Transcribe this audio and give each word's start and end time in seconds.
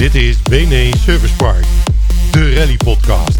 Dit 0.00 0.14
is 0.14 0.42
BNE 0.42 0.90
Service 1.04 1.34
Park, 1.34 1.64
de 2.30 2.54
rally 2.54 2.76
podcast. 2.76 3.38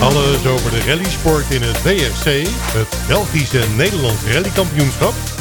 Alles 0.00 0.46
over 0.46 0.70
de 0.70 0.82
rallysport 0.86 1.50
in 1.50 1.62
het 1.62 1.82
BFC, 1.82 2.48
het 2.72 2.96
Belgische 3.08 3.64
Nederlandse 3.76 4.32
rallykampioenschap. 4.32 5.37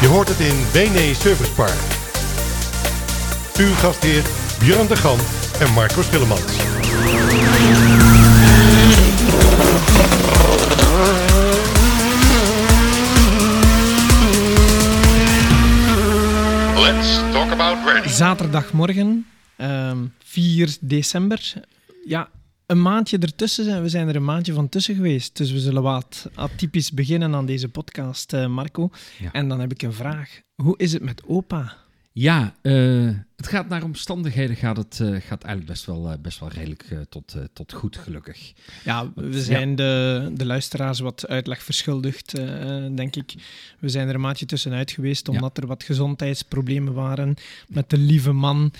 Je 0.00 0.06
hoort 0.06 0.28
het 0.28 0.40
in 0.40 0.56
BNE 0.72 1.14
Service 1.14 1.52
Park. 1.52 1.78
Uw 3.58 3.74
gastheer 3.74 4.22
Björn 4.58 4.86
de 4.86 4.96
Gan 4.96 5.18
en 5.60 5.72
Marco 5.72 6.02
Schillemans. 6.02 6.56
Let's 16.80 17.32
talk 17.32 17.50
about 17.52 17.86
rally. 17.86 18.08
Zaterdagmorgen, 18.08 19.26
ehm 19.56 19.98
4 20.24 20.76
december. 20.80 21.52
Ja, 22.06 22.28
een 22.68 22.82
maandje 22.82 23.18
ertussen 23.18 23.64
zijn. 23.64 23.82
We 23.82 23.88
zijn 23.88 24.08
er 24.08 24.16
een 24.16 24.24
maandje 24.24 24.52
van 24.52 24.68
tussen 24.68 24.94
geweest. 24.94 25.36
Dus 25.36 25.52
we 25.52 25.58
zullen 25.58 25.82
wat 25.82 26.30
atypisch 26.34 26.92
beginnen 26.92 27.34
aan 27.34 27.46
deze 27.46 27.68
podcast, 27.68 28.32
eh, 28.32 28.46
Marco. 28.46 28.90
Ja. 29.18 29.32
En 29.32 29.48
dan 29.48 29.60
heb 29.60 29.72
ik 29.72 29.82
een 29.82 29.92
vraag. 29.92 30.40
Hoe 30.62 30.74
is 30.76 30.92
het 30.92 31.02
met 31.02 31.22
opa? 31.26 31.76
Ja, 32.12 32.54
eh, 32.62 33.08
het 33.38 33.46
gaat 33.46 33.68
naar 33.68 33.82
omstandigheden 33.82 34.56
gaat 34.56 34.76
het 34.76 35.00
eh, 35.00 35.06
gaat 35.08 35.42
eigenlijk 35.42 35.66
best 35.66 35.84
wel, 35.86 36.10
eh, 36.10 36.18
best 36.22 36.40
wel 36.40 36.48
redelijk 36.48 36.82
eh, 36.82 36.98
tot, 37.08 37.36
tot 37.52 37.72
goed, 37.72 37.96
gelukkig. 37.96 38.52
Ja, 38.84 39.12
we 39.14 39.30
Ja. 39.32 39.38
zijn 39.40 39.76
de, 39.76 40.30
de 40.34 40.46
luisteraars 40.46 40.98
wat 41.00 41.28
uitleg 41.28 41.62
verschuldigd, 41.62 42.34
denk 42.94 43.16
ik. 43.16 43.34
We 43.78 43.88
zijn 43.88 44.08
er 44.08 44.14
een 44.14 44.20
maandje 44.20 44.46
tussenuit 44.46 44.90
geweest 44.90 45.28
omdat 45.28 45.58
er 45.58 45.66
wat 45.66 45.82
gezondheidsproblemen 45.82 46.92
waren 46.92 47.34
met 47.68 47.90
de 47.90 47.98
lieve 47.98 48.32
man 48.32 48.72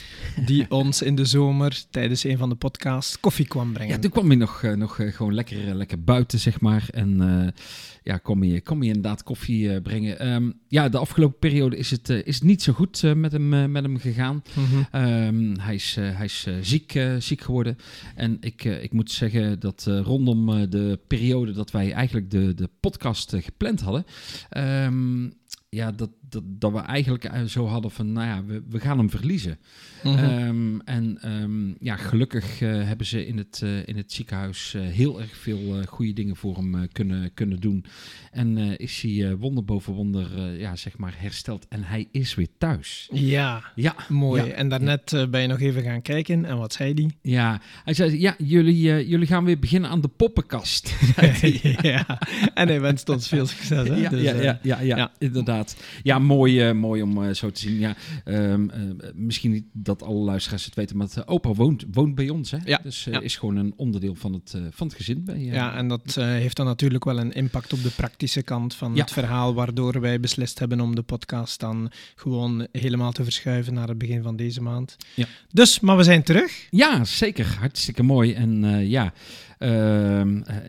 die 0.46 0.70
ons 0.80 1.02
in 1.02 1.14
de 1.14 1.24
zomer 1.24 1.82
tijdens 1.90 2.24
een 2.24 2.38
van 2.38 2.48
de 2.48 2.54
podcasts 2.54 3.20
koffie 3.20 3.46
kwam 3.46 3.72
brengen. 3.72 3.94
Ja, 3.94 4.00
toen 4.00 4.10
kwam 4.10 4.30
je 4.30 4.36
nog, 4.36 4.62
nog 4.76 4.94
gewoon 5.00 5.34
lekker, 5.34 5.74
lekker 5.74 6.02
buiten, 6.04 6.38
zeg 6.38 6.60
maar. 6.60 6.88
En 6.90 7.54
ja, 8.02 8.16
kom 8.16 8.44
je, 8.44 8.60
kom 8.60 8.82
je 8.82 8.88
inderdaad 8.88 9.22
koffie 9.22 9.80
brengen. 9.80 10.18
Ehm, 10.18 10.50
ja, 10.68 10.88
de 10.88 10.98
afgelopen 10.98 11.38
periode 11.38 11.76
is 11.76 11.90
het, 11.90 12.08
is 12.08 12.34
het 12.34 12.44
niet 12.44 12.62
zo 12.62 12.72
goed 12.72 13.02
met, 13.14 13.32
hem, 13.32 13.72
met 13.72 13.82
hem 13.82 13.98
gegaan. 13.98 14.42
Mhm. 14.54 14.82
Ehm, 14.90 15.58
hij 15.60 15.74
is, 15.74 15.96
eh, 15.98 16.16
hij 16.16 16.24
is 16.24 16.44
eh, 16.48 16.54
ziek, 16.60 16.94
eh, 16.94 17.16
ziek 17.18 17.40
geworden. 17.40 17.76
En 18.14 18.36
ik, 18.40 18.64
ik 18.64 18.92
moet 18.92 19.10
zeggen 19.10 19.60
dat 19.60 19.84
rondom 19.86 20.70
de 20.70 20.98
periode 21.06 21.52
dat 21.52 21.70
wij 21.70 21.92
eigenlijk 21.92 22.30
de, 22.30 22.54
de 22.54 22.68
podcast 22.80 23.34
gepland 23.38 23.80
hadden. 23.80 24.04
ehm, 24.50 25.30
ja, 25.70 25.92
dat, 25.92 26.10
dat, 26.30 26.42
dat 26.46 26.72
we 26.72 26.78
eigenlijk 26.78 27.24
eh, 27.24 27.42
zo 27.42 27.66
hadden 27.66 27.90
van, 27.90 28.12
nou 28.12 28.26
ja, 28.26 28.44
we, 28.44 28.62
we 28.68 28.80
gaan 28.80 28.98
hem 28.98 29.10
verliezen. 29.10 29.58
Mhm. 30.02 30.18
Ehm, 30.18 30.78
en 30.78 31.18
ehm, 31.20 31.84
ja, 31.84 31.96
gelukkig 31.96 32.60
eh, 32.60 32.68
hebben 32.82 33.06
ze 33.06 33.26
in 33.26 33.38
het, 33.38 33.60
eh, 33.62 33.86
in 33.86 33.96
het 33.96 34.12
ziekenhuis 34.12 34.76
heel 34.78 35.20
erg 35.20 35.36
veel 35.36 35.82
goede 35.86 36.12
dingen 36.12 36.36
voor 36.36 36.56
hem 36.56 36.88
kunnen, 36.92 37.34
kunnen 37.34 37.60
doen. 37.60 37.84
En 38.32 38.76
is 38.76 39.00
hij 39.00 39.36
wonder 39.36 39.64
boven 39.64 39.92
wonder, 39.92 40.58
ja, 40.58 40.76
zeg 40.76 40.98
maar, 40.98 41.14
hersteld. 41.16 41.66
En 41.68 41.82
hij 41.82 42.08
is 42.10 42.34
weer 42.34 42.48
thuis. 42.58 43.08
ja, 43.12 43.62
Ja, 43.74 43.94
mooi. 44.08 44.44
Ja. 44.44 44.52
En 44.52 44.68
daarnet 44.68 45.26
ben 45.30 45.40
je 45.40 45.46
nog 45.46 45.60
even 45.60 45.82
gaan 45.82 46.02
kijken. 46.02 46.44
En 46.44 46.58
wat 46.58 46.72
zei 46.72 46.94
die? 46.94 47.16
ja. 47.22 47.60
Hij 47.84 47.94
zei, 47.94 48.20
ja, 48.20 48.34
jullie, 48.38 49.08
jullie 49.08 49.26
gaan 49.26 49.44
weer 49.44 49.58
beginnen 49.58 49.90
aan 49.90 50.00
de 50.00 50.08
poppenkast. 50.08 50.94
ja, 51.82 52.20
en 52.54 52.68
hij 52.68 52.80
wenst 52.80 53.08
ons 53.08 53.28
veel 53.28 53.46
succes. 53.46 53.88
Hè? 53.88 54.08
Dus, 54.08 54.22
ja, 54.22 54.58
ja, 54.62 54.80
ja. 54.80 55.12
inderdaad. 55.18 55.76
Ja, 56.02 56.17
mooi, 56.18 56.60
eh, 56.60 56.72
mooi 56.74 57.02
om 57.02 57.24
eh, 57.24 57.34
zo 57.34 57.50
te 57.50 57.60
zien. 57.60 57.78
Ja, 57.78 57.96
ehm, 58.24 58.70
eh, 58.70 58.80
misschien 59.14 59.50
niet 59.50 59.64
dat 59.72 60.02
alle 60.02 60.24
luisteraars 60.24 60.64
het 60.64 60.74
weten, 60.74 60.96
maar 60.96 61.08
opa 61.26 61.52
woont, 61.52 61.84
woont 61.92 62.14
bij 62.14 62.28
ons. 62.28 62.50
Hè? 62.50 62.58
Ja, 62.64 62.80
Dus 62.82 63.04
ja. 63.04 63.20
is 63.20 63.36
gewoon 63.36 63.56
een 63.56 63.72
onderdeel 63.76 64.14
van 64.14 64.32
het, 64.32 64.54
van 64.70 64.86
het 64.86 64.96
gezin. 64.96 65.24
Bij, 65.24 65.38
Ja, 65.38 65.74
en 65.76 65.88
dat 65.88 66.14
heeft 66.14 66.56
dan 66.56 66.66
natuurlijk 66.66 67.04
wel 67.04 67.18
een 67.18 67.32
impact 67.32 67.72
op 67.72 67.82
de 67.82 67.90
praktische 67.96 68.42
kant 68.42 68.74
van 68.74 68.94
Ja. 68.94 69.00
het 69.00 69.12
verhaal, 69.12 69.54
waardoor 69.54 70.00
wij 70.00 70.20
beslist 70.20 70.58
hebben 70.58 70.80
om 70.80 70.94
de 70.94 71.02
podcast 71.02 71.60
dan 71.60 71.90
gewoon 72.14 72.66
helemaal 72.72 73.12
te 73.12 73.24
verschuiven 73.24 73.74
naar 73.74 73.88
het 73.88 73.98
begin 73.98 74.22
van 74.22 74.36
deze 74.36 74.62
maand. 74.62 74.96
Ja. 75.14 75.26
Dus, 75.52 75.80
maar 75.80 75.96
we 75.96 76.02
zijn 76.02 76.22
terug. 76.22 76.66
Ja, 76.70 77.04
zeker. 77.04 77.56
Hartstikke 77.58 78.02
mooi. 78.02 78.32
En 78.32 78.88
ja, 78.88 79.12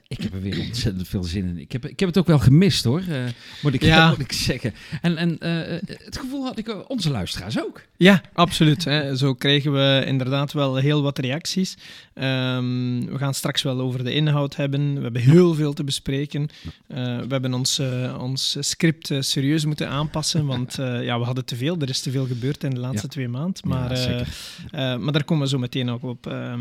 ik 0.08 0.22
heb 0.22 0.34
er 0.34 0.42
weer 0.42 0.60
ontzettend 0.60 1.08
veel 1.08 1.24
zin 1.24 1.46
in. 1.46 1.58
Ik 1.58 1.72
heb, 1.72 1.86
ik 1.86 2.00
heb 2.00 2.10
het 2.10 2.18
ook 2.18 2.28
wel 2.28 2.40
gemist 2.40 2.84
hoor, 2.84 3.02
eh, 3.10 3.24
moet, 3.62 3.74
ik, 3.74 3.84
Ja. 3.84 4.10
moet 4.10 4.20
ik 4.20 4.32
zeggen. 4.32 4.74
En, 5.02 5.18
en 5.18 5.40
eh, 5.40 5.76
eh, 5.76 5.82
het 5.88 6.18
gevoel 6.18 6.44
had 6.44 6.58
ik 6.58 6.68
eh, 6.68 6.78
onze 6.88 7.10
luisteraars 7.12 7.60
ook. 7.64 7.82
Ja, 7.98 8.22
absoluut. 8.34 8.84
Hè. 8.86 9.16
Zo 9.18 9.34
kregen 9.34 9.72
we 9.74 10.04
inderdaad 10.06 10.54
wel 10.54 10.76
heel 10.76 11.02
wat 11.02 11.18
reacties. 11.20 11.78
Ehm, 12.14 13.00
we 13.06 13.18
gaan 13.18 13.34
straks 13.34 13.62
wel 13.62 13.80
over 13.80 14.04
de 14.04 14.14
inhoud 14.14 14.56
hebben. 14.56 14.96
We 14.96 15.02
hebben 15.02 15.22
heel 15.22 15.54
veel 15.54 15.74
te 15.74 15.84
bespreken. 15.84 16.48
Eh, 16.88 16.96
we 17.18 17.26
hebben 17.30 17.54
ons, 17.54 17.80
eh, 17.80 18.16
ons 18.20 18.58
script 18.60 19.12
eh, 19.12 19.22
serieus 19.22 19.66
moeten 19.66 19.90
aanpassen, 19.90 20.46
want 20.46 20.80
eh, 20.80 21.04
ja, 21.04 21.20
we 21.20 21.26
hadden 21.26 21.46
te 21.46 21.56
veel. 21.56 21.78
Er 21.80 21.90
is 21.90 22.02
te 22.02 22.12
veel 22.12 22.26
gebeurd 22.26 22.64
in 22.64 22.70
de 22.70 22.80
laatste 22.80 23.02
Ja. 23.04 23.08
twee 23.14 23.28
maanden. 23.28 23.68
Maar, 23.68 23.92
eh, 23.92 24.20
eh, 24.20 25.00
maar 25.00 25.14
daar 25.14 25.24
komen 25.24 25.44
we 25.44 25.50
zo 25.50 25.58
meteen 25.58 25.90
ook 25.90 26.04
op. 26.04 26.28
Ehm, 26.28 26.60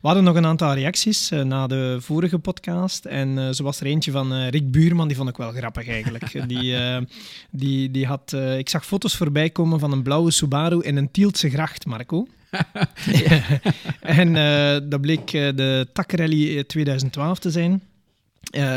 we 0.00 0.06
hadden 0.08 0.24
nog 0.24 0.36
een 0.36 0.46
aantal 0.46 0.74
reacties 0.74 1.30
eh, 1.30 1.42
na 1.62 1.76
de 1.76 1.96
vorige 2.00 2.38
podcast. 2.38 3.04
En 3.04 3.38
eh, 3.38 3.48
zo 3.50 3.64
was 3.64 3.80
er 3.80 3.86
eentje 3.86 4.10
van 4.10 4.32
eh, 4.32 4.48
Rick 4.48 4.70
Buurman, 4.70 5.08
die 5.08 5.16
vond 5.16 5.28
ik 5.28 5.36
wel 5.36 5.52
grappig 5.52 5.88
eigenlijk. 5.88 6.24
die, 6.48 6.76
eh, 6.76 7.02
die, 7.50 7.90
die 7.90 8.06
had, 8.06 8.32
ik 8.58 8.68
zag 8.68 8.86
foto's 8.86 9.16
voorbij 9.16 9.50
komen 9.50 9.78
van 9.78 9.92
een 9.92 10.02
blauwe 10.02 10.30
Subaru 10.30 10.80
in 10.80 10.96
een 10.96 11.10
Tieltse 11.10 11.50
gracht, 11.50 11.86
Marco. 11.86 12.26
en 14.00 14.32
dat 14.88 15.00
bleek 15.00 15.30
de 15.30 15.88
Takrally 15.92 16.58
eh, 16.58 16.64
2012 16.64 17.38
te 17.38 17.50
zijn. 17.50 17.82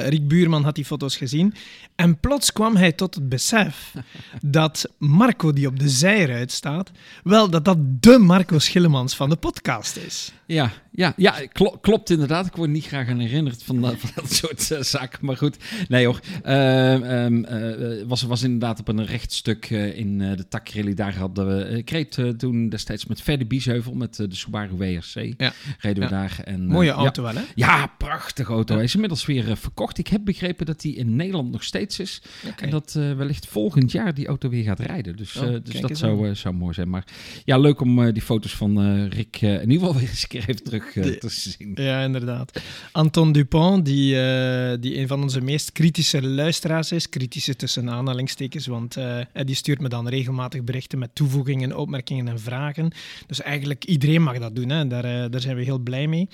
Rick 0.08 0.28
Buurman 0.28 0.64
had 0.64 0.76
die 0.76 0.86
foto's 0.86 1.18
gezien. 1.18 1.54
En 1.96 2.20
plots 2.20 2.54
kwam 2.54 2.76
hij 2.76 2.92
tot 2.92 3.16
het 3.16 3.30
besef 3.30 3.94
dat 4.42 4.90
Marco, 4.98 5.54
die 5.54 5.68
op 5.68 5.80
de 5.80 5.90
zijruit 5.90 6.52
staat, 6.52 6.92
wel 7.24 7.50
dat 7.50 7.66
dat 7.66 7.78
de 8.00 8.18
Marco 8.18 8.60
Schillemans 8.60 9.16
van 9.16 9.30
de 9.30 9.36
podcast 9.36 9.96
is. 9.96 10.32
Ja, 10.48 10.72
ja, 10.92 11.14
ja 11.18 11.34
klo- 11.52 11.78
klopt 11.82 12.10
inderdaad. 12.10 12.46
Ik 12.46 12.56
word 12.56 12.70
niet 12.70 12.86
graag 12.86 13.10
aan 13.10 13.20
herinnerd 13.20 13.64
van, 13.64 13.82
dat- 13.82 13.96
van 13.98 14.10
dat 14.16 14.34
soort 14.34 14.72
eh, 14.72 14.82
zaken. 14.82 15.26
Maar 15.26 15.38
goed, 15.38 15.58
nee 15.88 16.06
hoor. 16.06 16.20
Ehm, 16.44 17.04
ehm, 17.04 17.44
eh, 17.44 18.08
was, 18.08 18.22
was 18.22 18.44
inderdaad 18.44 18.80
op 18.80 18.88
een 18.88 19.06
rechtstuk 19.06 19.66
eh, 19.70 19.98
in 19.98 20.18
de 20.18 20.48
takrally. 20.48 20.94
Daar 20.94 21.16
hadden 21.18 21.48
we... 21.58 21.84
Eh, 21.86 22.28
toen 22.30 22.70
destijds 22.70 23.06
met 23.06 23.22
Verdi 23.22 23.46
Biesheuvel 23.46 23.94
met 23.94 24.16
de 24.16 24.28
Subaru 24.36 24.76
WRC. 24.78 25.34
Ja. 25.38 25.54
Reden 25.80 26.04
we 26.04 26.10
Ja. 26.16 26.22
daar. 26.22 26.40
En, 26.44 26.66
Mooie 26.68 26.88
ja. 26.90 26.94
auto 26.96 27.24
wel, 27.24 27.36
hè? 27.36 27.42
Ja, 27.56 27.88
prachtige 27.98 28.52
auto. 28.52 28.76
Hij 28.76 28.84
is 28.84 28.94
inmiddels 28.94 29.26
weer 29.26 29.58
verkocht. 29.58 29.98
Ik 29.98 30.08
heb 30.08 30.26
begrepen 30.26 30.66
dat 30.66 30.82
hij 30.84 30.92
in 30.92 31.16
Nederland 31.16 31.52
nog 31.52 31.64
steeds 31.64 32.00
is. 32.00 32.22
En 32.60 32.70
dat 32.70 32.92
wellicht 32.94 33.48
volgend 33.48 33.92
jaar 33.92 34.14
die 34.14 34.28
auto 34.28 34.50
weer 34.50 34.64
gaat 34.64 34.80
rijden. 34.80 35.16
Dus, 35.16 35.36
Oh, 35.36 35.56
dus 35.64 35.82
dat 35.82 35.98
zou, 35.98 36.36
zou 36.36 36.56
mooi 36.56 36.74
zijn. 36.74 36.90
Maar 36.90 37.04
ja, 37.46 37.58
leuk 37.58 37.82
om 37.82 38.12
die 38.12 38.22
foto's 38.22 38.56
van 38.56 39.04
Rick 39.08 39.42
in 39.42 39.72
ieder 39.72 39.88
geval 39.88 39.94
weer 40.00 40.10
eens 40.10 40.26
een 40.30 40.35
keer 40.40 40.50
even 40.50 40.64
terug 40.64 40.96
eh, 40.96 41.04
te 41.04 41.30
zien. 41.30 41.72
Ja, 41.76 42.02
inderdaad. 42.02 42.62
Anton 42.92 43.32
Dupont, 43.32 43.86
die, 43.86 44.22
eh, 44.22 44.78
die 44.80 44.98
een 44.98 45.08
van 45.08 45.22
onze 45.22 45.42
meest 45.42 45.72
kritische 45.72 46.28
luisteraars 46.28 46.92
is. 46.92 47.10
Kritische 47.10 47.56
tussen 47.56 47.90
aanhalingstekens, 47.90 48.68
want 48.68 48.98
eh, 48.98 49.20
die 49.46 49.56
stuurt 49.56 49.82
me 49.82 49.90
dan 49.90 50.08
regelmatig 50.08 50.64
berichten 50.64 51.00
met 51.00 51.10
toevoegingen, 51.14 51.78
opmerkingen 51.78 52.28
en 52.28 52.40
vragen. 52.40 52.92
Dus 53.28 53.42
eigenlijk 53.42 53.86
iedereen 53.86 54.22
mag 54.22 54.40
dat 54.40 54.56
doen, 54.56 54.70
hè. 54.70 54.88
Daar, 54.88 55.30
daar 55.30 55.42
zijn 55.42 55.56
we 55.56 55.64
heel 55.64 55.80
blij 55.80 56.08
mee. 56.08 56.28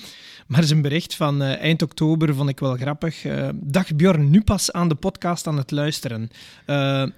Maar 0.47 0.63
zijn 0.63 0.81
bericht 0.81 1.15
van 1.15 1.41
eind 1.41 1.81
oktober 1.81 2.35
vond 2.35 2.49
ik 2.49 2.59
wel 2.59 2.75
grappig. 2.75 3.25
Dag 3.55 3.95
Bjorn, 3.95 4.29
nu 4.29 4.41
pas 4.41 4.71
aan 4.71 4.89
de 4.89 4.95
podcast 4.95 5.47
aan 5.47 5.57
het 5.57 5.71
luisteren. 5.71 6.29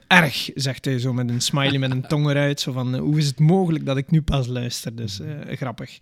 Erg, 0.08 0.50
zegt 0.56 0.86
hij 0.86 1.00
zo 1.00 1.14
met 1.14 1.30
een 1.30 1.42
smiley 1.42 1.80
met 1.80 1.92
een 1.92 2.08
tong 2.08 2.30
eruit. 2.30 2.60
Zo 2.60 2.72
van, 2.72 2.96
hoe 2.96 3.18
is 3.18 3.28
het 3.28 3.40
mogelijk 3.40 3.86
dat 3.86 3.98
ik 3.98 4.12
nu 4.12 4.22
pas 4.22 4.48
luister? 4.48 4.96
Dus 4.96 5.20
grappig. 5.50 5.98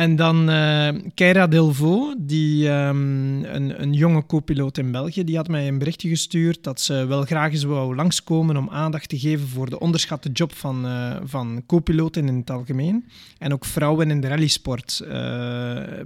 En 0.00 0.16
dan 0.16 0.50
eh 0.50 0.88
Keira 1.14 1.46
Delvaux, 1.46 2.14
die, 2.18 2.68
ehm, 2.68 3.44
een, 3.44 3.82
een 3.82 3.92
jonge 3.92 4.26
co-piloot 4.26 4.78
in 4.78 4.90
België, 4.90 5.24
die 5.24 5.36
had 5.36 5.48
mij 5.48 5.68
een 5.68 5.78
berichtje 5.78 6.08
gestuurd 6.08 6.64
dat 6.64 6.80
ze 6.80 7.06
wel 7.06 7.22
graag 7.22 7.52
eens 7.52 7.64
wou 7.64 7.94
langskomen 7.94 8.56
om 8.56 8.70
aandacht 8.70 9.08
te 9.08 9.18
geven 9.18 9.48
voor 9.48 9.70
de 9.70 9.80
onderschatte 9.80 10.30
job 10.32 10.54
van, 10.54 10.86
eh, 10.86 11.16
van 11.24 11.62
co-piloten 11.66 12.28
in 12.28 12.36
het 12.36 12.50
algemeen. 12.50 13.04
En 13.38 13.52
ook 13.52 13.64
vrouwen 13.64 14.10
in 14.10 14.20
de 14.20 14.28
rallysport 14.28 15.00
eh, 15.00 15.10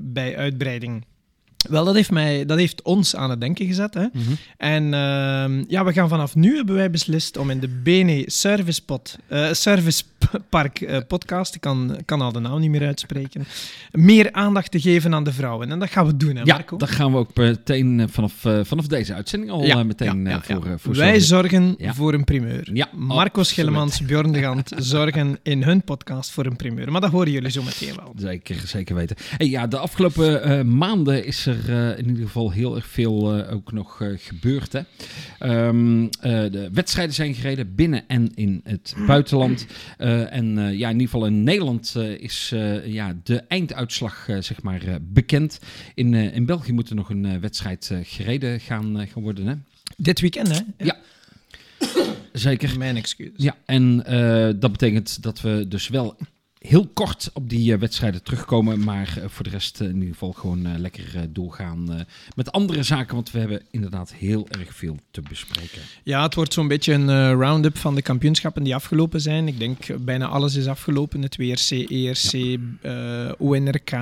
bij 0.00 0.37
uitbreiding. 0.37 1.05
Wel, 1.69 1.84
dat 1.84 1.94
heeft, 1.94 2.11
mij, 2.11 2.44
dat 2.44 2.58
heeft 2.58 2.82
ons 2.82 3.16
aan 3.16 3.31
het 3.31 3.40
denken 3.40 3.66
gezet. 3.66 3.94
Hè? 3.94 4.06
Mhm. 4.12 4.20
En 4.56 4.94
ehm, 4.94 5.64
ja, 5.69 5.84
we 5.84 5.93
gaan 5.93 6.08
vanaf 6.08 6.34
nu, 6.34 6.56
hebben 6.56 6.75
wij 6.75 6.90
beslist, 6.90 7.37
om 7.37 7.50
in 7.50 7.61
de 7.61 7.69
Bene 7.69 8.22
Service, 8.26 8.84
Pod, 8.84 9.16
eh, 9.28 9.52
Service 9.52 10.02
Park 10.49 10.81
eh, 10.81 10.99
podcast, 11.08 11.55
ik 11.55 11.61
kan, 11.61 11.96
kan 12.05 12.20
al 12.20 12.32
de 12.32 12.38
naam 12.40 12.61
niet 12.61 12.70
meer 12.70 12.87
uitspreken, 12.87 13.44
meer 13.93 14.32
aandacht 14.32 14.70
te 14.70 14.81
geven 14.81 15.14
aan 15.14 15.25
de 15.25 15.32
vrouwen. 15.32 15.70
En 15.70 15.78
dat 15.78 15.90
gaan 15.90 16.06
we 16.06 16.16
doen, 16.16 16.37
hè 16.37 16.43
Ja, 16.44 16.55
Marco? 16.55 16.76
dat 16.76 16.90
gaan 16.90 17.12
we 17.12 17.19
ook 17.19 17.34
meteen 17.34 18.00
eh, 18.00 18.06
vanaf, 18.10 18.32
vanaf 18.62 18.87
deze 18.87 19.14
uitzending 19.14 19.52
al 19.52 19.64
Ja, 19.64 19.82
meteen 19.82 20.25
ja, 20.25 20.40
voor, 20.43 20.78
voor 20.78 20.94
Wij 20.94 21.20
zorgen. 21.20 21.76
voor 21.78 22.14
een 22.14 22.25
primeur. 22.25 22.70
Ja, 22.72 22.88
Marco. 22.93 23.43
Schillemans, 23.43 24.00
Bjorn 24.00 24.32
de 24.32 24.40
Gant 24.40 24.72
zorgen 24.94 25.38
in 25.43 25.62
hun 25.62 25.82
podcast 25.82 26.31
voor 26.31 26.46
een 26.46 26.56
primeur. 26.56 26.93
Maar 26.93 27.00
dat 27.00 27.10
horen 27.10 27.31
jullie 27.32 27.50
zo 27.50 27.62
meteen 27.62 27.94
wel. 27.96 28.12
Zeker, 28.17 28.56
zeker 28.67 28.94
weten. 28.94 29.17
Hey, 29.37 29.49
ja, 29.49 29.67
de 29.67 29.78
afgelopen 29.78 30.76
maanden 30.76 31.25
is 31.26 31.46
er 31.55 31.91
eh, 31.91 31.99
in 31.99 32.09
ieder 32.09 32.25
geval 32.25 32.51
heel 32.51 32.77
erg 32.77 32.87
veel 32.87 33.39
eh, 33.39 33.55
ook 33.55 33.73
nog 33.73 34.01
eh, 34.01 34.09
gebeurd. 34.17 34.73
Hè? 34.73 34.81
Ehm, 35.39 36.05
eh, 36.05 36.11
de 36.51 36.69
wedstrijden 36.73 37.15
zijn 37.15 37.35
gereden 37.35 37.75
binnen 37.75 38.09
en 38.09 38.31
in 38.35 38.61
het 38.65 38.95
buitenland. 39.06 39.67
Eh, 39.99 40.33
en 40.33 40.59
eh, 40.59 40.79
ja, 40.79 40.89
in 40.89 41.01
ieder 41.01 41.09
geval 41.11 41.27
in 41.27 41.43
Nederland 41.43 41.95
eh, 41.97 42.21
is 42.21 42.51
eh, 42.55 42.87
ja, 42.87 43.17
de 43.23 43.43
einduitslag 43.49 44.29
zeg 44.41 44.62
maar, 44.62 44.83
eh, 44.83 44.95
bekend. 45.01 45.61
In, 45.95 46.15
eh, 46.15 46.35
in 46.35 46.47
België 46.47 46.73
moet 46.73 46.89
er 46.89 46.97
nog 46.97 47.11
een 47.11 47.25
eh, 47.25 47.37
wedstrijd 47.37 47.89
eh, 47.91 47.99
gereden 48.03 48.61
gaan, 48.61 49.09
gaan 49.09 49.23
worden. 49.23 49.47
Hè? 49.47 49.55
Dit 49.97 50.21
weekend, 50.21 50.49
hè? 50.49 50.85
Ja. 50.85 50.97
Zeker. 52.33 52.79
Mijn 52.79 52.97
excuus. 52.97 53.31
Ja, 53.37 53.56
en 53.65 54.05
eh, 54.06 54.53
dat 54.61 54.73
betekent 54.73 55.23
dat 55.23 55.41
we 55.41 55.65
dus 55.69 55.89
wel 55.89 56.17
heel 56.66 56.87
kort 56.87 57.31
op 57.32 57.49
die 57.49 57.72
eh, 57.72 57.78
wedstrijden 57.78 58.22
terugkomen. 58.22 58.84
Maar 58.84 59.19
eh, 59.19 59.28
voor 59.28 59.44
de 59.44 59.50
rest 59.50 59.81
eh, 59.81 59.88
in 59.88 59.94
ieder 59.94 60.08
geval 60.12 60.32
gewoon 60.32 60.78
lekker 60.81 61.32
doorgaan 61.32 62.06
met 62.37 62.52
andere 62.52 62.82
zaken. 62.82 63.14
Want 63.14 63.31
we 63.31 63.38
hebben 63.38 63.62
inderdaad 63.70 64.14
heel 64.14 64.49
erg 64.49 64.75
veel 64.75 64.99
te 65.11 65.20
bespreken. 65.28 65.82
Ja, 66.02 66.22
het 66.22 66.34
wordt 66.34 66.52
zo'n 66.52 66.69
beetje 66.69 66.93
een 66.93 67.32
round-up 67.32 67.78
van 67.78 67.94
de 67.94 68.02
kampioenschappen 68.02 68.64
die 68.64 68.75
afgelopen 68.75 69.20
zijn. 69.20 69.49
Ik 69.49 69.58
denk 69.58 70.05
bijna 70.05 70.26
alles 70.26 70.55
is 70.55 70.66
afgelopen. 70.66 71.22
Het 71.22 71.37
WRC, 71.37 71.70
ERC, 71.90 72.58
eh, 72.81 73.32
ONRK. 73.38 73.93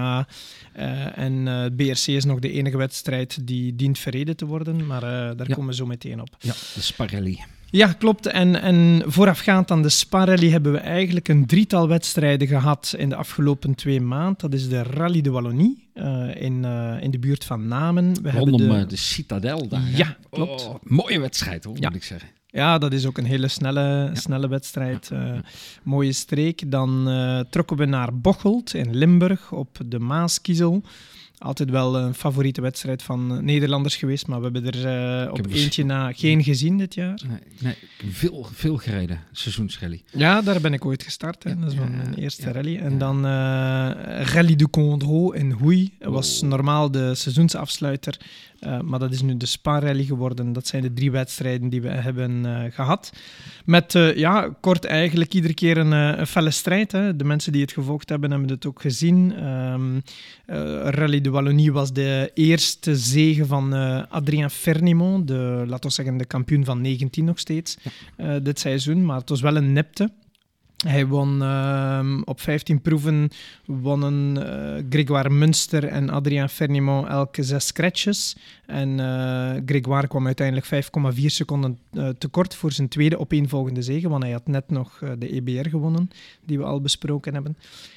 en 1.15 1.45
BRC 1.77 2.07
is 2.07 2.25
nog 2.25 2.39
de 2.39 2.53
enige 2.53 2.77
wedstrijd 2.77 3.39
die 3.47 3.77
dient 3.77 3.99
verreden 3.99 4.37
te 4.37 4.47
worden. 4.47 4.87
Maar 4.87 5.01
daar 5.01 5.49
Ja. 5.49 5.55
komen 5.55 5.67
we 5.71 5.75
zo 5.75 5.87
meteen 5.87 6.21
op. 6.21 6.37
Ja, 6.39 6.53
de 6.75 6.81
Sparelli. 6.81 7.41
Ja, 7.75 7.93
klopt. 7.93 8.27
En, 8.27 8.63
en 8.63 9.03
voorafgaand 9.07 9.71
aan 9.71 9.83
de 9.83 9.89
Spa-rally 9.89 10.51
hebben 10.51 10.73
we 10.73 10.79
eigenlijk 10.79 11.29
een 11.29 11.47
drietal 11.47 11.89
wedstrijden 11.89 12.49
gehad 12.49 12.95
in 12.99 13.09
de 13.09 13.17
afgelopen 13.17 13.75
twee 13.75 14.01
maanden. 14.01 14.37
Dat 14.51 14.55
is 14.61 14.69
de 14.69 14.83
Rally 14.83 15.21
de 15.21 15.31
Wallonie 15.31 15.89
eh, 15.95 16.29
in, 16.35 16.65
eh, 16.65 16.97
in 17.01 17.11
de 17.11 17.19
buurt 17.19 17.45
van 17.45 17.69
Namen. 17.69 18.23
We 18.23 18.31
Rondom 18.31 18.61
de... 18.69 18.79
de... 18.79 18.87
de 18.87 18.97
Citadel 18.97 19.69
daar. 19.69 19.83
Ja, 19.95 20.17
klopt. 20.31 20.67
Oh, 20.69 20.75
mooie 20.83 21.21
wedstrijd 21.21 21.65
hoor, 21.65 21.77
Ja. 21.81 21.89
moet 21.89 21.97
ik 21.97 22.05
zeggen. 22.05 22.29
Ja, 22.47 22.79
dat 22.79 22.93
is 22.93 23.07
ook 23.07 23.19
een 23.19 23.25
hele 23.25 23.49
snelle, 23.49 24.11
snelle 24.13 24.49
wedstrijd. 24.49 25.11
eh, 25.13 25.33
mooie 25.83 26.13
streek. 26.13 26.71
Dan 26.71 27.09
eh, 27.09 27.41
trokken 27.51 27.77
we 27.77 27.85
naar 27.85 28.19
Bocholt 28.19 28.75
in 28.75 28.97
Limburg 28.97 29.53
op 29.53 29.79
de 29.87 29.99
Maaskiezel. 29.99 30.83
Altijd 31.43 31.71
wel 31.71 31.97
een 31.99 32.15
favoriete 32.15 32.61
wedstrijd 32.61 33.03
van 33.03 33.33
eh, 33.37 33.39
Nederlanders 33.43 33.97
geweest, 33.97 34.27
maar 34.27 34.39
we 34.43 34.45
hebben 34.53 34.73
er 34.73 34.87
eh, 35.27 35.33
op 35.33 35.47
eentje 35.51 35.85
na 35.85 36.13
geen 36.13 36.43
gezien 36.45 36.79
dit 36.79 36.95
jaar. 36.95 37.21
Nee, 37.61 37.75
veel, 38.11 38.47
veel 38.53 38.77
gereden, 38.77 39.21
seizoensrally. 39.33 40.03
Ja, 40.11 40.43
daar 40.43 40.61
ben 40.61 40.73
ik 40.73 40.85
ooit 40.85 41.03
gestart. 41.03 41.45
Hè. 41.45 41.51
Ja, 41.51 41.57
Dat 41.57 41.71
is 41.73 41.75
ja, 41.79 41.85
mijn 41.85 42.15
eerste 42.15 42.47
ja, 42.47 42.53
rally. 42.53 42.77
En 42.77 42.99
dan 42.99 43.17
eh, 43.17 43.31
Rally 44.33 44.57
du 44.57 44.69
Condro 44.69 45.31
in 45.31 45.51
Hoei. 45.51 45.91
Dat 45.99 46.13
was 46.13 46.43
Oh. 46.43 46.49
normaal 46.49 46.91
de 46.91 47.15
seizoensafsluiter. 47.15 48.21
Eh, 48.63 48.81
maar 48.81 48.99
dat 48.99 49.13
is 49.13 49.23
nu 49.23 49.37
de 49.37 49.47
Spa-rally 49.47 50.05
geworden. 50.05 50.53
Dat 50.53 50.67
zijn 50.67 50.83
de 50.83 50.93
drie 50.93 51.11
wedstrijden 51.11 51.69
die 51.69 51.83
we 51.83 51.89
hebben 51.89 52.47
eh, 52.47 52.73
gehad. 52.73 53.13
Met, 53.65 53.95
eh, 53.95 54.17
ja, 54.17 54.57
kort 54.61 54.85
eigenlijk 54.85 55.35
iedere 55.35 55.55
keer 55.55 55.77
een, 55.77 55.93
een 55.93 56.27
felle 56.27 56.51
strijd. 56.51 56.93
Hè. 56.93 57.17
De 57.17 57.25
mensen 57.25 57.53
die 57.53 57.63
het 57.63 57.73
gevolgd 57.73 58.09
hebben, 58.09 58.31
hebben 58.31 58.49
het 58.49 58.67
ook 58.67 58.81
gezien. 58.81 59.33
Eh, 59.35 59.75
Rally 60.85 61.21
de 61.21 61.31
Wallonie 61.31 61.73
was 61.73 61.93
de 61.93 62.31
eerste 62.35 62.97
zege 62.97 63.47
van 63.47 63.73
Adrien 64.09 64.51
Fernimont. 64.51 65.29
De, 65.29 65.65
laten 65.67 65.89
we 65.89 65.95
zeggen, 65.95 66.17
de 66.17 66.25
kampioen 66.25 66.65
van 66.65 66.81
19 66.81 67.25
nog 67.25 67.39
steeds. 67.39 67.79
dit 68.43 68.59
seizoen. 68.59 69.05
Maar 69.05 69.19
het 69.19 69.29
was 69.29 69.41
wel 69.41 69.57
een 69.57 69.73
nipte. 69.73 70.11
Hij 70.87 71.07
won 71.07 71.43
ehm, 71.43 72.23
op 72.25 72.41
15 72.41 72.81
proeven 72.81 73.29
wonnen 73.67 74.37
eh, 74.37 74.85
Grégoire 74.91 75.31
Munster 75.31 75.85
en 75.85 76.11
Adrien 76.11 76.49
Fernimont 76.49 77.09
elke 77.09 77.43
zes 77.43 77.67
scratches. 77.67 78.37
En 78.67 79.01
eh 79.01 79.63
Grégoire 79.67 80.07
kwam 80.07 80.27
uiteindelijk 80.27 80.67
5,4 81.17 81.25
seconden 81.27 81.79
eh, 81.93 82.09
tekort 82.09 82.55
voor 82.55 82.73
zijn 82.73 82.89
tweede 82.89 83.19
opeenvolgende 83.19 83.83
zege, 83.83 84.09
want 84.09 84.23
hij 84.23 84.33
had 84.33 84.47
net 84.47 84.71
nog 84.71 84.99
de 85.19 85.35
EBR 85.35 85.69
gewonnen, 85.69 86.11
die 86.45 86.59
we 86.59 86.65
al 86.65 86.81
besproken 86.81 87.35
hebben. 87.35 87.57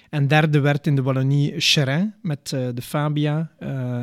En 0.09 0.27
derde 0.27 0.59
werd 0.59 0.87
in 0.87 0.95
de 0.95 1.01
Wallonie 1.01 1.53
Cherin 1.59 2.13
met 2.21 2.49
de 2.49 2.81
Fabia. 2.81 3.51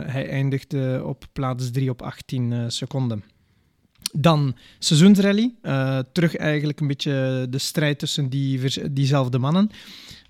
Hij 0.07 0.29
eindigde 0.29 1.03
op 1.05 1.25
plaats 1.33 1.71
3 1.71 1.91
op 1.91 2.03
18 2.03 2.53
eh, 2.53 2.65
seconden. 2.67 3.25
Dan 4.13 4.55
seizoensrally. 4.79 5.55
Eh, 5.63 5.99
terug 6.13 6.37
eigenlijk 6.37 6.81
een 6.81 6.87
beetje 6.87 7.47
de 7.51 7.59
strijd 7.59 7.99
tussen 7.99 8.29
die, 8.29 8.61
diezelfde 8.91 9.39
mannen. 9.39 9.71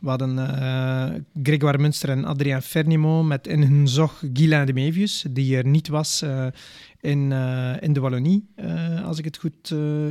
We 0.00 0.08
hadden 0.08 0.38
eh 0.38 1.11
Grégoire 1.43 1.79
Munster 1.79 2.08
en 2.08 2.25
Adrien 2.25 2.62
Fernimont 2.62 3.29
met 3.29 3.46
in 3.46 3.62
hun 3.62 3.88
zog 3.88 4.23
Guylain 4.32 4.67
de 4.67 4.73
Mevius, 4.73 5.25
die 5.31 5.56
er 5.56 5.67
niet 5.67 5.88
was 5.88 6.23
eh, 6.23 6.46
in, 7.00 7.32
in 7.81 7.93
de 7.93 8.00
Wallonie, 8.00 8.44
als 9.05 9.19
ik 9.19 9.25
het 9.25 9.37
goed 9.37 9.69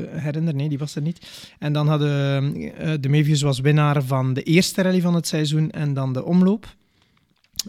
herinner. 0.09 0.55
Nee, 0.55 0.69
die 0.69 0.77
was 0.77 0.95
er 0.95 1.01
niet. 1.01 1.49
En 1.59 1.73
dan 1.73 1.87
hadden 1.87 2.53
de 3.01 3.09
Mevius 3.09 3.41
was 3.41 3.59
winnaar 3.59 4.03
van 4.03 4.33
de 4.33 4.43
eerste 4.43 4.81
rally 4.81 5.01
van 5.01 5.15
het 5.15 5.27
seizoen 5.27 5.71
en 5.71 5.93
dan 5.93 6.13
de 6.13 6.23
omloop. 6.23 6.75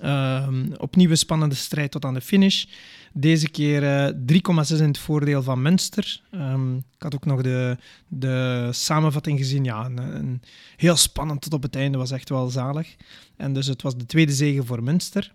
Ehm, 0.00 0.72
opnieuw 0.76 1.10
een 1.10 1.16
spannende 1.16 1.54
strijd 1.54 1.90
tot 1.90 2.04
aan 2.04 2.14
de 2.14 2.20
finish. 2.20 2.64
Deze 3.14 3.48
keer 3.48 3.82
eh, 3.82 4.14
3,6 4.72 4.78
in 4.78 4.86
het 4.86 4.98
voordeel 4.98 5.42
van 5.42 5.62
Münster. 5.62 6.22
Ehm, 6.30 6.76
ik 6.76 7.02
had 7.02 7.14
ook 7.14 7.24
nog 7.24 7.42
de, 7.42 7.76
de 8.08 8.68
samenvatting 8.70 9.38
gezien. 9.38 9.64
Ja, 9.64 9.84
een, 9.84 9.98
een 9.98 10.42
heel 10.76 10.96
spannend 10.96 11.40
tot 11.40 11.52
op 11.52 11.62
het 11.62 11.76
einde. 11.76 11.98
Was 11.98 12.10
echt 12.10 12.28
wel 12.28 12.48
zalig. 12.48 12.94
En 13.36 13.52
dus 13.52 13.66
het 13.66 13.82
was 13.82 13.96
de 13.96 14.06
tweede 14.06 14.32
zege 14.32 14.64
voor 14.64 14.82
Münster. 14.82 15.32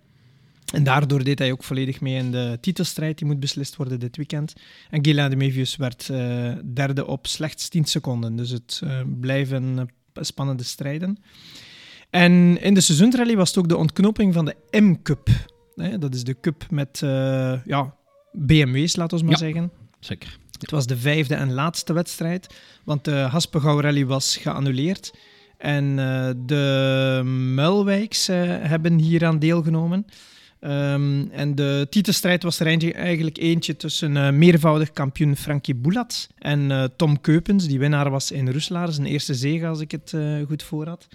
En 0.74 0.84
daardoor 0.84 1.24
deed 1.24 1.40
hij 1.40 1.52
ook 1.52 1.64
volledig 1.64 2.02
mee 2.02 2.16
in 2.16 2.32
de 2.32 2.58
titelstrijd. 2.62 3.18
Die 3.18 3.28
moet 3.28 3.40
beslist 3.40 3.76
worden 3.76 4.00
dit 4.00 4.18
weekend. 4.18 4.54
En 4.90 5.06
Guylain 5.06 5.30
de 5.30 5.36
Mevius 5.36 5.76
werd 5.76 6.10
eh, 6.10 6.52
derde 6.74 7.06
op 7.06 7.28
slechts 7.28 7.70
10 7.70 7.86
seconden. 7.86 8.36
Dus 8.36 8.50
het 8.50 8.82
eh, 8.84 9.00
blijven 9.20 9.80
eh, 9.80 10.24
spannende 10.24 10.64
strijden. 10.64 11.18
En 12.10 12.62
in 12.62 12.74
de 12.74 12.82
seizoensrally 12.82 13.36
was 13.36 13.50
het 13.50 13.58
ook 13.58 13.70
de 13.70 13.78
ontknoping 13.78 14.34
van 14.34 14.46
de 14.46 14.56
M-Cup. 14.72 15.30
Hè, 15.78 15.98
Dat 15.98 16.16
is 16.16 16.24
de 16.24 16.40
cup 16.40 16.66
met 16.70 17.02
eh, 17.04 17.66
ja, 17.66 17.94
BMW's, 18.32 18.96
laten 18.96 19.18
we 19.18 19.24
maar 19.24 19.34
Ja. 19.34 19.38
zeggen. 19.40 19.72
Zeker. 20.00 20.38
Het 20.60 20.72
was 20.72 20.88
de 20.88 20.98
vijfde 20.98 21.36
en 21.36 21.54
laatste 21.54 21.94
wedstrijd, 21.94 22.56
want 22.84 23.06
de 23.06 23.12
Haspengouw 23.12 23.80
Rally 23.82 24.06
was 24.06 24.38
geannuleerd. 24.38 25.14
En 25.58 26.00
eh, 26.00 26.30
de 26.46 27.22
Muilwijks 27.56 28.28
eh, 28.28 28.38
hebben 28.46 28.98
hieraan 28.98 29.40
deelgenomen. 29.40 30.06
Ehm, 30.60 31.26
en 31.32 31.56
de 31.56 31.88
titelstrijd 31.90 32.44
was 32.44 32.60
er 32.60 32.94
eigenlijk 32.96 33.38
eentje 33.38 33.76
tussen 33.78 34.18
eh, 34.18 34.30
meervoudig 34.32 34.92
kampioen 34.92 35.36
Frankie 35.36 35.76
Boulat 35.76 36.28
en 36.38 36.92
Tom 36.96 37.22
Keupens, 37.22 37.68
die 37.68 37.80
winnaar 37.80 38.10
was 38.10 38.32
in 38.32 38.52
Roeslaar. 38.52 38.92
Zijn 38.92 39.08
eerste 39.08 39.34
zege, 39.34 39.68
als 39.68 39.80
ik 39.80 39.92
het 39.92 40.14
goed 40.48 40.64
voor 40.64 40.88
had. 40.88 41.08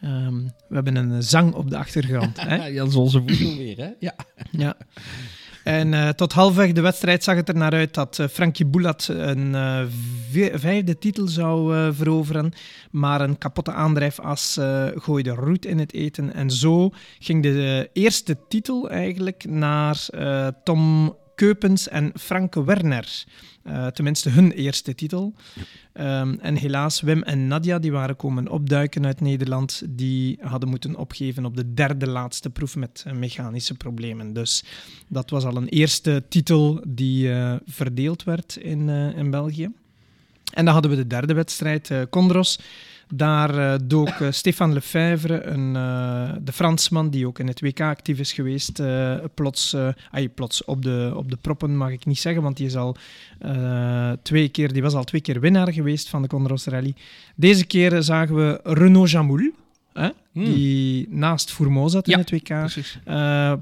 Ehm, 0.00 0.34
we 0.68 0.74
hebben 0.74 0.96
een 0.96 1.22
zang 1.22 1.54
op 1.54 1.70
de 1.70 1.76
achtergrond. 1.76 2.40
hè? 2.40 2.56
Ja, 2.68 2.78
dat 2.78 2.88
is 2.88 2.94
onze 2.94 3.18
voedsel 3.26 3.56
weer, 3.56 3.76
hè? 3.76 3.88
Ja. 3.98 4.14
Ja. 4.50 4.76
En 5.64 5.94
eh, 5.94 6.08
tot 6.08 6.32
halfweg 6.32 6.72
de 6.72 6.80
wedstrijd 6.80 7.24
zag 7.24 7.36
het 7.36 7.48
er 7.48 7.54
naar 7.56 7.72
uit 7.72 7.94
dat 7.94 8.18
eh, 8.18 8.26
Frankie 8.28 8.66
Boulat 8.66 9.08
een 9.10 9.54
eh, 9.54 9.82
vi- 10.30 10.50
vijfde 10.58 10.98
titel 10.98 11.28
zou 11.28 11.76
eh, 11.76 11.88
veroveren. 11.92 12.52
Maar 12.90 13.20
een 13.20 13.38
kapotte 13.38 13.72
aandrijfas 13.72 14.56
eh, 14.56 14.86
gooide 14.94 15.30
roet 15.30 15.66
in 15.66 15.78
het 15.78 15.92
eten. 15.94 16.34
En 16.34 16.50
zo 16.50 16.90
ging 17.18 17.42
de 17.42 17.86
eh, 17.92 18.02
eerste 18.02 18.36
titel 18.48 18.90
eigenlijk 18.90 19.44
naar 19.48 20.06
eh, 20.10 20.46
Tom 20.64 21.14
Keupens 21.40 21.88
en 21.88 22.12
Franke 22.14 22.64
Werner. 22.64 23.24
Eh, 23.62 23.86
tenminste, 23.86 24.30
hun 24.30 24.52
eerste 24.52 24.94
titel. 24.94 25.34
Ehm, 25.92 26.34
en 26.40 26.54
helaas, 26.54 27.00
Wim 27.00 27.22
en 27.22 27.46
Nadia, 27.46 27.78
die 27.78 27.92
waren 27.92 28.16
komen 28.16 28.48
opduiken 28.48 29.06
uit 29.06 29.20
Nederland, 29.20 29.82
die 29.88 30.38
hadden 30.40 30.68
moeten 30.68 30.96
opgeven 30.96 31.44
op 31.44 31.56
de 31.56 31.74
derde 31.74 32.06
laatste 32.06 32.50
proef 32.50 32.76
met 32.76 33.04
eh, 33.06 33.12
mechanische 33.12 33.74
problemen. 33.74 34.32
Dus 34.32 34.64
dat 35.08 35.30
was 35.30 35.44
al 35.44 35.56
een 35.56 35.68
eerste 35.68 36.22
titel 36.28 36.84
die 36.88 37.32
eh, 37.32 37.54
verdeeld 37.66 38.24
werd 38.24 38.56
in, 38.56 38.88
in 38.88 39.30
België. 39.30 39.70
En 40.52 40.64
dan 40.64 40.72
hadden 40.72 40.90
we 40.90 40.96
de 40.96 41.06
derde 41.06 41.34
wedstrijd, 41.34 41.92
Condros. 42.10 42.58
Daar 43.12 43.54
uh, 43.54 43.74
dook 43.84 44.18
uh, 44.20 44.30
Stéphane 44.30 44.72
Lefebvre, 44.72 45.42
een, 45.42 45.74
uh, 45.74 46.32
de 46.42 46.52
Fransman 46.52 47.10
die 47.10 47.26
ook 47.26 47.38
in 47.38 47.46
het 47.46 47.60
WK 47.60 47.80
actief 47.80 48.18
is 48.18 48.32
geweest, 48.32 48.82
plots, 49.34 49.76
ay, 50.10 50.28
plots 50.28 50.64
op, 50.64 50.82
de, 50.82 51.12
op 51.16 51.30
de 51.30 51.36
proppen 51.36 51.76
mag 51.76 51.90
ik 51.90 52.06
niet 52.06 52.18
zeggen, 52.18 52.42
want 52.42 52.56
die, 52.56 52.66
is 52.66 52.76
al, 52.76 52.96
twee 54.22 54.48
keer, 54.48 54.72
die 54.72 54.82
was 54.82 54.94
al 54.94 55.04
twee 55.04 55.20
keer 55.20 55.40
winnaar 55.40 55.72
geweest 55.72 56.08
van 56.08 56.22
de 56.22 56.28
Condros 56.28 56.64
Rally. 56.64 56.94
Deze 57.34 57.66
keer 57.66 58.02
zagen 58.02 58.34
we 58.34 58.60
Renaud 58.62 59.10
Jamoul, 59.10 59.50
Hè? 59.92 60.08
Hmm. 60.32 60.44
die 60.44 61.06
naast 61.10 61.52
Fourmaux 61.52 61.92
zat 61.92 62.08
in 62.08 62.18
het 62.18 62.30
WK, 62.30 62.50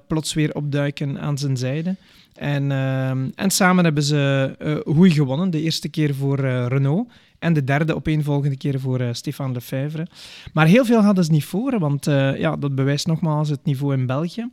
plots 0.06 0.34
weer 0.34 0.54
opduiken 0.54 1.20
aan 1.20 1.38
zijn 1.38 1.56
zijde. 1.56 1.96
En, 2.38 2.70
uh, 2.70 3.10
en 3.10 3.50
samen 3.50 3.84
hebben 3.84 4.02
ze 4.02 4.54
uh, 4.62 4.94
goed 4.96 5.12
gewonnen. 5.12 5.50
De 5.50 5.62
eerste 5.62 5.88
keer 5.88 6.14
voor 6.14 6.40
Renault 6.40 7.08
en 7.38 7.52
de 7.52 7.64
derde 7.64 7.95
opeenvolgende 7.95 8.57
keer 8.57 8.80
voor 8.80 9.00
uh, 9.00 9.09
Stefan 9.12 9.52
Lefebvre. 9.52 10.07
Maar 10.52 10.66
heel 10.66 10.85
veel 10.85 11.02
hadden 11.02 11.25
ze 11.25 11.30
niet 11.30 11.45
voor, 11.45 11.78
want 11.78 12.04
ja, 12.37 12.57
dat 12.57 12.75
bewijst 12.75 13.07
nogmaals 13.07 13.49
het 13.49 13.64
niveau 13.64 13.95
in 13.95 14.07
België. 14.07 14.50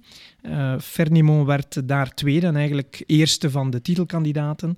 Fernimont 0.82 1.48
werd 1.48 1.88
daar 1.88 2.13
tweede 2.13 2.48
en 2.48 2.56
eigenlijk 2.56 3.04
eerste 3.06 3.51
van 3.51 3.70
de 3.70 3.82
titelkandidaten. 3.82 4.77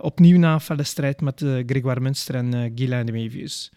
opnieuw 0.00 0.38
na 0.38 0.60
felle 0.60 0.82
strijd 0.82 1.20
met 1.20 1.44
Grégoire 1.66 2.00
Munster 2.00 2.34
en 2.34 2.72
Guylain 2.74 3.06
de 3.06 3.12
Mevius. 3.12 3.72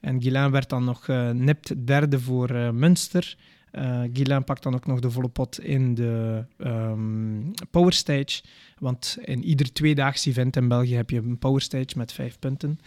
En 0.00 0.22
Guilain 0.22 0.50
werd 0.50 0.68
dan 0.68 0.84
nog 0.84 1.06
nipt 1.32 1.86
derde 1.86 2.20
voor 2.20 2.74
Münster. 2.74 3.36
Uh, 3.72 4.38
pakt 4.44 4.62
dan 4.62 4.74
ook 4.74 4.86
nog 4.86 5.00
de 5.00 5.10
volle 5.10 5.28
pot 5.28 5.60
in 5.60 5.94
de 5.94 6.44
um, 6.58 7.50
Power 7.70 7.92
Stage. 7.92 8.42
Want 8.78 9.18
in 9.24 9.44
ieder 9.44 9.72
tweedaags 9.72 10.26
event 10.26 10.56
in 10.56 10.68
België 10.68 10.94
heb 10.94 11.10
je 11.10 11.18
een 11.18 11.38
Power 11.38 11.60
Stage 11.60 11.88
met 11.96 12.12
vijf 12.12 12.38
punten. 12.38 12.78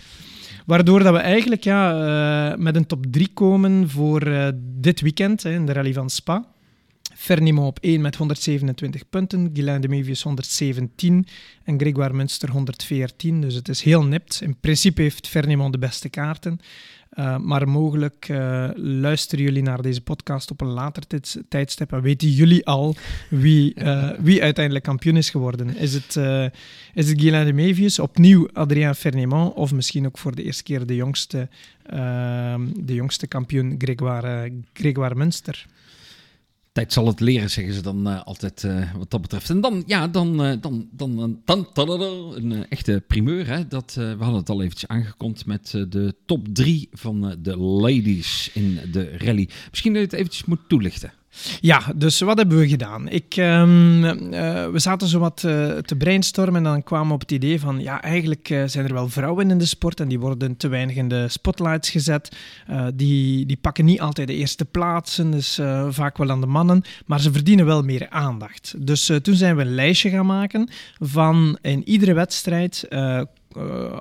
Waardoor 0.65 1.03
dat 1.03 1.13
we 1.13 1.19
eigenlijk 1.19 1.63
ja, 1.63 2.55
met 2.57 2.75
een 2.75 2.85
top 2.85 3.05
3 3.09 3.29
komen 3.33 3.89
voor 3.89 4.53
dit 4.61 5.01
weekend 5.01 5.43
hè, 5.43 5.51
in 5.51 5.65
de 5.65 5.73
Rally 5.73 5.93
van 5.93 6.09
Spa. 6.09 6.54
Fernimo 7.15 7.67
op 7.67 7.79
1 7.81 8.01
met 8.01 8.15
127 8.15 9.09
punten, 9.09 9.49
Guilain 9.53 9.81
de 9.81 9.87
Mevius 9.87 10.21
117 10.21 11.27
en 11.63 11.79
Grégoire 11.79 12.13
Münster 12.13 12.49
114. 12.49 13.41
Dus 13.41 13.55
het 13.55 13.69
is 13.69 13.81
heel 13.81 14.03
nipt. 14.03 14.41
In 14.41 14.55
principe 14.59 15.01
heeft 15.01 15.27
Fernimo 15.27 15.69
de 15.69 15.77
beste 15.77 16.09
kaarten. 16.09 16.59
Uh, 17.19 17.37
maar 17.37 17.69
mogelijk 17.69 18.27
uh, 18.29 18.69
luisteren 18.75 19.43
jullie 19.43 19.61
naar 19.61 19.81
deze 19.81 20.01
podcast 20.01 20.51
op 20.51 20.61
een 20.61 20.67
later 20.67 21.03
tijdstip 21.49 21.91
en 21.91 22.01
weten 22.01 22.29
jullie 22.29 22.65
al 22.65 22.95
wie, 23.29 23.73
uh, 23.75 24.09
wie 24.19 24.43
uiteindelijk 24.43 24.85
kampioen 24.85 25.17
is 25.17 25.29
geworden. 25.29 25.75
Is 25.77 25.93
het, 25.93 26.15
is 26.93 27.09
het 27.09 27.21
Guylain 27.21 27.45
de 27.45 27.53
Mevius, 27.53 27.99
opnieuw 27.99 28.49
Adrien 28.53 28.95
Fernimont 28.95 29.53
of 29.53 29.73
misschien 29.73 30.05
ook 30.05 30.17
voor 30.17 30.35
de 30.35 30.43
eerste 30.43 30.63
keer 30.63 30.85
de 30.85 30.95
jongste, 30.95 31.49
de 32.75 32.93
jongste 32.93 33.27
kampioen 33.27 33.75
Grégoire, 34.73 35.15
Münster? 35.15 35.65
Tijd 36.75 36.93
zal 36.93 37.07
het 37.07 37.19
leren, 37.19 37.49
zeggen 37.49 37.73
ze 37.73 37.81
dan 37.81 38.07
uh, 38.07 38.23
altijd 38.23 38.63
uh, 38.63 38.93
wat 38.97 39.11
dat 39.11 39.21
betreft. 39.21 39.49
En 39.49 39.61
dan, 39.61 39.83
ja, 39.85 40.07
dan, 40.07 40.37
dan, 40.37 40.89
dan, 40.91 41.39
dan, 41.45 41.69
dan, 41.73 42.01
een 42.35 42.67
echte 42.69 43.03
primeur. 43.07 43.47
Hè? 43.47 43.67
Dat, 43.67 43.93
we 43.93 44.15
hadden 44.19 44.39
het 44.39 44.49
al 44.49 44.61
eventjes 44.61 44.89
aangekondigd 44.89 45.45
met 45.45 45.71
de 45.71 46.15
top 46.25 46.47
drie 46.47 46.89
van 46.91 47.37
de 47.39 47.57
ladies 47.57 48.49
in 48.53 48.79
de 48.91 49.17
rally. 49.17 49.49
Misschien 49.69 49.93
dat 49.93 50.01
je 50.01 50.07
het 50.07 50.17
eventjes 50.17 50.45
moet 50.45 50.59
toelichten. 50.67 51.13
Ja, 51.61 51.81
dus 51.95 52.19
wat 52.19 52.37
hebben 52.37 52.57
we 52.57 52.67
gedaan? 52.67 53.09
Ik, 53.09 53.37
um, 53.37 54.03
uh, 54.03 54.11
we 54.69 54.79
zaten 54.79 55.07
zo 55.07 55.19
wat 55.19 55.43
uh, 55.45 55.77
te 55.77 55.95
brainstormen 55.95 56.55
en 56.55 56.63
dan 56.71 56.83
kwamen 56.83 57.07
we 57.07 57.13
op 57.13 57.19
het 57.19 57.31
idee 57.31 57.59
van, 57.59 57.81
ja, 57.81 58.01
eigenlijk 58.01 58.49
uh, 58.49 58.63
zijn 58.65 58.85
er 58.85 58.93
wel 58.93 59.09
vrouwen 59.09 59.49
in 59.49 59.57
de 59.57 59.65
sport 59.65 59.99
en 59.99 60.07
die 60.07 60.19
worden 60.19 60.57
te 60.57 60.67
weinig 60.67 60.95
in 60.95 61.07
de 61.07 61.27
spotlights 61.27 61.89
gezet. 61.89 62.35
die, 62.93 63.45
die 63.45 63.57
pakken 63.61 63.85
niet 63.85 64.01
altijd 64.01 64.27
de 64.27 64.33
eerste 64.33 64.65
plaatsen, 64.65 65.31
dus 65.31 65.59
vaak 65.89 66.17
wel 66.17 66.29
aan 66.29 66.41
de 66.41 66.47
mannen, 66.47 66.83
maar 67.05 67.21
ze 67.21 67.31
verdienen 67.31 67.65
wel 67.65 67.83
meer 67.83 68.09
aandacht. 68.09 68.73
Dus 68.77 69.11
toen 69.21 69.35
zijn 69.35 69.55
we 69.55 69.61
een 69.61 69.75
lijstje 69.75 70.09
gaan 70.09 70.25
maken 70.25 70.69
van 70.99 71.57
in 71.61 71.89
iedere 71.89 72.13
wedstrijd 72.13 72.87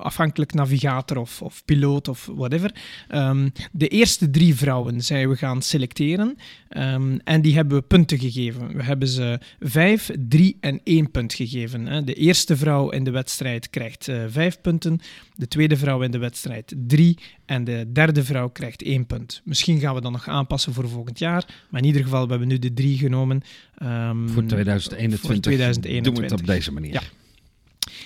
afhankelijk 0.01 0.55
navigator 0.55 1.19
of, 1.19 1.43
of 1.43 1.65
piloot 1.65 2.09
of 2.09 2.31
whatever. 2.35 2.75
Um, 3.15 3.53
de 3.73 3.89
eerste 3.89 4.31
drie 4.31 4.55
vrouwen 4.55 5.01
zijn 5.03 5.29
we 5.29 5.37
gaan 5.37 5.63
selecteren 5.63 6.37
um, 6.77 7.21
en 7.25 7.43
die 7.43 7.55
hebben 7.55 7.77
we 7.77 7.83
punten 7.83 8.19
gegeven. 8.19 8.77
We 8.77 8.83
hebben 8.83 9.09
ze 9.09 9.41
vijf, 9.61 10.11
drie 10.29 10.57
en 10.61 10.81
één 10.85 11.11
punt 11.11 11.35
gegeven. 11.35 11.87
Hè. 11.87 12.05
De 12.05 12.15
eerste 12.15 12.57
vrouw 12.57 12.91
in 12.91 13.05
de 13.05 13.11
wedstrijd 13.11 13.71
krijgt 13.71 14.09
uh, 14.09 14.25
vijf 14.29 14.61
punten, 14.61 15.01
de 15.35 15.49
tweede 15.49 15.77
vrouw 15.77 16.03
in 16.03 16.11
de 16.11 16.19
wedstrijd 16.19 16.75
drie 16.87 17.19
en 17.47 17.65
de 17.65 17.87
derde 17.93 18.25
vrouw 18.25 18.49
krijgt 18.49 18.83
één 18.83 19.07
punt. 19.07 19.41
Misschien 19.45 19.81
gaan 19.81 19.95
we 19.95 20.01
dat 20.01 20.13
nog 20.13 20.29
aanpassen 20.29 20.73
voor 20.73 20.89
volgend 20.89 21.19
jaar, 21.19 21.45
maar 21.71 21.81
in 21.81 21.87
ieder 21.87 22.03
geval 22.03 22.25
we 22.25 22.31
hebben 22.31 22.49
we 22.49 22.55
nu 22.55 22.61
de 22.61 22.75
drie 22.75 22.99
genomen. 22.99 23.43
Um, 23.83 24.29
voor 24.29 24.45
2021, 24.45 25.21
voor 25.21 25.41
2021 25.41 26.13
doen 26.13 26.15
we 26.15 26.23
het 26.23 26.41
op 26.41 26.47
deze 26.47 26.73
manier. 26.73 26.93
Ja. 26.93 27.03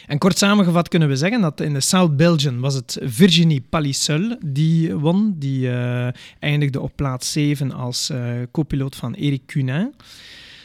En 0.07 0.19
kort 0.19 0.39
samengevat 0.39 0.89
kunnen 0.89 1.09
we 1.09 1.17
zeggen 1.17 1.41
dat 1.41 1.61
in 1.61 1.73
de 1.73 1.81
South 1.81 2.17
Belgian 2.17 2.61
was 2.61 2.75
het 2.75 2.99
Virginie 3.03 3.61
Palisseul 3.61 4.37
die 4.47 4.95
won. 4.95 5.35
Die 5.39 5.69
uh, 5.69 6.09
eindigde 6.39 6.81
op 6.81 6.93
plaats 6.97 7.33
7 7.33 7.73
als 7.73 8.11
uh, 8.11 8.33
copiloot 8.53 8.97
van 8.97 9.15
Eric 9.15 9.47
Cunin. 9.47 9.95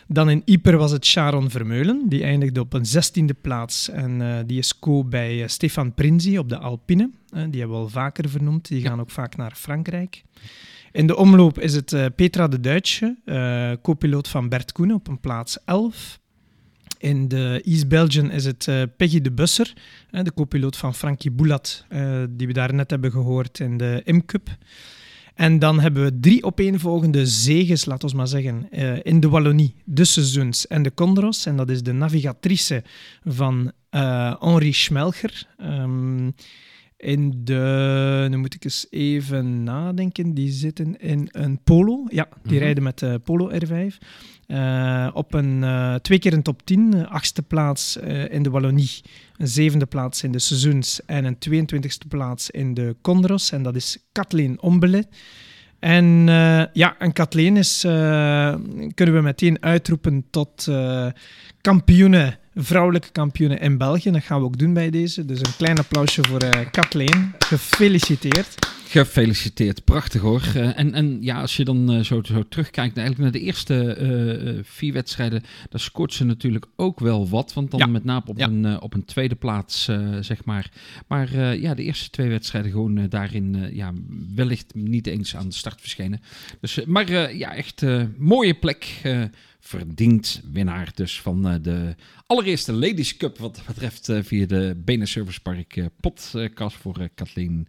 Dan 0.08 0.30
in 0.30 0.42
Yper 0.46 0.78
was 0.78 0.92
het 0.92 1.06
Sharon 1.06 1.50
Vermeulen, 1.50 2.10
die 2.10 2.24
eindigde 2.24 2.60
op 2.60 2.74
een 2.74 2.86
zestiende 2.86 3.34
plaats. 3.34 3.90
En 3.90 4.20
uh, 4.22 4.38
die 4.46 4.58
is 4.58 4.80
co 4.80 5.04
bij 5.04 5.48
Stefan 5.48 5.94
Prinzi 5.94 6.38
op 6.38 6.50
de 6.50 6.58
Alpine. 6.58 7.10
die 7.30 7.60
hebben 7.60 7.70
we 7.70 7.84
al 7.84 7.90
vaker 7.90 8.30
vernoemd, 8.30 8.68
die 8.68 8.82
gaan 8.82 9.00
ook 9.00 9.12
vaak 9.12 9.36
naar 9.36 9.54
Frankrijk. 9.56 10.24
In 10.92 11.08
de 11.08 11.16
omloop 11.16 11.60
is 11.60 11.76
het 11.76 12.16
Petra 12.16 12.48
de 12.48 12.60
Duitsche, 12.60 13.16
co-piloot 13.82 14.28
van 14.28 14.50
Bert 14.50 14.72
Koenen 14.72 14.96
op 14.96 15.08
een 15.08 15.20
plaats 15.20 15.58
11. 15.66 16.20
In 17.04 17.28
de 17.28 17.62
East 17.66 17.88
Belgian 17.88 18.32
is 18.32 18.46
het 18.46 18.68
uh, 18.70 18.82
Peggy 18.98 19.22
de 19.22 19.32
Busser, 19.32 19.74
uh, 20.12 20.24
de 20.24 20.34
co-piloot 20.34 20.78
van 20.78 20.96
Frankie 20.96 21.32
Boulat, 21.32 21.86
uh, 21.90 22.24
die 22.30 22.48
we 22.48 22.54
daar 22.54 22.74
net 22.74 22.90
hebben 22.90 23.12
gehoord 23.12 23.60
in 23.60 23.78
de 23.78 24.02
M-Cup. 24.06 24.58
En 25.36 25.60
dan 25.60 25.80
hebben 25.80 26.04
we 26.04 26.20
drie 26.20 26.44
opeenvolgende 26.44 27.26
zeges, 27.26 27.86
laten 27.86 28.10
we 28.10 28.16
maar 28.16 28.28
zeggen, 28.28 28.70
in 29.04 29.20
de 29.20 29.30
Wallonie, 29.30 29.76
de 29.84 30.06
Seizoens 30.06 30.68
en 30.68 30.84
de 30.84 30.94
Condros. 30.94 31.46
En 31.46 31.56
dat 31.56 31.70
is 31.70 31.84
de 31.84 31.92
navigatrice 31.92 32.84
van 33.24 33.72
Henri 34.40 34.74
Schmelger. 34.74 35.48
Um, 35.62 36.34
in 37.04 37.42
de, 37.44 38.28
nu 38.30 38.38
moet 38.38 38.54
ik 38.54 38.64
eens 38.64 38.88
even 38.90 39.64
nadenken, 39.64 40.34
die 40.34 40.52
zitten 40.52 41.00
in 41.00 41.30
een 41.32 41.60
Polo. 41.64 42.06
Ja, 42.10 42.28
die 42.44 42.54
mhm. 42.54 42.64
rijden 42.64 42.84
met 42.84 43.00
de 43.00 43.20
Polo 43.24 43.52
R5. 43.52 43.98
Uh, 44.48 45.10
op 45.14 45.34
een 45.34 45.62
uh, 45.62 45.96
twee 45.96 46.20
keer 46.20 46.34
een 46.34 46.42
top 46.42 46.66
10, 46.66 47.08
achtste 47.08 47.42
plaats 47.42 47.98
in 48.30 48.44
de 48.44 48.50
Wallonie, 48.50 49.02
een 49.38 49.48
zevende 49.48 49.86
plaats 49.86 50.24
in 50.24 50.32
de 50.32 50.40
Seizoens 50.40 51.06
en 51.06 51.26
een 51.26 51.38
22e 51.50 52.08
plaats 52.08 52.50
in 52.50 52.74
de 52.74 52.96
Condros. 53.02 53.52
En 53.52 53.64
dat 53.64 53.76
is 53.76 53.98
Kathleen 54.12 54.62
Ombele. 54.62 55.06
En 55.80 56.26
ja, 56.74 56.96
en 57.00 57.14
Kathleen 57.14 57.58
is, 57.58 57.82
kunnen 58.94 59.16
we 59.16 59.22
meteen 59.22 59.64
uitroepen 59.64 60.26
tot 60.30 60.72
kampioene 61.62 62.38
vrouwelijke 62.56 63.12
kampioenen 63.12 63.60
in 63.60 63.78
België. 63.78 64.12
Dat 64.12 64.24
gaan 64.24 64.40
we 64.40 64.46
ook 64.46 64.58
doen 64.58 64.74
bij 64.74 64.90
deze. 64.90 65.26
Dus 65.26 65.40
een 65.40 65.56
klein 65.58 65.78
applausje 65.78 66.22
voor 66.28 66.70
Kathleen. 66.72 67.34
Gefeliciteerd. 67.40 68.56
Gefeliciteerd, 68.94 69.84
prachtig 69.84 70.22
hoor. 70.22 70.44
Uh, 70.56 70.80
en, 70.80 70.94
en 70.94 71.18
ja, 71.22 71.42
als 71.42 71.58
je 71.58 71.64
dan 71.64 71.94
uh, 71.94 72.04
zo, 72.04 72.24
zo 72.24 72.48
terugkijkt 72.48 72.98
eigenlijk 72.98 73.18
naar 73.18 73.42
de 73.42 73.46
eerste 73.48 74.62
vier 74.64 74.94
wedstrijden, 74.94 75.44
dan 75.70 75.80
scoort 75.80 76.14
ze 76.14 76.24
natuurlijk 76.24 76.66
ook 76.76 77.00
wel 77.00 77.30
wat. 77.30 77.54
Want 77.54 77.72
dan 77.72 77.80
ja. 77.80 77.86
met 77.86 78.04
name 78.04 78.26
op, 78.26 78.38
ja. 78.38 78.48
een, 78.48 78.82
op 78.82 78.94
een 78.94 79.06
tweede 79.06 79.36
plaats, 79.36 79.90
zeg 80.20 80.46
maar. 80.46 80.72
Maar 81.08 81.58
ja, 81.58 81.74
de 81.74 81.84
eerste 81.84 82.10
twee 82.10 82.30
wedstrijden 82.30 82.72
gewoon 82.72 83.08
daarin 83.10 83.70
ja, 83.72 83.94
wellicht 84.36 84.76
niet 84.76 85.08
eens 85.08 85.36
aan 85.36 85.48
de 85.48 85.56
start 85.56 85.80
verschenen. 85.82 86.22
Dus, 86.60 86.86
maar 86.86 87.36
ja, 87.36 87.56
echt 87.56 87.86
mooie 88.18 88.54
plek 88.54 89.02
verdiend 89.60 90.42
winnaar 90.52 90.92
dus 90.96 91.22
van 91.22 91.60
de 91.62 91.96
allereerste 92.26 92.74
Ladies 92.74 93.18
Cup 93.18 93.38
wat 93.38 93.56
dat 93.56 93.66
betreft 93.66 94.12
via 94.22 94.46
de 94.46 94.82
Benen 94.86 95.08
Service 95.08 95.42
Park 95.42 95.88
podcast 96.00 96.76
voor 96.76 97.10
Kathleen 97.16 97.68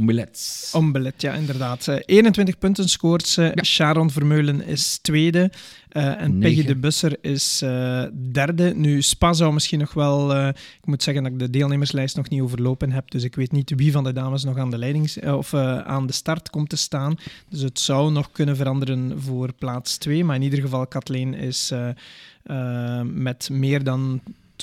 Omelet. 0.00 0.70
Omelet, 0.72 1.22
ja, 1.22 1.32
inderdaad. 1.32 1.88
21 2.06 2.58
punten 2.58 2.88
scoort 2.88 3.26
ze. 3.26 3.52
Ja. 3.54 3.62
Sharon 3.62 4.10
Vermeulen 4.10 4.66
is 4.66 4.98
tweede. 5.02 5.50
Uh, 5.92 6.20
en 6.20 6.38
Peggy 6.38 6.64
de 6.64 6.76
Busser 6.76 7.16
is 7.20 7.60
uh, 7.64 8.04
derde. 8.32 8.74
Nu, 8.74 9.02
Spa 9.02 9.32
zou 9.32 9.52
misschien 9.52 9.78
nog 9.78 9.94
wel... 9.94 10.36
Uh, 10.36 10.48
ik 10.48 10.86
moet 10.86 11.02
zeggen 11.02 11.22
dat 11.22 11.32
ik 11.32 11.38
de 11.38 11.50
deelnemerslijst 11.50 12.16
nog 12.16 12.28
niet 12.28 12.40
overlopen 12.40 12.92
heb. 12.92 13.10
Dus 13.10 13.22
ik 13.22 13.34
weet 13.34 13.52
niet 13.52 13.72
wie 13.76 13.92
van 13.92 14.04
de 14.04 14.12
dames 14.12 14.44
nog 14.44 14.58
aan 14.58 14.70
de, 14.70 14.78
leidings, 14.78 15.18
of, 15.18 15.54
aan 15.54 16.06
de 16.06 16.12
start 16.12 16.50
komt 16.50 16.68
te 16.68 16.76
staan. 16.76 17.18
Dus 17.48 17.60
het 17.60 17.80
zou 17.80 18.12
nog 18.12 18.32
kunnen 18.32 18.56
veranderen 18.56 19.22
voor 19.22 19.52
plaats 19.52 19.96
2. 19.96 20.24
Maar 20.24 20.36
in 20.36 20.42
ieder 20.42 20.60
geval, 20.60 20.86
Kathleen 20.86 21.34
is 21.34 21.72
met 23.04 23.48
meer 23.50 23.84
dan 23.84 24.20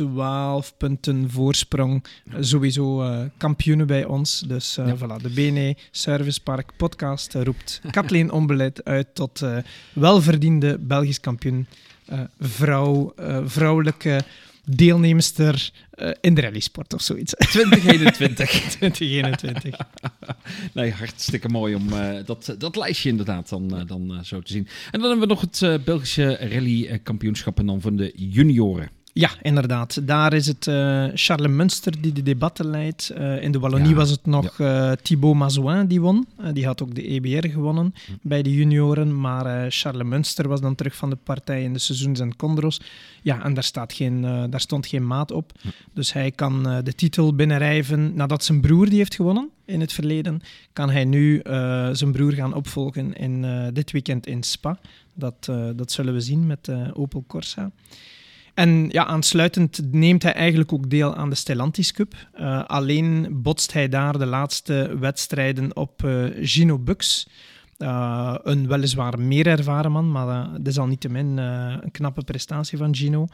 12 0.07 0.73
punten 0.77 1.29
voorsprong. 1.29 2.03
sowieso 2.39 3.03
uh, 3.03 3.19
kampioenen 3.37 3.87
bij 3.87 4.05
ons. 4.05 4.43
Dus 4.47 4.77
uh, 4.77 4.93
voilà, 4.93 5.21
de 5.21 5.29
BNE 5.29 5.75
Service 5.91 6.41
Park 6.41 6.71
podcast 6.77 7.33
roept 7.33 7.81
Kathleen 7.91 8.31
Onbeleid 8.31 8.83
uit 8.83 9.15
tot 9.15 9.45
welverdiende 9.93 10.77
Belgisch 10.79 11.19
kampioen. 11.19 11.67
vrouw, 12.39 13.13
vrouwelijke 13.45 14.21
deelnemster 14.65 15.71
in 16.21 16.33
de 16.33 16.41
rallysport 16.41 16.93
of 16.93 17.01
zoiets. 17.01 17.33
2021. 17.51 18.49
2021. 18.49 19.77
nee, 20.73 20.91
hartstikke 20.91 21.49
mooi 21.49 21.75
om 21.75 21.93
uh, 21.93 22.09
dat, 22.25 22.55
dat 22.57 22.75
lijstje 22.75 23.09
inderdaad 23.09 23.49
dan, 23.49 23.79
uh, 23.79 23.87
dan 23.87 24.25
zo 24.25 24.41
te 24.41 24.51
zien. 24.51 24.67
En 24.91 24.99
dan 24.99 25.09
hebben 25.09 25.27
we 25.27 25.33
nog 25.33 25.41
het 25.41 25.83
Belgische 25.85 26.35
rallykampioenschap 26.35 27.59
en 27.59 27.65
dan 27.65 27.81
van 27.81 27.95
de 27.95 28.11
junioren. 28.15 29.00
Ja, 29.13 29.29
inderdaad. 29.41 30.07
Daar 30.07 30.33
is 30.33 30.47
het 30.47 30.67
uh, 30.67 31.05
Charles 31.13 31.51
Munster 31.51 32.01
die 32.01 32.11
de 32.11 32.23
debatten 32.23 32.69
leidt. 32.69 33.11
Uh, 33.17 33.43
in 33.43 33.51
de 33.51 33.59
Wallonie 33.59 33.95
was 33.95 34.09
het 34.09 34.25
nog 34.25 34.57
ja. 34.57 34.89
uh, 34.89 34.95
Thibaut 35.01 35.35
Mazouin 35.35 35.87
die 35.87 36.01
won. 36.01 36.27
die 36.53 36.65
had 36.65 36.81
ook 36.83 36.95
de 36.95 37.07
EBR 37.07 37.47
gewonnen 37.47 37.93
hm. 38.05 38.11
bij 38.21 38.41
de 38.41 38.53
junioren. 38.53 39.19
Maar 39.19 39.71
Charles 39.71 40.07
Munster 40.07 40.47
was 40.47 40.61
dan 40.61 40.75
terug 40.75 40.95
van 40.95 41.09
de 41.09 41.17
partij 41.23 41.63
in 41.63 41.73
de 41.73 41.79
seizoens 41.79 42.19
en 42.19 42.35
Condros. 42.35 42.81
Ja, 43.21 43.43
en 43.43 43.53
daar, 43.53 43.63
staat 43.63 43.93
geen, 43.93 44.21
daar 44.21 44.59
stond 44.59 44.87
geen 44.87 45.07
maat 45.07 45.31
op. 45.31 45.51
Hm. 45.61 45.67
Dus 45.93 46.13
hij 46.13 46.31
kan 46.31 46.63
de 46.83 46.93
titel 46.95 47.35
binnenrijven 47.35 48.15
nadat 48.15 48.43
zijn 48.43 48.61
broer 48.61 48.89
die 48.89 48.97
heeft 48.97 49.15
gewonnen 49.15 49.49
in 49.65 49.79
het 49.79 49.93
verleden. 49.93 50.41
Kan 50.73 50.89
hij 50.89 51.05
nu 51.05 51.41
zijn 51.91 52.11
broer 52.11 52.31
gaan 52.31 52.53
opvolgen 52.53 53.13
in 53.13 53.45
dit 53.73 53.91
weekend 53.91 54.27
in 54.27 54.43
Spa. 54.43 54.79
Dat, 55.13 55.51
dat 55.75 55.91
zullen 55.91 56.13
we 56.13 56.21
zien 56.21 56.47
met 56.47 56.71
Opel 56.93 57.23
Corsa. 57.27 57.71
En 58.53 58.89
ja, 58.89 59.05
aansluitend 59.05 59.81
neemt 59.91 60.23
hij 60.23 60.33
eigenlijk 60.33 60.73
ook 60.73 60.89
deel 60.89 61.15
aan 61.15 61.29
de 61.29 61.35
Stellantis 61.35 61.91
Cup. 61.91 62.13
Uh, 62.39 62.63
alleen 62.65 63.27
botst 63.31 63.73
hij 63.73 63.89
daar 63.89 64.17
de 64.17 64.25
laatste 64.25 64.97
wedstrijden 64.99 65.75
op 65.75 66.03
uh, 66.03 66.25
Gino 66.41 66.79
Bux. 66.79 67.27
Uh, 67.77 68.35
een 68.43 68.67
weliswaar 68.67 69.19
meer 69.19 69.47
ervaren 69.47 69.91
man, 69.91 70.11
maar 70.11 70.63
desalniettemin 70.63 71.37
een 71.37 71.91
knappe 71.91 72.23
prestatie 72.23 72.77
van 72.77 72.95
Gino. 72.95 73.27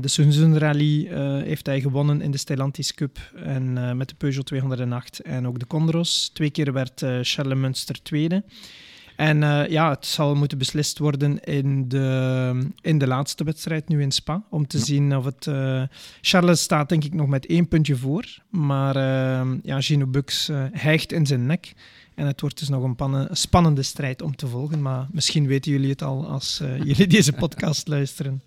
de 0.00 0.08
Sunsun 0.08 0.58
Rally 0.58 1.08
heeft 1.44 1.66
hij 1.66 1.80
gewonnen 1.80 2.20
in 2.20 2.30
de 2.30 2.38
Stellantis 2.38 2.94
Cup 2.94 3.18
en, 3.34 3.96
met 3.96 4.08
de 4.08 4.14
Peugeot 4.14 4.46
208 4.46 5.20
en 5.20 5.46
ook 5.46 5.58
de 5.58 5.66
Condros. 5.66 6.30
Twee 6.32 6.50
keer 6.50 6.72
werd 6.72 7.04
Charles 7.22 7.58
Munster 7.58 8.02
tweede. 8.02 8.42
En 9.20 9.42
uh, 9.42 9.68
ja, 9.68 9.90
het 9.90 10.06
zal 10.06 10.34
moeten 10.34 10.58
beslist 10.58 10.98
worden 10.98 11.44
in 11.44 11.88
de, 11.88 12.70
in 12.80 12.98
de 12.98 13.06
laatste 13.06 13.44
wedstrijd 13.44 13.88
nu 13.88 14.02
in 14.02 14.10
Spa. 14.10 14.42
Om 14.50 14.66
te 14.66 14.78
ja. 14.78 14.84
zien 14.84 15.16
of 15.16 15.24
het... 15.24 15.46
Uh, 15.46 15.82
Charles 16.20 16.62
staat 16.62 16.88
denk 16.88 17.04
ik 17.04 17.14
nog 17.14 17.28
met 17.28 17.46
één 17.46 17.68
puntje 17.68 17.96
voor. 17.96 18.24
Maar 18.50 18.96
uh, 18.96 19.54
ja, 19.62 19.80
Gino 19.80 20.06
Bux 20.06 20.50
hijgt 20.72 21.12
in 21.12 21.26
zijn 21.26 21.46
nek. 21.46 21.72
En 22.14 22.26
het 22.26 22.40
wordt 22.40 22.58
dus 22.58 22.68
nog 22.68 22.82
een 22.82 22.96
pannen, 22.96 23.36
spannende 23.36 23.82
strijd 23.82 24.22
om 24.22 24.36
te 24.36 24.46
volgen. 24.46 24.82
Maar 24.82 25.06
misschien 25.10 25.46
weten 25.46 25.72
jullie 25.72 25.90
het 25.90 26.02
al 26.02 26.26
als 26.26 26.62
jullie 26.84 27.06
deze 27.06 27.32
podcast 27.32 27.88
luisteren. 27.88 28.42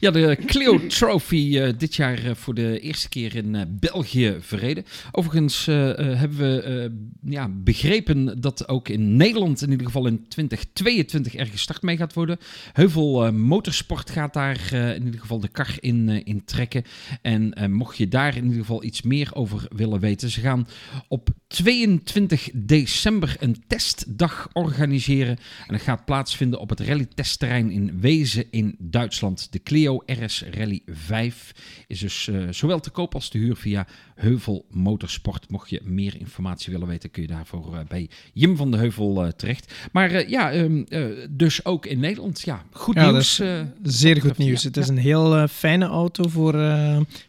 Ja, 0.00 0.10
de 0.10 0.38
Clio 0.46 0.86
Trophy 0.86 1.36
uh, 1.36 1.68
dit 1.78 1.94
jaar 1.94 2.24
uh, 2.24 2.34
voor 2.34 2.54
de 2.54 2.80
eerste 2.80 3.08
keer 3.08 3.36
in 3.36 3.54
uh, 3.54 3.62
België 3.68 4.36
verreden. 4.40 4.84
Overigens 5.12 5.66
hebben 5.66 6.38
we 6.38 6.92
ja, 7.24 7.48
begrepen 7.48 8.40
dat 8.40 8.68
ook 8.68 8.88
in 8.88 9.16
Nederland 9.16 9.62
in 9.62 9.70
ieder 9.70 9.86
geval 9.86 10.06
in 10.06 10.28
2022 10.28 11.34
er 11.34 11.46
gestart 11.46 11.82
mee 11.82 11.96
gaat 11.96 12.12
worden. 12.12 12.38
Heuvel 12.72 13.32
Motorsport 13.32 14.10
gaat 14.10 14.34
daar 14.34 14.72
in 14.72 15.04
ieder 15.04 15.20
geval 15.20 15.40
de 15.40 15.48
kar 15.48 15.74
in, 15.80 16.08
in 16.24 16.44
trekken. 16.44 16.84
En 17.22 17.72
mocht 17.72 17.96
je 17.96 18.08
daar 18.08 18.36
in 18.36 18.44
ieder 18.44 18.58
geval 18.58 18.84
iets 18.84 19.02
meer 19.02 19.30
over 19.34 19.68
willen 19.76 20.00
weten, 20.00 20.30
ze 20.30 20.40
gaan 20.40 20.68
op 21.08 21.28
22 21.46 22.50
december 22.54 23.36
een 23.38 23.64
testdag 23.66 24.48
organiseren. 24.52 25.38
En 25.66 25.74
dat 25.74 25.82
gaat 25.82 26.04
plaatsvinden 26.04 26.60
op 26.60 26.68
het 26.68 26.80
rally-testterrein 26.80 27.70
in 27.70 28.00
Wezen 28.00 28.44
in 28.50 28.76
Duitsland. 28.78 29.52
De 29.52 29.62
Clio 29.62 30.02
RS 30.06 30.44
Rally 30.50 30.82
5 30.86 31.52
is 31.86 31.98
dus 31.98 32.26
uh, 32.26 32.46
zowel 32.50 32.80
te 32.80 32.90
koop 32.90 33.14
als 33.14 33.28
te 33.28 33.38
huur 33.38 33.56
via 33.56 33.86
Heuvel 34.16 34.64
Motorsport. 34.70 35.50
Mocht 35.50 35.70
je 35.70 35.80
meer 35.84 36.16
informatie 36.18 36.72
willen 36.72 36.88
weten, 36.88 37.10
kun 37.10 37.22
je 37.22 37.28
daarvoor 37.28 37.72
uh, 37.72 37.78
bij 37.88 38.10
Jim 38.32 38.56
van 38.56 38.70
de 38.70 38.76
Heuvel 38.76 39.24
uh, 39.24 39.30
terecht. 39.30 39.74
Maar 39.92 40.28
ja, 40.28 40.54
um, 40.54 40.86
dus 41.30 41.64
ook 41.64 41.86
in 41.86 41.98
Nederland. 41.98 42.40
Ja, 42.40 42.62
goed 42.70 42.94
ja, 42.94 43.10
nieuws. 43.10 43.42
zeer 43.82 44.20
goed 44.20 44.38
nieuws. 44.38 44.62
Ja. 44.62 44.68
Het 44.68 44.76
is 44.76 44.88
een 44.88 44.98
heel 44.98 45.48
fijne 45.48 45.86
auto 45.86 46.28
voor... 46.28 46.54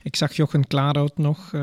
ik 0.03 0.15
zag 0.15 0.33
Jochen 0.33 0.67
Klaarhout 0.67 1.17
nog 1.17 1.53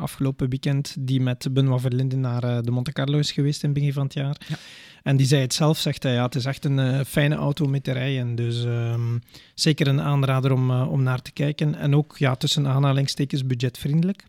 afgelopen 0.00 0.48
weekend, 0.48 0.96
die 0.98 1.20
met 1.20 1.48
Benoit 1.50 1.80
Verlinden 1.80 2.20
naar 2.20 2.62
de 2.62 2.70
Monte 2.70 2.92
Carlo 2.92 3.18
is 3.18 3.32
geweest 3.32 3.62
in 3.62 3.68
het 3.68 3.78
begin 3.78 3.92
van 3.92 4.04
het 4.04 4.14
jaar. 4.14 4.36
Ja. 4.48 4.56
En 5.02 5.16
die 5.16 5.26
zei 5.26 5.40
het 5.40 5.54
zelf, 5.54 5.78
zegt 5.78 6.02
hij, 6.02 6.12
ja, 6.12 6.24
het 6.24 6.34
is 6.34 6.44
echt 6.44 6.64
een 6.64 6.78
uh, 6.78 7.00
fijne 7.06 7.34
auto 7.34 7.66
met 7.66 7.84
te 7.84 7.92
rijden. 7.92 8.34
Dus 8.34 8.64
um, 8.64 9.22
zeker 9.54 9.86
een 9.86 10.00
aanrader 10.00 10.52
om, 10.52 10.70
uh, 10.70 10.90
om 10.90 11.02
naar 11.02 11.22
te 11.22 11.32
kijken. 11.32 11.74
En 11.74 11.96
ook 11.96 12.18
ja, 12.18 12.34
tussen 12.34 12.66
aanhalingstekens 12.66 13.46
budgetvriendelijk. 13.46 14.24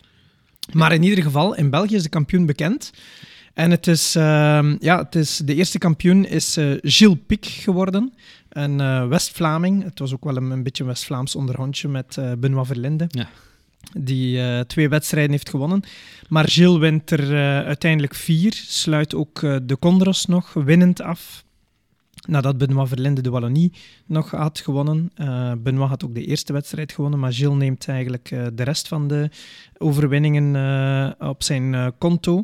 Maar 0.71 0.93
in 0.93 1.04
ieder 1.04 1.23
geval, 1.23 1.56
in 1.56 1.69
België 1.69 1.95
is 1.95 2.04
de 2.04 2.10
kampioen 2.10 2.45
bekend. 2.45 2.93
En 3.54 3.71
het 3.71 3.88
is, 3.88 4.15
uh, 4.15 4.23
ja, 4.80 4.97
het 4.97 5.15
is, 5.15 5.38
de 5.38 5.56
eerste 5.56 5.78
kampioen 5.78 6.26
is 6.26 6.58
uh, 6.58 6.78
Gilles 6.82 7.17
Pic 7.28 7.45
geworden. 7.45 8.13
Een 8.49 9.08
West-Vlaming. 9.10 9.84
Het 9.84 9.99
was 9.99 10.13
ook 10.13 10.23
wel 10.23 10.38
een, 10.38 10.52
een 10.52 10.63
beetje 10.63 10.84
West-Vlaams 10.84 11.36
onderhondje 11.36 11.88
met 11.88 12.17
Benoit 12.38 12.67
Verlinde. 12.67 13.06
Ja 13.10 13.30
die 13.97 14.65
twee 14.65 14.89
wedstrijden 14.89 15.32
heeft 15.32 15.49
gewonnen. 15.49 15.84
Maar 16.30 16.49
Gilles 16.49 16.80
wint 16.80 17.12
er 17.12 17.36
uiteindelijk 17.65 18.15
vier, 18.15 18.54
sluit 18.54 19.15
ook 19.15 19.39
de 19.39 19.78
Condros 19.80 20.26
nog 20.26 20.54
winnend 20.54 21.02
af. 21.02 21.43
Nadat 22.28 22.58
Benoit 22.58 22.88
Verlinde 22.88 23.21
de 23.21 23.30
Wallonie 23.30 23.73
nog 24.13 24.32
had 24.32 24.60
gewonnen. 24.60 25.12
Benoit 25.63 25.89
had 25.89 26.06
ook 26.06 26.15
de 26.15 26.26
eerste 26.26 26.54
wedstrijd 26.54 26.91
gewonnen, 26.91 27.19
maar 27.19 27.34
Gilles 27.34 27.58
neemt 27.58 27.88
eigenlijk 27.88 28.30
de 28.54 28.63
rest 28.63 28.88
van 28.88 29.08
de 29.08 29.30
overwinningen 29.78 31.15
op 31.19 31.43
zijn 31.43 31.93
konto. 31.97 32.43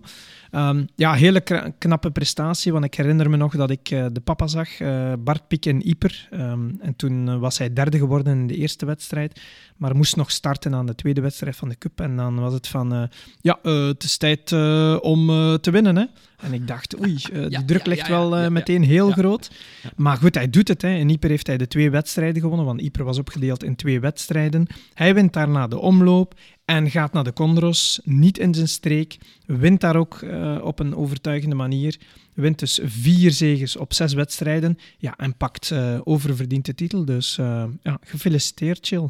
Um, 0.52 0.88
ja, 0.96 1.14
hele 1.14 1.44
knappe 1.78 2.12
prestatie, 2.12 2.72
want 2.72 2.86
ik 2.86 2.94
herinner 2.94 3.30
me 3.30 3.38
nog 3.38 3.56
dat 3.56 3.70
ik 3.70 3.88
de 3.88 4.22
papa 4.24 4.48
zag, 4.48 4.70
Bart 5.20 5.48
Pik 5.48 5.66
en 5.66 5.82
Ieper. 5.82 6.30
Um, 6.34 6.78
en 6.82 6.96
toen 6.96 7.40
was 7.40 7.58
hij 7.58 7.74
derde 7.74 7.98
geworden 7.98 8.40
in 8.40 8.48
de 8.48 8.56
eerste 8.56 8.86
wedstrijd, 8.86 9.42
maar 9.78 9.96
moest 9.96 10.16
nog 10.16 10.32
starten 10.32 10.76
aan 10.76 10.86
de 10.86 10.96
tweede 10.96 11.22
wedstrijd 11.22 11.56
van 11.56 11.70
de 11.70 11.78
Cup. 11.78 12.00
En 12.00 12.16
dan 12.16 12.40
was 12.40 12.54
het 12.54 12.68
van, 12.68 13.10
ja, 13.42 13.60
het 13.62 14.04
is 14.04 14.18
tijd 14.18 14.52
om 15.02 15.28
te 15.62 15.72
winnen. 15.72 15.96
Hè? 15.96 16.06
En 16.40 16.54
ik 16.54 16.68
dacht, 16.68 17.00
oei, 17.00 17.16
die 17.16 17.50
ja, 17.50 17.64
druk 17.66 17.86
ligt 17.86 18.08
ja, 18.08 18.28
wel 18.28 18.50
meteen 18.50 18.84
heel 18.84 19.12
groot. 19.12 19.52
Maar 19.96 20.18
goed, 20.18 20.36
hij 20.36 20.50
doet 20.50 20.68
het. 20.68 20.82
Hè. 20.82 20.90
In 20.90 21.10
Ieper 21.10 21.30
heeft 21.30 21.48
hij 21.48 21.58
de 21.60 21.68
twee 21.68 21.90
wedstrijden 21.90 22.42
gewonnen, 22.42 22.66
want 22.66 22.82
Ieper 22.82 23.04
was 23.04 23.18
opgedeeld 23.18 23.64
in 23.64 23.76
twee 23.76 24.00
wedstrijden. 24.00 24.68
Hij 24.94 25.14
wint 25.14 25.34
daarna 25.34 25.68
de 25.68 25.80
omloop 25.80 26.34
en 26.66 26.92
gaat 26.92 27.14
naar 27.14 27.24
de 27.24 27.34
Condros, 27.34 28.00
niet 28.04 28.38
in 28.38 28.54
zijn 28.54 28.68
streek, 28.68 29.18
wint 29.46 29.82
daar 29.82 29.96
ook 29.96 30.22
uh, 30.22 30.60
op 30.64 30.80
een 30.80 30.96
overtuigende 30.96 31.56
manier, 31.56 31.98
wint 32.34 32.60
dus 32.60 32.80
vier 32.84 33.32
zegens 33.32 33.78
op 33.78 33.94
zes 33.94 34.14
wedstrijden 34.14 34.78
ja, 34.98 35.18
en 35.18 35.38
pakt 35.38 35.70
uh, 35.70 36.00
oververdiend 36.04 36.66
de 36.66 36.76
titel. 36.76 37.06
Dus 37.06 37.38
uh, 37.38 37.64
ja, 37.84 38.00
gefeliciteerd, 38.02 38.88
Chill. 38.88 39.10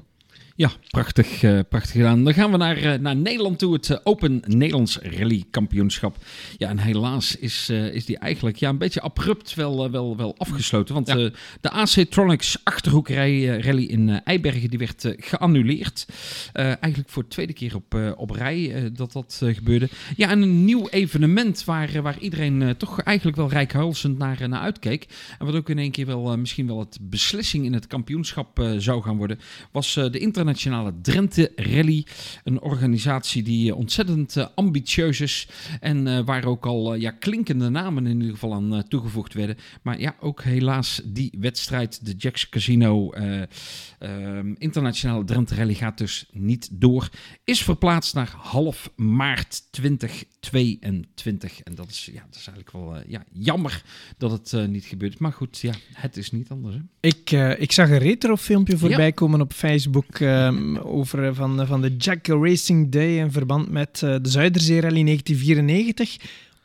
Ja, 0.60 0.72
prachtig, 0.90 1.44
uh, 1.44 1.60
prachtig 1.70 1.92
gedaan. 1.92 2.24
Dan 2.24 2.34
gaan 2.34 2.52
we 2.52 2.58
naar, 2.58 2.84
uh, 2.84 2.94
naar 2.94 3.16
Nederland 3.16 3.60
toe, 3.60 3.74
het 3.74 3.90
uh, 3.90 3.98
Open 4.04 4.42
Nederlands 4.46 4.98
Rally 4.98 5.44
Kampioenschap. 5.52 6.18
Ja, 6.58 6.70
en 6.70 6.80
helaas 6.80 7.36
is, 7.36 7.70
is 7.70 8.06
die 8.06 8.18
eigenlijk 8.18 8.58
ja, 8.58 8.70
een 8.70 8.78
beetje 8.78 9.02
abrupt 9.02 9.54
wel, 9.54 9.92
wel, 9.92 10.18
wel 10.18 10.36
afgesloten. 10.38 10.94
Want 10.94 11.08
ja. 11.08 11.16
de 11.62 11.70
AC 11.70 11.90
Tronics 11.90 12.58
Achterhoekrij 12.64 13.46
Rally 13.46 13.84
in 13.84 14.10
Eibergen 14.10 14.70
die 14.70 14.80
werd 14.80 15.14
geannuleerd. 15.18 16.06
eigenlijk 16.54 17.10
voor 17.10 17.24
de 17.24 17.30
tweede 17.30 17.54
keer 17.54 17.76
op, 17.76 18.16
op 18.16 18.30
rij 18.30 18.92
dat 18.94 19.12
dat 19.12 19.42
gebeurde. 19.46 19.90
Ja, 20.16 20.30
en 20.30 20.42
een 20.42 20.66
nieuw 20.66 20.88
evenement 20.90 21.64
waar, 21.64 22.02
waar 22.02 22.20
iedereen 22.20 22.78
toch 22.78 23.02
eigenlijk 23.02 23.38
wel 23.38 23.50
rijkhalsend 23.50 24.18
naar, 24.18 24.50
naar 24.50 24.62
uitkeek. 24.62 25.08
En 25.40 25.46
wat 25.46 25.56
ook 25.56 25.70
in 25.70 25.80
één 25.80 25.92
keer 25.92 26.06
wel 26.06 26.38
misschien 26.38 26.68
wel 26.68 26.80
het 26.80 26.98
beslissing 27.02 27.66
in 27.66 27.74
het 27.74 27.88
kampioenschap 27.88 28.74
zou 28.78 29.02
gaan 29.02 29.18
worden, 29.18 29.40
was 29.72 29.94
de 29.94 30.20
internationale 30.20 30.48
Internationale 30.50 31.02
Drenthe 31.02 31.52
Rally. 31.56 32.06
Een 32.44 32.62
organisatie 32.62 33.44
die 33.44 33.72
eh, 33.72 33.78
ontzettend 33.78 34.36
uh, 34.36 34.46
ambitieus 34.56 35.20
is 35.20 35.48
en 35.80 36.08
uh, 36.08 36.20
waar 36.26 36.46
ook 36.46 36.66
al 36.66 36.96
ja, 36.96 37.12
klinkende 37.12 37.70
namen 37.70 38.08
in 38.08 38.16
ieder 38.16 38.34
geval 38.34 38.54
aan 38.54 38.84
toegevoegd 38.88 39.34
werden. 39.34 39.58
Maar 39.82 40.00
ja, 40.00 40.16
ook 40.20 40.44
helaas 40.44 41.02
die 41.06 41.34
wedstrijd, 41.40 42.06
de 42.06 42.14
Jacks 42.18 42.50
Casino 42.50 43.12
ehm, 43.12 44.54
Internationale 44.58 45.24
Drenthe 45.24 45.56
Rally 45.56 45.74
gaat 45.74 45.98
dus 45.98 46.26
niet 46.32 46.70
door. 46.72 47.10
Is 47.44 47.64
verplaatst 47.64 48.14
naar 48.14 48.34
half 48.38 48.92
maart 48.96 49.72
2022. 49.72 51.62
En 51.62 51.76
dat 51.76 51.90
is, 51.90 52.10
ja, 52.14 52.24
dat 52.26 52.36
is 52.36 52.48
eigenlijk 52.48 52.72
wel 52.72 53.02
ja, 53.08 53.24
jammer 53.32 53.84
dat 54.18 54.32
het 54.32 54.70
niet 54.70 54.86
gebeurt. 54.86 55.20
Maar 55.20 55.34
goed, 55.34 55.60
ja, 55.60 55.74
het 55.94 56.18
is 56.18 56.32
niet 56.32 56.50
anders. 56.50 56.76
Hè? 56.76 56.82
Ik, 57.00 57.32
ik 57.60 57.72
zag 57.72 57.90
een 57.90 57.98
retro 57.98 58.36
filmpje 58.36 58.78
voorbij 58.78 59.06
ja. 59.06 59.12
komen 59.12 59.42
op 59.42 59.54
Facebook 59.54 60.20
ehm, 60.40 60.78
over 60.78 61.36
van, 61.36 61.68
van 61.68 61.82
de 61.82 61.96
Jack 61.98 62.28
Racing 62.28 62.92
Day 62.92 63.18
in 63.18 63.32
verband 63.32 63.72
met 63.72 64.02
uh, 64.04 64.16
de 64.22 64.30
Zuiderzee 64.30 64.82
Rally 64.82 65.04
1994 65.04 66.18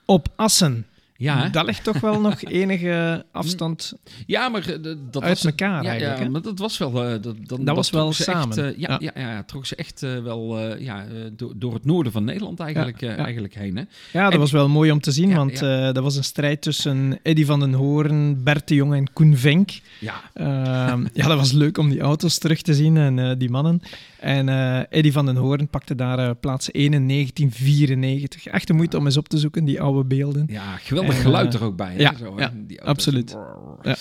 op 0.04 0.28
Assen. 0.36 0.86
Ja, 1.16 1.42
hè? 1.42 1.50
dat 1.50 1.64
ligt 1.64 1.84
toch 1.84 2.00
wel 2.00 2.20
nog 2.20 2.42
enige 2.62 3.24
afstand 3.32 3.92
ja, 4.26 4.48
maar 4.48 4.68
eh, 4.68 4.82
dat 5.10 5.22
uit 5.22 5.32
was, 5.32 5.44
elkaar 5.44 5.82
ja, 5.82 5.88
eigenlijk. 5.90 6.22
ja, 6.22 6.28
maar 6.28 6.42
dat 6.42 6.58
was 6.58 6.78
wel... 6.78 7.04
eh, 7.04 7.22
dat, 7.22 7.36
dan, 7.60 7.74
was 7.74 7.90
wel 7.90 8.12
samen. 8.12 8.64
Echt, 8.66 8.74
ja, 8.78 8.96
Ja. 9.00 9.10
ja. 9.14 9.42
Trok 9.42 9.66
ze 9.66 9.76
echt 9.76 10.02
eh, 10.02 10.18
wel 10.22 10.58
ja, 10.78 11.04
door, 11.32 11.52
door 11.56 11.74
het 11.74 11.84
noorden 11.84 12.12
van 12.12 12.24
Nederland 12.24 12.60
eigenlijk, 12.60 13.02
eigenlijk 13.02 13.54
heen. 13.54 13.76
Hè? 13.76 13.82
Ja, 14.12 14.24
dat 14.24 14.32
En- 14.32 14.38
was 14.38 14.52
wel 14.52 14.68
mooi 14.68 14.90
om 14.90 15.00
te 15.00 15.10
zien, 15.12 15.34
want 15.34 15.58
dat 15.58 15.98
was 15.98 16.16
een 16.16 16.24
strijd 16.24 16.62
tussen 16.62 17.18
Eddy 17.22 17.44
van 17.44 17.60
den 17.60 17.72
Hoorn, 17.72 18.42
Bert 18.44 18.68
de 18.68 18.74
Jong 18.74 18.94
en 18.94 19.12
Koen 19.12 19.36
Venk. 19.36 19.70
Ja, 20.00 20.14
Ehm, 20.34 21.06
ja, 21.12 21.26
dat 21.28 21.38
was 21.38 21.52
leuk 21.52 21.78
om 21.78 21.90
die 21.90 22.00
auto's 22.00 22.38
terug 22.38 22.62
te 22.62 22.74
zien 22.74 22.96
en 22.96 23.38
die 23.38 23.50
mannen. 23.50 23.80
En 24.24 24.48
eh 24.48 24.80
Eddy 24.88 25.12
van 25.12 25.26
den 25.26 25.36
Hoorn 25.36 25.68
pakte 25.68 25.94
daar 25.94 26.18
eh, 26.18 26.30
plaats 26.40 26.70
1 26.70 26.92
in 26.92 27.08
1994. 27.08 28.46
Echt 28.46 28.66
de 28.66 28.72
moeite 28.72 28.96
om 28.96 29.04
eens 29.04 29.16
op 29.16 29.28
te 29.28 29.38
zoeken, 29.38 29.64
die 29.64 29.80
oude 29.80 30.04
beelden. 30.04 30.44
ja 30.48 30.76
geweldig 30.76 31.14
En, 31.14 31.20
geluid 31.20 31.54
eh, 31.54 31.60
er 31.60 31.66
ook 31.66 31.76
bij. 31.76 31.92
Hè? 31.92 32.00
ja, 32.00 32.14
Zo, 32.16 32.34
ja, 32.36 32.52
Die 32.56 32.82
absoluut. 32.82 33.36
Ja. 33.84 33.96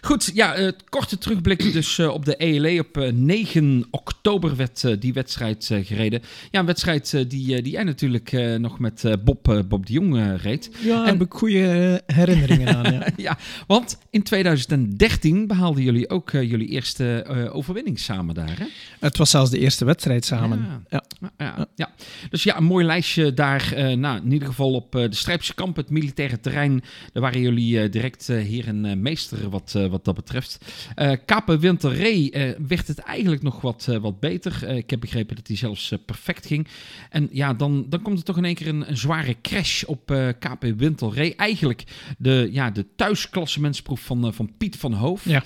Goed, 0.00 0.30
ja, 0.34 0.54
eh, 0.54 0.68
korte 0.88 1.18
terugblik 1.18 1.72
dus 1.72 1.98
eh, 1.98 2.08
op 2.08 2.24
de 2.24 2.36
ELE. 2.36 2.78
Op 2.80 2.96
eh, 2.96 3.12
9 3.12 3.84
oktober 3.90 4.56
werd 4.56 5.00
die 5.00 5.12
wedstrijd 5.12 5.68
eh, 5.70 5.86
gereden. 5.86 6.22
Ja, 6.50 6.60
een 6.60 6.66
wedstrijd 6.66 7.10
die, 7.30 7.62
die 7.62 7.72
jij 7.72 7.84
natuurlijk 7.84 8.32
eh, 8.32 8.54
nog 8.54 8.78
met 8.78 9.04
eh, 9.04 9.12
Bob, 9.24 9.48
eh, 9.48 9.58
Bob 9.68 9.86
de 9.86 9.92
Jong 9.92 10.16
eh, 10.16 10.36
reed. 10.36 10.70
Ja, 10.72 10.90
En- 10.90 10.96
daar 10.98 11.06
heb 11.06 11.22
ik 11.22 11.32
goede 11.32 12.02
herinneringen 12.06 12.76
aan. 12.76 12.92
Ja. 12.92 13.06
ja, 13.16 13.38
want 13.66 13.98
in 14.10 14.22
2013 14.22 15.46
behaalden 15.46 15.82
jullie 15.82 16.10
ook 16.10 16.30
jullie 16.30 16.68
eerste 16.68 17.22
eh, 17.22 17.54
overwinning 17.56 17.98
samen 17.98 18.34
daar, 18.34 18.58
hè? 18.58 18.64
Het 19.00 19.16
was 19.16 19.30
zelfs 19.30 19.50
de 19.50 19.58
eerste 19.58 19.84
wedstrijd 19.84 20.24
samen. 20.24 20.58
Ja. 20.58 20.82
Ja. 20.90 21.02
Ja, 21.38 21.54
ja, 21.56 21.66
ja. 21.74 21.90
Dus 22.30 22.42
ja, 22.42 22.56
een 22.56 22.64
mooi 22.64 22.84
lijstje 22.86 23.34
daar. 23.34 23.72
eh, 23.72 23.96
nou, 23.96 24.20
in 24.24 24.32
ieder 24.32 24.48
geval 24.48 24.72
op 24.74 24.96
eh, 24.96 25.02
de 25.10 25.16
Strijpse 25.16 25.54
kamp, 25.54 25.76
het 25.76 25.90
militaire 25.90 26.40
terrein. 26.40 26.82
Daar 27.12 27.22
waren 27.22 27.40
jullie 27.40 27.80
eh, 27.80 27.90
direct 27.90 28.28
eh, 28.28 28.36
eh, 28.72 28.96
meester 28.96 29.50
wat, 29.50 29.72
eh, 29.76 29.86
wat 29.86 30.04
dat 30.04 30.14
betreft. 30.14 30.58
Eh 30.94 31.12
Kapen 31.24 31.58
Winterree 31.58 32.30
werd 32.66 32.88
het 32.88 32.98
eigenlijk 32.98 33.42
nog 33.42 33.60
wat, 33.60 33.88
wat 34.00 34.20
beter. 34.20 34.68
Ik 34.68 34.90
heb 34.90 35.00
begrepen 35.00 35.36
dat 35.36 35.46
hij 35.46 35.56
zelfs 35.56 35.92
perfect 36.06 36.46
ging. 36.46 36.68
En 37.10 37.28
ja, 37.32 37.54
dan, 37.54 37.86
dan 37.88 38.02
komt 38.02 38.18
er 38.18 38.24
toch 38.24 38.36
in 38.36 38.44
één 38.44 38.54
keer 38.54 38.68
een, 38.68 38.88
een 38.88 38.96
zware 38.96 39.36
crash 39.42 39.82
op 39.82 40.06
KP 40.38 40.64
Winterree. 40.76 41.34
Eigenlijk 41.36 41.84
de, 42.18 42.48
ja, 42.52 42.70
de 42.70 42.86
thuisklassementsproef 42.96 44.00
van, 44.00 44.34
van 44.34 44.50
Piet 44.58 44.76
van 44.76 44.92
Hoof. 44.92 45.24
Ja. 45.24 45.42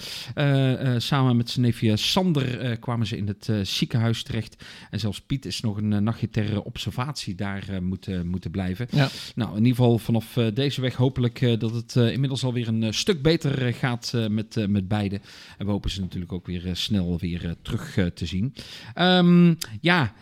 Samen 0.99 1.37
met 1.37 1.51
zijn 1.51 1.65
neefje 1.65 1.97
Sander 1.97 2.79
kwamen 2.79 3.07
ze 3.07 3.17
in 3.17 3.27
het 3.27 3.51
ziekenhuis 3.63 4.23
terecht. 4.23 4.65
En 4.91 5.01
zelfs 5.01 5.21
Piet 5.21 5.45
is 5.45 5.61
nog 5.61 5.77
een 5.77 6.05
nachtje 6.05 6.29
ter 6.29 6.63
observatie 6.63 7.35
daar 7.35 7.83
moeten, 7.83 8.27
moeten 8.27 8.51
blijven. 8.51 8.87
Ja. 8.91 9.09
Nou, 9.35 9.51
in 9.51 9.65
ieder 9.65 9.77
geval 9.77 9.99
vanaf 9.99 10.39
deze 10.55 10.81
weg 10.81 10.95
hopelijk 10.95 11.61
dat 11.61 11.75
het 11.75 11.97
inmiddels 11.97 12.45
alweer 12.45 12.69
een 12.69 12.95
stuk 13.07 13.23
beter 13.23 13.67
eh, 13.67 13.75
gaat 13.75 14.13
eh, 14.15 14.27
met, 14.27 14.57
eh, 14.57 14.67
met 14.67 14.89
beide. 14.89 15.21
En 15.59 15.67
we 15.67 15.73
hopen 15.73 15.91
ze 15.91 16.01
natuurlijk 16.01 16.33
ook 16.33 16.47
weer 16.47 16.71
snel 16.73 17.19
weer 17.19 17.55
terug 17.63 17.99
te 18.15 18.27
zien. 18.27 18.55
Ehm, 18.95 19.55
ja, 19.81 20.15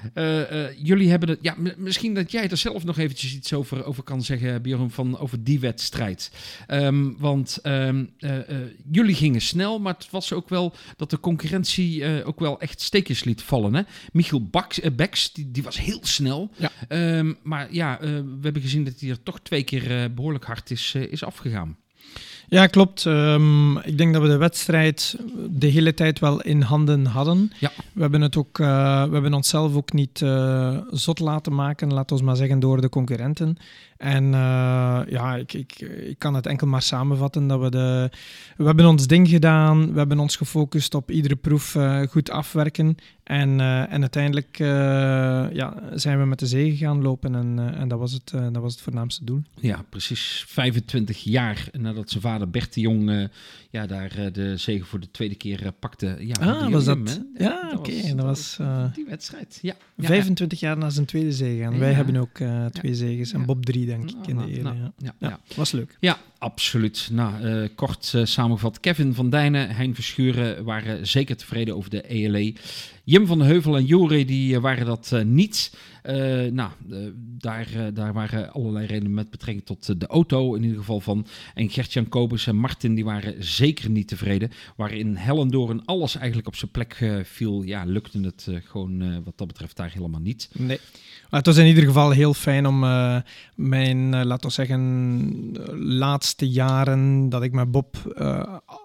jullie 0.82 1.10
hebben 1.10 1.28
het. 1.28 1.38
Ja, 1.42 1.56
misschien 1.76 2.14
dat 2.14 2.30
jij 2.30 2.48
er 2.48 2.56
zelf 2.56 2.84
nog 2.84 2.98
eventjes 2.98 3.34
iets 3.34 3.52
over, 3.52 3.84
over 3.84 4.02
kan 4.02 4.22
zeggen, 4.22 4.62
Bjorn, 4.62 4.90
van 4.90 5.18
over 5.18 5.44
die 5.44 5.60
wedstrijd. 5.60 6.30
Ehm, 6.66 7.12
want 7.18 7.58
ehm, 7.62 8.04
eh, 8.18 8.48
eh, 8.48 8.56
jullie 8.90 9.14
gingen 9.14 9.40
snel, 9.40 9.78
maar 9.78 9.94
het 9.94 10.10
was 10.10 10.32
ook 10.32 10.48
wel 10.48 10.74
dat 10.96 11.10
de 11.10 11.20
concurrentie 11.20 12.24
ook 12.24 12.40
wel 12.40 12.60
echt 12.60 12.80
steekjes 12.80 13.24
liet 13.24 13.42
vallen. 13.42 13.74
Hè? 13.74 13.82
Michiel 14.12 14.42
Baks, 14.42 14.80
Beks, 14.96 15.32
die, 15.32 15.50
die 15.50 15.62
was 15.62 15.80
heel 15.80 16.00
snel. 16.02 16.50
Ja. 16.56 17.22
Maar 17.42 17.72
ja, 17.72 17.98
we 18.00 18.38
hebben 18.40 18.62
gezien 18.62 18.84
dat 18.84 19.00
hij 19.00 19.10
er 19.10 19.22
toch 19.22 19.40
twee 19.40 19.62
keer 19.62 20.02
eh, 20.02 20.10
behoorlijk 20.14 20.44
hard 20.44 20.70
is, 20.70 20.94
is 20.94 21.24
afgegaan. 21.24 21.76
Ja, 22.48 22.66
klopt. 22.66 23.07
Ehm, 23.07 23.76
ik 23.76 23.98
denk 23.98 24.12
dat 24.12 24.22
we 24.22 24.28
de 24.28 24.37
wedstrijd 24.37 25.16
de 25.50 25.66
hele 25.66 25.94
tijd 25.94 26.18
wel 26.18 26.42
in 26.42 26.61
handen 26.61 27.07
hadden. 27.07 27.52
Ja. 27.59 27.70
We 27.92 28.00
hebben 28.00 28.20
het 28.20 28.37
ook, 28.37 28.59
eh, 28.59 29.02
we 29.04 29.12
hebben 29.12 29.35
onszelf 29.35 29.74
ook 29.74 29.92
niet 29.92 30.22
eh, 30.22 30.76
zot 30.90 31.18
laten 31.18 31.54
maken, 31.54 31.92
laten 31.92 32.16
we 32.16 32.24
maar 32.24 32.37
zeggen, 32.37 32.61
door 32.61 32.80
de 32.80 32.88
concurrenten. 32.88 33.57
En 34.04 34.24
eh, 34.34 35.00
ja, 35.08 35.36
ik, 35.36 35.52
ik, 35.52 35.72
ik 35.80 36.18
kan 36.18 36.34
het 36.34 36.46
enkel 36.46 36.66
maar 36.66 36.82
samenvatten 36.82 37.46
dat 37.46 37.60
we 37.60 37.70
de... 37.70 38.10
We 38.56 38.64
hebben 38.64 38.86
ons 38.86 39.06
ding 39.06 39.28
gedaan, 39.28 39.92
we 39.92 39.98
hebben 39.98 40.18
ons 40.18 40.36
gefocust 40.36 40.94
op 40.94 41.10
iedere 41.10 41.36
proef 41.36 41.74
eh, 41.74 42.00
goed 42.02 42.30
afwerken. 42.30 42.96
En, 43.22 43.60
eh, 43.60 43.92
en 43.92 44.00
uiteindelijk 44.00 44.56
ja, 45.52 45.74
zijn 45.94 46.18
we 46.18 46.24
met 46.24 46.38
de 46.38 46.46
zegen 46.46 46.76
gaan 46.76 47.02
lopen 47.02 47.34
en, 47.34 47.74
en 47.76 47.88
dat, 47.88 47.98
was 47.98 48.12
het, 48.12 48.30
dat 48.30 48.62
was 48.62 48.72
het 48.72 48.82
voornaamste 48.82 49.24
doel. 49.24 49.42
Ja, 49.60 49.84
precies 49.88 50.44
25 50.48 51.22
jaar 51.22 51.68
nadat 51.72 52.10
zijn 52.10 52.22
vader 52.22 52.50
Bert 52.50 52.74
de 52.74 52.80
Jong 52.80 53.28
ja, 53.70 53.86
daar 53.86 54.32
de 54.32 54.56
zegen 54.56 54.86
voor 54.86 55.00
de 55.00 55.10
tweede 55.10 55.34
keer 55.34 55.72
pakte. 55.78 56.16
Ja, 56.18 56.32
Ah, 56.40 56.68
was 56.70 56.84
dat- 56.84 57.22
ja, 57.38 57.72
oké, 57.76 58.14
dat 58.14 58.24
was, 58.24 58.58
die 58.94 59.04
wedstrijd. 59.08 59.58
Ja, 59.62 59.74
ja, 59.96 60.06
25 60.06 60.60
jaar 60.60 60.78
na 60.78 60.90
zijn 60.90 61.06
tweede 61.06 61.32
zege. 61.32 61.62
En 61.62 61.72
Ja. 61.72 61.78
wij 61.78 61.92
hebben 61.92 62.16
ook 62.16 62.38
twee 62.72 62.94
zegens. 62.94 63.32
En. 63.32 63.46
Bob 63.46 63.64
drie, 63.64 63.86
denk 63.96 64.11
ik, 64.11 64.26
in 64.26 64.37
de 64.37 64.92
ja. 64.98 65.14
ja, 65.18 65.40
was 65.57 65.72
leuk. 65.72 65.96
Ja, 66.00 66.18
absoluut. 66.38 67.09
Nou, 67.12 67.42
eh, 67.42 67.68
kort 67.74 68.12
eh, 68.14 68.24
samengevat. 68.24 68.80
Kevin 68.80 69.14
van 69.14 69.30
Dijnen, 69.30 69.76
Hein 69.76 69.94
Verschuren 69.94 70.64
waren 70.64 71.07
zeker 71.07 71.37
tevreden 71.37 71.76
over 71.76 71.90
de 71.90 72.09
ELE. 72.09 72.54
Jim 73.04 73.26
van 73.26 73.38
de 73.38 73.44
Heuvel 73.44 73.76
en 73.76 73.85
Jore 73.85 74.24
die 74.24 74.54
eh, 74.54 74.61
waren 74.61 74.87
dat 74.87 75.12
niet. 75.24 75.76
Eh, 76.04 76.52
nou, 76.52 76.70
eh, 76.90 76.98
daar, 77.16 77.68
eh, 77.74 77.86
daar 77.94 78.12
waren 78.12 78.52
allerlei 78.52 78.86
redenen 78.86 79.14
met 79.14 79.30
betrekking 79.30 79.66
tot 79.66 80.00
de 80.00 80.06
auto 80.06 80.54
in 80.54 80.62
ieder 80.62 80.78
geval 80.78 81.00
van. 81.00 81.26
En 81.54 81.70
Gertjan 81.70 82.08
Kobus 82.08 82.46
en 82.46 82.56
Martin 82.56 82.94
die 82.94 83.04
waren 83.04 83.44
zeker 83.44 83.90
niet 83.90 84.08
tevreden. 84.08 84.50
Waarin 84.76 85.16
Hellendoorn 85.16 85.84
alles 85.84 86.16
eigenlijk 86.16 86.46
op 86.46 86.56
zijn 86.56 86.70
plek 86.70 87.22
viel. 87.22 87.62
Ja, 87.62 87.84
lukte 87.84 88.20
het 88.20 88.48
gewoon 88.64 89.24
wat 89.24 89.38
dat 89.38 89.46
betreft 89.46 89.76
daar 89.76 89.90
helemaal 89.92 90.20
niet. 90.20 90.50
Nee. 90.52 90.78
Maar 91.30 91.42
het 91.42 91.46
was 91.54 91.64
in 91.64 91.66
ieder 91.66 91.84
geval 91.84 92.10
heel 92.10 92.34
fijn 92.34 92.66
om 92.66 92.78
mijn, 93.54 94.14
eh, 94.14 94.24
laten 94.24 94.48
we 94.48 94.54
zeggen, 94.54 95.56
laatste 95.78 96.48
jaren 96.48 97.28
dat 97.28 97.42
ik 97.42 97.52
met 97.52 97.70
Bob 97.70 97.96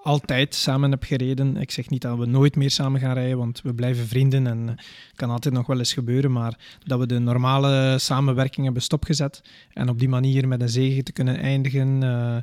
altijd 0.03 0.55
samen 0.55 0.91
heb 0.91 1.03
gereden. 1.03 1.57
Ik 1.57 1.71
zeg 1.71 1.89
niet 1.89 2.01
dat 2.01 2.17
we 2.17 2.25
nooit 2.25 2.55
meer 2.55 2.71
samen 2.71 2.99
gaan 2.99 3.13
rijden, 3.13 3.37
want 3.37 3.61
we 3.61 3.73
blijven 3.73 4.07
vrienden 4.07 4.47
en 4.47 4.75
kan 5.15 5.29
altijd 5.29 5.53
nog 5.53 5.67
wel 5.67 5.77
eens 5.77 5.93
gebeuren. 5.93 6.31
Maar 6.31 6.77
dat 6.85 6.99
we 6.99 7.05
de 7.09 7.19
normale 7.19 7.95
samenwerking 7.99 8.65
hebben 8.65 8.83
stopgezet 8.83 9.41
en 9.73 9.89
op 9.89 9.99
die 9.99 10.09
manier 10.09 10.47
met 10.47 10.61
een 10.61 10.69
zege 10.69 11.03
te 11.03 11.11
kunnen 11.11 11.37
eindigen. 11.37 12.03
eh, 12.03 12.37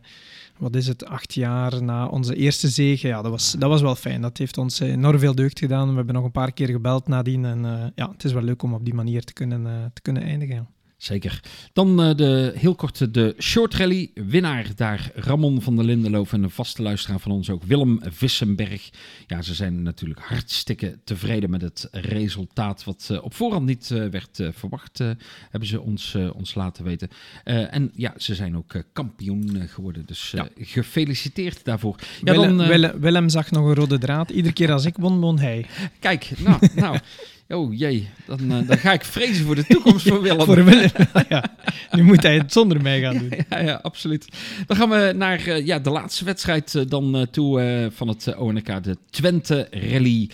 wat 0.58 0.76
is 0.76 0.86
het, 0.86 1.04
acht 1.04 1.34
jaar 1.34 1.82
na 1.82 2.06
onze 2.06 2.34
eerste 2.34 2.68
zege. 2.68 3.06
Ja, 3.06 3.22
dat 3.22 3.30
was, 3.30 3.52
dat 3.58 3.68
was 3.68 3.80
wel 3.80 3.94
fijn. 3.94 4.20
Dat 4.20 4.38
heeft 4.38 4.58
ons 4.58 4.80
enorm 4.80 5.18
veel 5.18 5.34
deugd 5.34 5.58
gedaan. 5.58 5.90
We 5.90 5.96
hebben 5.96 6.14
nog 6.14 6.24
een 6.24 6.30
paar 6.30 6.52
keer 6.52 6.68
gebeld 6.68 7.08
nadien. 7.08 7.44
En 7.44 7.64
eh, 7.64 7.86
ja, 7.94 8.10
het 8.10 8.24
is 8.24 8.32
wel 8.32 8.42
leuk 8.42 8.62
om 8.62 8.74
op 8.74 8.84
die 8.84 8.94
manier 8.94 9.24
te 9.24 9.32
kunnen, 9.32 9.66
eh, 9.66 9.72
te 9.92 10.02
kunnen 10.02 10.22
eindigen. 10.22 10.68
Zeker. 10.96 11.40
Dan 11.72 12.02
eh, 12.02 12.16
de, 12.16 12.52
heel 12.56 12.74
kort 12.74 13.14
de 13.14 13.34
short 13.38 13.74
rally. 13.74 14.10
Winnaar 14.14 14.66
daar 14.76 15.10
Ramon 15.14 15.62
van 15.62 15.76
der 15.76 15.84
Lindeloof 15.84 16.32
en 16.32 16.42
een 16.42 16.50
vaste 16.50 16.82
luisteraar 16.82 17.20
van 17.20 17.32
ons 17.32 17.50
ook 17.50 17.62
Willem 17.62 18.00
Vissenberg. 18.02 18.90
Ja, 19.26 19.42
ze 19.42 19.54
zijn 19.54 19.82
natuurlijk 19.82 20.20
hartstikke 20.20 20.98
tevreden 21.04 21.50
met 21.50 21.62
het 21.62 21.88
resultaat 21.90 22.84
wat 22.84 23.08
eh, 23.10 23.24
op 23.24 23.34
voorhand 23.34 23.66
niet 23.66 23.90
eh, 23.90 24.06
werd 24.06 24.40
eh, 24.40 24.48
verwacht, 24.52 25.00
eh, 25.00 25.10
hebben 25.50 25.68
ze 25.68 25.80
ons, 25.80 26.14
eh, 26.14 26.34
ons 26.34 26.54
laten 26.54 26.84
weten. 26.84 27.08
Eh, 27.44 27.74
en 27.74 27.90
ja, 27.94 28.14
ze 28.16 28.34
zijn 28.34 28.56
ook 28.56 28.74
eh, 28.74 28.82
kampioen 28.92 29.60
eh, 29.60 29.68
geworden, 29.68 30.06
dus 30.06 30.34
eh, 30.34 30.42
gefeliciteerd 30.56 31.64
daarvoor. 31.64 31.96
Ja, 32.24 32.32
Willem, 32.32 32.56
dan, 32.56 32.60
eh, 32.60 32.68
Willem, 32.68 33.00
Willem 33.00 33.28
zag 33.28 33.50
nog 33.50 33.66
een 33.66 33.74
rode 33.74 33.98
draad. 33.98 34.30
Iedere 34.30 34.54
keer 34.54 34.72
als 34.72 34.84
ik 34.84 34.96
won, 34.96 35.20
won 35.20 35.38
hij. 35.38 35.66
Kijk, 35.98 36.30
nou, 36.38 36.68
nou. 36.74 36.98
Oh 37.48 37.78
jee, 37.78 38.08
dan, 38.26 38.38
eh, 38.52 38.68
dan 38.68 38.78
ga 38.78 38.92
ik 38.92 39.04
vrezen 39.04 39.44
voor 39.46 39.54
de 39.54 39.66
toekomst 39.66 40.08
van 40.08 40.20
Willem. 40.26 40.44
Voor 40.44 40.64
Willem. 40.64 40.90
ja, 41.28 41.44
nu 41.90 42.02
moet 42.02 42.22
hij 42.22 42.36
het 42.36 42.52
zonder 42.52 42.82
mij 42.82 43.00
gaan 43.00 43.18
doen. 43.18 43.32
Ja, 43.50 43.58
ja, 43.60 43.74
absoluut. 43.82 44.28
Dan 44.66 44.76
gaan 44.76 44.88
we 44.88 45.12
naar 45.16 45.46
eh, 45.46 45.66
ja, 45.66 45.78
de 45.78 45.90
laatste 45.90 46.24
wedstrijd 46.24 46.74
eh, 46.74 46.82
dan 46.88 47.26
toe 47.30 47.90
van 47.94 48.08
het 48.08 48.36
ONK, 48.36 48.84
de 48.84 48.96
Twente 49.10 49.68
Rally. 49.70 50.30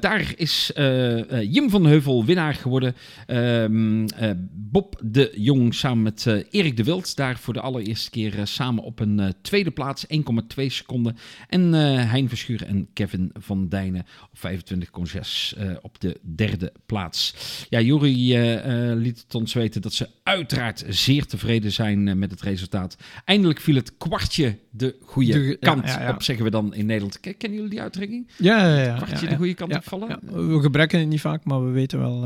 Daar 0.00 0.32
is 0.36 0.72
Jim 1.50 1.70
van 1.70 1.86
Heuvel 1.86 2.24
winnaar 2.24 2.54
geworden. 2.54 2.94
Ehm, 3.26 4.06
eh, 4.06 4.30
Bob 4.52 5.00
de 5.04 5.32
Jong 5.36 5.74
samen 5.74 6.02
met 6.02 6.26
Erik 6.50 6.76
de 6.76 6.84
Wild. 6.84 7.16
Daar 7.16 7.38
voor 7.38 7.54
de 7.54 7.60
allereerste 7.60 8.10
keer 8.10 8.40
samen 8.42 8.84
op 8.84 9.00
een 9.00 9.34
tweede 9.42 9.70
plaats, 9.70 10.04
1,2 10.08 10.68
seconden. 10.68 11.16
En 11.48 11.72
Hein 11.72 12.28
Verschuren 12.28 12.66
en 12.66 12.88
Kevin 12.92 13.30
van 13.38 13.68
Dijnen 13.68 14.06
op 14.30 14.38
25,6 14.38 15.54
eh, 15.56 15.70
op 15.82 16.00
de 16.00 16.20
derde 16.34 16.72
plaats. 16.86 17.34
Ja, 17.68 17.80
Jury 17.80 18.36
liet 18.96 19.20
het 19.20 19.34
ons 19.34 19.52
weten 19.52 19.82
dat 19.82 19.92
ze 19.92 20.08
uiteraard 20.22 20.84
zeer 20.88 21.26
tevreden 21.26 21.72
zijn 21.72 22.18
met 22.18 22.30
het 22.30 22.40
resultaat. 22.40 22.96
Eindelijk 23.24 23.60
viel 23.60 23.74
het 23.74 23.96
kwartje 23.96 24.58
de 24.74 24.96
goede 25.04 25.56
kant 25.56 25.98
op, 26.08 26.22
zeggen 26.22 26.44
we 26.44 26.50
dan 26.50 26.74
in 26.74 26.86
Nederland. 26.86 27.20
Kennen 27.20 27.52
jullie 27.52 27.68
die 27.68 27.80
uitdrukking? 27.80 28.28
Ja, 28.38 28.66
ja, 28.66 28.82
ja. 28.82 28.96
Kwartje 28.96 29.28
de 29.28 29.36
goede 29.36 29.54
kant 29.54 29.74
opvallen? 29.74 30.18
We 30.22 30.60
gebruiken 30.60 30.98
het 30.98 31.08
niet 31.08 31.20
vaak, 31.20 31.44
maar 31.44 31.64
we 31.64 31.70
weten 31.70 31.98
wel... 31.98 32.20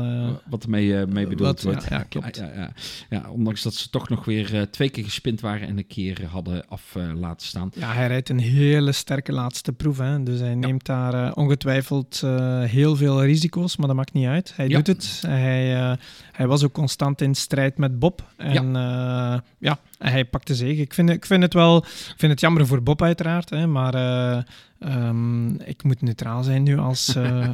Wat 0.49 0.63
ermee 0.63 1.05
mee 1.05 1.27
bedoeld 1.27 1.61
wordt. 1.61 1.87
Ja, 1.89 2.03
klopt. 2.09 2.35
Ja, 2.35 2.71
ja, 3.09 3.29
ondanks 3.29 3.63
dat 3.63 3.73
ze 3.73 3.89
toch 3.89 4.09
nog 4.09 4.25
weer 4.25 4.67
twee 4.71 4.89
keer 4.89 5.03
gespind 5.03 5.41
waren 5.41 5.67
en 5.67 5.77
een 5.77 5.87
keer 5.87 6.25
hadden 6.25 6.67
af 6.67 6.95
laten 7.15 7.47
staan. 7.47 7.71
Ja, 7.73 7.93
hij 7.93 8.07
rijdt 8.07 8.29
een 8.29 8.39
hele 8.39 8.91
sterke 8.91 9.31
laatste 9.31 9.73
proef. 9.73 9.97
Hè? 9.97 10.23
Dus 10.23 10.39
hij 10.39 10.55
neemt 10.55 10.85
daar 10.85 11.33
ongetwijfeld 11.33 12.21
heel 12.65 12.95
veel 12.95 13.23
risico's, 13.23 13.77
maar 13.77 13.87
dat 13.87 13.95
maakt 13.95 14.13
niet 14.13 14.27
uit. 14.27 14.53
Hij 14.55 14.67
doet 14.67 14.87
het. 14.87 15.23
Hij, 15.27 15.97
hij 16.31 16.47
was 16.47 16.63
ook 16.63 16.73
constant 16.73 17.21
in 17.21 17.35
strijd 17.35 17.77
met 17.77 17.99
Bob. 17.99 18.25
En 18.37 18.73
ja 19.57 19.79
hij 19.97 20.25
pakt 20.25 20.47
de 20.47 20.55
zege. 20.55 20.81
Ik 20.81 20.93
vind, 20.93 21.09
ik 21.09 21.25
vind 21.25 21.43
het 21.43 21.53
wel 21.53 21.83
vind 22.17 22.31
het 22.31 22.41
jammer 22.41 22.67
voor 22.67 22.83
Bob 22.83 23.01
uiteraard, 23.01 23.49
hè, 23.49 23.67
maar 23.67 23.95
uh, 23.95 24.43
Um, 24.79 25.61
ik 25.61 25.83
moet 25.83 26.01
neutraal 26.01 26.43
zijn 26.43 26.63
nu 26.63 26.77
als 26.77 27.15
uh, 27.15 27.49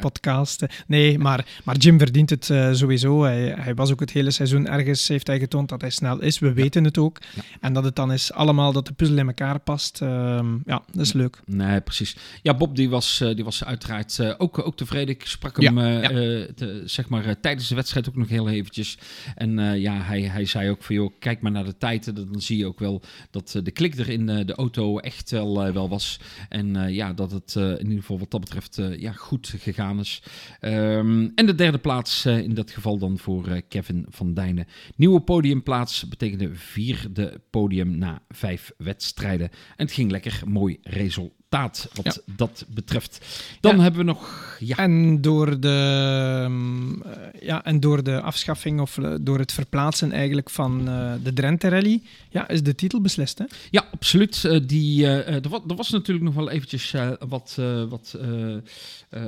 podcast. 0.00 0.66
Nee, 0.86 1.18
maar, 1.18 1.46
maar 1.64 1.76
Jim 1.76 1.98
verdient 1.98 2.30
het 2.30 2.48
uh, 2.48 2.72
sowieso. 2.72 3.22
Hij, 3.22 3.54
hij, 3.58 3.74
was 3.74 3.92
ook 3.92 4.00
het 4.00 4.10
hele 4.10 4.30
seizoen 4.30 4.68
ergens, 4.68 5.08
heeft 5.08 5.26
hij 5.26 5.38
getoond 5.38 5.68
dat 5.68 5.80
hij 5.80 5.90
snel 5.90 6.20
is. 6.20 6.38
We 6.38 6.52
weten 6.52 6.84
het 6.84 6.98
ook. 6.98 7.18
Ja. 7.34 7.42
En 7.60 7.72
dat 7.72 7.84
het 7.84 7.96
dan 7.96 8.12
is 8.12 8.32
allemaal 8.32 8.72
dat 8.72 8.86
de 8.86 8.92
puzzel 8.92 9.16
in 9.16 9.26
elkaar 9.26 9.58
past. 9.58 10.00
Um, 10.00 10.62
ja, 10.66 10.82
dat 10.92 11.04
is 11.04 11.12
leuk. 11.12 11.40
Nee, 11.44 11.80
precies. 11.80 12.16
Ja, 12.42 12.54
Bob 12.54 12.76
die 12.76 12.90
was, 12.90 13.24
die 13.34 13.44
was 13.44 13.64
uiteraard 13.64 14.38
ook, 14.38 14.66
ook 14.66 14.76
tevreden. 14.76 15.14
Ik 15.14 15.26
sprak 15.26 15.62
hem 15.62 15.78
ja, 15.80 16.08
te, 16.54 16.82
zeg 16.84 17.08
maar, 17.08 17.40
tijdens 17.40 17.68
de 17.68 17.74
wedstrijd 17.74 18.08
ook 18.08 18.16
nog 18.16 18.28
heel 18.28 18.48
eventjes. 18.48 18.98
En 19.34 19.80
ja, 19.80 20.02
hij, 20.02 20.20
hij 20.22 20.44
zei 20.44 20.70
ook 20.70 20.82
van 20.82 20.94
joh, 20.94 21.12
kijk 21.18 21.40
maar 21.40 21.52
naar 21.52 21.64
de 21.64 21.76
tijden. 21.78 22.14
Dan 22.14 22.40
zie 22.40 22.58
je 22.58 22.66
ook 22.66 22.78
wel 22.78 23.02
dat 23.30 23.60
de 23.62 23.70
klik 23.70 23.98
er 23.98 24.08
in 24.08 24.26
de 24.26 24.54
auto 24.54 24.98
echt 24.98 25.30
wel, 25.30 25.72
wel 25.72 25.88
was. 25.88 26.20
En 26.48 26.67
en 26.74 26.88
uh, 26.88 26.94
ja, 26.94 27.12
dat 27.12 27.30
het 27.30 27.54
uh, 27.58 27.70
in 27.70 27.84
ieder 27.84 27.98
geval 27.98 28.18
wat 28.18 28.30
dat 28.30 28.40
betreft 28.40 28.78
uh, 28.78 28.98
ja, 28.98 29.12
goed 29.12 29.54
gegaan 29.58 29.98
is. 29.98 30.22
Um, 30.60 31.32
en 31.34 31.46
de 31.46 31.54
derde 31.54 31.78
plaats 31.78 32.26
in 32.26 32.54
dat 32.54 32.70
geval 32.70 32.98
dan 32.98 33.18
voor 33.18 33.62
Kevin 33.68 34.06
van 34.08 34.34
Dijnen. 34.34 34.66
Nieuwe 34.96 35.20
podiumplaats 35.20 36.08
betekende 36.08 36.54
vierde 36.54 37.40
podium 37.50 37.98
na 37.98 38.22
vijf 38.28 38.72
wedstrijden. 38.76 39.48
En 39.76 39.84
het 39.86 39.92
ging 39.92 40.10
lekker, 40.10 40.42
mooi 40.46 40.78
resultaat 40.82 41.37
wat 41.48 42.22
dat 42.36 42.64
betreft. 42.68 43.26
Dan 43.60 43.80
hebben 43.80 44.00
we 44.00 44.06
nog. 44.06 44.56
Ja. 44.58 44.76
En, 44.76 45.20
door 45.20 45.60
de, 45.60 46.46
mm, 46.48 47.02
ja, 47.40 47.64
en 47.64 47.80
door 47.80 48.02
de 48.02 48.20
afschaffing 48.20 48.80
of 48.80 48.98
eh, 48.98 49.14
door 49.20 49.38
het 49.38 49.52
verplaatsen 49.52 50.12
eigenlijk 50.12 50.50
van 50.50 50.88
uh, 50.88 51.12
de 51.22 51.32
Drenthe 51.32 51.68
Rally, 51.68 52.02
ja, 52.30 52.48
is 52.48 52.62
de 52.62 52.74
titel 52.74 53.00
beslist. 53.00 53.38
Hè? 53.38 53.44
Ja, 53.70 53.84
absoluut. 53.92 54.42
Uh, 54.46 54.60
die, 54.66 55.06
er, 55.06 55.48
was, 55.48 55.60
er 55.68 55.76
was 55.76 55.90
natuurlijk 55.90 56.26
nog 56.26 56.34
wel 56.34 56.50
eventjes 56.50 56.94
wat. 57.28 57.56
wat 57.88 58.18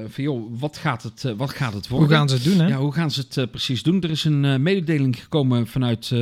van 0.09 0.24
joh, 0.24 0.61
wat 0.61 0.76
gaat, 0.76 1.02
het, 1.02 1.22
wat 1.37 1.50
gaat 1.50 1.72
het 1.72 1.88
worden? 1.88 2.09
Hoe 2.09 2.16
gaan 2.16 2.28
ze 2.28 2.35
het 2.35 2.44
doen? 2.44 2.59
Hè? 2.59 2.66
Ja, 2.66 2.76
hoe 2.76 2.92
gaan 2.92 3.11
ze 3.11 3.24
het 3.28 3.50
precies 3.50 3.83
doen? 3.83 4.02
Er 4.02 4.11
is 4.11 4.24
een 4.24 4.62
mededeling 4.62 5.20
gekomen 5.20 5.66
vanuit 5.66 6.12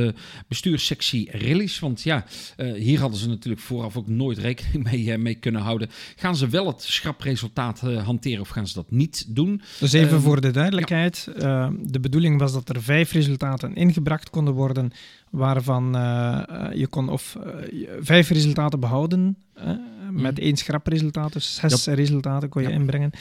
bestuurssectie 0.47 1.29
Rallies. 1.31 1.79
Want 1.79 2.01
ja, 2.01 2.25
hier 2.75 2.99
hadden 2.99 3.19
ze 3.19 3.27
natuurlijk 3.27 3.63
vooraf 3.63 3.97
ook 3.97 4.07
nooit 4.07 4.37
rekening 4.37 4.83
mee, 4.83 5.17
mee 5.17 5.35
kunnen 5.35 5.61
houden. 5.61 5.88
Gaan 6.15 6.35
ze 6.35 6.47
wel 6.47 6.67
het 6.67 6.81
schrapresultaat 6.81 7.81
uh, 7.85 8.03
hanteren 8.05 8.41
of 8.41 8.49
gaan 8.49 8.67
ze 8.67 8.73
dat 8.73 8.91
niet 8.91 9.25
doen? 9.27 9.61
Dus 9.79 9.93
even 9.93 10.17
uh, 10.17 10.23
voor 10.23 10.41
de 10.41 10.51
duidelijkheid. 10.51 11.29
Ja. 11.37 11.67
Uh, 11.67 11.75
de 11.81 11.99
bedoeling 11.99 12.39
was 12.39 12.53
dat 12.53 12.69
er 12.69 12.81
vijf 12.81 13.11
resultaten 13.11 13.75
ingebracht 13.75 14.29
konden 14.29 14.53
worden, 14.53 14.91
waarvan 15.29 15.95
eh, 15.95 16.41
je 16.73 16.87
kon 16.87 17.09
of 17.09 17.37
vijf 17.99 18.29
resultaten 18.29 18.79
behouden 18.79 19.37
met 20.11 20.35
mhm. 20.35 20.43
één 20.43 20.57
schrapresultaat, 20.57 21.33
dus 21.33 21.55
zes 21.55 21.85
resultaten 21.85 22.49
kon 22.49 22.61
je 22.61 22.71
inbrengen. 22.71 23.11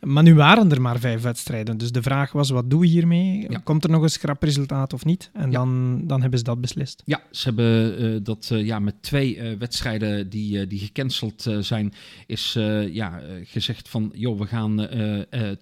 Maar 0.00 0.22
nu 0.22 0.34
waren 0.34 0.70
er 0.70 0.80
maar 0.80 0.98
vijf 0.98 1.22
wedstrijden. 1.22 1.78
Dus 1.78 1.92
de 1.92 2.02
vraag 2.02 2.32
was, 2.32 2.50
wat 2.50 2.70
doen 2.70 2.80
we 2.80 2.86
hiermee? 2.86 3.48
Komt 3.64 3.84
er 3.84 3.90
nog 3.90 4.02
een 4.02 4.10
schrapresultaat 4.10 4.92
of 4.92 5.04
niet? 5.04 5.30
En 5.32 5.50
dan, 5.50 6.00
dan 6.06 6.20
hebben 6.20 6.38
ze 6.38 6.44
dat 6.44 6.60
beslist. 6.60 7.02
Ja, 7.04 7.22
ze 7.30 7.44
hebben 7.44 8.02
uh, 8.02 8.20
dat 8.22 8.50
uh, 8.52 8.64
ja, 8.64 8.78
met 8.78 8.94
twee 9.00 9.36
uh, 9.36 9.58
wedstrijden 9.58 10.28
die, 10.28 10.66
die 10.66 10.78
gecanceld 10.78 11.46
zijn, 11.60 11.92
is 12.26 12.52
ja, 12.90 13.20
gezegd 13.44 13.88
van, 13.88 14.12
joh, 14.14 14.38
we 14.38 14.46
gaan 14.46 14.88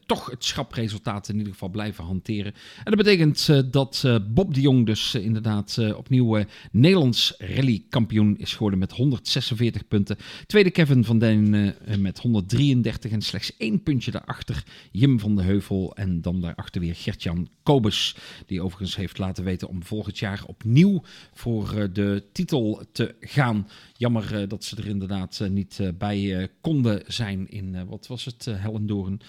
toch 0.07 0.31
het 0.31 0.45
schrapresultaat 0.45 1.29
in 1.29 1.37
ieder 1.37 1.53
geval 1.53 1.69
blijven 1.69 2.05
hanteren. 2.05 2.55
En 2.77 2.93
dat 2.93 2.97
betekent 2.97 3.73
dat 3.73 4.05
Bob 4.31 4.55
de 4.55 4.61
Jong 4.61 4.87
dus 4.87 5.15
inderdaad 5.15 5.79
opnieuw 5.97 6.45
Nederlands 6.71 7.35
rallykampioen 7.39 8.37
is 8.39 8.53
geworden 8.53 8.79
met 8.79 8.93
146 8.93 9.89
punten. 9.89 10.17
Tweede 10.47 10.71
Kevin 10.75 11.05
van 11.05 11.19
Den 11.19 11.53
uh, 11.53 11.97
met 11.97 12.19
133 12.19 13.11
en 13.11 13.23
slechts 13.23 13.57
één 13.57 13.83
puntje 13.83 14.11
daarachter. 14.11 14.65
Jim 14.91 15.21
van 15.21 15.37
de 15.37 15.43
Heuvel 15.43 15.97
en 15.97 16.21
dan 16.21 16.41
daarachter 16.41 16.81
weer 16.81 16.95
Gertjan 16.95 17.49
Kobus. 17.63 18.17
Die 18.47 18.63
overigens 18.63 18.97
heeft 18.97 19.19
laten 19.19 19.45
weten 19.45 19.69
om 19.69 19.85
volgend 19.85 20.19
jaar 20.19 20.43
opnieuw 20.47 21.03
voor 21.33 21.75
uh, 21.75 21.85
de 21.93 22.23
titel 22.33 22.83
te 22.93 23.15
gaan. 23.21 23.69
Jammer 23.97 24.41
uh, 24.41 24.49
dat 24.49 24.65
ze 24.65 24.77
er 24.77 24.87
inderdaad 24.87 25.43
niet 25.51 25.81
bij 25.99 26.49
konden 26.61 27.03
zijn 27.07 27.51
in, 27.51 27.87
wat 27.87 28.07
was 28.07 28.25
het, 28.25 28.45
Hellendoorn. 28.51 29.21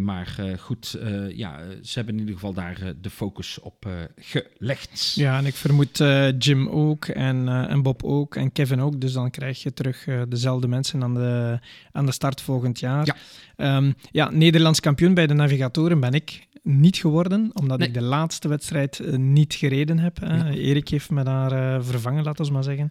maar 0.00 0.56
goed, 0.58 0.98
ja, 1.34 1.60
ze 1.82 1.92
hebben 1.94 2.14
in 2.14 2.20
ieder 2.20 2.34
geval 2.34 2.52
daar 2.52 2.94
de 3.00 3.10
focus 3.10 3.60
op 3.60 3.88
gelegd. 4.16 5.12
Ja, 5.14 5.38
en 5.38 5.46
ik 5.46 5.54
vermoed 5.54 6.04
Jim 6.38 6.68
ook 6.68 7.04
en, 7.04 7.48
en 7.48 7.82
Bob 7.82 8.02
ook 8.02 8.36
en 8.36 8.52
Kevin 8.52 8.80
ook. 8.80 9.00
Dus 9.00 9.12
dan 9.12 9.30
krijg 9.30 9.62
je 9.62 9.72
terug 9.72 10.06
dezelfde 10.28 10.68
mensen 10.74 11.02
aan 11.02 11.14
de, 11.14 11.58
aan 11.92 12.06
de 12.06 12.12
start 12.12 12.40
volgend 12.40 12.80
jaar. 12.80 13.16
Ja. 13.56 13.76
Um, 13.76 13.94
ja, 14.10 14.30
Nederlands 14.30 14.80
kampioen 14.80 15.14
bij 15.14 15.26
de 15.26 15.34
navigatoren 15.34 16.00
ben 16.00 16.12
ik 16.12 16.46
niet 16.64 16.96
geworden, 16.96 17.50
omdat 17.52 17.82
ik 17.82 17.94
de 17.94 18.02
laatste 18.02 18.48
wedstrijd 18.48 18.98
uh, 18.98 19.16
niet 19.16 19.54
gereden 19.54 19.98
heb. 19.98 20.18
Ja. 20.20 20.50
Erik 20.50 20.88
heeft 20.88 21.10
me 21.10 21.22
daar 21.22 21.52
uh, 21.52 21.84
vervangen, 21.84 22.24
laten 22.24 22.44
we 22.44 22.52
maar 22.52 22.62
zeggen. 22.62 22.88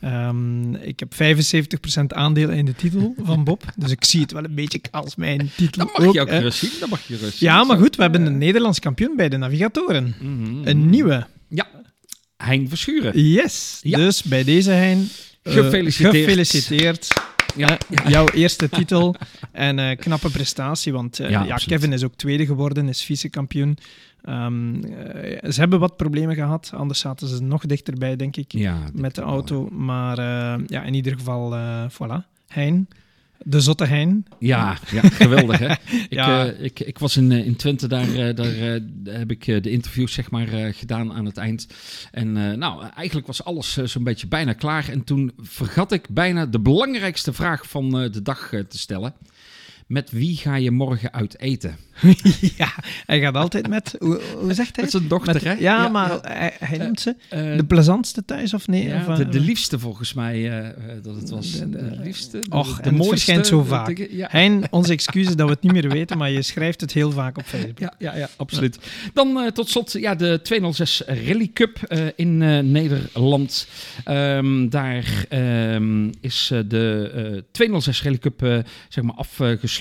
Ja. 0.00 0.28
Um, 0.28 0.74
ik 0.74 1.00
heb 1.00 1.14
75% 1.14 2.04
aandeel 2.06 2.50
in 2.50 2.64
de 2.64 2.74
titel 2.74 3.14
van 3.22 3.44
Bob, 3.44 3.62
dus 3.76 3.90
ik 3.90 4.04
zie 4.04 4.20
het 4.20 4.32
wel 4.32 4.44
een 4.44 4.54
beetje 4.54 4.80
als 4.90 5.16
mijn 5.16 5.50
titel. 5.56 5.86
Dat 5.86 5.98
mag 5.98 6.12
je 6.12 6.20
ook 6.20 6.28
gerust 6.28 6.58
zien. 6.58 6.70
Dat 6.80 6.88
mag 6.88 7.06
je 7.06 7.16
gerust 7.16 7.38
ja, 7.38 7.64
maar 7.64 7.78
goed, 7.78 7.96
we 7.96 8.02
hebben 8.02 8.26
een 8.26 8.38
Nederlands 8.38 8.78
kampioen 8.78 9.16
bij 9.16 9.28
de 9.28 9.36
navigatoren. 9.36 10.14
Mm 10.20 10.44
-hmm. 10.44 10.66
Een 10.66 10.90
nieuwe. 10.90 11.26
Ja, 11.48 11.66
Hein 12.36 12.68
Verschuren. 12.68 13.28
Yes, 13.28 13.80
ja. 13.82 13.98
dus 13.98 14.22
bij 14.22 14.44
deze 14.44 14.70
Hein 14.70 14.98
eh, 14.98 15.25
gefeliciteerd. 15.52 16.14
gefeliciteerd. 16.14 17.08
Ja, 17.56 17.78
jouw 18.08 18.28
eerste 18.28 18.68
titel 18.68 19.14
en 19.52 19.78
uh, 19.78 19.96
knappe 19.96 20.30
prestatie, 20.30 20.92
want 20.92 21.20
uh, 21.20 21.30
ja, 21.30 21.44
ja 21.44 21.56
Kevin 21.56 21.92
is 21.92 22.04
ook 22.04 22.14
tweede 22.14 22.46
geworden, 22.46 22.88
is 22.88 23.02
vice-kampioen. 23.04 23.78
Um, 24.28 24.74
uh, 24.74 24.92
ze 25.50 25.60
hebben 25.60 25.78
wat 25.78 25.96
problemen 25.96 26.34
gehad, 26.34 26.70
anders 26.74 27.00
zaten 27.00 27.28
ze 27.28 27.42
nog 27.42 27.66
dichterbij, 27.66 28.16
denk 28.16 28.36
ik, 28.36 28.70
met 28.92 29.14
de 29.14 29.22
auto. 29.22 29.68
Maar 29.70 30.20
ja, 30.66 30.82
in 30.82 30.94
ieder 30.94 31.12
geval, 31.12 31.54
voilà. 31.90 32.26
Hein, 32.48 32.88
de 33.48 33.60
Zotte 33.60 33.84
Hein. 33.84 34.26
Ja, 34.38 34.78
ja 34.90 35.00
geweldig 35.00 35.58
hè. 35.58 35.70
ik, 35.98 36.06
ja. 36.08 36.46
Uh, 36.46 36.64
ik, 36.64 36.80
ik 36.80 36.98
was 36.98 37.16
in, 37.16 37.30
uh, 37.30 37.46
in 37.46 37.56
Twente, 37.56 37.88
daar, 37.88 38.08
uh, 38.08 38.34
daar 38.34 39.18
heb 39.18 39.30
ik 39.30 39.44
de 39.44 39.70
interviews 39.70 40.12
zeg 40.12 40.30
maar 40.30 40.46
gedaan 40.74 41.12
aan 41.12 41.24
het 41.24 41.36
eind. 41.36 41.66
En 42.10 42.58
nou, 42.58 42.86
eigenlijk 42.94 43.26
was 43.26 43.44
alles 43.44 43.76
zo'n 43.76 44.04
beetje 44.04 44.26
bijna 44.26 44.52
klaar. 44.52 44.88
En 44.88 45.04
toen 45.04 45.32
vergat 45.38 45.92
ik 45.92 46.08
bijna 46.08 46.46
de 46.46 46.60
belangrijkste 46.60 47.32
vraag 47.32 47.68
van 47.68 47.90
de 47.90 48.22
dag 48.22 48.48
te 48.48 48.78
stellen. 48.78 49.14
Met 49.86 50.10
wie 50.10 50.36
ga 50.36 50.56
je 50.56 50.70
morgen 50.70 51.12
uit 51.12 51.38
eten? 51.38 51.76
ja, 52.56 52.72
hij 53.06 53.20
gaat 53.20 53.34
altijd 53.34 53.68
met, 53.68 53.94
hoe, 53.98 54.20
hoe 54.40 54.54
zegt 54.54 54.76
hij? 54.76 54.84
Met 54.84 54.92
zijn 54.92 55.08
dochter, 55.08 55.34
met, 55.34 55.44
hè? 55.44 55.52
Ja, 55.52 55.58
ja 55.58 55.88
maar 55.88 56.08
ja. 56.08 56.20
Hij, 56.22 56.52
hij, 56.58 56.78
noemt 56.78 57.00
ze 57.00 57.16
uh, 57.34 57.56
de 57.56 57.64
plezantste 57.64 58.24
thuis, 58.24 58.54
of 58.54 58.66
nee? 58.66 58.88
Ja, 58.88 59.04
of, 59.08 59.16
de, 59.16 59.28
de, 59.28 59.40
liefste 59.40 59.78
volgens 59.78 60.14
mij, 60.14 60.60
uh, 60.60 60.68
dat 61.02 61.14
het 61.14 61.30
was. 61.30 61.52
De, 61.52 61.68
de, 61.68 61.90
de 61.90 61.96
liefste. 62.02 62.38
De, 62.38 62.56
Och, 62.56 62.80
de 62.80 62.90
mooiste. 62.90 63.08
verschijnt 63.08 63.46
zo 63.46 63.62
vaak. 63.62 64.08
Hein, 64.18 64.64
onze 64.70 64.92
excuses 64.92 65.36
dat 65.36 65.46
we 65.46 65.52
het 65.52 65.62
niet 65.62 65.72
meer 65.72 65.88
weten, 65.88 66.18
maar 66.18 66.30
je 66.30 66.42
schrijft 66.42 66.80
het 66.80 66.92
heel 66.92 67.10
vaak 67.10 67.38
op 67.38 67.44
Facebook. 67.44 67.78
Ja, 67.78 67.94
ja, 67.98 68.16
ja 68.16 68.28
absoluut. 68.36 68.78
Dan 69.12 69.36
uh, 69.36 69.46
tot 69.46 69.68
slot 69.68 69.92
ja, 69.92 70.14
de 70.14 70.40
206 70.42 71.02
Rally 71.06 71.50
Cup 71.52 71.78
in 72.16 72.38
Nederland. 72.70 73.68
Um, 74.08 74.68
daar 74.68 75.24
um, 75.74 76.10
is 76.20 76.52
de 76.68 77.44
206 77.50 78.02
Rally 78.02 78.18
Cup 78.18 78.64
zeg 78.88 79.04
maar 79.04 79.14
afgesloten. 79.14 79.75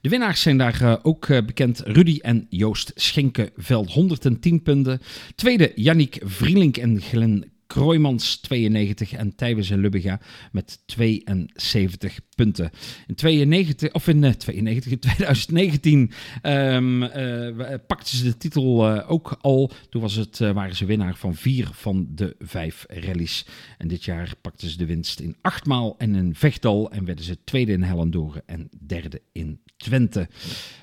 De 0.00 0.08
winnaars 0.08 0.42
zijn 0.42 0.58
daar 0.58 0.98
ook 1.02 1.26
bekend 1.26 1.46
bekend 1.46 1.82
Rudy 1.84 2.18
en 2.20 2.46
Joost 2.48 2.92
Schenkenveld 2.94 3.92
110 3.92 4.62
punten. 4.62 5.00
Tweede 5.34 5.72
Yannick 5.74 6.20
Vrielink 6.24 6.76
en 6.76 7.00
Glenn 7.00 7.55
Kroijmans 7.66 8.36
92 8.36 9.12
en 9.12 9.34
Tijwes 9.34 9.70
en 9.70 9.80
Lubbega 9.80 10.20
met 10.52 10.82
72 10.86 12.20
punten. 12.34 12.70
In 13.06 13.14
92, 13.14 13.92
of 13.92 14.08
in, 14.08 14.36
92, 14.36 14.92
in 14.92 14.98
2019 14.98 16.10
um, 16.42 17.02
uh, 17.02 17.74
pakten 17.86 18.16
ze 18.16 18.24
de 18.24 18.36
titel 18.36 19.00
ook 19.06 19.38
al. 19.40 19.70
Toen 19.90 20.02
was 20.02 20.14
het, 20.14 20.38
waren 20.38 20.76
ze 20.76 20.84
winnaar 20.84 21.16
van 21.16 21.34
vier 21.34 21.68
van 21.72 22.06
de 22.10 22.36
vijf 22.38 22.84
rallies. 22.88 23.46
En 23.78 23.88
dit 23.88 24.04
jaar 24.04 24.34
pakten 24.40 24.68
ze 24.68 24.76
de 24.76 24.86
winst 24.86 25.20
in 25.20 25.36
achtmaal 25.40 25.94
en 25.98 26.14
in 26.14 26.34
Vechtal. 26.34 26.90
En 26.90 27.04
werden 27.04 27.24
ze 27.24 27.44
tweede 27.44 27.72
in 27.72 27.82
Hellendoren 27.82 28.42
en 28.46 28.68
derde 28.86 29.22
in 29.32 29.60
Twente. 29.76 30.28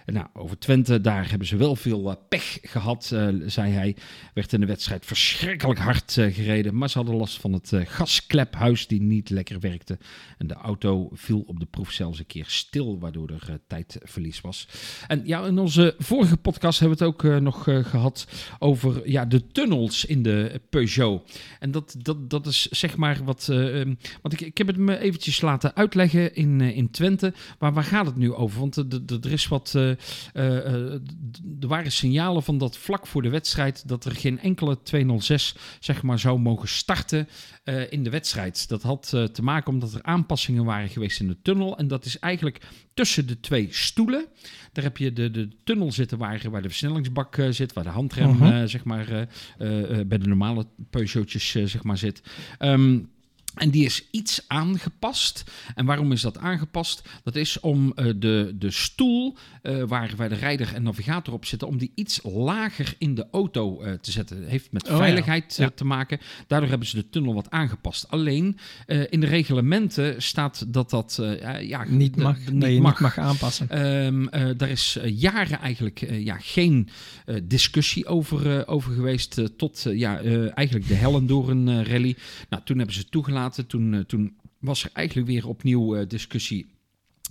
Nou, 0.05 0.27
over 0.33 0.59
Twente, 0.59 1.01
daar 1.01 1.29
hebben 1.29 1.47
ze 1.47 1.57
wel 1.57 1.75
veel 1.75 2.09
uh, 2.09 2.15
pech 2.29 2.57
gehad, 2.61 3.11
uh, 3.13 3.27
zei 3.45 3.71
hij. 3.71 3.95
Werd 4.33 4.53
in 4.53 4.59
de 4.59 4.65
wedstrijd 4.65 5.05
verschrikkelijk 5.05 5.79
hard 5.79 6.15
uh, 6.17 6.33
gereden. 6.33 6.77
Maar 6.77 6.89
ze 6.89 6.97
hadden 6.97 7.15
last 7.15 7.39
van 7.39 7.53
het 7.53 7.71
gasklephuis 7.85 8.87
die 8.87 9.01
niet 9.01 9.29
lekker 9.29 9.59
werkte. 9.59 9.97
En 10.37 10.47
de 10.47 10.53
auto 10.53 11.09
viel 11.13 11.39
op 11.39 11.59
de 11.59 11.65
proef 11.65 11.91
zelfs 11.91 12.19
een 12.19 12.25
keer 12.25 12.45
stil, 12.47 12.99
waardoor 12.99 13.29
er 13.29 13.59
tijdverlies 13.67 14.41
was. 14.41 14.67
En 15.07 15.21
ja, 15.25 15.45
in 15.45 15.59
onze 15.59 15.95
vorige 15.97 16.37
podcast 16.37 16.79
hebben 16.79 16.97
we 16.97 17.05
het 17.05 17.13
ook 17.13 17.41
nog 17.41 17.63
gehad 17.63 18.27
over 18.59 19.09
ja, 19.09 19.25
de 19.25 19.47
tunnels 19.47 20.05
in 20.05 20.23
de 20.23 20.61
Peugeot. 20.69 21.39
En 21.59 21.71
dat, 21.71 21.95
dat, 21.97 22.29
dat 22.29 22.47
is 22.47 22.67
zeg 22.69 22.97
maar 22.97 23.23
wat... 23.23 23.47
Um, 23.51 23.97
want 24.21 24.33
ik, 24.33 24.41
ik 24.41 24.57
heb 24.57 24.67
het 24.67 24.77
me 24.77 24.97
eventjes 24.97 25.41
laten 25.41 25.75
uitleggen 25.75 26.35
in, 26.35 26.61
in 26.61 26.91
Twente. 26.91 27.33
Maar 27.59 27.73
waar 27.73 27.83
gaat 27.83 28.05
het 28.05 28.15
nu 28.15 28.33
over? 28.33 28.59
Want 28.59 28.82
er 29.23 29.31
is 29.31 29.47
wat 29.47 29.73
uh, 29.75 29.89
er 30.33 31.67
waren 31.67 31.91
signalen 31.91 32.43
van 32.43 32.57
dat 32.57 32.77
vlak 32.77 33.07
voor 33.07 33.21
de 33.21 33.29
wedstrijd 33.29 33.87
dat 33.87 34.05
er 34.05 34.11
geen 34.11 34.39
enkele 34.39 34.81
206 34.81 35.55
zeg 35.79 36.01
maar, 36.01 36.19
zou 36.19 36.39
mogen 36.39 36.67
starten 36.67 37.27
in 37.89 38.03
de 38.03 38.09
wedstrijd. 38.09 38.67
Dat 38.67 38.81
had 38.81 39.09
te 39.09 39.43
maken 39.43 39.73
omdat 39.73 39.93
er 39.93 40.03
aanpassingen 40.03 40.65
waren 40.65 40.89
geweest 40.89 41.19
in 41.19 41.27
de 41.27 41.41
tunnel. 41.41 41.77
En 41.77 41.87
dat 41.87 42.05
is 42.05 42.19
eigenlijk 42.19 42.67
tussen 42.93 43.27
de 43.27 43.39
twee 43.39 43.67
stoelen. 43.71 44.25
Daar 44.71 44.83
heb 44.83 44.97
je 44.97 45.13
de, 45.13 45.31
de 45.31 45.49
tunnel 45.63 45.91
zitten 45.91 46.17
waar, 46.17 46.49
waar 46.49 46.61
de 46.61 46.69
versnellingsbak 46.69 47.37
zit, 47.49 47.73
waar 47.73 47.83
de 47.83 47.89
handrem 47.89 48.29
uh 48.29 48.39
-huh. 48.39 48.67
zeg 48.67 48.83
maar, 48.83 49.27
bij 50.07 50.17
de 50.17 50.27
normale 50.27 50.67
Peugeotjes 50.89 51.49
zeg 51.49 51.83
maar, 51.83 51.97
zit. 51.97 52.21
Um, 52.59 53.11
en 53.53 53.69
die 53.69 53.85
is 53.85 54.07
iets 54.11 54.43
aangepast. 54.47 55.43
En 55.75 55.85
waarom 55.85 56.11
is 56.11 56.21
dat 56.21 56.37
aangepast? 56.37 57.01
Dat 57.23 57.35
is 57.35 57.59
om 57.59 57.93
uh, 57.95 58.13
de, 58.15 58.55
de 58.55 58.71
stoel 58.71 59.37
uh, 59.63 59.83
waar, 59.83 60.13
waar 60.15 60.29
de 60.29 60.35
rijder 60.35 60.73
en 60.73 60.83
navigator 60.83 61.33
op 61.33 61.45
zitten, 61.45 61.67
om 61.67 61.77
die 61.77 61.91
iets 61.95 62.19
lager 62.23 62.95
in 62.97 63.15
de 63.15 63.27
auto 63.31 63.83
uh, 63.83 63.93
te 63.93 64.11
zetten. 64.11 64.41
Dat 64.41 64.49
heeft 64.49 64.71
met 64.71 64.89
oh, 64.89 64.97
veiligheid 64.97 65.55
ja. 65.55 65.63
Ja. 65.63 65.71
te 65.75 65.85
maken. 65.85 66.19
Daardoor 66.47 66.69
hebben 66.69 66.87
ze 66.87 66.95
de 66.95 67.09
tunnel 67.09 67.33
wat 67.33 67.49
aangepast. 67.49 68.07
Alleen 68.09 68.57
in 69.09 69.19
de 69.19 69.25
reglementen 69.25 70.21
staat 70.21 70.65
dat 70.67 70.89
dat 70.89 71.19
ja, 71.59 71.85
niet 71.87 72.15
mag, 72.15 72.37
niet, 72.37 72.53
nee, 72.53 72.81
mag. 72.81 72.91
niet 72.91 72.99
mag 72.99 73.17
aanpassen. 73.17 73.87
Um, 74.05 74.29
daar 74.57 74.69
is 74.69 74.97
jaren 75.05 75.59
eigenlijk 75.59 76.05
ja, 76.09 76.37
geen 76.39 76.89
discussie 77.43 78.05
over, 78.05 78.67
over 78.67 78.93
geweest. 78.93 79.57
tot 79.57 79.85
ja, 79.89 80.21
eigenlijk 80.53 80.87
de 80.87 80.93
Hellendoorn 80.93 81.83
rally. 81.83 82.15
Nou, 82.49 82.63
toen 82.63 82.77
hebben 82.77 82.95
ze 82.95 83.09
toegelaten 83.09 83.42
toen, 83.49 83.93
uh, 83.93 83.99
toen 83.99 84.37
was 84.59 84.83
er 84.83 84.89
eigenlijk 84.93 85.27
weer 85.27 85.47
opnieuw 85.47 85.97
uh, 85.97 86.07
discussie 86.07 86.72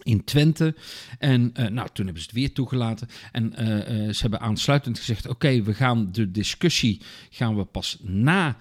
in 0.03 0.25
Twente. 0.25 0.75
En 1.19 1.53
uh, 1.61 1.67
nou, 1.69 1.89
toen 1.93 2.05
hebben 2.05 2.23
ze 2.23 2.29
het 2.29 2.39
weer 2.39 2.53
toegelaten. 2.53 3.09
En 3.33 3.53
uh, 3.59 3.69
uh, 3.69 4.13
ze 4.13 4.21
hebben 4.21 4.41
aansluitend 4.41 4.99
gezegd: 4.99 5.25
oké, 5.25 5.35
okay, 5.35 5.65
we 5.65 5.75
gaan 5.75 6.13
de 6.13 6.31
discussie 6.31 7.01
gaan 7.31 7.57
we 7.57 7.65
pas 7.65 7.99
na 8.03 8.57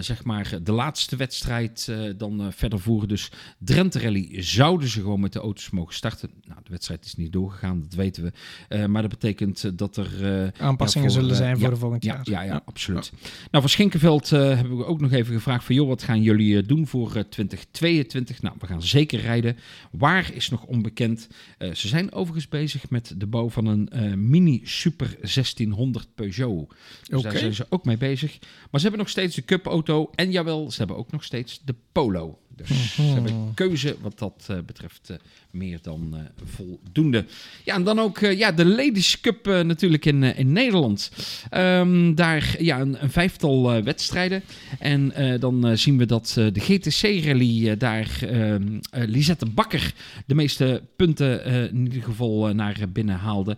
zeg 0.00 0.24
maar 0.24 0.58
de 0.62 0.72
laatste 0.72 1.16
wedstrijd 1.16 1.92
dan 2.16 2.52
verder 2.52 2.80
voeren. 2.80 3.08
Dus 3.08 3.30
Drenthe 3.58 4.00
Rally 4.00 4.42
zouden 4.42 4.88
ze 4.88 5.00
gewoon 5.00 5.20
met 5.20 5.32
de 5.32 5.38
auto's 5.38 5.70
mogen 5.70 5.94
starten. 5.94 6.30
Nou, 6.44 6.60
de 6.62 6.70
wedstrijd 6.70 7.04
is 7.04 7.14
niet 7.14 7.32
doorgegaan, 7.32 7.80
dat 7.80 7.94
weten 7.94 8.32
we. 8.68 8.86
maar 8.86 9.02
dat 9.02 9.10
betekent 9.10 9.78
dat 9.78 9.96
er 9.96 10.08
aanpassingen 10.58 11.08
ja, 11.08 11.14
voor, 11.14 11.22
zullen 11.22 11.36
zijn 11.36 11.54
voor 11.54 11.64
ja, 11.64 11.70
de 11.70 11.76
volgend 11.76 12.04
ja, 12.04 12.20
jaar. 12.22 12.30
Ja, 12.30 12.52
ja, 12.52 12.62
absoluut. 12.64 13.12
Nou, 13.50 13.62
voor 13.64 13.70
Schinkenveld 13.70 14.30
hebben 14.30 14.76
we 14.76 14.84
ook 14.84 15.00
nog 15.00 15.12
even 15.12 15.34
gevraagd: 15.34 15.64
van 15.64 15.74
joh, 15.74 15.88
wat 15.88 16.02
gaan 16.02 16.22
jullie 16.22 16.62
doen 16.62 16.86
voor 16.86 17.28
2022? 17.28 18.42
Nou, 18.42 18.56
we 18.58 18.66
gaan 18.66 18.82
zeker 18.82 19.20
rijden. 19.20 19.56
Waar 19.90 20.32
is 20.34 20.48
nog 20.48 20.64
onbekend. 20.78 21.28
Uh, 21.58 21.74
ze 21.74 21.88
zijn 21.88 22.12
overigens 22.12 22.48
bezig 22.48 22.90
met 22.90 23.14
de 23.16 23.26
bouw 23.26 23.50
van 23.50 23.66
een 23.66 23.90
uh, 23.94 24.14
mini 24.14 24.60
Super 24.64 25.16
1600 25.20 26.14
Peugeot. 26.14 26.68
Dus 26.68 27.18
okay. 27.18 27.30
daar 27.30 27.40
zijn 27.40 27.54
ze 27.54 27.66
ook 27.68 27.84
mee 27.84 27.96
bezig. 27.96 28.38
Maar 28.40 28.80
ze 28.80 28.86
hebben 28.86 28.98
nog 28.98 29.08
steeds 29.08 29.34
de 29.34 29.44
Cup-auto. 29.44 30.10
En 30.14 30.30
jawel, 30.30 30.70
ze 30.70 30.78
hebben 30.78 30.96
ook 30.96 31.12
nog 31.12 31.24
steeds 31.24 31.60
de 31.64 31.74
Polo. 31.92 32.38
Dus 32.58 32.94
ze 32.94 33.02
hebben 33.02 33.54
keuze 33.54 33.96
wat 34.00 34.18
dat 34.18 34.46
uh, 34.50 34.56
betreft 34.66 35.12
meer 35.50 35.78
dan 35.82 36.10
uh, 36.14 36.20
voldoende. 36.44 37.24
Ja, 37.64 37.74
en 37.74 37.84
dan 37.84 37.98
ook 37.98 38.18
ja, 38.18 38.52
de 38.52 38.64
Ladies 38.64 39.20
Cup 39.20 39.46
natuurlijk 39.46 40.04
in, 40.04 40.22
in 40.22 40.52
Nederland. 40.52 41.10
Um, 41.54 42.14
daar 42.14 42.56
ja, 42.58 42.80
een, 42.80 43.02
een 43.02 43.10
vijftal 43.10 43.82
wedstrijden. 43.82 44.42
En 44.78 45.12
dan 45.40 45.78
zien 45.78 45.98
we 45.98 46.06
dat 46.06 46.32
de 46.34 46.60
GTC-rally 46.60 47.76
daar 47.76 48.18
ehm, 48.20 48.78
Lisette 48.90 49.46
Bakker 49.46 49.92
de 50.26 50.34
meeste 50.34 50.82
punten 50.96 51.44
in 51.44 51.84
ieder 51.84 52.02
geval 52.02 52.54
naar 52.54 52.76
binnen 52.92 53.16
haalde. 53.16 53.56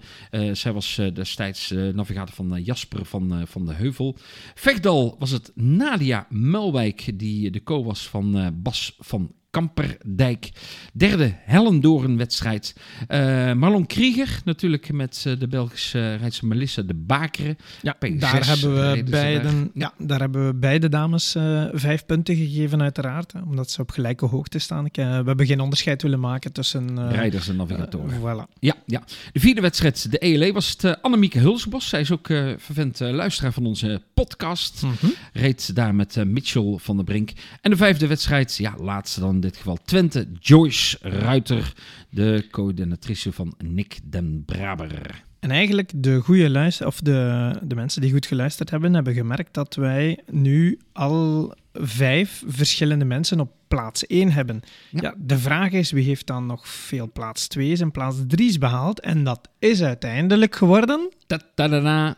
zij 0.52 0.72
was 0.72 1.00
destijds 1.14 1.70
navigator 1.70 2.34
van 2.34 2.62
Jasper 2.62 3.04
van, 3.04 3.42
van 3.46 3.66
de 3.66 3.72
Heuvel. 3.72 4.16
Vechtdal 4.54 5.16
was 5.18 5.30
het 5.30 5.52
Nadia 5.54 6.26
Mulwijk 6.28 7.18
die 7.18 7.50
de 7.50 7.62
co 7.62 7.84
was 7.84 8.08
van 8.08 8.54
Bas 8.62 8.89
van 8.98 9.35
Kamperdijk. 9.50 10.50
Derde 10.92 11.32
Hellendoorn-wedstrijd. 11.34 12.74
Uh, 13.08 13.52
Marlon 13.52 13.86
Krieger, 13.86 14.40
natuurlijk 14.44 14.92
met 14.92 15.24
uh, 15.26 15.38
de 15.38 15.48
Belgische 15.48 16.14
rijdster 16.14 16.46
Melissa 16.46 16.82
de 16.82 16.94
Bakeren. 16.94 17.56
Ja, 17.82 17.96
daar 18.00 18.46
hebben, 18.46 18.74
we 18.74 19.04
beiden, 19.10 19.70
ja, 19.74 19.92
daar 19.98 20.20
hebben 20.20 20.46
we 20.46 20.54
beide 20.54 20.88
dames 20.88 21.36
vijf 21.72 22.06
punten 22.06 22.36
gegeven, 22.36 22.82
uiteraard. 22.82 23.32
Hè, 23.32 23.40
omdat 23.40 23.70
ze 23.70 23.80
op 23.80 23.90
gelijke 23.90 24.26
hoogte 24.26 24.58
staan. 24.58 24.84
Ik, 24.86 24.96
we 24.96 25.02
hebben 25.02 25.46
geen 25.46 25.60
onderscheid 25.60 26.02
willen 26.02 26.20
maken 26.20 26.52
tussen... 26.52 27.10
Rijders 27.10 27.48
en 27.48 27.56
navigatoren. 27.56 28.18
voilà. 28.18 28.58
Ja, 28.58 28.74
ja. 28.86 29.02
De 29.32 29.40
vierde 29.40 29.60
wedstrijd, 29.60 30.10
de 30.10 30.18
ELE, 30.18 30.52
was 30.52 30.76
het 30.78 31.02
Annemieke 31.02 31.38
Hulsbos. 31.38 31.88
Zij 31.88 32.00
is 32.00 32.10
ook 32.10 32.26
vervent 32.56 33.00
luisteraar 33.00 33.52
van 33.52 33.66
onze 33.66 34.02
podcast. 34.14 34.82
Mm 34.82 34.92
-hmm. 35.00 35.12
Reed 35.32 35.74
daar 35.74 35.94
met 35.94 36.24
Mitchell 36.24 36.74
van 36.76 36.96
der 36.96 37.04
Brink. 37.04 37.32
En 37.60 37.70
de 37.70 37.76
vijfde 37.76 38.06
wedstrijd, 38.06 38.56
ja, 38.56 38.74
laatste 38.78 39.20
dan 39.20 39.39
in 39.42 39.48
dit 39.48 39.57
geval 39.57 39.79
Twente, 39.85 40.29
Joyce 40.40 40.98
Ruiter, 41.00 41.72
de 42.11 42.46
coördinatrice 42.50 43.33
van 43.33 43.55
Nick 43.59 43.98
den 44.05 44.42
Braber. 44.44 45.24
En 45.40 45.50
eigenlijk 45.50 45.90
de 45.94 46.20
goede 46.20 46.50
luister, 46.50 46.87
of 46.87 47.00
de, 47.00 47.53
de 47.62 47.74
mensen 47.74 48.00
die 48.00 48.12
goed 48.12 48.26
geluisterd 48.26 48.70
hebben, 48.70 48.94
hebben 48.94 49.14
gemerkt 49.14 49.55
dat 49.55 49.74
wij 49.74 50.18
nu 50.31 50.79
al 50.92 51.55
vijf 51.72 52.42
verschillende 52.46 53.05
mensen 53.05 53.40
op 53.40 53.53
plaats 53.68 54.07
1 54.07 54.33
hebben. 54.33 54.61
Ja. 54.90 55.00
ja 55.03 55.14
de 55.18 55.38
vraag 55.38 55.70
is, 55.70 55.90
wie 55.90 56.05
heeft 56.05 56.26
dan 56.26 56.46
nog 56.46 56.68
veel 56.68 57.11
plaats 57.12 57.48
2's 57.59 57.81
en 57.81 57.90
plaats 57.90 58.16
3's 58.37 58.59
behaald? 58.59 59.00
En 59.00 59.24
dat 59.24 59.48
is 59.59 59.83
uiteindelijk 59.83 60.57
geworden... 60.57 61.09
Ta-da-da. 61.55 62.16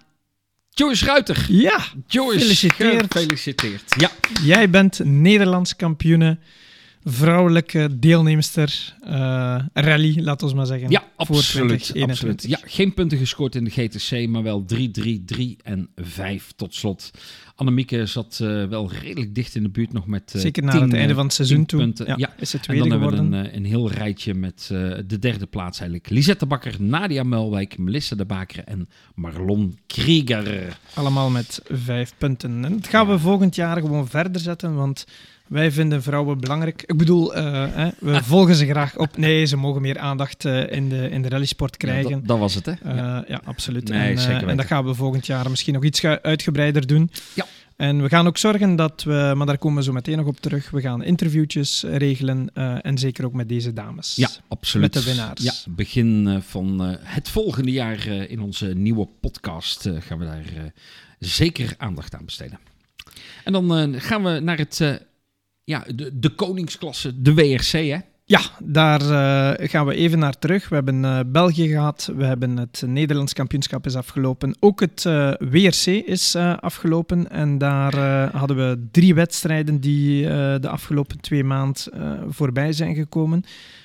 Joyce 0.75 1.05
Ruiter. 1.05 1.47
Ja, 1.49 1.81
Joyce, 2.07 2.39
gefeliciteerd. 2.39 3.15
gefeliciteerd. 3.15 3.95
Ja. 3.99 4.11
Jij 4.45 4.71
bent 4.71 5.05
Nederlands 5.05 5.77
kampioene 5.77 6.39
vrouwelijke 7.05 7.99
deelnemster 7.99 8.95
uh, 9.05 9.11
rally, 9.73 10.21
laten 10.21 10.49
we 10.49 10.55
maar 10.55 10.67
zeggen. 10.67 10.91
Ja, 10.91 11.05
absoluut, 11.17 11.93
absoluut. 12.01 12.45
Ja, 12.49 12.59
geen 12.65 12.95
punten 12.95 13.19
gescoord 13.19 13.55
in 13.55 13.65
de 13.65 13.71
GTC, 13.71 14.29
maar 14.29 14.43
wel 14.43 14.65
3, 14.65 14.91
3, 14.91 15.25
3 15.25 15.57
en 15.62 15.88
5 15.97 16.53
tot 16.57 16.75
slot. 16.75 17.11
Annemieke 17.55 18.07
zat 18.07 18.38
uh, 18.43 18.65
wel 18.65 18.93
redelijk 18.93 19.35
dicht 19.35 19.55
in 19.55 19.62
de 19.62 19.69
buurt 19.69 19.93
nog 19.93 20.07
met 20.07 20.33
uh, 20.37 20.43
Zeker 20.43 20.62
naar 20.62 20.73
tien, 20.73 20.83
het 20.83 20.93
einde 20.93 21.15
van 21.15 21.25
het 21.25 21.35
seizoen 21.35 21.67
toe. 21.67 21.93
Ja, 21.95 22.15
ja. 22.17 22.35
is 22.38 22.53
het 22.53 22.67
en 22.67 22.77
dan 22.77 22.88
tweede 22.88 23.05
hebben 23.05 23.31
we 23.31 23.38
een, 23.38 23.57
een 23.57 23.65
heel 23.65 23.91
rijtje 23.91 24.35
met 24.35 24.67
de 25.07 25.19
derde 25.19 25.47
plaats 25.47 25.81
eigenlijk. 25.81 26.11
Lisette 26.11 26.47
Bakker, 26.47 26.77
Nadia 26.79 27.23
Melwijk, 27.23 27.79
Melissa 27.79 28.17
de 28.17 28.25
Baker 28.25 28.65
en 28.65 28.88
Marlon 29.15 29.79
Krieger. 29.87 30.79
Allemaal 30.95 31.31
met 31.31 31.61
vijf 31.71 32.15
punten. 32.19 32.65
En 32.65 32.73
dat 32.73 32.87
gaan 32.88 33.09
we 33.09 33.19
volgend 33.19 33.55
jaar 33.55 33.81
gewoon 33.81 34.09
verder 34.09 34.41
zetten, 34.41 34.75
want... 34.75 35.05
Wij 35.53 35.73
vinden 35.73 36.03
vrouwen 36.03 36.41
belangrijk. 36.41 36.83
Ik 36.87 36.97
bedoel, 36.97 37.37
uh, 37.37 37.65
hè, 37.71 37.91
we 37.99 38.12
ah. 38.12 38.23
volgen 38.23 38.55
ze 38.55 38.67
graag 38.67 38.97
op. 38.97 39.17
Nee, 39.17 39.45
ze 39.45 39.57
mogen 39.57 39.81
meer 39.81 39.99
aandacht 39.99 40.45
uh, 40.45 40.73
in, 40.73 40.88
de, 40.88 41.11
in 41.11 41.23
de 41.23 41.29
rallysport 41.29 41.77
krijgen. 41.77 42.11
Ja, 42.11 42.17
dat, 42.17 42.27
dat, 42.27 42.38
was 42.38 42.55
het, 42.55 42.67
hè? 42.67 42.73
Uh, 42.73 42.97
ja. 42.97 43.25
ja, 43.29 43.41
absoluut. 43.45 43.88
Nee, 43.88 44.17
en, 44.17 44.49
en, 44.49 44.57
dat 44.57 44.67
gaan 44.67 44.85
we 44.85 44.95
volgend 44.95 45.27
jaar 45.27 45.51
misschien 45.51 45.75
nog 45.75 45.85
iets 45.85 46.05
uitgebreider 46.05 46.87
doen. 46.87 47.11
Ja. 47.35 47.47
En 47.77 48.03
we 48.03 48.09
gaan 48.09 48.27
ook 48.27 48.38
zorgen 48.38 48.77
dat 48.77 49.03
we, 49.03 49.33
maar 49.37 49.47
daar 49.47 49.59
komen 49.59 49.79
we 49.79 49.85
zo 49.85 49.93
meteen 49.93 50.17
nog 50.17 50.27
op 50.27 50.41
terug, 50.41 50.71
we 50.71 50.81
gaan 50.81 51.03
interviewtjes 51.03 51.83
regelen 51.83 52.55
en 52.83 52.99
zeker 52.99 53.25
ook 53.25 53.33
met 53.33 53.49
deze 53.49 53.73
dames. 53.73 54.15
Ja, 54.17 54.29
absoluut. 54.49 54.95
Met 54.95 55.05
de 55.05 55.11
winnaars. 55.11 55.43
Ja, 55.43 55.53
begin 55.67 56.43
van 56.47 56.81
het 56.99 57.29
volgende 57.29 57.71
jaar 57.71 58.07
in 58.07 58.41
onze 58.41 58.67
nieuwe 58.67 59.09
podcast 59.21 59.91
gaan 59.99 60.18
we 60.18 60.24
daar 60.24 60.72
zeker 61.18 61.74
aandacht 61.76 62.14
aan 62.14 62.24
besteden. 62.24 62.59
En 63.45 63.53
dan 63.53 64.01
gaan 64.01 64.22
we 64.22 64.41
naar 64.41 64.59
het 64.59 65.03
ja, 65.65 65.85
de, 65.95 66.19
de 66.19 66.29
koningsklasse, 66.29 67.23
de 67.23 67.35
WRC, 67.35 67.73
hè? 67.73 67.99
Ja, 68.25 68.41
daar 68.65 69.03
uh, 69.03 69.69
gaan 69.69 69.87
we 69.87 69.95
even 69.95 70.19
naar 70.19 70.39
terug. 70.39 70.69
We 70.69 70.75
hebben 70.75 71.03
uh, 71.03 71.21
België 71.27 71.69
gehad, 71.69 72.11
we 72.17 72.25
hebben 72.25 72.57
het 72.57 72.83
Nederlands 72.87 73.33
kampioenschap 73.33 73.87
is 73.87 73.95
afgelopen. 73.95 74.57
Ook 74.61 74.81
het 74.81 75.05
uh, 75.05 75.33
WRC 75.39 75.87
is 75.87 76.37
afgelopen 76.61 77.31
en 77.31 77.59
daar 77.59 77.97
hadden 78.37 78.57
we 78.57 78.87
drie 78.91 79.15
wedstrijden 79.15 79.81
die 79.81 80.23
de 80.59 80.69
afgelopen 80.69 81.21
twee 81.21 81.45
maanden 81.45 81.83
voorbij 82.29 82.73
zijn 82.73 82.95
gekomen. 82.95 83.45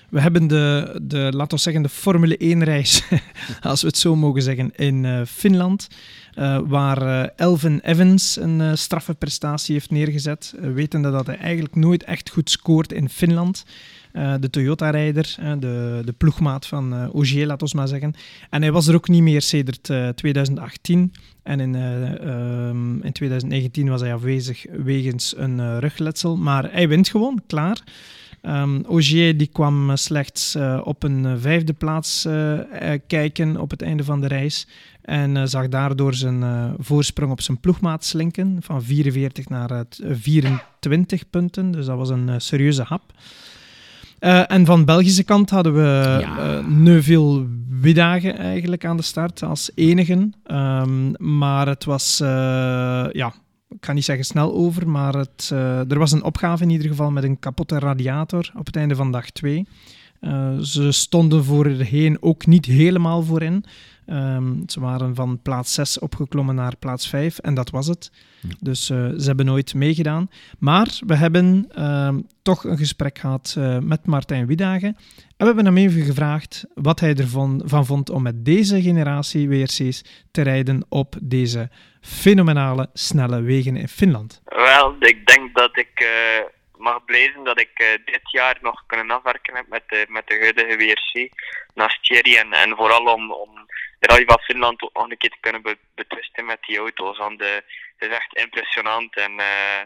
We 0.09 0.21
hebben 0.21 0.47
de, 0.47 0.99
de 1.01 1.29
laten 1.33 1.57
we 1.57 1.63
zeggen, 1.63 1.81
de 1.81 1.89
Formule 1.89 2.39
1-reis, 2.57 3.03
als 3.61 3.81
we 3.81 3.87
het 3.87 3.97
zo 3.97 4.15
mogen 4.15 4.41
zeggen, 4.41 4.71
in 4.75 5.25
Finland. 5.25 5.87
Waar 6.67 7.27
Elvin 7.35 7.79
Evans 7.79 8.37
een 8.39 8.77
straffe 8.77 9.13
prestatie 9.13 9.73
heeft 9.73 9.91
neergezet. 9.91 10.53
wetende 10.59 11.11
dat 11.11 11.25
hij 11.25 11.37
eigenlijk 11.37 11.75
nooit 11.75 12.03
echt 12.03 12.29
goed 12.29 12.49
scoort 12.49 12.91
in 12.91 13.09
Finland. 13.09 13.65
Eh, 14.17 14.33
de 14.39 14.49
Toyota-rijder, 14.49 15.35
de, 15.59 16.01
de 16.05 16.13
ploegmaat 16.17 16.67
van 16.67 16.93
uh, 16.93 17.15
Ogier, 17.15 17.45
laat 17.45 17.61
ons 17.61 17.73
maar 17.73 17.87
zeggen. 17.87 18.13
En 18.49 18.61
hij 18.61 18.71
was 18.71 18.87
er 18.87 18.95
ook 18.95 19.07
niet 19.07 19.21
meer 19.21 19.41
sedert 19.41 19.91
2018. 20.15 21.11
Eh, 21.13 21.51
en 21.51 21.59
in, 21.59 21.75
ehm, 21.75 23.01
in 23.01 23.11
2019 23.11 23.89
was 23.89 24.01
hij 24.01 24.13
afwezig 24.13 24.65
wegens 24.83 25.33
een 25.37 25.79
rugletsel. 25.79 26.37
Maar 26.37 26.71
hij 26.71 26.87
wint 26.87 27.09
gewoon, 27.09 27.41
klaar. 27.47 27.83
Um, 28.41 28.83
Ogier 28.85 29.37
die 29.37 29.49
kwam 29.51 29.97
slechts 29.97 30.57
op 30.83 31.03
een 31.03 31.39
vijfde 31.39 31.73
plaats 31.73 32.27
kijken 33.07 33.57
op 33.57 33.69
het 33.69 33.81
einde 33.81 34.03
van 34.03 34.21
de 34.21 34.27
reis. 34.27 34.67
En 35.07 35.49
zag 35.49 35.67
daardoor 35.67 36.13
zijn 36.13 36.73
voorsprong 36.77 37.31
op 37.31 37.41
zijn 37.41 37.59
ploegmaat 37.59 38.05
slinken. 38.05 38.57
Van 38.61 38.83
44 38.83 39.49
naar 39.49 39.85
24 40.11 41.29
punten. 41.29 41.71
Dus 41.71 41.85
dat 41.85 41.97
was 41.97 42.09
een 42.09 42.41
serieuze 42.41 42.83
hap. 42.83 43.13
Uh, 44.19 44.51
en 44.51 44.65
van 44.65 44.85
Belgische 44.85 45.23
kant 45.23 45.49
hadden 45.49 45.73
we 45.73 46.17
ja. 46.21 46.57
uh, 46.57 46.67
Neuville 46.67 47.45
Wiedagen 47.69 48.37
eigenlijk 48.37 48.85
aan 48.85 48.97
de 48.97 49.03
start 49.03 49.43
als 49.43 49.71
enige. 49.75 50.29
Um, 50.51 51.13
maar 51.17 51.67
het 51.67 51.83
was, 51.83 52.21
uh, 52.21 52.27
ja, 53.11 53.33
ik 53.69 53.85
ga 53.85 53.93
niet 53.93 54.05
zeggen 54.05 54.25
snel 54.25 54.53
over, 54.53 54.89
maar 54.89 55.13
het, 55.13 55.49
er 55.89 55.99
was 55.99 56.11
een 56.11 56.23
opgave 56.23 56.63
in 56.63 56.69
ieder 56.69 56.87
geval 56.87 57.11
met 57.11 57.23
een 57.23 57.39
kapotte 57.39 57.79
radiator 57.79 58.51
op 58.55 58.65
het 58.65 58.75
einde 58.75 58.95
van 58.95 59.11
dag 59.11 59.29
2. 59.29 59.67
ze 60.61 60.91
stonden 60.91 61.43
voorheen 61.43 62.17
ook 62.21 62.45
niet 62.45 62.65
helemaal 62.65 63.23
voorin. 63.23 63.65
Um, 64.09 64.63
ze 64.67 64.79
waren 64.79 65.15
van 65.15 65.41
plaats 65.41 65.73
6 65.73 65.99
opgeklommen 65.99 66.55
naar 66.55 66.75
plaats 66.75 67.09
5 67.09 67.37
en 67.37 67.53
dat 67.53 67.69
was 67.69 67.87
het. 67.87 68.11
Dus 68.59 68.89
uh, 68.89 68.97
ze 68.97 69.25
hebben 69.25 69.45
nooit 69.45 69.73
meegedaan. 69.73 70.29
Maar 70.59 70.99
we 71.05 71.15
hebben 71.15 71.69
uh, 71.77 72.15
toch 72.41 72.63
een 72.63 72.77
gesprek 72.77 73.19
gehad 73.19 73.55
uh, 73.57 73.77
met 73.79 74.05
Martijn 74.05 74.47
Wiedagen. 74.47 74.87
En 74.87 74.95
we 75.37 75.45
hebben 75.45 75.65
hem 75.65 75.77
even 75.77 76.01
gevraagd 76.01 76.65
wat 76.73 76.99
hij 76.99 77.15
ervan 77.15 77.61
van 77.65 77.85
vond 77.85 78.09
om 78.09 78.21
met 78.21 78.45
deze 78.45 78.81
generatie 78.81 79.49
WRC's 79.49 80.03
te 80.31 80.41
rijden 80.41 80.85
op 80.89 81.15
deze 81.21 81.69
fenomenale 82.01 82.89
snelle 82.93 83.41
wegen 83.41 83.75
in 83.75 83.87
Finland. 83.87 84.41
Wel, 84.45 84.95
ik 84.99 85.27
denk 85.27 85.55
dat 85.55 85.77
ik 85.77 85.91
eh, 85.93 86.07
mag 86.77 87.05
blij 87.05 87.31
zijn 87.33 87.43
dat 87.43 87.59
ik 87.59 87.99
dit 88.05 88.31
jaar 88.31 88.57
nog 88.61 88.83
kunnen 88.85 89.11
afwerken 89.11 89.55
heb 89.55 89.67
met 89.67 89.83
de, 89.87 90.05
met 90.09 90.27
de 90.27 90.37
huidige 90.39 90.77
WRC 90.77 91.31
naast 91.73 92.03
Thierry. 92.03 92.35
En, 92.35 92.53
en 92.53 92.75
vooral 92.75 93.13
om, 93.13 93.31
om 93.31 93.49
Rally 93.99 94.25
van 94.25 94.39
Finland 94.39 94.81
ook 94.81 94.93
nog 94.93 95.09
een 95.09 95.17
keer 95.17 95.29
te 95.29 95.39
kunnen 95.39 95.61
be 95.61 95.77
betwisten 95.95 96.45
met 96.45 96.61
die 96.61 96.77
auto's. 96.77 97.17
Want 97.17 97.39
de, 97.39 97.63
het 97.97 98.09
is 98.09 98.15
echt 98.15 98.35
impressionant. 98.35 99.15
En 99.15 99.31
uh, 99.39 99.81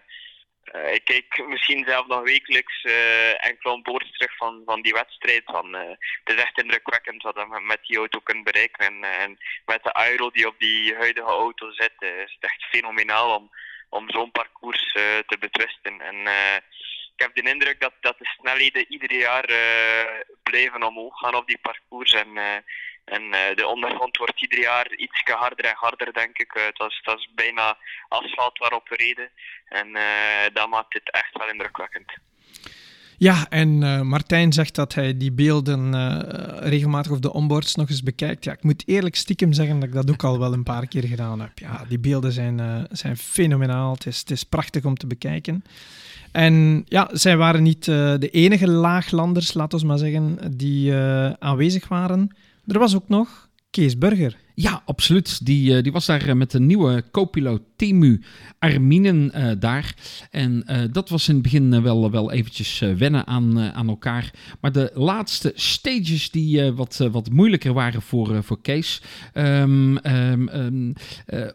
uh, 0.76 0.94
ik 0.94 1.04
kijk 1.04 1.48
misschien 1.48 1.86
zelf 1.88 2.08
nog 2.08 2.24
wekelijks 2.24 2.84
uh, 2.84 3.46
enkele 3.46 3.74
onboord 3.74 4.14
terug 4.14 4.36
van, 4.38 4.62
van 4.66 4.82
die 4.82 4.94
wedstrijd. 4.94 5.44
Van, 5.46 5.74
het 5.74 6.36
is 6.36 6.36
echt 6.36 6.62
indrukwekkend 6.62 7.24
wat 7.24 7.36
we 7.36 7.60
met 7.62 7.80
die 7.82 7.98
auto 7.98 8.20
kunnen 8.20 8.44
bereiken. 8.44 8.86
En, 8.86 9.04
en 9.04 9.38
met 9.66 9.84
de 9.84 9.94
aero 9.94 10.30
die 10.30 10.48
op 10.48 10.56
die 10.60 10.96
huidige 10.96 11.28
auto 11.28 11.72
zit, 11.72 11.94
is 12.00 12.38
het 12.40 12.44
echt 12.52 12.64
fenomenaal 12.64 13.36
om, 13.36 13.52
om 13.90 14.10
zo'n 14.10 14.32
parcours 14.32 14.92
te 15.28 15.38
betwisten. 15.40 16.02
En 16.02 16.16
ik 17.16 17.28
heb 17.28 17.36
de 17.36 17.42
indruk 17.42 17.80
dat, 17.80 17.94
dat 18.02 18.18
de 18.18 18.26
snelheden 18.26 18.86
ieder 18.90 19.14
jaar 19.14 19.46
blijven 20.44 20.84
omhoog 20.84 21.18
gaan 21.18 21.36
op 21.36 21.48
die 21.48 21.60
parcours. 21.62 22.14
En 22.14 22.64
en 23.18 23.24
uh, 23.24 23.56
de 23.56 23.68
ondergrond 23.68 24.18
wordt 24.18 24.42
ieder 24.42 24.60
jaar 24.60 24.88
iets 24.96 25.22
harder 25.24 25.66
en 25.66 25.76
harder, 25.76 26.14
denk 26.14 26.38
ik. 26.38 26.56
Uh, 26.56 26.64
dat 27.04 27.18
is 27.18 27.30
bijna 27.36 27.78
asfalt 28.08 28.58
waarop 28.58 28.90
we 28.90 28.96
reden. 28.96 29.30
En 29.66 29.88
uh, 29.88 30.04
dat 30.54 30.70
maakt 30.70 30.94
het 30.94 31.12
echt 31.12 31.38
wel 31.38 31.50
indrukwekkend. 31.50 32.12
Ja, 33.18 33.46
en 33.50 33.78
Martijn 34.08 34.54
zegt 34.54 34.76
dat 34.76 34.94
hij 34.94 35.18
die 35.18 35.32
beelden 35.32 35.94
regelmatig 36.70 37.12
op 37.12 37.22
de 37.22 37.34
onboards 37.34 37.76
nog 37.76 37.90
eens 37.90 38.04
bekijkt. 38.04 38.44
Ja, 38.44 38.52
ik 38.52 38.64
moet 38.64 38.84
eerlijk 38.88 39.16
stiekem 39.16 39.54
zeggen 39.54 39.80
dat 39.80 39.90
ik 39.90 39.96
dat 39.96 40.12
ook 40.12 40.24
al 40.24 40.40
wel 40.40 40.54
een 40.54 40.64
paar 40.64 40.88
keer 40.88 41.04
gedaan 41.04 41.40
heb. 41.40 41.60
Ja, 41.60 41.86
die 41.88 42.00
beelden 42.00 42.32
zijn, 42.32 42.88
zijn 42.92 43.18
fenomenaal. 43.18 43.94
Het 43.94 44.06
is, 44.06 44.20
het 44.20 44.32
is 44.32 44.44
prachtig 44.44 44.84
om 44.84 44.98
te 44.98 45.08
bekijken. 45.08 45.64
En 46.32 46.86
ja, 46.88 47.10
zij 47.12 47.38
waren 47.38 47.64
niet 47.64 47.86
de 47.86 48.30
enige 48.32 48.68
laaglanders, 48.68 49.54
laten 49.54 49.80
we 49.80 49.86
maar 49.86 49.98
zeggen, 49.98 50.58
die 50.58 50.96
aanwezig 51.40 51.88
waren. 51.88 52.36
Er 52.72 52.80
was 52.80 52.96
ook 52.96 53.10
nog 53.10 53.50
Kees 53.70 53.98
Burger. 53.98 54.38
Ja, 54.56 54.82
absoluut. 54.86 55.46
Die, 55.46 55.76
eh, 55.76 55.84
die 55.84 55.92
was 55.92 56.06
daar 56.06 56.28
eh, 56.28 56.36
met 56.36 56.54
een 56.54 56.66
nieuwe 56.66 57.04
co-piloot 57.12 57.62
Temu 57.76 58.22
Arminen 58.60 59.32
uh, 59.36 59.52
daar. 59.60 59.96
En 60.32 60.66
dat 60.92 61.10
was 61.10 61.28
in 61.28 61.34
het 61.34 61.44
begin 61.44 61.82
wel, 61.82 62.12
wel 62.12 62.32
eventjes 62.32 62.80
wennen 62.80 63.28
aan, 63.28 63.60
aan 63.60 63.88
elkaar. 63.88 64.32
Maar 64.60 64.72
de 64.72 64.92
laatste 64.94 65.52
stages 65.56 66.32
die 66.32 66.72
wat, 66.72 66.98
wat 67.12 67.30
moeilijker 67.30 67.74
waren 67.74 68.02
voor, 68.02 68.44
voor 68.44 68.62
Kees. 68.62 69.02
Um, 69.34 69.98
um, 70.06 70.50
um, 70.50 70.94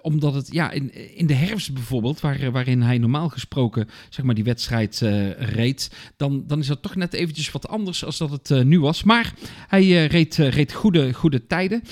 omdat 0.03 0.35
het 0.35 0.53
ja, 0.53 0.71
in, 0.71 1.17
in 1.17 1.27
de 1.27 1.35
herfst 1.35 1.75
bijvoorbeeld, 1.75 2.21
waar, 2.21 2.51
waarin 2.51 2.83
hij 2.83 2.99
normaal 2.99 3.29
gesproken 3.29 3.89
zeg 4.09 4.25
maar, 4.25 4.35
die 4.35 4.45
wedstrijd 4.45 4.99
reed, 5.39 5.91
dan, 6.17 6.45
dan 6.47 6.59
is 6.59 6.67
dat 6.67 6.83
toch 6.83 6.97
net 6.97 7.13
eventjes 7.13 7.51
wat 7.51 7.69
anders 7.69 8.05
als 8.05 8.19
dat 8.19 8.31
het 8.31 8.65
nu 8.65 8.81
was. 8.81 9.03
Maar 9.03 9.35
hij 9.69 10.07
reed, 10.07 10.37
reed 10.37 10.73
goede, 10.73 11.13
goede 11.13 11.47
tijden. 11.47 11.83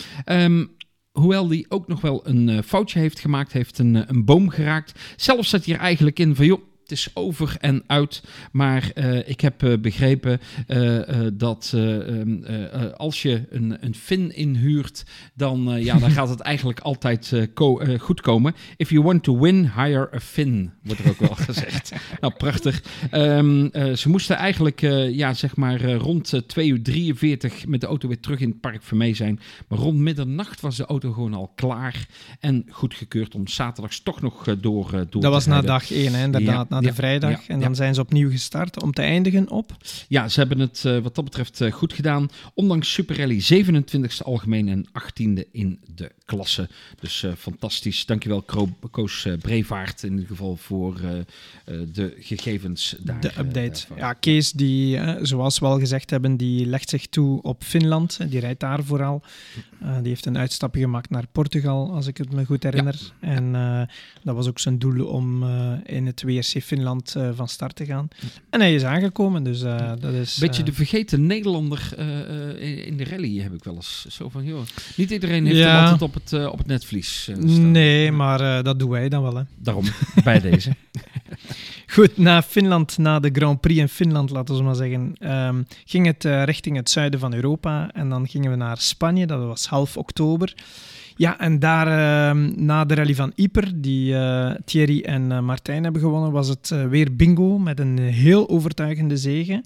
Hoewel 1.14 1.48
hij 1.48 1.64
ook 1.68 1.88
nog 1.88 2.00
wel 2.00 2.20
een 2.26 2.48
uh, 2.48 2.58
foutje 2.62 2.98
heeft 2.98 3.18
gemaakt, 3.18 3.52
heeft 3.52 3.78
een, 3.78 3.94
uh, 3.94 4.02
een 4.06 4.24
boom 4.24 4.48
geraakt. 4.48 5.00
Zelfs 5.16 5.48
zat 5.48 5.64
hij 5.64 5.74
er 5.74 5.80
eigenlijk 5.80 6.18
in 6.18 6.34
van, 6.34 6.46
joh, 6.46 6.60
het 6.84 6.92
is 6.92 7.08
over 7.14 7.56
en 7.60 7.82
uit. 7.86 8.22
Maar 8.52 8.90
uh, 8.94 9.28
ik 9.28 9.40
heb 9.40 9.62
uh, 9.62 9.78
begrepen 9.78 10.40
uh, 10.68 11.00
dat 11.32 11.72
ehm, 11.74 12.92
als 12.96 13.22
je 13.22 13.46
een, 13.50 13.76
een 13.80 13.94
fin 13.94 14.34
inhuurt, 14.34 15.04
dan, 15.34 15.76
ja, 15.78 15.98
dan 15.98 16.10
gaat 16.20 16.28
het 16.28 16.40
eigenlijk 16.40 16.80
altijd 16.80 17.48
ko 17.54 17.80
goed 17.98 18.20
komen. 18.20 18.54
If 18.76 18.90
you 18.90 19.02
want 19.02 19.22
to 19.22 19.38
win, 19.38 19.70
hire 19.76 20.14
a 20.14 20.20
fin, 20.20 20.72
wordt 20.82 21.04
er 21.04 21.10
ook 21.10 21.18
wel 21.18 21.34
gezegd. 21.48 21.92
nou, 22.20 22.32
prachtig. 22.34 22.82
Um, 23.12 23.70
ze 23.96 24.08
moesten 24.08 24.36
eigenlijk, 24.36 24.80
ja, 25.10 25.34
zeg 25.34 25.56
maar, 25.56 25.92
rond 25.92 26.42
2 26.46 26.68
uur 26.68 26.82
43 26.82 27.66
met 27.66 27.80
de 27.80 27.86
auto 27.86 28.08
weer 28.08 28.20
terug 28.20 28.40
in 28.40 28.48
het 28.48 28.60
park 28.60 28.82
voor 28.82 28.96
mij 28.96 29.14
zijn. 29.14 29.40
Maar 29.68 29.78
rond 29.78 29.98
middernacht 29.98 30.60
was 30.60 30.76
de 30.76 30.86
auto 30.86 31.12
gewoon 31.12 31.34
al 31.34 31.52
klaar 31.54 32.06
en 32.40 32.66
goedgekeurd 32.70 33.34
om 33.34 33.48
zaterdags 33.48 34.00
toch 34.00 34.20
nog 34.20 34.44
door, 34.44 35.06
door 35.10 35.22
Dat 35.22 35.32
was 35.32 35.46
na 35.46 35.60
dag 35.60 35.92
1, 35.92 36.14
hè, 36.14 36.24
inderdaad. 36.24 36.66
Ja 36.68 36.73
na 36.74 36.80
de 36.80 36.86
ja, 36.86 36.94
vrijdag. 36.94 37.48
en 37.48 37.60
dan 37.60 37.74
zijn 37.74 37.94
ze 37.94 38.00
opnieuw 38.00 38.30
gestart 38.30 38.82
om 38.82 38.92
te 38.92 39.02
eindigen 39.02 39.50
op? 39.50 39.76
Ja, 40.08 40.28
ze 40.28 40.38
hebben 40.38 40.58
het 40.58 40.82
uh, 40.86 40.98
wat 40.98 41.14
dat 41.14 41.24
betreft 41.24 41.60
uh, 41.60 41.72
goed 41.72 41.92
gedaan. 41.92 42.28
Ondanks 42.54 42.92
Super 42.92 43.16
Rally 43.16 43.42
27e 43.54 44.24
algemeen 44.24 44.68
en 44.68 44.86
18e 44.86 45.50
in 45.52 45.80
de 45.94 46.10
klasse. 46.24 46.68
Dus 47.00 47.22
uh, 47.22 47.32
fantastisch. 47.38 48.06
Dankjewel 48.06 48.42
Kro 48.42 48.68
Koos 48.90 49.26
Brevaart 49.40 50.02
in 50.02 50.10
ieder 50.10 50.26
geval 50.26 50.56
voor 50.56 51.00
de 51.92 52.14
gegevens 52.18 52.96
daar. 53.00 53.20
De 53.20 53.30
update. 53.38 53.84
ja, 53.96 54.12
Kees 54.12 54.52
die, 54.52 55.00
zoals 55.22 55.58
we 55.58 55.66
al 55.66 55.78
gezegd 55.78 56.10
hebben, 56.10 56.36
die 56.36 56.66
legt 56.66 56.88
zich 56.88 57.06
toe 57.06 57.42
op 57.42 57.64
Finland. 57.64 58.30
Die 58.30 58.40
rijdt 58.40 58.60
daar 58.60 58.84
vooral. 58.84 59.22
die 59.78 60.08
heeft 60.08 60.26
een 60.26 60.38
uitstapje 60.38 60.80
gemaakt 60.80 61.10
naar 61.10 61.26
Portugal, 61.32 61.92
als 61.92 62.06
ik 62.06 62.16
het 62.16 62.32
me 62.32 62.44
goed 62.44 62.62
herinner. 62.62 63.12
En 63.20 63.52
dat 64.22 64.34
was 64.34 64.48
ook 64.48 64.58
zijn 64.58 64.78
doel 64.78 65.06
om 65.06 65.44
in 65.84 66.06
het 66.06 66.22
WRC 66.22 66.62
Finland 66.64 67.14
uh, 67.16 67.28
van 67.34 67.48
start 67.48 67.76
te 67.76 67.84
gaan. 67.84 68.08
En 68.50 68.60
hij 68.60 68.74
is 68.74 68.84
aangekomen, 68.84 69.42
dus 69.42 69.62
uh, 69.62 69.92
dat 70.00 70.12
is... 70.12 70.38
Beetje 70.38 70.62
de 70.62 70.72
vergeten 70.72 71.26
Nederlander 71.26 71.88
uh, 71.98 72.86
in 72.86 72.96
de 72.96 73.04
rally 73.04 73.38
heb 73.38 73.52
ik 73.52 73.64
wel 73.64 73.74
eens. 73.74 74.06
Zo 74.08 74.28
van, 74.28 74.44
joh, 74.44 74.62
niet 74.96 75.10
iedereen 75.10 75.46
heeft 75.46 75.58
ja. 75.58 75.82
altijd 75.82 76.02
op 76.02 76.14
het, 76.14 76.46
op 76.48 76.58
het 76.58 76.66
netvlies. 76.66 77.30
Nee, 77.36 78.12
maar 78.12 78.62
dat 78.62 78.78
doen 78.78 78.90
wij 78.90 79.08
dan 79.08 79.22
wel, 79.22 79.36
hè. 79.36 79.42
Daarom, 79.56 79.84
bij 80.24 80.40
deze. 80.40 80.74
Goed, 81.94 82.16
na 82.16 82.42
Finland, 82.42 82.98
na 82.98 83.20
de 83.20 83.30
Grand 83.32 83.60
Prix 83.60 83.80
in 83.80 83.88
Finland, 83.88 84.30
laten 84.30 84.56
we 84.56 84.62
maar 84.62 84.74
zeggen, 84.74 85.14
um, 85.20 85.66
ging 85.84 86.06
het 86.06 86.24
richting 86.24 86.76
het 86.76 86.90
zuiden 86.90 87.20
van 87.20 87.34
Europa. 87.34 87.90
En 87.92 88.08
dan 88.08 88.28
gingen 88.28 88.50
we 88.50 88.56
naar 88.56 88.78
Spanje, 88.78 89.26
dat 89.26 89.38
was 89.44 89.66
half 89.66 89.96
oktober. 89.96 90.54
Ja, 91.16 91.38
en 91.38 91.58
daar 91.58 91.86
uh, 91.86 92.42
na 92.56 92.84
de 92.84 92.94
rally 92.94 93.14
van 93.14 93.32
Yper, 93.34 93.72
die 93.74 94.12
uh, 94.12 94.50
Thierry 94.64 95.00
en 95.00 95.30
uh, 95.30 95.40
Martijn 95.40 95.82
hebben 95.82 96.00
gewonnen, 96.00 96.32
was 96.32 96.48
het 96.48 96.70
uh, 96.72 96.86
weer 96.86 97.16
bingo 97.16 97.58
met 97.58 97.80
een 97.80 97.98
heel 97.98 98.48
overtuigende 98.48 99.16
zege. 99.16 99.64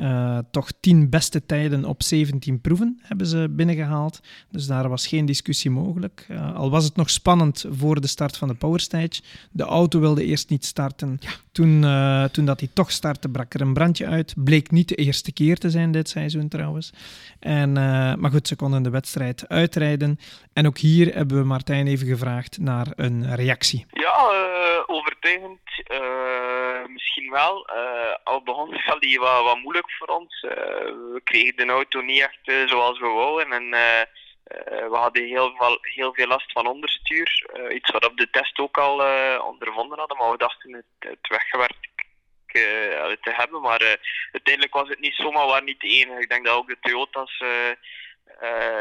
Uh, 0.00 0.38
toch 0.50 0.70
10 0.80 1.10
beste 1.10 1.46
tijden 1.46 1.84
op 1.84 2.02
17 2.02 2.60
proeven 2.60 3.00
hebben 3.02 3.26
ze 3.26 3.48
binnengehaald. 3.50 4.20
Dus 4.50 4.66
daar 4.66 4.88
was 4.88 5.06
geen 5.06 5.26
discussie 5.26 5.70
mogelijk. 5.70 6.26
Uh, 6.30 6.56
al 6.56 6.70
was 6.70 6.84
het 6.84 6.96
nog 6.96 7.10
spannend 7.10 7.64
voor 7.70 8.00
de 8.00 8.06
start 8.06 8.36
van 8.36 8.48
de 8.48 8.54
Power 8.54 8.80
Stage. 8.80 9.22
De 9.50 9.62
auto 9.62 10.00
wilde 10.00 10.24
eerst 10.24 10.50
niet 10.50 10.64
starten. 10.64 11.16
Ja. 11.20 11.30
Toen, 11.52 11.82
uh, 11.82 12.24
toen 12.24 12.44
dat 12.44 12.60
hij 12.60 12.68
toch 12.72 12.90
startte, 12.90 13.28
brak 13.28 13.54
er 13.54 13.60
een 13.60 13.72
brandje 13.72 14.06
uit. 14.06 14.34
Bleek 14.36 14.70
niet 14.70 14.88
de 14.88 14.94
eerste 14.94 15.32
keer 15.32 15.58
te 15.58 15.70
zijn 15.70 15.92
dit 15.92 16.08
seizoen 16.08 16.48
trouwens. 16.48 16.92
En, 17.40 17.72
maar 18.20 18.30
goed, 18.30 18.48
ze 18.48 18.56
konden 18.56 18.82
de 18.82 18.90
wedstrijd 18.90 19.48
uitrijden. 19.48 20.18
En 20.52 20.66
ook 20.66 20.78
hier 20.78 21.14
hebben 21.14 21.38
we 21.38 21.44
Martijn 21.44 21.86
even 21.86 22.06
gevraagd 22.06 22.58
naar 22.58 22.86
een 22.96 23.34
reactie. 23.34 23.86
Ja, 23.90 24.30
overtuigend 24.86 25.58
misschien 26.92 27.30
wel. 27.30 27.68
al 28.24 28.42
begon 28.42 28.72
het 28.74 29.02
al 29.04 29.20
wat, 29.20 29.44
wat 29.44 29.62
moeilijk 29.62 29.87
voor 29.92 30.08
ons. 30.08 30.40
Eh, 30.40 30.50
we 31.12 31.20
kregen 31.24 31.56
de 31.56 31.72
auto 31.72 32.00
niet 32.00 32.20
echt 32.20 32.38
eh, 32.42 32.68
zoals 32.68 32.98
we 32.98 33.06
wouden. 33.06 33.52
En 33.52 33.74
eh, 33.74 34.02
we 34.88 34.96
hadden 34.96 35.24
heel 35.24 35.54
veel, 35.56 35.78
heel 35.80 36.14
veel 36.14 36.26
last 36.26 36.52
van 36.52 36.66
onderstuur. 36.66 37.46
iets 37.70 37.90
wat 37.90 38.06
op 38.06 38.16
de 38.16 38.30
test 38.30 38.58
ook 38.58 38.78
al 38.78 38.94
ondervonden 39.40 39.98
hadden. 39.98 40.16
Maar 40.16 40.30
we 40.30 40.36
dachten 40.36 40.72
het, 40.72 40.84
het 40.98 41.28
weggewerkt 41.28 41.88
te 43.22 43.32
hebben. 43.32 43.60
Maar 43.60 43.98
uiteindelijk 44.32 44.74
was 44.74 44.88
het 44.88 45.00
niet 45.00 45.14
zomaar 45.14 45.46
waar 45.46 45.62
niet 45.62 45.80
de 45.80 45.88
enige. 45.88 46.20
Ik 46.20 46.28
denk 46.28 46.44
dat 46.44 46.54
ook 46.54 46.68
de 46.68 46.78
Toyota's 46.80 47.42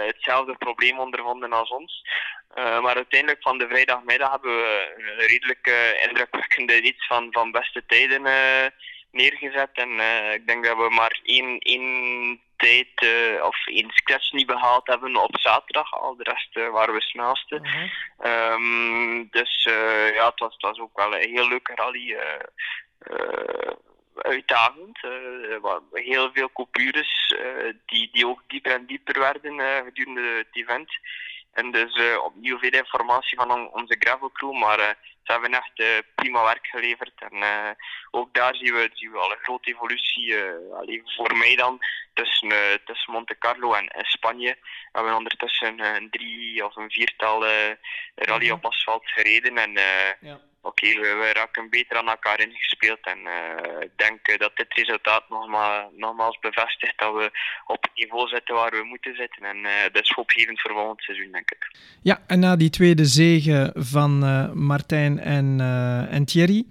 hetzelfde 0.05 0.55
probleem 0.57 0.99
ondervonden 0.99 1.53
als 1.53 1.69
ons. 1.69 2.01
maar 2.55 2.95
uiteindelijk 2.95 3.41
van 3.41 3.57
de 3.57 3.67
vrijdagmiddag 3.67 4.31
hebben 4.31 4.55
we 4.55 4.93
een 4.97 5.27
redelijk 5.27 5.67
indrukwekkende 6.07 6.81
iets 6.81 7.07
van, 7.07 7.27
van 7.31 7.51
beste 7.51 7.83
tijden 7.85 8.23
neergezet. 9.17 9.69
En 9.73 9.89
uh, 9.89 10.33
ik 10.33 10.47
denk 10.47 10.65
dat 10.65 10.77
we 10.77 10.89
maar 10.89 11.19
één, 11.23 11.59
één 11.59 12.39
tijd 12.57 13.01
uh, 13.03 13.43
of 13.43 13.67
één 13.67 13.89
scratch 13.91 14.31
niet 14.31 14.47
behaald 14.47 14.87
hebben 14.87 15.15
op 15.15 15.39
zaterdag. 15.39 15.93
Al 15.93 16.15
de 16.15 16.23
rest 16.23 16.55
uh, 16.55 16.69
waren 16.69 16.93
we 16.93 17.01
snelste. 17.01 17.59
-huh. 17.61 18.53
um, 18.53 19.27
dus 19.31 19.63
ja, 20.13 20.25
het 20.25 20.39
was, 20.39 20.53
het 20.53 20.61
was 20.61 20.79
ook 20.79 20.97
wel 20.97 21.15
een 21.15 21.29
heel 21.29 21.47
leuke 21.47 21.75
rally. 21.75 22.17
uitdagend. 24.17 24.99
heel 25.91 26.29
veel 26.33 26.51
coupures 26.53 27.35
die, 27.85 28.09
die 28.11 28.27
ook 28.27 28.41
dieper 28.47 28.71
en 28.71 28.85
dieper 28.85 29.19
werden 29.19 29.83
gedurende 29.83 30.21
het 30.21 30.47
event. 30.51 30.91
En 31.53 31.71
dus 31.71 32.17
opnieuw 32.23 32.57
veel 32.57 32.71
informatie 32.71 33.37
van 33.37 33.51
on 33.51 33.69
onze 33.71 33.95
gravel 33.99 34.31
crew, 34.31 34.53
maar 34.53 34.97
ze 35.27 35.33
hebben 35.33 35.51
echt 35.53 35.79
uh, 35.79 35.87
prima 36.15 36.43
werk 36.43 36.67
geleverd. 36.67 37.11
En 37.15 37.35
uh, 37.35 37.69
ook 38.11 38.33
daar 38.33 38.55
zien 38.55 38.73
we, 38.73 38.89
zien 38.93 39.11
we 39.11 39.17
al 39.17 39.31
een 39.31 39.43
grote 39.43 39.69
evolutie. 39.69 40.27
Uh, 40.27 41.01
voor 41.05 41.37
mij 41.37 41.55
dan 41.55 41.79
tussen, 42.13 42.49
tussen 42.85 43.11
Monte 43.13 43.37
Carlo 43.37 43.73
en, 43.73 43.87
en 43.87 44.05
Spanje. 44.05 44.57
We 44.61 44.89
hebben 44.91 45.15
ondertussen 45.15 45.79
een 45.79 46.09
drie 46.09 46.65
of 46.65 46.75
een 46.75 46.91
viertal 46.91 47.45
rally 48.15 48.49
op 48.49 48.65
asfalt 48.65 49.09
gereden. 49.09 49.57
En 49.57 49.71
ja 50.19 50.39
oké, 50.67 50.87
we, 50.87 51.29
raken 51.33 51.69
beter 51.69 51.97
aan 51.97 52.09
elkaar 52.09 52.39
ingespeeld. 52.39 52.99
En 53.01 53.19
uh, 53.23 53.81
ik 53.81 53.91
denk 53.95 54.39
dat 54.39 54.51
dit 54.55 54.73
resultaat 54.73 55.29
nogmaals, 55.29 55.91
nogmaals 55.95 56.39
bevestigt 56.39 56.99
dat 56.99 57.13
we 57.13 57.31
op 57.65 57.81
het 57.81 57.91
niveau 57.95 58.27
zitten 58.27 58.55
waar 58.55 58.71
we 58.71 58.83
moeten 58.83 59.15
zitten. 59.15 59.43
En 59.43 59.57
uh, 59.57 59.71
dat 59.91 60.03
is 60.03 60.11
hoopgevend 60.11 60.61
voor 60.61 60.71
volgend 60.71 61.01
seizoen, 61.01 61.31
denk 61.31 61.51
ik. 61.51 61.71
Ja, 62.01 62.21
en 62.27 62.39
na 62.39 62.55
die 62.55 62.69
tweede 62.69 63.05
zege 63.05 63.71
van 63.75 64.19
Martijn 64.53 65.19
en, 65.19 65.59
en 66.09 66.25
Thierry 66.25 66.65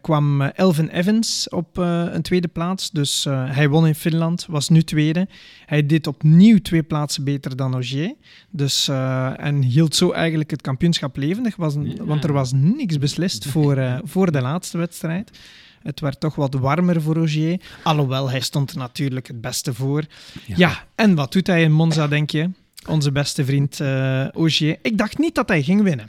kwam 0.00 0.42
Elvin 0.42 0.88
Evans 0.88 1.48
op 1.48 1.76
een 1.76 2.22
tweede 2.22 2.48
plaats. 2.48 2.90
Dus 2.90 3.24
hij 3.28 3.68
won 3.68 3.86
in 3.86 3.94
Finland, 3.94 4.46
was 4.48 4.68
nu 4.68 4.82
tweede. 4.82 5.28
Hij 5.66 5.86
deed 5.86 6.06
opnieuw 6.06 6.58
twee 6.58 6.82
plaatsen 6.82 7.24
beter 7.24 7.56
dan 7.56 7.76
Ogier. 7.76 8.14
Dus, 8.50 8.88
en 9.36 9.62
hield 9.62 9.96
zo 9.96 10.10
eigenlijk 10.10 10.50
het 10.50 10.60
kampioenschap 10.60 11.16
levendig, 11.16 11.56
was, 11.56 11.74
ja. 11.82 12.04
want 12.04 12.24
er 12.24 12.32
was 12.32 12.52
niks 12.52 12.98
beslist 12.98 13.46
voor, 13.46 14.00
voor 14.04 14.32
de 14.32 14.40
laatste 14.40 14.78
wedstrijd. 14.78 15.38
Het 15.82 16.00
werd 16.00 16.20
toch 16.20 16.34
wat 16.34 16.54
warmer 16.54 17.02
voor 17.02 17.16
Ogier. 17.16 17.60
Alhoewel, 17.82 18.30
hij 18.30 18.40
stond 18.40 18.70
er 18.70 18.78
natuurlijk 18.78 19.26
het 19.26 19.40
beste 19.40 19.74
voor. 19.74 20.04
Ja, 20.46 20.54
ja 20.56 20.84
en 20.94 21.14
wat 21.14 21.32
doet 21.32 21.46
hij 21.46 21.62
in 21.62 21.72
Monza, 21.72 22.08
denk 22.08 22.30
je? 22.30 22.50
Onze 22.88 23.12
beste 23.12 23.44
vriend 23.44 23.80
Ogier. 24.32 24.78
Ik 24.82 24.98
dacht 24.98 25.18
niet 25.18 25.34
dat 25.34 25.48
hij 25.48 25.62
ging 25.62 25.82
winnen. 25.82 26.08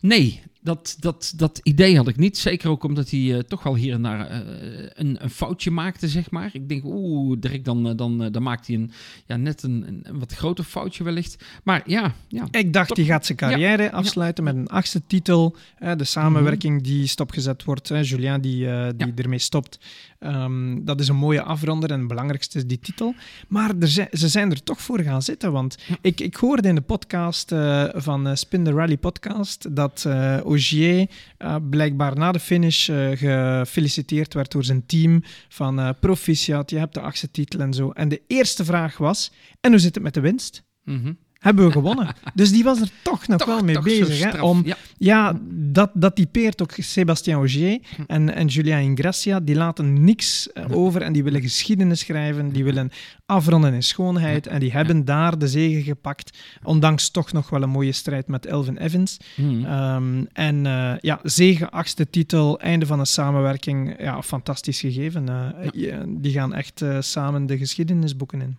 Nee, 0.00 0.42
dat, 0.66 0.96
dat, 1.00 1.32
dat 1.36 1.60
idee 1.62 1.96
had 1.96 2.08
ik 2.08 2.16
niet. 2.16 2.38
Zeker 2.38 2.70
ook 2.70 2.84
omdat 2.84 3.10
hij 3.10 3.20
uh, 3.20 3.38
toch 3.38 3.62
wel 3.62 3.74
hier 3.74 3.92
en 3.92 4.02
daar 4.02 4.30
uh, 4.30 4.88
een, 4.92 5.22
een, 5.22 5.30
foutje 5.30 5.70
maakte, 5.70 6.08
zeg 6.08 6.30
maar. 6.30 6.50
Ik 6.52 6.68
denk, 6.68 6.84
oeh, 6.84 7.36
Dirk, 7.40 7.64
dan, 7.64 7.88
uh, 7.88 7.96
dan, 7.96 8.32
dan 8.32 8.42
maakt 8.42 8.66
hij 8.66 8.76
een, 8.76 8.90
ja, 9.26 9.36
net 9.36 9.62
een, 9.62 9.84
een, 9.86 10.18
wat 10.18 10.32
groter 10.32 10.64
foutje 10.64 11.04
wellicht. 11.04 11.44
Maar 11.64 11.82
ja. 11.86 12.14
ja 12.28 12.48
ik 12.50 12.72
dacht, 12.72 12.96
hij 12.96 13.06
gaat 13.06 13.26
zijn 13.26 13.38
carrière 13.38 13.82
ja, 13.82 13.88
afsluiten 13.88 14.44
ja. 14.44 14.52
met 14.52 14.60
een 14.60 14.68
achtste 14.68 15.02
titel. 15.06 15.56
de 15.96 16.04
samenwerking 16.04 16.74
-hmm. 16.74 16.82
die 16.82 17.06
stopgezet 17.06 17.64
wordt. 17.64 17.88
Julien 17.88 18.40
die, 18.40 18.68
die 18.96 19.12
ermee 19.14 19.38
stopt. 19.38 19.78
Um, 20.20 20.84
dat 20.84 21.00
is 21.00 21.08
een 21.08 21.16
mooie 21.16 21.42
afronder 21.42 21.90
en 21.90 21.98
het 21.98 22.08
belangrijkste 22.08 22.58
is 22.58 22.66
die 22.66 22.78
titel. 22.78 23.14
Maar 23.48 23.74
er 23.80 23.88
zijn, 23.88 24.08
ze 24.12 24.28
zijn 24.28 24.50
er 24.50 24.62
toch 24.62 24.80
voor 24.80 25.00
gaan 25.00 25.22
zitten. 25.22 25.52
Want 25.52 25.78
ik, 26.00 26.20
ik 26.20 26.34
hoorde 26.34 26.68
in 26.68 26.74
de 26.74 26.80
podcast 26.80 27.54
van 27.94 28.36
Spin 28.36 28.64
the 28.64 28.72
Rally 28.72 28.96
podcast 28.96 29.76
dat 29.76 30.06
Ogier 30.42 31.08
uh, 31.38 31.56
blijkbaar 31.70 32.16
na 32.16 32.32
de 32.32 32.40
finish 32.40 32.88
uh, 32.88 33.10
gefeliciteerd 33.14 34.34
werd 34.34 34.52
door 34.52 34.64
zijn 34.64 34.86
team 34.86 35.22
van 35.48 35.80
uh, 35.80 35.90
proficiat, 36.00 36.70
je 36.70 36.78
hebt 36.78 36.94
de 36.94 37.00
achtste 37.00 37.30
titel 37.30 37.60
en 37.60 37.74
zo. 37.74 37.90
En 37.90 38.08
de 38.08 38.22
eerste 38.26 38.64
vraag 38.64 38.98
was, 38.98 39.32
en 39.60 39.70
hoe 39.70 39.80
zit 39.80 39.94
het 39.94 40.04
met 40.04 40.14
de 40.14 40.20
winst? 40.20 40.64
Mm 40.84 41.02
-hmm 41.02 41.25
hebben 41.46 41.66
we 41.66 41.72
gewonnen. 41.72 42.14
dus 42.34 42.52
die 42.52 42.64
was 42.64 42.80
er 42.80 42.90
toch 43.02 43.26
nog 43.26 43.38
toch, 43.38 43.48
wel 43.48 43.64
mee 43.64 43.80
bezig. 43.80 44.32
Hè, 44.32 44.42
om, 44.42 44.62
ja, 44.64 44.76
ja 44.98 45.38
dat, 45.50 45.90
dat 45.94 46.16
typeert 46.16 46.62
ook 46.62 46.72
Sébastien 46.76 47.34
Augier 47.34 47.80
en, 48.06 48.34
en 48.34 48.46
Julien 48.46 48.80
Ingracia. 48.80 49.40
Die 49.40 49.54
laten 49.54 50.04
niks 50.04 50.48
over 50.70 51.02
en 51.02 51.12
die 51.12 51.24
willen 51.24 51.40
geschiedenis 51.40 52.00
schrijven. 52.00 52.52
Die 52.52 52.64
willen 52.64 52.90
afronden 53.26 53.74
in 53.74 53.82
schoonheid. 53.82 54.46
En 54.46 54.60
die 54.60 54.72
hebben 54.72 55.04
daar 55.04 55.38
de 55.38 55.48
zegen 55.48 55.82
gepakt. 55.82 56.38
Ondanks 56.62 57.10
toch 57.10 57.32
nog 57.32 57.50
wel 57.50 57.62
een 57.62 57.70
mooie 57.70 57.92
strijd 57.92 58.28
met 58.28 58.46
Elvin 58.46 58.76
Evans. 58.76 59.16
Mm. 59.36 59.64
Um, 59.64 60.26
en 60.32 60.64
uh, 60.64 60.92
ja, 61.00 61.20
zegen, 61.22 61.70
achtste 61.70 62.10
titel, 62.10 62.60
einde 62.60 62.86
van 62.86 62.98
een 62.98 63.06
samenwerking. 63.06 64.00
Ja, 64.00 64.22
fantastisch 64.22 64.80
gegeven. 64.80 65.26
Uh, 65.74 66.00
die 66.08 66.32
gaan 66.32 66.54
echt 66.54 66.80
uh, 66.80 66.96
samen 67.00 67.46
de 67.46 67.58
geschiedenisboeken 67.58 68.40
in. 68.40 68.56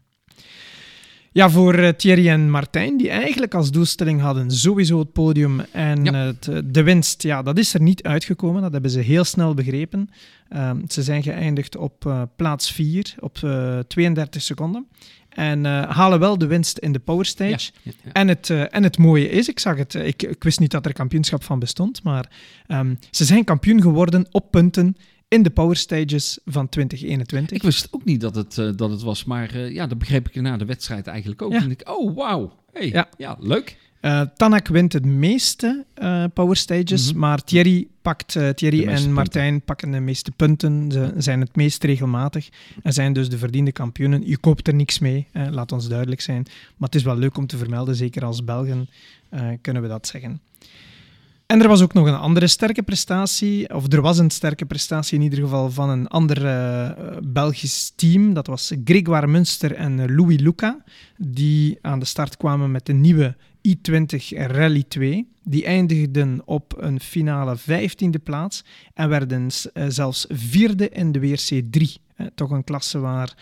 Ja, 1.32 1.50
voor 1.50 1.80
uh, 1.80 1.90
Thierry 1.90 2.30
en 2.30 2.50
Martijn, 2.50 2.98
die 2.98 3.10
eigenlijk 3.10 3.54
als 3.54 3.72
doelstelling 3.72 4.22
hadden 4.22 4.52
sowieso 4.52 5.00
het 5.00 5.12
podium 5.12 5.60
en 5.72 6.04
ja. 6.04 6.14
het, 6.14 6.48
eh, 6.48 6.58
de 6.66 6.84
winst, 6.84 7.24
ja, 7.24 7.42
dat 7.42 7.58
is 7.58 7.74
er 7.74 7.82
niet 7.82 8.04
uitgekomen. 8.04 8.62
Dat 8.62 8.72
hebben 8.72 8.92
ze 8.92 9.00
heel 9.00 9.24
snel 9.24 9.54
begrepen. 9.54 10.10
Um, 10.56 10.84
ze 10.88 11.04
zijn 11.04 11.24
geëindigd 11.24 11.76
op 11.76 12.06
uh, 12.06 12.22
plaats 12.36 12.72
4 12.72 13.16
op 13.20 13.38
32 13.88 14.42
seconden. 14.42 14.88
En 15.30 15.66
halen 15.66 16.20
wel 16.20 16.38
de 16.38 16.48
winst 16.48 16.78
in 16.78 16.92
de 16.92 17.00
Power 17.00 17.26
Stage. 17.26 17.50
Ja, 17.52 17.60
ja, 17.84 17.92
ja. 18.04 18.12
En, 18.12 18.28
het, 18.28 18.50
en 18.50 18.84
het 18.84 18.98
mooie 18.98 19.30
is, 19.30 19.50
ik 19.50 19.60
zag 19.60 19.78
het, 19.78 19.94
ik, 19.94 20.24
ik 20.24 20.44
wist 20.44 20.60
niet 20.60 20.72
dat 20.72 20.86
er 20.86 20.94
kampioenschap 20.94 21.44
van 21.44 21.60
bestond, 21.60 22.04
maar 22.04 22.30
um, 22.68 23.00
ze 23.12 23.26
zijn 23.26 23.44
kampioen 23.44 23.82
geworden 23.82 24.28
op 24.32 24.52
punten 24.52 24.96
in 25.28 25.44
de 25.44 25.50
Power 25.50 25.76
Stages 25.76 26.40
van 26.46 26.70
2021. 26.70 27.58
Ik 27.58 27.64
wist 27.64 27.88
ook 27.92 28.04
niet 28.04 28.22
dat 28.22 28.36
het, 28.36 28.58
uh, 28.58 28.70
dat 28.76 28.90
het 28.90 29.02
was, 29.02 29.24
maar 29.24 29.56
uh, 29.56 29.74
ja, 29.74 29.88
dat 29.88 29.98
begreep 29.98 30.30
ik 30.30 30.42
na 30.42 30.58
de 30.58 30.66
wedstrijd 30.66 31.08
eigenlijk 31.08 31.42
ook. 31.42 31.52
Ja. 31.52 31.62
En 31.62 31.72
ik, 31.72 31.90
oh, 31.90 32.16
wauw. 32.16 32.54
Hey, 32.72 32.90
ja. 32.90 33.10
ja, 33.18 33.38
leuk. 33.40 33.78
Uh, 34.02 34.22
Tanak 34.36 34.68
wint 34.68 34.94
het 34.94 35.06
meeste 35.06 35.86
Power 36.34 36.56
Stages, 36.56 37.06
mm 37.06 37.12
-hmm. 37.12 37.20
maar 37.20 37.44
Thierry, 37.44 37.88
pakt, 38.02 38.40
Thierry 38.56 38.88
en 38.88 39.14
Martijn 39.14 39.62
pakken 39.62 39.92
de 39.92 40.00
meeste 40.00 40.32
punten. 40.32 40.92
Ze 40.92 41.14
zijn 41.18 41.40
het 41.40 41.56
meest 41.56 41.84
regelmatig 41.84 42.50
en 42.84 42.94
zijn 42.94 43.14
dus 43.14 43.30
de 43.30 43.38
verdiende 43.38 43.72
kampioenen. 43.72 44.28
Je 44.28 44.38
koopt 44.38 44.68
er 44.68 44.74
niks 44.74 45.00
mee, 45.00 45.28
laat 45.50 45.72
ons 45.72 45.88
duidelijk 45.88 46.22
zijn. 46.22 46.44
Maar 46.78 46.90
het 46.90 46.96
is 46.96 47.04
wel 47.04 47.18
leuk 47.18 47.38
om 47.38 47.48
te 47.48 47.58
vermelden, 47.58 47.96
zeker 47.96 48.26
als 48.26 48.44
Belgen 48.44 48.90
kunnen 49.62 49.82
we 49.82 49.88
dat 49.88 50.08
zeggen. 50.08 50.42
En 51.48 51.62
er 51.62 51.68
was 51.68 51.82
ook 51.82 51.94
nog 51.94 52.08
een 52.08 52.16
andere 52.16 52.48
sterke 52.48 52.84
prestatie, 52.84 53.74
of 53.74 53.94
er 53.94 54.02
was 54.02 54.18
een 54.18 54.30
sterke 54.30 54.66
prestatie 54.66 55.18
in 55.18 55.24
ieder 55.24 55.40
geval 55.40 55.72
van 55.72 55.90
een 55.90 56.08
ander 56.08 56.46
uh, 56.46 57.18
Belgisch 57.24 57.92
team. 57.96 58.34
Dat 58.34 58.48
was 58.48 58.74
Grégoire 58.84 59.28
Munster 59.28 59.76
en 59.76 60.16
Louis 60.16 60.40
Luca, 60.40 60.84
die 61.18 61.80
aan 61.82 62.00
de 62.00 62.06
start 62.06 62.38
kwamen 62.38 62.72
met 62.72 62.86
de 62.86 62.94
nieuwe 62.94 63.36
i20 63.68 64.38
Rally 64.38 64.84
2. 64.88 65.28
Die 65.44 65.66
eindigden 65.66 66.42
op 66.46 66.74
een 66.78 67.00
finale 67.00 67.58
15e 67.58 68.24
plaats 68.24 68.64
en 68.94 69.10
werden 69.10 69.48
uh, 69.74 69.86
zelfs 69.88 70.26
vierde 70.30 70.90
in 70.90 71.12
de 71.12 71.20
WRC 71.20 71.62
3. 71.72 71.98
Uh, 72.18 72.28
toch 72.36 72.52
een 72.52 72.64
klasse 72.64 73.00
waar 73.00 73.36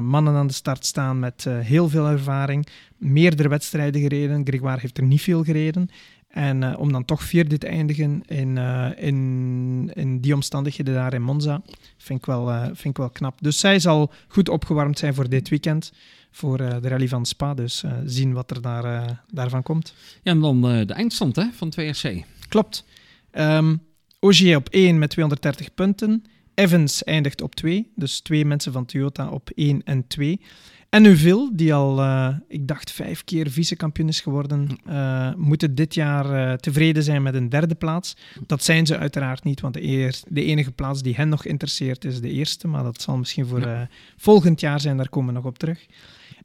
mannen 0.00 0.34
aan 0.34 0.46
de 0.46 0.52
start 0.52 0.86
staan 0.86 1.18
met 1.18 1.46
heel 1.48 1.88
veel 1.88 2.06
ervaring, 2.06 2.66
meerdere 2.96 3.48
wedstrijden 3.48 4.00
gereden. 4.00 4.46
Grégoire 4.46 4.80
heeft 4.80 4.98
er 4.98 5.04
niet 5.04 5.22
veel 5.22 5.44
gereden. 5.44 5.90
En 6.30 6.76
om 6.76 6.92
dan 6.92 7.04
toch 7.04 7.22
vierde 7.22 7.58
te 7.58 7.66
eindigen 7.66 8.22
in, 8.26 8.56
in, 8.96 9.90
in 9.94 10.20
die 10.20 10.34
omstandigheden 10.34 10.94
daar 10.94 11.14
in 11.14 11.22
Monza, 11.22 11.62
vind 11.96 12.18
ik, 12.18 12.26
wel, 12.26 12.64
vind 12.64 12.84
ik 12.84 12.96
wel 12.96 13.10
knap. 13.10 13.38
Dus 13.40 13.58
zij 13.58 13.78
zal 13.78 14.12
goed 14.28 14.48
opgewarmd 14.48 14.98
zijn 14.98 15.14
voor 15.14 15.28
dit 15.28 15.48
weekend 15.48 15.92
voor 16.30 16.56
de 16.56 16.88
rally 16.88 17.08
van 17.08 17.26
Spa. 17.26 17.54
Dus 17.54 17.84
zien 18.04 18.32
wat 18.32 18.50
er 18.50 18.62
daar, 18.62 19.22
daarvan 19.32 19.62
komt. 19.62 19.94
Ja, 20.22 20.32
en 20.32 20.40
dan 20.40 20.60
de 20.62 20.92
eindstand 20.92 21.36
hè, 21.36 21.44
van 21.52 21.72
2RC. 21.80 22.24
Klopt. 22.48 22.84
Um, 23.32 23.82
Ogier 24.22 24.56
op 24.56 24.68
1 24.68 24.98
met 24.98 25.10
230 25.10 25.74
punten. 25.74 26.24
Evans 26.54 27.04
eindigt 27.04 27.42
op 27.42 27.54
2, 27.54 27.92
dus 27.94 28.20
twee 28.20 28.44
mensen 28.44 28.72
van 28.72 28.84
Toyota 28.84 29.28
op 29.28 29.50
1 29.54 29.82
en 29.84 30.06
2. 30.06 30.40
En 30.90 31.02
Neuville, 31.02 31.50
die 31.52 31.74
al, 31.74 31.98
uh, 31.98 32.28
ik 32.48 32.68
dacht, 32.68 32.90
vijf 32.90 33.24
keer 33.24 33.50
vice-kampioen 33.50 34.08
is 34.08 34.20
geworden, 34.20 34.68
uh, 34.88 35.34
moeten 35.34 35.74
dit 35.74 35.94
jaar 35.94 36.32
uh, 36.32 36.52
tevreden 36.52 37.02
zijn 37.02 37.22
met 37.22 37.34
een 37.34 37.48
derde 37.48 37.74
plaats. 37.74 38.16
Dat 38.46 38.64
zijn 38.64 38.86
ze 38.86 38.98
uiteraard 38.98 39.44
niet, 39.44 39.60
want 39.60 39.74
de, 39.74 39.82
eer, 39.82 40.20
de, 40.28 40.44
enige 40.44 40.70
plaats 40.70 41.02
die 41.02 41.14
hen 41.14 41.28
nog 41.28 41.44
interesseert 41.44 42.04
is 42.04 42.20
de 42.20 42.30
eerste. 42.30 42.68
Maar 42.68 42.82
dat 42.82 43.02
zal 43.02 43.16
misschien 43.16 43.46
voor 43.46 43.88
volgend 44.16 44.60
jaar 44.60 44.80
zijn, 44.80 44.96
daar 44.96 45.08
komen 45.08 45.28
we 45.28 45.40
nog 45.40 45.48
op 45.48 45.58
terug. 45.58 45.86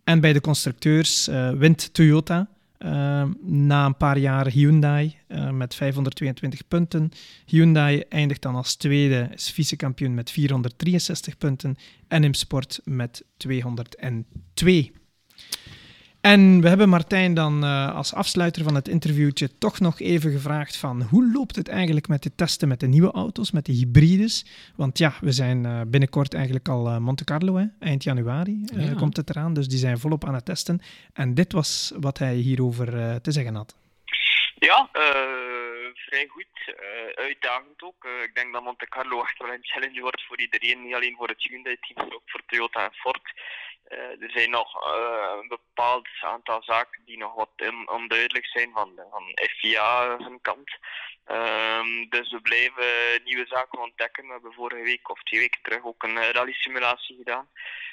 En 0.04 0.20
bij 0.20 0.34
de 0.34 0.42
constructeurs 0.42 1.30
wint 1.58 1.94
Toyota 1.94 2.48
Ehm, 2.78 3.32
na 3.42 3.86
een 3.86 3.98
paar 3.98 4.18
jaar 4.18 4.48
Hyundai 4.48 5.18
uh, 5.28 5.50
met 5.50 5.76
522 5.76 6.68
punten. 6.68 7.12
Hyundai 7.46 8.00
eindigt 8.10 8.42
dan 8.42 8.56
als 8.56 8.76
tweede, 8.76 9.30
is 9.34 9.52
vice-kampioen 9.52 10.14
met 10.14 10.32
463 10.32 11.38
punten. 11.38 11.76
En 12.08 12.34
Sport 12.34 12.82
met 12.84 13.24
202. 13.38 14.92
En 16.34 16.62
we 16.62 16.68
hebben 16.68 16.90
Martijn 16.90 17.34
dan 17.34 17.64
uh, 17.64 17.96
als 17.96 18.14
afsluiter 18.14 18.64
van 18.64 18.76
het 18.76 18.88
interviewtje 18.88 19.58
toch 19.58 19.80
nog 19.80 20.00
even 20.00 20.32
gevraagd 20.32 20.78
van 20.78 21.02
hoe 21.02 21.32
loopt 21.34 21.56
het 21.56 21.70
eigenlijk 21.70 22.08
met 22.08 22.24
de 22.24 22.36
testen 22.36 22.68
met 22.68 22.80
de 22.80 22.88
nieuwe 22.88 23.12
auto's, 23.12 23.52
met 23.52 23.66
de 23.66 23.72
hybrides? 23.72 24.46
Want 24.76 24.98
ja, 24.98 25.14
we 25.22 25.32
zijn 25.32 25.64
uh, 25.66 25.82
binnenkort 25.88 26.34
eigenlijk 26.34 26.68
al 26.68 26.88
uh, 26.88 26.98
Monte 26.98 27.24
Carlo, 27.24 27.56
hè? 27.56 27.66
eind 27.80 28.04
januari 28.04 28.64
ja. 28.66 28.94
komt 28.94 29.18
het 29.18 29.30
eraan, 29.30 29.54
dus 29.54 29.68
die 29.68 29.78
zijn 29.78 29.98
volop 29.98 30.26
aan 30.26 30.34
het 30.34 30.46
testen. 30.46 30.82
En 31.14 31.34
dit 31.34 31.52
was 31.52 31.94
wat 32.00 32.18
hij 32.18 32.36
hierover 32.36 33.22
te 33.22 33.32
zeggen 33.32 33.56
had. 33.56 33.76
Ja, 34.56 34.90
vrij 35.94 36.28
goed. 36.28 36.76
uitdagend 37.16 37.84
ook. 37.84 38.08
ik 38.24 38.36
denk 38.36 38.54
dat 38.54 38.64
Monte 38.64 38.88
Carlo 38.90 39.22
echt 39.22 39.38
wel 39.38 39.54
een 39.54 39.60
challenge 39.62 40.02
wordt 40.02 40.26
voor 40.28 40.40
iedereen, 40.40 40.84
niet 40.84 40.96
alleen 40.96 41.16
voor 41.18 41.28
het 41.28 41.44
Hyundai-team, 41.44 42.08
maar 42.08 42.16
ook 42.16 42.30
voor 42.30 42.42
Toyota 42.46 42.84
en 42.84 42.94
Ford. 42.94 43.34
Uh, 43.90 44.22
er 44.22 44.32
zijn 44.32 44.50
nog 44.50 44.88
uh, 44.88 45.34
een 45.42 45.48
bepaald 45.48 46.08
aantal 46.22 46.64
zaken 46.64 47.02
die 47.06 47.18
nog 47.18 47.34
wat 47.34 47.50
onduidelijk 47.86 48.46
zijn 48.46 48.72
van, 48.74 49.00
van 49.12 49.24
FIA 49.58 50.18
kant. 50.42 50.72
Um, 51.32 52.10
dus 52.10 52.32
we 52.32 52.42
blijven 52.42 53.24
nieuwe 53.24 53.46
zaken 53.48 53.80
ontdekken. 53.80 54.26
We 54.26 54.32
hebben 54.32 54.54
vorige 54.54 54.84
week 54.84 55.10
of 55.10 55.24
twee 55.24 55.40
weken 55.40 55.62
terug 55.62 55.84
ook 55.84 56.04
een 56.04 56.32
rally 56.32 56.54
simulatie 56.54 57.16
gedaan. 57.18 57.50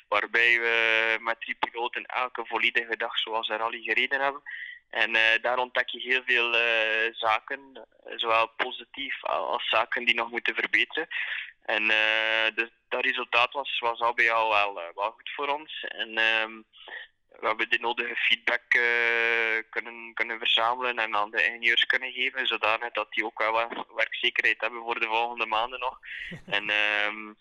Waarbij 0.09 0.61
we 0.61 1.17
met 1.21 1.41
drie 1.41 1.55
piloten 1.55 2.07
elke 2.07 2.47
volledige 2.47 2.97
dag 2.97 3.19
zoals 3.19 3.49
een 3.49 3.57
rally 3.57 3.81
gereden 3.83 4.21
hebben. 4.21 4.43
En 4.91 5.13
daar 5.43 5.59
ontdek 5.59 5.89
je 5.89 6.01
heel 6.01 6.23
veel 6.27 6.55
zaken, 7.13 7.89
zowel 8.17 8.49
positief 8.49 9.25
als 9.25 9.69
zaken 9.69 10.05
die 10.05 10.15
nog 10.15 10.31
moeten 10.31 10.55
verbeteren. 10.55 11.09
En 11.63 11.83
uh, 11.83 12.55
dus 12.55 12.69
dat 12.89 13.05
resultaat 13.05 13.53
was, 13.53 13.79
was 13.79 14.01
al 14.01 14.15
bij 14.15 14.25
jou 14.25 14.49
wel, 14.49 14.79
uh, 14.79 14.85
wel 14.95 15.11
goed 15.11 15.31
voor 15.35 15.49
ons. 15.49 15.85
En 15.89 16.09
uh, 16.09 16.63
we 17.41 17.47
hebben 17.47 17.71
de 17.71 17.79
nodige 17.79 18.17
feedback 18.17 18.75
uh, 18.75 19.63
kunnen, 19.71 20.15
kunnen 20.15 20.39
verzamelen 20.39 20.99
en 20.99 21.17
aan 21.17 21.31
de 21.31 21.45
ingenieurs 21.45 21.85
kunnen 21.85 22.13
geven, 22.13 22.47
zodanig 22.47 22.93
dat 22.93 23.13
die 23.13 23.25
ook 23.25 23.39
wel 23.39 23.53
wat 23.53 23.87
werkzekerheid 23.95 24.61
hebben 24.61 24.83
voor 24.83 25.01
de 25.01 25.07
volgende 25.07 25.47
maanden 25.47 25.81
nog. 25.81 25.99
en 26.57 26.71
um, 27.07 27.37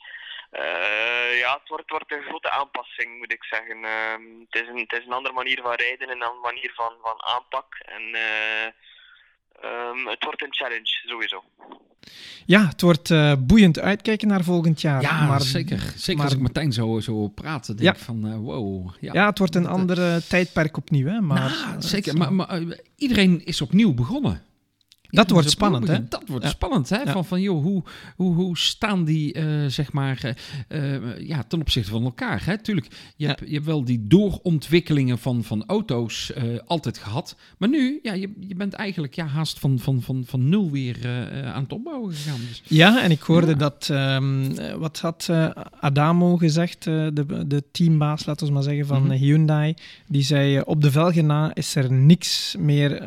ja, 1.33 1.53
het 1.53 1.69
wordt, 1.69 1.89
wordt 1.89 2.11
een 2.11 2.23
grote 2.23 2.49
aanpassing, 2.49 3.17
moet 3.17 3.31
ik 3.31 3.43
zeggen. 3.43 3.83
Um, 3.83 4.47
het, 4.49 4.61
is 4.61 4.67
een, 4.67 4.77
het 4.77 4.99
is 4.99 5.05
een 5.05 5.13
andere 5.13 5.35
manier 5.35 5.61
van 5.61 5.73
rijden 5.73 6.09
en 6.09 6.15
een 6.15 6.27
andere 6.27 6.53
manier 6.53 6.71
van, 6.73 6.97
van 7.01 7.23
aanpak. 7.23 7.75
En 7.75 8.15
um, 9.63 10.07
het 10.07 10.23
wordt 10.23 10.41
een 10.41 10.53
challenge, 10.53 11.01
sowieso. 11.05 11.43
Ja, 12.45 12.67
het 12.67 12.81
wordt 12.81 13.09
uh, 13.09 13.33
boeiend 13.39 13.79
uitkijken 13.79 14.27
naar 14.27 14.43
volgend 14.43 14.81
jaar. 14.81 15.01
Ja, 15.01 15.27
maar, 15.27 15.41
zeker. 15.41 15.79
Zeker 15.95 16.15
maar, 16.15 16.25
als 16.25 16.33
ik 16.33 16.41
Martijn 16.41 16.73
zo, 16.73 16.99
zo 16.99 17.27
praat, 17.27 17.67
denk 17.67 17.79
ja. 17.79 17.91
ik 17.91 17.97
van 17.97 18.27
uh, 18.27 18.35
wow. 18.35 18.89
Ja. 18.99 19.13
ja, 19.13 19.25
het 19.29 19.37
wordt 19.37 19.55
een 19.55 19.67
andere 19.67 20.21
tijdperk 20.27 20.77
opnieuw. 20.77 21.07
Hè, 21.07 21.21
maar, 21.21 21.65
nou, 21.67 21.81
zeker, 21.81 22.17
maar, 22.17 22.33
maar 22.33 22.61
uh, 22.61 22.77
iedereen 22.95 23.45
is 23.45 23.61
opnieuw 23.61 23.93
begonnen. 23.93 24.41
Dat 25.11 25.29
wordt 25.29 25.49
spannend, 25.49 25.87
hè? 25.87 26.07
Dat 26.07 26.23
wordt 26.25 26.47
spannend, 26.47 26.89
hè? 26.89 27.11
Van, 27.11 27.25
van, 27.25 27.41
joh, 27.41 27.63
hoe, 27.63 27.83
hoe, 28.15 28.35
hoe 28.35 28.57
staan 28.57 29.03
die, 29.03 29.37
uh, 29.37 29.65
zeg 29.67 29.91
maar, 29.91 30.35
uh, 30.69 31.19
ja, 31.27 31.43
ten 31.43 31.59
opzichte 31.59 31.91
van 31.91 32.03
elkaar, 32.03 32.45
hè? 32.45 32.57
Tuurlijk, 32.57 32.87
je, 33.15 33.27
hebt, 33.27 33.41
je 33.45 33.53
hebt 33.53 33.65
wel 33.65 33.83
die 33.83 34.07
doorontwikkelingen 34.07 35.17
van, 35.19 35.43
van 35.43 35.63
auto's 35.65 36.31
uh, 36.37 36.59
altijd 36.65 36.97
gehad. 36.97 37.35
Maar 37.57 37.69
nu, 37.69 37.99
ja, 38.03 38.13
je, 38.13 38.33
je 38.39 38.55
bent 38.55 38.73
eigenlijk 38.73 39.15
ja, 39.15 39.25
haast 39.25 39.59
van, 39.59 39.79
van, 39.79 40.01
van, 40.01 40.23
van 40.25 40.49
nul 40.49 40.71
weer 40.71 40.97
aan 41.45 41.63
het 41.63 41.73
opbouwen 41.73 42.13
gegaan. 42.13 42.39
Dus. 42.47 42.61
Ja, 42.65 43.03
en 43.03 43.11
ik 43.11 43.21
hoorde 43.21 43.51
ja. 43.51 43.53
dat, 43.53 43.89
um, 43.91 44.55
wat 44.79 44.99
had 44.99 45.29
Adamo 45.79 46.37
gezegd, 46.37 46.83
de, 46.83 47.43
de 47.47 47.63
teambaas, 47.71 48.25
laten 48.25 48.47
we 48.47 48.53
maar 48.53 48.63
zeggen, 48.63 48.85
van 48.85 49.03
mm 49.03 49.09
-hmm. 49.09 49.17
Hyundai. 49.17 49.73
Die 50.07 50.23
zei, 50.23 50.61
op 50.61 50.81
de 50.81 50.91
velgen 50.91 51.25
na 51.25 51.55
is 51.55 51.75
er 51.75 51.91
niks 51.91 52.55
meer 52.59 53.03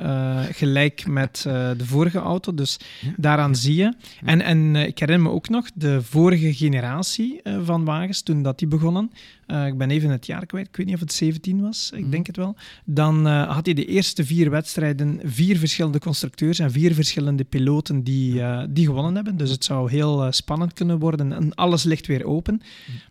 gelijk 0.52 1.06
met 1.06 1.40
de 1.42 1.86
vorige 1.94 2.18
auto. 2.18 2.54
Dus 2.54 2.78
daaraan 3.16 3.54
zie 3.56 3.74
je. 3.74 3.94
En, 4.24 4.40
en 4.40 4.74
uh, 4.74 4.86
ik 4.86 4.98
herinner 4.98 5.28
me 5.28 5.34
ook 5.34 5.48
nog 5.48 5.70
de 5.74 6.02
vorige 6.02 6.54
generatie 6.54 7.40
uh, 7.42 7.58
van 7.62 7.84
wagens, 7.84 8.22
toen 8.22 8.42
dat 8.42 8.58
die 8.58 8.68
begonnen. 8.68 9.10
Uh, 9.46 9.66
ik 9.66 9.78
ben 9.78 9.90
even 9.90 10.10
het 10.10 10.26
jaar 10.26 10.46
kwijt, 10.46 10.68
ik 10.68 10.76
weet 10.76 10.86
niet 10.86 10.94
of 10.94 11.00
het 11.00 11.12
17 11.12 11.60
was, 11.60 11.90
ik 11.94 12.04
mm. 12.04 12.10
denk 12.10 12.26
het 12.26 12.36
wel. 12.36 12.56
Dan 12.84 13.26
had 13.26 13.64
hij 13.64 13.74
de 13.74 13.84
eerste 13.84 14.24
vier 14.24 14.50
wedstrijden 14.50 15.20
vier 15.24 15.58
verschillende 15.58 15.98
constructeurs 15.98 16.58
en 16.58 16.70
vier 16.70 16.94
verschillende 16.94 17.44
piloten 17.44 18.02
die, 18.02 18.42
die 18.70 18.86
gewonnen 18.86 19.14
hebben. 19.14 19.36
Dus 19.36 19.50
het 19.50 19.64
zou 19.64 19.90
heel 19.90 20.32
spannend 20.32 20.72
kunnen 20.72 20.98
worden 20.98 21.32
en 21.32 21.54
alles 21.54 21.82
ligt 21.82 22.06
weer 22.06 22.24
open. 22.24 22.60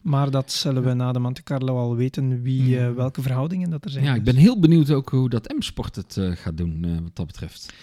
Maar 0.01 0.31
dat 0.31 0.51
zullen 0.51 0.83
we 0.83 0.93
na 0.93 1.11
de 1.11 1.19
Monte 1.19 1.43
Carlo 1.43 1.77
al 1.77 1.95
weten 1.95 2.41
wie, 2.41 2.79
welke 2.79 3.21
verhoudingen 3.21 3.69
dat 3.69 3.85
er 3.85 3.91
zijn. 3.91 4.05
Ja, 4.05 4.15
ik 4.15 4.23
ben 4.23 4.35
heel 4.35 4.59
benieuwd 4.59 4.91
ook 4.91 5.09
hoe 5.09 5.29
dat 5.29 5.53
M-Sport 5.57 5.95
het 5.95 6.19
gaat 6.19 6.57
doen 6.57 7.01
wat 7.03 7.15
dat 7.15 7.27
betreft. 7.27 7.73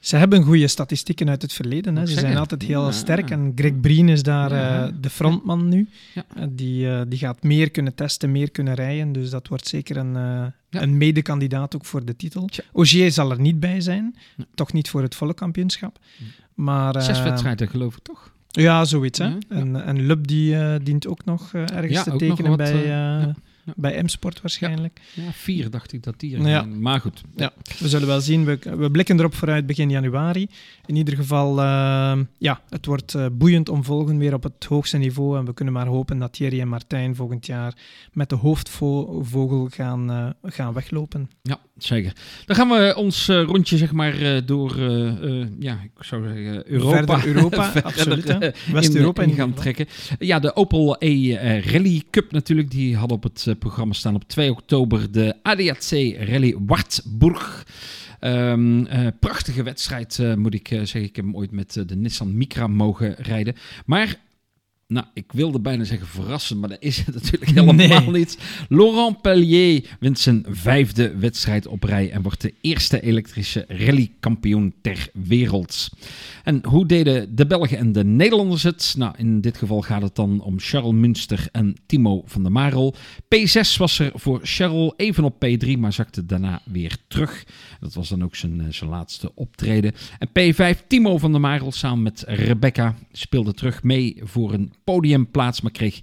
Ze 0.00 0.16
hebben 0.16 0.42
goede 0.42 0.68
statistieken 0.68 1.28
uit 1.28 1.42
het 1.42 1.52
verleden. 1.52 1.96
Hè. 1.96 2.06
Ze 2.06 2.18
zijn 2.18 2.36
altijd 2.36 2.62
heel 2.62 2.84
ja, 2.84 2.92
sterk. 2.92 3.30
En 3.30 3.52
Greg 3.54 3.80
Breen 3.80 4.08
is 4.08 4.22
daar 4.22 4.54
ja, 4.54 4.86
uh, 4.86 4.92
de 5.00 5.10
frontman 5.10 5.68
nu. 5.68 5.88
Ja. 6.14 6.24
Uh, 6.36 6.44
die, 6.50 6.86
uh, 6.86 7.00
die 7.08 7.18
gaat 7.18 7.42
meer 7.42 7.70
kunnen 7.70 7.94
testen, 7.94 8.32
meer 8.32 8.50
kunnen 8.50 8.74
rijden. 8.74 9.12
Dus 9.12 9.30
dat 9.30 9.48
wordt 9.48 9.66
zeker 9.66 9.96
een, 9.96 10.14
een 10.70 10.96
medekandidaat 10.96 11.74
ook 11.76 11.84
voor 11.84 12.04
de 12.04 12.16
titel. 12.16 12.48
Ogier 12.72 13.12
zal 13.12 13.30
er 13.30 13.40
niet 13.40 13.60
bij 13.60 13.80
zijn. 13.80 14.16
Toch 14.54 14.72
niet 14.72 14.88
voor 14.88 15.02
het 15.02 15.14
volle 15.14 15.34
kampioenschap. 15.34 15.98
Maar, 16.54 17.02
Zes 17.02 17.22
wedstrijden 17.22 17.68
geloof 17.68 17.96
ik 17.96 18.02
toch? 18.02 18.32
Ja, 18.48 18.84
zoiets. 18.84 19.18
Hè? 19.18 19.36
En, 19.48 19.84
en 19.84 20.06
Lub 20.06 20.26
die 20.26 20.78
dient 20.82 21.06
ook 21.06 21.24
nog 21.24 21.52
ergens 21.52 22.02
te 22.02 22.16
tekenen 22.16 22.48
wat, 22.48 22.56
bij 22.56 23.34
bij 23.76 24.02
M-Sport 24.02 24.40
waarschijnlijk. 24.40 25.00
Ja, 25.14 25.32
vier 25.32 25.70
dacht 25.70 25.92
ik 25.92 26.02
dat 26.02 26.20
die 26.20 26.42
ja. 26.42 26.62
Maar 26.64 27.00
goed. 27.00 27.22
Ja, 27.36 27.52
we 27.78 27.88
zullen 27.88 28.06
wel 28.06 28.20
zien. 28.20 28.44
We, 28.44 28.58
we 28.76 28.90
blikken 28.90 29.18
erop 29.18 29.34
vooruit 29.34 29.66
begin 29.66 29.90
januari. 29.90 30.48
In 30.88 30.96
ieder 30.96 31.16
geval, 31.16 31.58
uh, 31.58 32.18
ja, 32.38 32.60
het 32.68 32.86
wordt 32.86 33.14
uh, 33.14 33.26
boeiend 33.32 33.68
om 33.68 33.84
volgen 33.84 34.18
weer 34.18 34.34
op 34.34 34.42
het 34.42 34.64
hoogste 34.64 34.96
niveau. 34.98 35.38
En 35.38 35.44
we 35.44 35.54
kunnen 35.54 35.74
maar 35.74 35.86
hopen 35.86 36.18
dat 36.18 36.32
Thierry 36.32 36.60
en 36.60 36.68
Martijn 36.68 37.16
volgend 37.16 37.46
jaar 37.46 37.76
met 38.12 38.28
de 38.28 38.36
hoofdvogel 38.36 39.68
gaan, 39.70 40.10
uh, 40.10 40.50
gaan 40.52 40.72
weglopen. 40.72 41.30
Ja, 41.42 41.60
zeker. 41.76 42.12
Dan 42.46 42.56
gaan 42.56 42.68
we 42.68 42.94
ons 42.96 43.28
rondje 43.28 43.76
zeg 43.76 43.92
maar 43.92 44.44
door, 44.46 44.80
ja, 45.58 45.80
ik 45.82 46.04
zou 46.04 46.22
zeggen 46.22 46.70
Europa. 46.70 47.18
Verder 47.18 47.26
Europa, 47.36 47.72
absoluut. 47.82 48.54
West-Europa 48.72 49.22
in, 49.22 49.28
in 49.28 49.34
gaan 49.34 49.54
trekken. 49.54 49.86
Ja, 50.18 50.38
de 50.38 50.56
Opel 50.56 50.96
E 50.98 51.34
Rally 51.60 52.02
Cup 52.10 52.32
natuurlijk, 52.32 52.70
die 52.70 52.96
had 52.96 53.12
op 53.12 53.22
het 53.22 53.54
programma 53.58 53.92
staan 53.92 54.14
op 54.14 54.28
2 54.28 54.50
oktober 54.50 55.12
de 55.12 55.34
ADAC 55.42 55.90
Rally 56.28 56.56
Wartburg. 56.66 57.66
Um, 58.20 58.86
prachtige 59.20 59.62
wedstrijd, 59.62 60.18
uh, 60.18 60.34
moet 60.34 60.54
ik 60.54 60.70
uh, 60.70 60.78
zeggen. 60.78 61.02
Ik 61.02 61.16
heb 61.16 61.24
hem 61.24 61.36
ooit 61.36 61.50
met 61.50 61.72
de 61.86 61.96
Nissan 61.96 62.36
Micra 62.36 62.66
mogen 62.66 63.14
rijden. 63.14 63.54
Maar 63.86 64.16
nou, 64.88 65.06
ik 65.14 65.32
wilde 65.32 65.60
bijna 65.60 65.84
zeggen 65.84 66.06
verrassen, 66.06 66.60
maar 66.60 66.68
dat 66.68 66.82
is 66.82 66.96
het 66.98 67.14
natuurlijk 67.22 67.50
helemaal 67.50 67.74
Nee. 67.74 68.10
niet. 68.10 68.38
Laurent 68.68 69.20
Pellier 69.20 69.96
wint 70.00 70.18
zijn 70.18 70.44
vijfde 70.48 71.16
wedstrijd 71.16 71.66
op 71.66 71.84
rij 71.84 72.10
en 72.10 72.22
wordt 72.22 72.40
de 72.40 72.54
eerste 72.60 73.00
elektrische 73.00 73.64
rallykampioen 73.68 74.74
ter 74.82 75.08
wereld. 75.12 75.88
En 76.44 76.64
hoe 76.64 76.86
deden 76.86 77.36
de 77.36 77.46
Belgen 77.46 77.78
en 77.78 77.92
de 77.92 78.04
Nederlanders 78.04 78.62
het? 78.62 78.94
Nou, 78.98 79.14
in 79.16 79.40
dit 79.40 79.58
geval 79.58 79.80
gaat 79.80 80.02
het 80.02 80.14
dan 80.16 80.40
om 80.40 80.58
Charles 80.60 80.92
Münster 80.94 81.48
en 81.52 81.76
Timo 81.86 82.22
van 82.26 82.42
der 82.42 82.52
Marel. 82.52 82.94
P6 83.34 83.76
was 83.76 83.98
er 83.98 84.10
voor 84.14 84.40
Charles, 84.42 84.92
even 84.96 85.24
op 85.24 85.44
P3, 85.46 85.78
maar 85.78 85.92
zakte 85.92 86.26
daarna 86.26 86.60
weer 86.64 86.96
terug. 87.08 87.44
Dat 87.80 87.94
was 87.94 88.08
dan 88.08 88.24
ook 88.24 88.36
zijn, 88.36 88.60
eh, 88.60 88.66
zijn 88.70 88.90
laatste 88.90 89.30
optreden. 89.34 89.92
En 90.18 90.28
P5, 90.28 90.84
Timo 90.86 91.18
van 91.18 91.32
der 91.32 91.40
Marel 91.40 91.72
samen 91.72 92.02
met 92.02 92.24
Rebecca 92.26 92.94
speelde 93.12 93.54
terug 93.54 93.82
mee 93.82 94.20
voor 94.22 94.52
een 94.52 94.72
podiumplaats, 94.88 95.60
maar 95.60 95.72
kreeg 95.72 96.00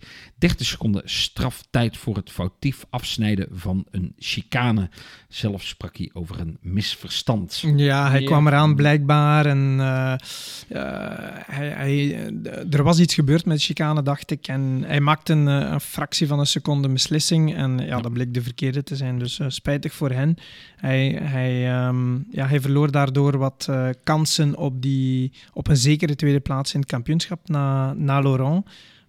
30 0.47 0.65
seconden 0.67 1.01
straftijd 1.05 1.97
voor 1.97 2.15
het 2.15 2.31
foutief 2.31 2.85
afsnijden 2.89 3.47
van 3.51 3.85
een 3.91 4.13
chicane. 4.17 4.89
Zelf 5.29 5.63
sprak 5.63 5.97
hij 5.97 6.09
over 6.13 6.39
een 6.39 6.57
misverstand. 6.61 7.63
Ja, 7.75 8.09
hij 8.09 8.19
Ja. 8.19 8.25
kwam 8.25 8.47
eraan 8.47 8.75
blijkbaar 8.75 9.45
en 9.45 9.75
eh, 9.79 10.11
eh, 10.13 10.17
hij, 11.45 11.67
hij, 11.67 12.15
eh, 12.15 12.73
er 12.73 12.83
was 12.83 12.99
iets 12.99 13.13
gebeurd 13.13 13.45
met 13.45 13.57
de 13.57 13.63
chicane, 13.63 14.01
dacht 14.03 14.31
ik. 14.31 14.47
En 14.47 14.83
hij 14.85 14.99
maakte 14.99 15.33
een, 15.33 15.45
een 15.47 15.81
fractie 15.81 16.27
van 16.27 16.39
een 16.39 16.45
seconde 16.47 16.89
beslissing 16.89 17.55
en 17.55 17.77
ja, 17.77 18.01
dat 18.01 18.13
bleek 18.13 18.33
de 18.33 18.41
verkeerde 18.41 18.83
te 18.83 18.95
zijn. 18.95 19.19
Dus 19.19 19.39
spijtig 19.47 19.93
voor 19.93 20.11
hen. 20.11 20.37
Hij, 20.75 21.19
hij, 21.21 21.67
ehm, 21.71 22.15
ja, 22.31 22.47
hij 22.47 22.61
verloor 22.61 22.91
daardoor 22.91 23.37
wat 23.37 23.65
eh, 23.69 23.89
kansen 24.03 24.57
op, 24.57 24.81
die, 24.81 25.31
op 25.53 25.67
een 25.67 25.77
zekere 25.77 26.15
tweede 26.15 26.39
plaats 26.39 26.73
in 26.73 26.79
het 26.79 26.89
kampioenschap 26.89 27.49
na, 27.49 27.93
na 27.93 28.21
Laurent. 28.21 28.65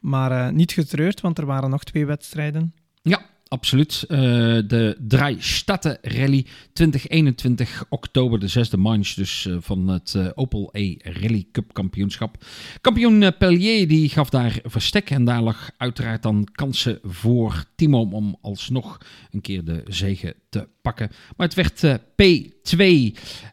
Maar 0.06 0.30
eh, 0.30 0.52
niet 0.52 0.72
getreurd, 0.72 1.20
want 1.20 1.38
er 1.38 1.46
waren 1.46 1.70
nog 1.70 1.84
twee 1.84 2.06
wedstrijden. 2.06 2.74
Ja, 3.02 3.26
absoluut. 3.48 4.04
Eh, 4.08 4.18
de 4.66 4.96
Drei 5.08 5.36
Statten 5.38 5.98
Rally 6.02 6.46
2021 6.72 7.84
oktober, 7.88 8.38
de 8.38 8.48
zesde 8.48 8.76
manche 8.76 9.20
dus 9.20 9.46
eh, 9.46 9.56
van 9.60 9.88
het 9.88 10.16
Opel 10.34 10.68
E 10.72 10.96
Rally 10.98 11.46
Cup 11.52 11.72
kampioenschap. 11.72 12.44
Kampioen 12.80 13.36
Pellier 13.38 13.88
die 13.88 14.08
gaf 14.08 14.30
daar 14.30 14.58
verstek 14.64 15.10
en 15.10 15.24
daar 15.24 15.42
lag 15.42 15.70
uiteraard 15.76 16.22
dan 16.22 16.48
kansen 16.52 16.98
voor 17.02 17.64
Timo 17.74 18.08
om 18.10 18.38
alsnog 18.40 18.98
een 19.30 19.40
keer 19.40 19.64
de 19.64 19.82
zegen 19.86 20.34
te 20.60 20.68
pakken. 20.82 21.10
Maar 21.36 21.46
het 21.46 21.56
werd 21.56 21.84
eh, 21.84 21.94
P2. 21.94 22.82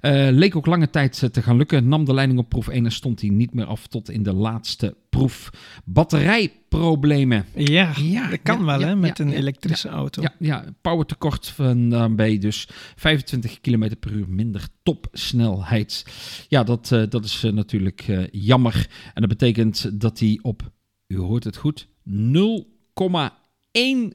Eh, 0.01 0.27
leek 0.31 0.55
ook 0.55 0.65
lange 0.65 0.89
tijd 0.89 1.23
eh, 1.23 1.29
te 1.29 1.41
gaan 1.41 1.57
lukken. 1.57 1.87
Nam 1.87 2.05
de 2.05 2.13
leiding 2.13 2.39
op 2.39 2.49
proef 2.49 2.67
1 2.67 2.85
en 2.85 2.91
stond 2.91 3.21
hij 3.21 3.29
niet 3.29 3.53
meer 3.53 3.65
af 3.65 3.87
tot 3.87 4.09
in 4.09 4.23
de 4.23 4.33
laatste 4.33 4.95
proef. 5.09 5.49
Batterijproblemen. 5.85 7.45
Ja, 7.55 7.91
Ja, 8.01 8.29
dat 8.29 8.39
kan 8.43 8.59
ja, 8.59 8.65
wel 8.65 8.79
ja, 8.79 8.87
hè, 8.87 8.95
met 8.95 9.19
een 9.19 9.31
elektrische 9.31 9.89
auto. 9.89 10.21
Ja, 10.21 10.33
ja 10.39 10.65
powertekort 10.81 11.47
van 11.47 11.89
daarbij 11.89 12.37
dus 12.37 12.67
25 12.95 13.61
km 13.61 13.91
per 13.99 14.11
uur 14.11 14.29
minder 14.29 14.67
topsnelheid. 14.83 16.05
Ja, 16.47 16.63
dat, 16.63 16.87
dat 17.09 17.25
is 17.25 17.41
natuurlijk 17.53 18.27
jammer. 18.31 18.87
En 19.13 19.21
dat 19.21 19.29
betekent 19.29 20.01
dat 20.01 20.19
hij 20.19 20.39
op, 20.41 20.71
u 21.07 21.17
hoort 21.17 21.43
het 21.43 21.57
goed, 21.57 21.87
0,1 22.09 23.42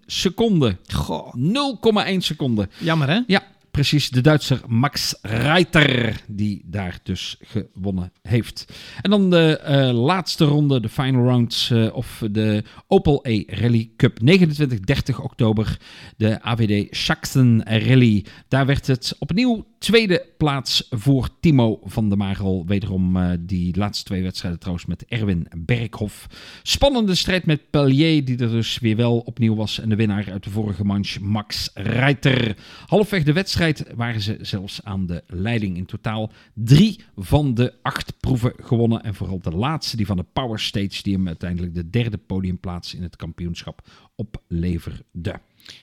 seconde. 0.07 0.77
Goh, 1.07 1.35
0,1 1.35 2.19
seconde. 2.19 2.69
jammer 2.79 3.09
hè? 3.09 3.21
Ja, 3.27 3.43
precies. 3.71 4.11
De 4.11 4.21
Duitser 4.21 4.61
Max 4.67 5.15
Reiter, 5.23 6.21
die 6.27 6.63
daar 6.65 6.99
dus 7.03 7.37
gewonnen 7.41 8.13
heeft. 8.23 8.73
En 9.01 9.11
dan 9.11 9.31
de 9.31 9.59
eh, 9.59 9.91
laatste 9.93 10.45
ronde, 10.45 10.81
de 10.81 10.89
final 10.89 11.25
rounds 11.25 11.71
eh, 11.71 11.95
of 11.95 12.23
de 12.31 12.63
Opel 12.87 13.21
E 13.23 13.43
Rally 13.47 13.91
Cup. 13.97 14.21
29, 14.21 14.81
30 14.81 15.21
oktober, 15.21 15.79
de 16.17 16.43
AWD 16.43 16.87
Schachten 16.91 17.63
Rally. 17.65 18.25
Daar 18.49 18.67
werd 18.67 18.87
het 18.87 19.17
opnieuw 19.19 19.67
tweede 19.79 20.27
plaats 20.37 20.87
voor 20.91 21.29
Timo 21.41 21.81
van 21.85 22.09
der 22.09 22.19
Marel. 22.19 22.65
Wederom 22.67 23.17
eh, 23.17 23.31
die 23.41 23.77
laatste 23.77 24.05
twee 24.05 24.23
wedstrijden 24.23 24.61
trouwens 24.61 24.87
met 24.87 25.05
Erwin 25.05 25.47
Berghoff. 25.57 26.27
Spannende 26.63 27.15
strijd 27.15 27.47
met 27.47 27.71
Pellier, 27.71 28.25
die 28.25 28.39
er 28.39 28.51
dus 28.51 28.79
weer 28.79 28.97
wel 28.97 29.19
opnieuw 29.19 29.55
was. 29.55 29.81
En 29.81 29.89
de 29.89 29.97
winnaar 29.97 30.33
uit 30.33 30.45
de 30.45 30.51
vorige 30.51 30.85
manche, 30.85 31.23
Max 31.23 31.71
Reiter. 31.75 32.57
Halfweg 32.87 33.23
de 33.23 33.33
wedstrijd 33.33 33.57
waren 33.97 34.21
ze 34.21 34.39
zelfs 34.41 34.85
aan 34.85 35.07
de 35.07 35.23
leiding. 35.27 35.77
In 35.77 35.87
totaal 35.87 36.33
drie 36.55 37.01
van 37.17 37.55
de 37.55 37.75
acht 37.83 38.21
proeven 38.21 38.53
gewonnen. 38.57 39.03
En 39.03 39.15
vooral 39.15 39.39
de 39.39 39.51
laatste, 39.51 39.97
die 39.97 40.07
van 40.07 40.17
de 40.17 40.27
Power 40.33 40.59
Stage, 40.59 41.03
die 41.03 41.15
hem 41.15 41.27
uiteindelijk 41.27 41.75
de 41.75 41.91
derde 41.91 42.19
podiumplaats 42.19 42.95
in 42.95 43.03
het 43.03 43.17
kampioenschap 43.17 43.89
opleverde. 44.15 45.41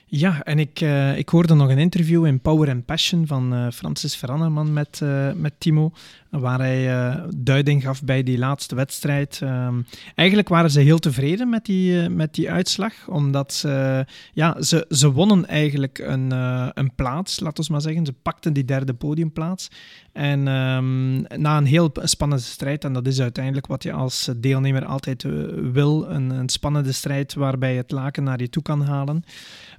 Ja, 0.08 0.42
en 0.42 0.58
ik, 0.58 0.80
eh, 0.80 1.18
ik 1.18 1.28
hoorde 1.28 1.54
nog 1.54 1.70
een 1.70 1.78
interview 1.78 2.26
in 2.26 2.40
Power 2.40 2.70
and 2.70 2.84
Passion 2.84 3.26
van 3.26 3.54
eh, 3.54 3.66
Francis 3.70 4.16
Veranneman 4.16 4.72
met, 4.72 5.00
eh, 5.02 5.32
met 5.32 5.52
Timo, 5.58 5.92
waar 6.30 6.58
hij 6.58 7.14
duiding 7.36 7.82
gaf 7.82 8.02
bij 8.02 8.22
die 8.22 8.38
laatste 8.38 8.74
wedstrijd. 8.74 9.38
Ehm, 9.42 9.80
eigenlijk 10.14 10.48
waren 10.48 10.70
ze 10.70 10.80
heel 10.80 10.98
tevreden 10.98 11.48
met 11.48 11.64
die, 11.64 12.08
met 12.08 12.34
die 12.34 12.50
uitslag, 12.50 12.92
omdat 13.08 13.52
ze, 13.52 14.04
ja, 14.32 14.62
ze, 14.62 14.86
ze 14.88 15.12
wonnen 15.12 15.46
eigenlijk 15.46 15.98
een, 15.98 16.30
een 16.74 16.94
plaats, 16.94 17.40
laten 17.40 17.64
we 17.64 17.72
maar 17.72 17.80
zeggen. 17.80 18.06
Ze 18.06 18.12
pakten 18.12 18.52
die 18.52 18.64
derde 18.64 18.94
podiumplaats. 18.94 19.68
En 20.16 20.48
ehm, 20.48 21.40
na 21.40 21.56
een 21.56 21.66
heel 21.66 21.90
spannende 21.94 22.44
strijd, 22.44 22.84
en 22.84 22.92
dat 22.92 23.06
is 23.06 23.20
uiteindelijk 23.20 23.66
wat 23.66 23.82
je 23.82 23.92
als 23.92 24.30
deelnemer 24.36 24.84
altijd 24.84 25.24
eh, 25.24 25.32
wil, 25.72 26.06
een, 26.08 26.30
een 26.30 26.48
spannende 26.48 26.92
strijd 26.92 27.34
waarbij 27.34 27.72
je 27.72 27.78
het 27.78 27.90
laken 27.90 28.24
naar 28.24 28.40
je 28.40 28.48
toe 28.48 28.62
kan 28.62 28.82
halen. 28.82 29.24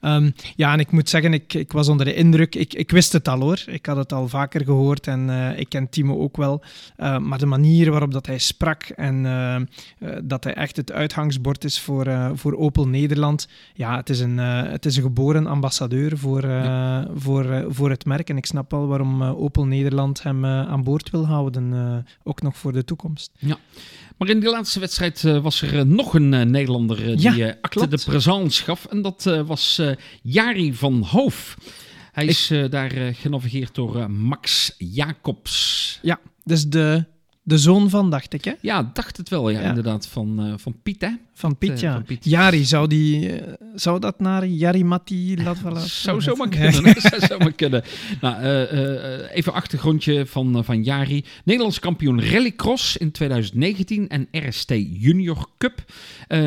Ehm, 0.02 0.30
ja, 0.56 0.74
en 0.74 0.80
ik 0.80 0.92
moet 0.92 1.10
zeggen, 1.10 1.34
ik, 1.34 1.54
ik 1.54 1.72
was 1.72 1.88
onder 1.88 2.06
de 2.06 2.14
indruk. 2.14 2.56
Ik, 2.56 2.74
ik 2.74 2.92
wist 2.92 3.14
het 3.14 3.28
al 3.28 3.40
hoor. 3.40 3.64
Ik 3.66 3.86
had 3.86 3.98
het 3.98 4.14
al 4.14 4.28
vaker 4.28 4.64
gehoord 4.64 5.08
en 5.08 5.30
eh, 5.30 5.60
ik 5.60 5.70
ken 5.70 5.90
Timo 5.90 6.20
ook 6.20 6.38
wel. 6.38 6.64
Uh, 6.98 7.18
maar 7.18 7.38
de 7.38 7.46
manier 7.46 7.92
waarop 7.92 8.12
dat 8.12 8.26
hij 8.26 8.38
sprak 8.38 8.84
en 8.84 9.26
uh, 9.26 9.56
uh, 10.00 10.18
dat 10.24 10.44
hij 10.44 10.54
echt 10.54 10.76
het 10.76 10.92
uitgangsbord 10.92 11.64
is 11.64 11.80
voor, 11.80 12.06
eh, 12.06 12.30
voor 12.34 12.54
Opel 12.54 12.88
Nederland. 12.88 13.48
Ja, 13.74 13.96
het 13.96 14.10
is 14.10 14.20
een, 14.20 14.40
eh, 14.40 14.62
het 14.64 14.86
is 14.86 14.96
een 14.96 15.04
geboren 15.04 15.48
ambassadeur 15.48 16.18
voor, 16.18 16.48
ja. 16.48 17.08
voor, 17.16 17.66
voor 17.70 17.90
het 17.90 18.06
merk. 18.06 18.30
En 18.30 18.38
ik 18.38 18.46
snap 18.46 18.72
wel 18.72 18.88
waarom 18.88 19.24
Opel 19.24 19.66
Nederland 19.66 20.22
hem 20.28 20.46
aan 20.46 20.84
boord 20.84 21.10
wil 21.10 21.26
houden, 21.26 22.06
ook 22.24 22.42
nog 22.42 22.58
voor 22.58 22.74
de 22.74 22.84
toekomst. 22.84 23.32
Ja. 23.38 23.58
Maar 24.18 24.30
in 24.30 24.40
die 24.40 24.50
laatste 24.50 24.80
wedstrijd 24.80 25.24
uh, 25.24 25.42
was 25.42 25.62
er 25.62 25.88
nog 25.88 26.14
een 26.14 26.30
Nederlander 26.30 26.98
die 27.18 27.36
ja, 27.36 27.56
acte 27.62 27.88
de 27.88 28.02
présence 28.06 28.64
gaf. 28.64 28.86
En 28.86 29.02
dat 29.02 29.24
was 29.46 29.82
Jari 30.22 30.74
van 30.74 31.04
Hoof. 31.04 31.58
Hij 32.12 32.24
Ik... 32.24 32.30
is 32.30 32.54
daar 32.70 32.92
genavigeerd 33.14 33.76
door 33.76 34.12
Max 34.12 34.74
Jacobs. 34.78 36.00
Ja, 36.02 36.20
dus 36.44 36.68
de, 36.68 37.06
de 37.48 37.58
zoon 37.58 37.90
van, 37.90 38.10
dacht 38.10 38.34
ik, 38.34 38.46
hè? 38.46 38.54
Ja, 38.62 38.90
dacht 38.94 39.18
het 39.18 39.30
wel, 39.30 39.50
ja, 39.50 39.60
ja. 39.60 39.68
inderdaad. 39.68 40.08
Van, 40.08 40.56
van 40.60 40.76
Piet, 40.84 41.02
hè? 41.02 41.10
Van 41.34 41.58
Piet, 41.58 41.80
ja. 41.80 41.94
Van 41.94 42.04
Piet. 42.04 42.26
Jari, 42.26 42.66
zou, 42.66 42.88
die, 42.88 43.32
zou 43.76 44.00
dat 44.00 44.20
naar 44.20 44.48
Jari 44.48 44.84
Matti 44.84 45.44
laten 45.44 45.82
Zou 45.90 46.22
zomaar 46.22 46.50
kunnen. 46.50 47.02
zou 47.02 47.26
zomaar 47.28 47.52
kunnen. 47.52 47.84
Nou, 48.22 48.44
uh, 48.44 49.36
even 49.36 49.54
achtergrondje 49.54 50.26
van, 50.26 50.64
van 50.66 50.84
Jari. 50.84 51.24
Nederlands 51.44 51.80
kampioen 51.80 52.24
rallycross 52.24 52.98
in 52.98 53.12
2019 53.12 54.08
en 54.08 54.28
RST 54.32 54.70
Junior 54.78 55.50
Cup. 55.58 55.84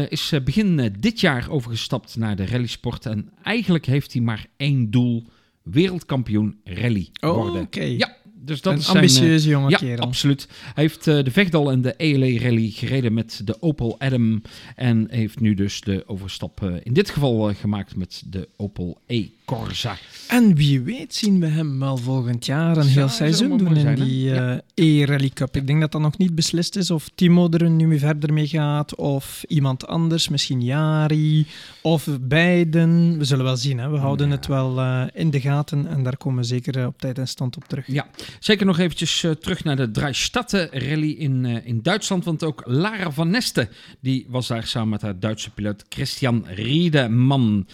Is 0.09 0.33
begin 0.45 0.97
dit 0.99 1.21
jaar 1.21 1.51
overgestapt 1.51 2.17
naar 2.17 2.37
de 2.37 2.47
rallysport. 2.47 3.07
En 3.07 3.31
eigenlijk 3.43 3.87
heeft 3.87 4.13
hij 4.13 4.23
maar 4.23 4.47
één 4.57 4.91
doel. 4.91 5.25
Wereldkampioen 5.63 6.61
rally 6.65 7.09
oh, 7.21 7.35
worden. 7.35 7.63
Okay. 7.63 7.97
Ja, 7.97 8.17
dus 8.43 8.61
dat 8.61 8.73
een 8.73 8.79
is 8.79 8.89
ambitieuze 8.89 9.39
zijn, 9.39 9.51
jonge 9.51 9.71
ja, 9.71 9.77
kerel. 9.77 10.05
absoluut. 10.05 10.49
Hij 10.75 10.85
heeft 10.85 11.07
uh, 11.07 11.25
de 11.25 11.31
Vegdal 11.31 11.71
en 11.71 11.83
de 11.83 11.95
ELE 11.97 12.39
Rally 12.39 12.71
gereden 12.71 13.13
met 13.13 13.41
de 13.45 13.63
Opel 13.63 13.97
Adam. 13.99 14.43
En 14.77 15.07
heeft 15.11 15.41
nu 15.41 15.55
dus 15.55 15.81
de 15.81 16.05
overstap 16.07 16.61
uh, 16.63 16.75
in 16.83 16.93
dit 16.93 17.11
geval 17.11 17.51
uh, 17.51 17.57
gemaakt 17.57 17.97
met 17.97 18.23
de 18.27 18.49
Opel 18.57 19.01
E 19.07 19.27
Corsa. 19.45 19.97
En 20.29 20.55
wie 20.55 20.81
weet 20.81 21.15
zien 21.15 21.41
we 21.41 21.47
hem 21.47 21.79
wel 21.79 21.97
volgend 21.97 22.47
jaar 22.47 22.77
een 22.77 22.87
heel 22.87 23.09
seizoen 23.09 23.59
doen 23.59 23.75
in 23.75 23.81
zijn, 23.81 23.95
die 23.95 24.25
ja. 24.25 24.61
E-Rally 24.75 25.29
Cup. 25.29 25.57
Ik 25.57 25.67
denk 25.67 25.81
dat 25.81 25.93
dat 25.93 26.01
nog 26.01 26.19
niet 26.19 26.35
beslist 26.35 26.77
is 26.77 26.91
of 26.91 27.11
Timo 27.15 27.49
er 27.51 27.71
nu 27.71 27.99
verder 27.99 28.33
mee 28.33 28.47
gaat 28.47 28.95
of 28.95 29.45
iemand 29.49 29.87
anders, 29.87 30.29
misschien 30.29 30.63
Jari 30.63 31.47
of 31.83 32.09
beiden. 32.21 33.19
We 33.19 33.25
zullen 33.25 33.45
wel 33.45 33.57
zien. 33.57 33.79
Hè? 33.79 33.91
We 33.91 33.97
houden 33.97 34.31
het 34.31 34.47
wel 34.47 34.81
in 35.15 35.31
de 35.31 35.41
gaten 35.41 35.87
en 35.87 36.03
daar 36.03 36.17
komen 36.17 36.41
we 36.41 36.47
zeker 36.47 36.87
op 36.87 36.99
tijd 36.99 37.19
en 37.19 37.29
stand 37.29 37.57
op 37.57 37.65
terug. 37.65 37.87
Ja, 37.87 38.07
zeker 38.39 38.67
nog 38.67 38.79
eventjes 38.79 39.23
uh, 39.23 39.31
terug 39.31 39.65
naar 39.65 39.77
de 39.77 39.91
Dreistatten 39.91 40.69
Rally 40.73 41.11
in, 41.11 41.45
uh, 41.45 41.67
in 41.67 41.83
Duitsland, 41.83 42.25
want 42.25 42.45
ook 42.45 42.63
Lara 42.67 43.11
van 43.11 43.31
Neste 43.31 43.69
die 44.01 44.27
was 44.29 44.47
daar 44.47 44.67
samen 44.67 44.89
met 44.89 45.03
haar 45.03 45.19
Duitse 45.19 45.51
piloot 45.51 45.85
Christian 45.89 46.45
Riedeman. 46.47 47.67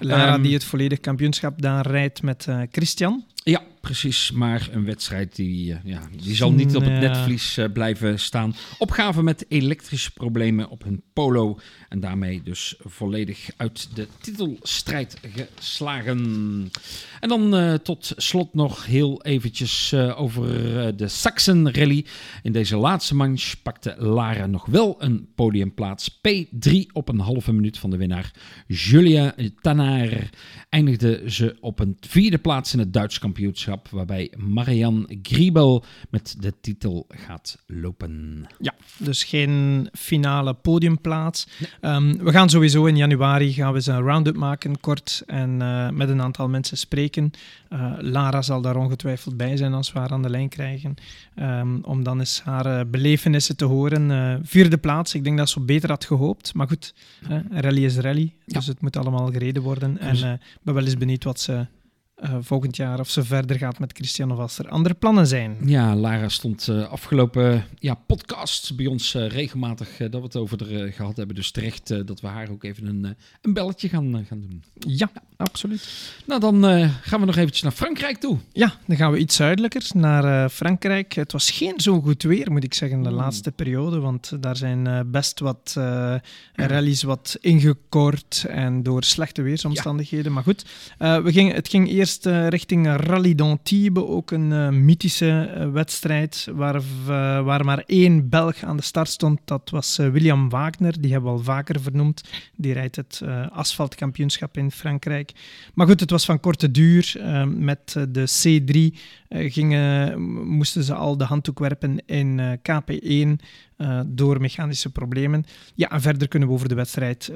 Lara 0.00 0.34
um, 0.34 0.42
die 0.42 0.54
het 0.54 0.64
volledig 0.64 1.00
kampioenschap 1.00 1.62
daar 1.62 1.86
rijdt 1.86 2.22
met 2.22 2.46
uh, 2.48 2.62
Christian. 2.70 3.24
Ja, 3.44 3.62
precies. 3.80 4.30
Maar 4.32 4.68
een 4.72 4.84
wedstrijd 4.84 5.36
die, 5.36 5.70
uh, 5.70 5.76
ja, 5.84 6.00
die 6.22 6.34
zal 6.34 6.52
niet 6.52 6.76
op 6.76 6.82
het 6.82 6.92
Ja. 6.92 6.98
netvlies 6.98 7.58
uh, 7.58 7.64
blijven 7.72 8.18
staan. 8.18 8.54
Opgave 8.78 9.22
met 9.22 9.44
elektrische 9.48 10.10
problemen 10.10 10.68
op 10.68 10.84
hun 10.84 11.02
polo. 11.12 11.58
En 11.88 12.00
daarmee 12.00 12.42
dus 12.42 12.74
volledig 12.84 13.50
uit 13.56 13.88
de 13.94 14.08
titelstrijd 14.20 15.20
geslagen. 15.56 16.18
En 17.20 17.28
dan 17.28 17.54
uh, 17.54 17.74
tot 17.74 18.12
slot 18.16 18.54
nog 18.54 18.86
heel 18.86 19.22
eventjes 19.22 19.94
over 19.94 20.46
de 20.96 21.08
Saxon 21.08 21.70
Rally. 21.70 22.04
In 22.42 22.52
deze 22.52 22.76
laatste 22.76 23.14
manche 23.14 23.56
pakte 23.62 23.94
Lara 23.98 24.46
nog 24.46 24.66
wel 24.66 24.96
een 24.98 25.28
podiumplaats. 25.34 26.10
P3 26.28 26.72
op 26.92 27.08
een 27.08 27.20
halve 27.20 27.52
minuut 27.52 27.78
van 27.78 27.90
de 27.90 27.96
winnaar. 27.96 28.30
Julia 28.66 29.34
Tanner 29.60 30.30
eindigde 30.68 31.22
ze 31.26 31.56
op 31.60 31.78
een 31.78 31.96
vierde 32.00 32.38
plaats 32.38 32.72
in 32.72 32.78
het 32.78 32.92
Duits 32.92 33.18
kampioenschap. 33.18 33.32
Waarbij 33.90 34.32
Marianne 34.36 35.18
Griebel 35.22 35.84
met 36.10 36.36
de 36.40 36.54
titel 36.60 37.06
gaat 37.08 37.58
lopen. 37.66 38.44
Ja, 38.58 38.74
dus 38.98 39.24
geen 39.24 39.88
finale 39.92 40.54
podiumplaats. 40.54 41.46
Nee. 41.80 41.92
Um, 41.92 42.18
we 42.18 42.30
gaan 42.30 42.50
sowieso 42.50 42.84
in 42.84 42.96
januari 42.96 43.52
gaan 43.52 43.70
we 43.70 43.76
eens 43.76 43.86
een 43.86 44.00
round-up 44.00 44.36
maken, 44.36 44.80
kort, 44.80 45.22
en 45.26 45.60
uh, 45.60 45.90
met 45.90 46.08
een 46.08 46.22
aantal 46.22 46.48
mensen 46.48 46.76
spreken. 46.76 47.30
Uh, 47.72 47.92
Lara 47.98 48.42
zal 48.42 48.60
daar 48.60 48.76
ongetwijfeld 48.76 49.36
bij 49.36 49.56
zijn 49.56 49.72
als 49.74 49.92
we 49.92 49.98
haar 49.98 50.10
aan 50.10 50.22
de 50.22 50.30
lijn 50.30 50.48
krijgen. 50.48 50.94
Um, 51.36 51.84
om 51.84 52.02
dan 52.02 52.18
eens 52.18 52.42
haar 52.42 52.66
uh, 52.66 52.80
belevenissen 52.90 53.56
te 53.56 53.64
horen. 53.64 54.40
Vierde 54.46 54.78
plaats, 54.78 55.14
ik 55.14 55.24
denk 55.24 55.38
dat 55.38 55.48
ze 55.48 55.60
beter 55.60 55.88
had 55.88 56.04
gehoopt. 56.04 56.54
Maar 56.54 56.68
goed, 56.68 56.94
rally 57.50 57.84
is 57.84 57.96
rally, 57.96 58.34
dus 58.46 58.64
ja. 58.66 58.70
het 58.70 58.80
moet 58.80 58.96
allemaal 58.96 59.26
gereden 59.26 59.62
worden. 59.62 59.98
En 59.98 60.16
ik 60.16 60.62
ben 60.62 60.74
wel 60.74 60.84
eens 60.84 60.96
benieuwd 60.96 61.24
wat 61.24 61.40
ze 61.40 61.66
uh, 62.22 62.36
volgend 62.40 62.76
jaar 62.76 63.00
of 63.00 63.10
ze 63.10 63.24
verder 63.24 63.58
gaat 63.58 63.78
met 63.78 63.92
Christian 63.92 64.32
of 64.32 64.38
als 64.38 64.58
er 64.58 64.68
andere 64.68 64.94
plannen 64.94 65.26
zijn. 65.26 65.56
Ja, 65.64 65.96
Lara 65.96 66.28
stond 66.28 66.66
uh, 66.66 66.88
afgelopen 66.88 67.64
ja, 67.78 67.94
podcast 67.94 68.76
bij 68.76 68.86
ons 68.86 69.14
uh, 69.14 69.28
regelmatig 69.28 69.96
dat 69.96 70.10
we 70.10 70.20
het 70.20 70.36
over 70.36 70.72
er 70.72 70.92
gehad 70.92 71.16
hebben. 71.16 71.36
Dus 71.36 71.50
terecht 71.50 72.06
dat 72.06 72.20
we 72.20 72.26
haar 72.26 72.50
ook 72.50 72.64
even 72.64 72.86
een, 72.86 73.16
een 73.40 73.52
belletje 73.52 73.88
gaan, 73.88 74.24
gaan 74.28 74.40
doen. 74.40 74.62
Ja, 74.78 75.10
absoluut. 75.44 76.12
Nou, 76.26 76.40
dan 76.40 76.62
gaan 77.02 77.20
we 77.20 77.26
nog 77.26 77.36
eventjes 77.36 77.62
naar 77.62 77.72
Frankrijk 77.72 78.16
toe. 78.16 78.38
Ja, 78.52 78.74
dan 78.86 78.96
gaan 78.96 79.12
we 79.12 79.18
iets 79.18 79.36
zuidelijker 79.36 79.82
naar 79.94 80.48
Frankrijk. 80.48 81.12
Het 81.12 81.32
was 81.32 81.50
geen 81.50 81.80
zo 81.80 82.00
goed 82.00 82.22
weer, 82.22 82.52
moet 82.52 82.64
ik 82.64 82.74
zeggen, 82.74 83.02
de 83.02 83.10
mm. 83.10 83.16
laatste 83.16 83.52
periode. 83.52 84.00
Want 84.00 84.42
daar 84.42 84.56
zijn 84.56 85.10
best 85.10 85.40
wat 85.40 85.76
rallies 86.54 87.02
wat 87.02 87.36
ingekort 87.40 88.44
en 88.48 88.82
door 88.82 89.04
slechte 89.04 89.42
weersomstandigheden. 89.42 90.26
Ja. 90.26 90.32
Maar 90.32 90.42
goed, 90.42 90.64
we 90.98 91.32
gingen, 91.32 91.54
het 91.54 91.68
ging 91.68 91.88
eerst 91.88 92.26
richting 92.26 92.96
Rallye 92.96 93.34
d'Antibes, 93.34 94.02
ook 94.02 94.30
een 94.30 94.84
mythische 94.84 95.68
wedstrijd 95.72 96.48
waar, 96.52 96.82
waar 97.44 97.64
maar 97.64 97.82
één 97.86 98.28
Belg 98.28 98.62
aan 98.62 98.76
de 98.76 98.82
start 98.82 99.08
stond. 99.08 99.40
Dat 99.44 99.70
was 99.70 99.96
William 99.96 100.48
Wagner, 100.48 101.00
die 101.00 101.12
hebben 101.12 101.32
we 101.32 101.38
al 101.38 101.44
vaker 101.44 101.80
vernoemd. 101.80 102.22
Die 102.56 102.72
rijdt 102.72 102.96
het 102.96 103.22
asfaltkampioenschap 103.50 104.56
in 104.56 104.70
Frankrijk. 104.70 105.32
Maar 105.74 105.86
goed, 105.86 106.00
het 106.00 106.10
was 106.10 106.24
van 106.24 106.40
korte 106.40 106.70
duur. 106.70 107.20
met 107.46 107.96
de 108.08 108.28
C3 108.28 108.98
gingen, 109.28 110.20
moesten 110.48 110.84
ze 110.84 110.94
al 110.94 111.16
de 111.16 111.24
handdoek 111.24 111.58
werpen 111.58 112.06
in 112.06 112.58
KP1. 112.58 113.44
Uh, 113.78 114.00
door 114.06 114.40
mechanische 114.40 114.90
problemen. 114.92 115.44
Ja, 115.74 115.90
en 115.90 116.00
verder 116.00 116.28
kunnen 116.28 116.48
we 116.48 116.54
over 116.54 116.68
de 116.68 116.74
wedstrijd 116.74 117.32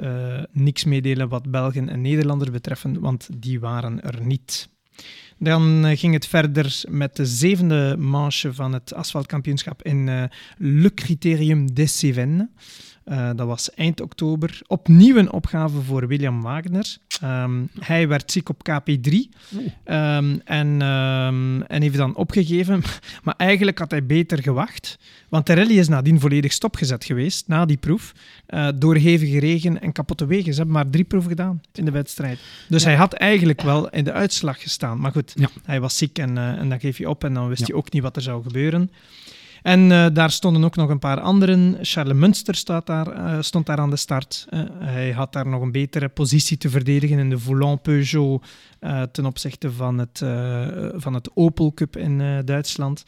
niks 0.53 0.85
meedelen 0.85 1.29
wat 1.29 1.51
Belgen 1.51 1.89
en 1.89 2.01
Nederlanders 2.01 2.51
betreffen, 2.51 3.01
want 3.01 3.29
die 3.37 3.61
waren 3.61 4.03
er 4.03 4.25
niet. 4.25 4.69
Dan 5.39 5.97
ging 5.97 6.15
het 6.15 6.27
verder 6.27 6.81
met 6.89 7.17
de 7.17 7.27
zevende 7.27 7.97
manche 7.99 8.55
van 8.55 8.73
het 8.73 8.95
asfaltkampioenschap 8.95 9.83
in 9.83 10.31
Le 10.59 10.95
Criterium 10.95 11.75
des 11.75 11.99
Cévennes. 11.99 12.49
Uh, 13.11 13.31
dat 13.37 13.47
was 13.47 13.75
eind 13.75 14.01
oktober. 14.01 14.61
Opnieuw 14.67 15.17
een 15.17 15.33
opgave 15.33 15.81
voor 15.81 16.07
William 16.07 16.43
Wagner. 16.43 16.97
Um, 17.25 17.69
hij 17.79 18.09
werd 18.09 18.33
ziek 18.33 18.49
op 18.49 18.69
KP3 18.71 19.15
um, 19.85 20.41
en, 20.45 20.83
um, 20.83 21.63
en 21.63 21.83
heeft 21.83 21.97
dan 21.97 22.17
opgegeven. 22.17 22.83
Maar 23.25 23.35
eigenlijk 23.37 23.79
had 23.79 23.91
hij 23.91 24.07
beter 24.07 24.43
gewacht. 24.43 24.99
Want 25.29 25.47
de 25.47 25.55
rally 25.55 25.79
is 25.79 25.89
nadien 25.89 26.21
volledig 26.21 26.53
stopgezet 26.53 27.05
geweest, 27.05 27.49
na 27.49 27.65
die 27.65 27.77
proef. 27.77 28.13
Uh, 28.49 28.69
door 28.75 28.97
hevige 28.97 29.39
regen 29.39 29.81
en 29.81 29.93
kapotte 29.93 30.27
wegen. 30.27 30.53
Ze 30.53 30.59
hebben 30.59 30.75
maar 30.75 30.91
drie 30.91 31.05
proeven 31.05 31.31
gedaan 31.31 31.61
in 31.73 31.85
de 31.85 31.91
wedstrijd. 31.91 32.39
Dus 32.69 32.83
ja. 32.83 32.89
hij 32.89 32.99
had 32.99 33.13
eigenlijk 33.13 33.63
wel 33.63 33.89
in 33.91 34.05
de 34.05 34.13
uitslag 34.13 34.63
gestaan. 34.63 35.01
Maar 35.01 35.13
goed, 35.13 35.33
ja. 35.35 35.49
hij 35.65 35.81
was 35.81 35.97
ziek 35.97 36.19
en, 36.19 36.37
uh, 36.37 36.49
en 36.49 36.69
dan 36.69 36.81
geef 36.81 36.99
je 36.99 37.09
op. 37.09 37.25
En 37.25 37.35
dan 37.35 37.49
wist 37.49 37.61
ja. 37.61 37.67
hij 37.67 37.75
ook 37.75 37.93
niet 37.93 38.03
wat 38.03 38.17
er 38.17 38.23
zou 38.23 38.43
gebeuren. 38.43 38.91
En 39.69 39.91
uh, 39.91 40.07
daar 40.13 40.31
stonden 40.31 40.65
ook 40.65 40.77
nog 40.77 40.91
een 40.91 40.99
paar 40.99 41.21
anderen. 41.21 41.79
Charles 41.83 42.17
Munster 42.17 42.55
staat 42.55 42.87
daar, 42.87 43.13
uh, 43.13 43.37
stond 43.41 43.67
daar 43.67 43.79
aan 43.79 43.91
de 43.91 43.97
start. 43.97 44.47
Uh, 44.51 44.61
hij 44.79 45.13
had 45.13 45.33
daar 45.33 45.47
nog 45.49 45.63
een 45.63 45.73
betere 45.73 46.09
positie 46.09 46.57
te 46.57 46.71
verdedigen 46.71 47.19
in 47.19 47.31
de 47.31 47.39
Volant 47.39 47.83
Peugeot 47.83 48.45
ten 49.13 49.27
opzichte 49.27 49.73
van 49.73 49.99
het, 49.99 50.19
van 50.95 51.15
het 51.15 51.31
Opel 51.35 51.73
Cup 51.75 51.97
in 51.97 52.43
Duitsland. 52.45 53.05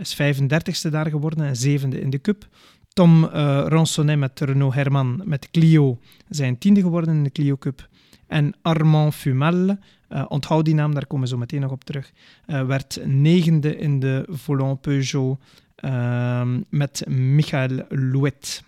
is 0.00 0.16
35ste 0.16 0.90
daar 0.90 1.06
geworden 1.06 1.46
en 1.46 1.56
zevende 1.56 2.00
in 2.00 2.10
de 2.10 2.20
Cup. 2.20 2.46
Tom 2.92 3.24
Ronsonnet 3.64 4.18
met 4.18 4.40
Renault 4.40 4.74
Herman 4.74 5.22
met 5.24 5.50
Clio 5.50 5.98
zijn 6.28 6.58
tiende 6.58 6.80
geworden 6.80 7.14
in 7.14 7.24
de 7.24 7.32
Clio 7.32 7.56
Cup. 7.56 7.88
En 8.26 8.54
Armand 8.62 9.14
Fumal, 9.14 9.76
uh, 10.08 10.24
onthoud 10.28 10.64
die 10.64 10.74
naam, 10.74 10.94
daar 10.94 11.06
komen 11.06 11.24
we 11.24 11.30
zo 11.30 11.38
meteen 11.38 11.60
nog 11.60 11.70
op 11.70 11.84
terug, 11.84 12.12
uh, 12.46 12.66
werd 12.66 13.00
negende 13.04 13.76
in 13.76 14.00
de 14.00 14.26
Volant 14.28 14.80
Peugeot 14.80 15.38
uh, 15.84 16.42
met 16.68 17.04
Michael 17.08 17.86
Louet. 17.88 18.62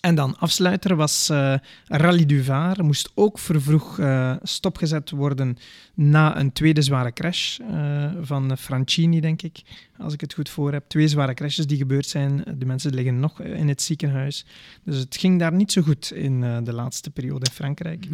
En 0.00 0.14
dan 0.14 0.38
afsluiter 0.38 0.96
was 0.96 1.28
uh, 1.30 1.54
Rally. 1.86 2.44
Moest 2.76 3.12
ook 3.14 3.38
vervroeg 3.38 3.98
uh, 3.98 4.36
stopgezet 4.42 5.10
worden 5.10 5.56
na 5.94 6.38
een 6.38 6.52
tweede 6.52 6.82
zware 6.82 7.12
crash 7.12 7.58
uh, 7.58 8.10
van 8.20 8.56
Francini, 8.56 9.20
denk 9.20 9.42
ik. 9.42 9.62
Als 10.02 10.12
ik 10.12 10.20
het 10.20 10.34
goed 10.34 10.48
voor 10.48 10.72
heb. 10.72 10.84
Twee 10.88 11.08
zware 11.08 11.34
crashes 11.34 11.66
die 11.66 11.76
gebeurd 11.76 12.06
zijn. 12.06 12.44
De 12.58 12.64
mensen 12.64 12.94
liggen 12.94 13.20
nog 13.20 13.40
in 13.40 13.68
het 13.68 13.82
ziekenhuis. 13.82 14.46
Dus 14.84 14.98
het 14.98 15.16
ging 15.16 15.38
daar 15.38 15.52
niet 15.52 15.72
zo 15.72 15.82
goed 15.82 16.12
in 16.12 16.64
de 16.64 16.72
laatste 16.72 17.10
periode 17.10 17.46
in 17.46 17.52
Frankrijk. 17.52 18.06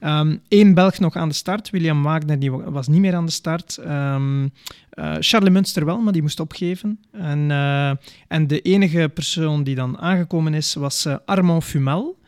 Eén 0.00 0.40
um, 0.48 0.74
Belg 0.74 0.98
nog 0.98 1.16
aan 1.16 1.28
de 1.28 1.34
start. 1.34 1.70
William 1.70 2.02
Wagner 2.02 2.38
die 2.38 2.50
was 2.50 2.88
niet 2.88 3.00
meer 3.00 3.14
aan 3.14 3.26
de 3.26 3.32
start. 3.32 3.78
Um, 3.86 4.52
Uh, 4.98 5.14
Charles 5.18 5.50
Munster 5.50 5.84
wel, 5.84 6.00
maar 6.00 6.12
die 6.12 6.22
moest 6.22 6.40
opgeven. 6.40 7.00
En, 7.12 7.50
uh, 7.50 7.90
en 8.28 8.46
de 8.46 8.60
enige 8.60 9.10
persoon 9.14 9.64
die 9.64 9.74
dan 9.74 9.98
aangekomen 9.98 10.54
is, 10.54 10.74
was 10.74 11.06
Armand 11.24 11.64
Fumel. 11.64 12.18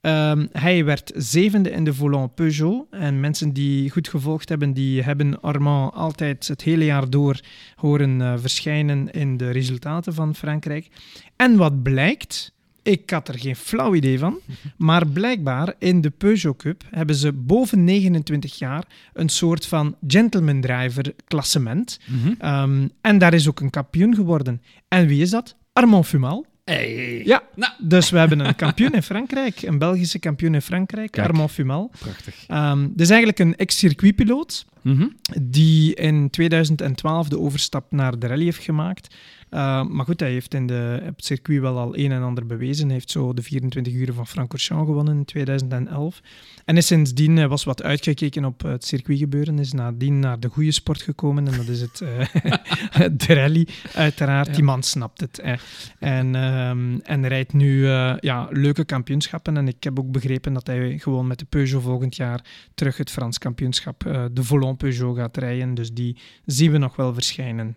Um, 0.00 0.48
hij 0.52 0.84
werd 0.84 1.12
zevende 1.16 1.70
in 1.70 1.84
de 1.84 1.94
Volant 1.94 2.34
Peugeot. 2.34 2.86
En 2.90 3.20
mensen 3.20 3.52
die 3.52 3.90
goed 3.90 4.08
gevolgd 4.08 4.48
hebben, 4.48 4.72
die 4.72 5.02
hebben 5.02 5.40
Armand 5.40 5.94
altijd 5.94 6.48
het 6.48 6.62
hele 6.62 6.84
jaar 6.84 7.10
door 7.10 7.40
horen 7.74 8.40
verschijnen 8.40 9.10
in 9.10 9.36
de 9.36 9.50
resultaten 9.50 10.14
van 10.14 10.34
Frankrijk. 10.34 10.88
En 11.36 11.56
wat 11.56 11.82
blijkt... 11.82 12.56
Ik 12.82 13.10
had 13.10 13.28
er 13.28 13.38
geen 13.38 13.56
flauw 13.56 13.94
idee 13.94 14.18
van. 14.18 14.38
Maar 14.76 15.06
blijkbaar 15.06 15.74
in 15.78 16.00
de 16.00 16.10
Peugeot 16.10 16.56
Cup 16.56 16.82
hebben 16.90 17.16
ze 17.16 17.32
boven 17.32 17.84
29 17.84 18.58
jaar 18.58 18.84
een 19.12 19.28
soort 19.28 19.66
van 19.66 19.96
gentleman 20.06 20.60
driver 20.60 21.14
klassement. 21.24 22.00
Mm-hmm. 22.06 22.70
Um, 22.72 22.90
en 23.00 23.18
daar 23.18 23.34
is 23.34 23.48
ook 23.48 23.60
een 23.60 23.70
kampioen 23.70 24.14
geworden. 24.14 24.62
En 24.88 25.06
wie 25.06 25.22
is 25.22 25.30
dat? 25.30 25.56
Armand 25.72 26.06
Fumal. 26.06 26.46
Hey. 26.68 27.24
Ja, 27.24 27.42
nou. 27.54 27.72
dus 27.78 28.10
we 28.10 28.18
hebben 28.18 28.40
een 28.40 28.54
kampioen 28.54 28.92
in 28.92 29.02
Frankrijk, 29.02 29.62
een 29.62 29.78
Belgische 29.78 30.18
kampioen 30.18 30.54
in 30.54 30.62
Frankrijk, 30.62 31.10
Kijk. 31.10 31.26
Armand 31.28 31.50
Fumal. 31.50 31.90
Prachtig. 31.98 32.34
Um, 32.48 32.92
dus 32.94 33.08
eigenlijk 33.08 33.38
een 33.38 33.56
ex-circuitpiloot 33.56 34.66
mm-hmm. 34.82 35.16
die 35.42 35.94
in 35.94 36.30
2012 36.30 37.28
de 37.28 37.38
overstap 37.38 37.92
naar 37.92 38.18
de 38.18 38.26
rally 38.26 38.44
heeft 38.44 38.64
gemaakt. 38.64 39.14
Uh, 39.50 39.84
maar 39.84 40.04
goed, 40.04 40.20
hij 40.20 40.30
heeft 40.30 40.54
in 40.54 40.66
de, 40.66 40.98
op 41.00 41.16
het 41.16 41.24
circuit 41.24 41.60
wel 41.60 41.78
al 41.78 41.98
een 41.98 42.12
en 42.12 42.22
ander 42.22 42.46
bewezen. 42.46 42.84
Hij 42.84 42.94
heeft 42.94 43.10
zo 43.10 43.32
de 43.32 43.42
24 43.42 43.92
uur 43.92 44.12
van 44.12 44.26
Francorchamps 44.26 44.86
gewonnen 44.86 45.16
in 45.16 45.24
2011. 45.24 46.20
En 46.64 46.76
is 46.76 46.86
sindsdien 46.86 47.36
uh, 47.36 47.46
was 47.46 47.64
wat 47.64 47.82
uitgekeken 47.82 48.44
op 48.44 48.62
het 48.62 48.84
circuitgebeuren. 48.84 49.58
Is 49.58 49.72
nadien 49.72 50.18
naar 50.18 50.40
de 50.40 50.48
goede 50.48 50.72
sport 50.72 51.02
gekomen. 51.02 51.48
En 51.48 51.56
dat 51.56 51.68
is 51.68 51.80
het, 51.80 52.00
uh, 52.04 53.06
de 53.12 53.34
rally, 53.34 53.68
uiteraard. 53.94 54.46
Ja. 54.46 54.52
Die 54.52 54.62
man 54.62 54.82
snapt 54.82 55.20
het. 55.20 55.38
Eh. 55.38 55.52
En, 55.98 56.34
um, 56.34 57.00
en 57.00 57.26
rijdt 57.28 57.52
nu 57.52 57.86
ja, 58.20 58.48
leuke 58.50 58.84
kampioenschappen. 58.84 59.56
En 59.56 59.68
ik 59.68 59.84
heb 59.84 59.98
ook 59.98 60.10
begrepen 60.10 60.52
dat 60.52 60.66
hij 60.66 60.98
gewoon 60.98 61.26
met 61.26 61.38
de 61.38 61.44
Peugeot 61.44 61.82
volgend 61.82 62.16
jaar 62.16 62.44
terug 62.74 62.96
het 62.96 63.10
Frans 63.10 63.38
kampioenschap, 63.38 64.00
de 64.32 64.44
Volant 64.44 64.78
Peugeot, 64.78 65.16
gaat 65.16 65.36
rijden. 65.36 65.74
Dus 65.74 65.92
die 65.92 66.16
zien 66.44 66.72
we 66.72 66.78
nog 66.78 66.96
wel 66.96 67.14
verschijnen. 67.14 67.76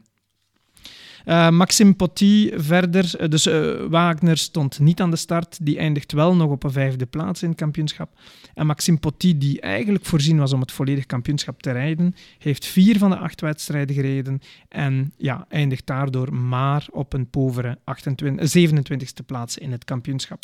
Uh, 1.26 1.50
Maxime 1.50 1.94
Potty 1.94 2.52
verder. 2.56 3.22
Uh, 3.22 3.28
dus 3.28 3.48
uh, 3.48 3.86
Wagner 3.90 4.38
stond 4.38 4.80
niet 4.80 5.02
aan 5.02 5.10
de 5.10 5.16
start. 5.16 5.58
Die 5.62 5.78
eindigt 5.78 6.12
wel 6.12 6.36
nog 6.36 6.50
op 6.52 6.64
een 6.64 6.72
vijfde 6.72 7.06
plaats 7.06 7.44
in 7.44 7.50
het 7.50 7.58
kampioenschap. 7.58 8.10
En 8.54 8.66
Maxime 8.66 8.98
Potty, 8.98 9.38
die 9.38 9.62
eigenlijk 9.62 10.06
voorzien 10.06 10.38
was 10.38 10.54
om 10.54 10.60
het 10.60 10.72
volledig 10.72 11.06
kampioenschap 11.06 11.62
te 11.62 11.72
rijden, 11.72 12.16
heeft 12.40 12.66
vier 12.66 12.98
van 12.98 13.10
de 13.10 13.18
acht 13.18 13.42
wedstrijden 13.42 13.96
gereden. 13.96 14.42
En 14.70 15.14
ja, 15.18 15.46
eindigt 15.50 15.86
daardoor 15.86 16.34
maar 16.34 16.88
op 16.92 17.14
een 17.14 17.30
povere 17.30 17.78
28, 17.84 18.70
27e 18.70 19.26
plaats 19.26 19.58
in 19.58 19.72
het 19.72 19.86
kampioenschap. 19.86 20.44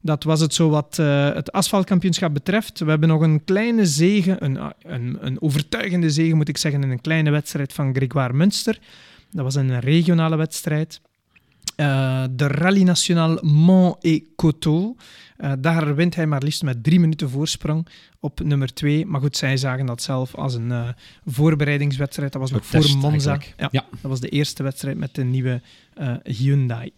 Dat 0.00 0.24
was 0.24 0.40
het 0.40 0.54
zo 0.54 0.68
wat 0.68 0.96
uh, 1.00 1.34
het 1.34 1.52
asfaltkampioenschap 1.52 2.34
betreft. 2.34 2.78
We 2.78 2.90
hebben 2.90 3.08
nog 3.08 3.20
een 3.20 3.44
kleine 3.44 3.86
zegen, 3.86 4.44
een, 4.44 4.72
een, 4.82 5.18
een 5.20 5.42
overtuigende 5.42 6.10
zegen 6.10 6.36
moet 6.36 6.48
ik 6.48 6.56
zeggen, 6.56 6.82
in 6.82 6.90
een 6.90 7.00
kleine 7.00 7.30
wedstrijd 7.30 7.72
van 7.72 7.94
Grégoire 7.94 8.32
Munster. 8.32 8.78
Dat 9.32 9.44
was 9.44 9.54
een 9.54 9.80
regionale 9.80 10.36
wedstrijd. 10.36 11.00
Uh, 11.76 12.24
de 12.30 12.46
Rallye 12.46 12.84
Nationale 12.84 13.38
Mont 13.42 14.04
et 14.04 14.22
Coteau. 14.36 14.96
Uh, 15.38 15.52
daar 15.58 15.94
wint 15.94 16.14
hij 16.14 16.26
maar 16.26 16.42
liefst 16.42 16.62
met 16.62 16.84
drie 16.84 17.00
minuten 17.00 17.30
voorsprong 17.30 17.88
op 18.20 18.40
nummer 18.40 18.74
twee. 18.74 19.06
Maar 19.06 19.20
goed, 19.20 19.36
zij 19.36 19.56
zagen 19.56 19.86
dat 19.86 20.02
zelf 20.02 20.34
als 20.34 20.54
een 20.54 20.70
uh, 20.70 20.88
voorbereidingswedstrijd. 21.26 22.32
Dat 22.32 22.40
was 22.40 22.50
nog 22.50 22.66
voor 22.66 22.96
Monza. 22.98 23.38
Ja, 23.56 23.68
ja, 23.70 23.84
Dat 23.90 24.10
was 24.10 24.20
de 24.20 24.28
eerste 24.28 24.62
wedstrijd 24.62 24.96
met 24.98 25.14
de 25.14 25.24
nieuwe 25.24 25.60
Hyundai. 26.22 26.92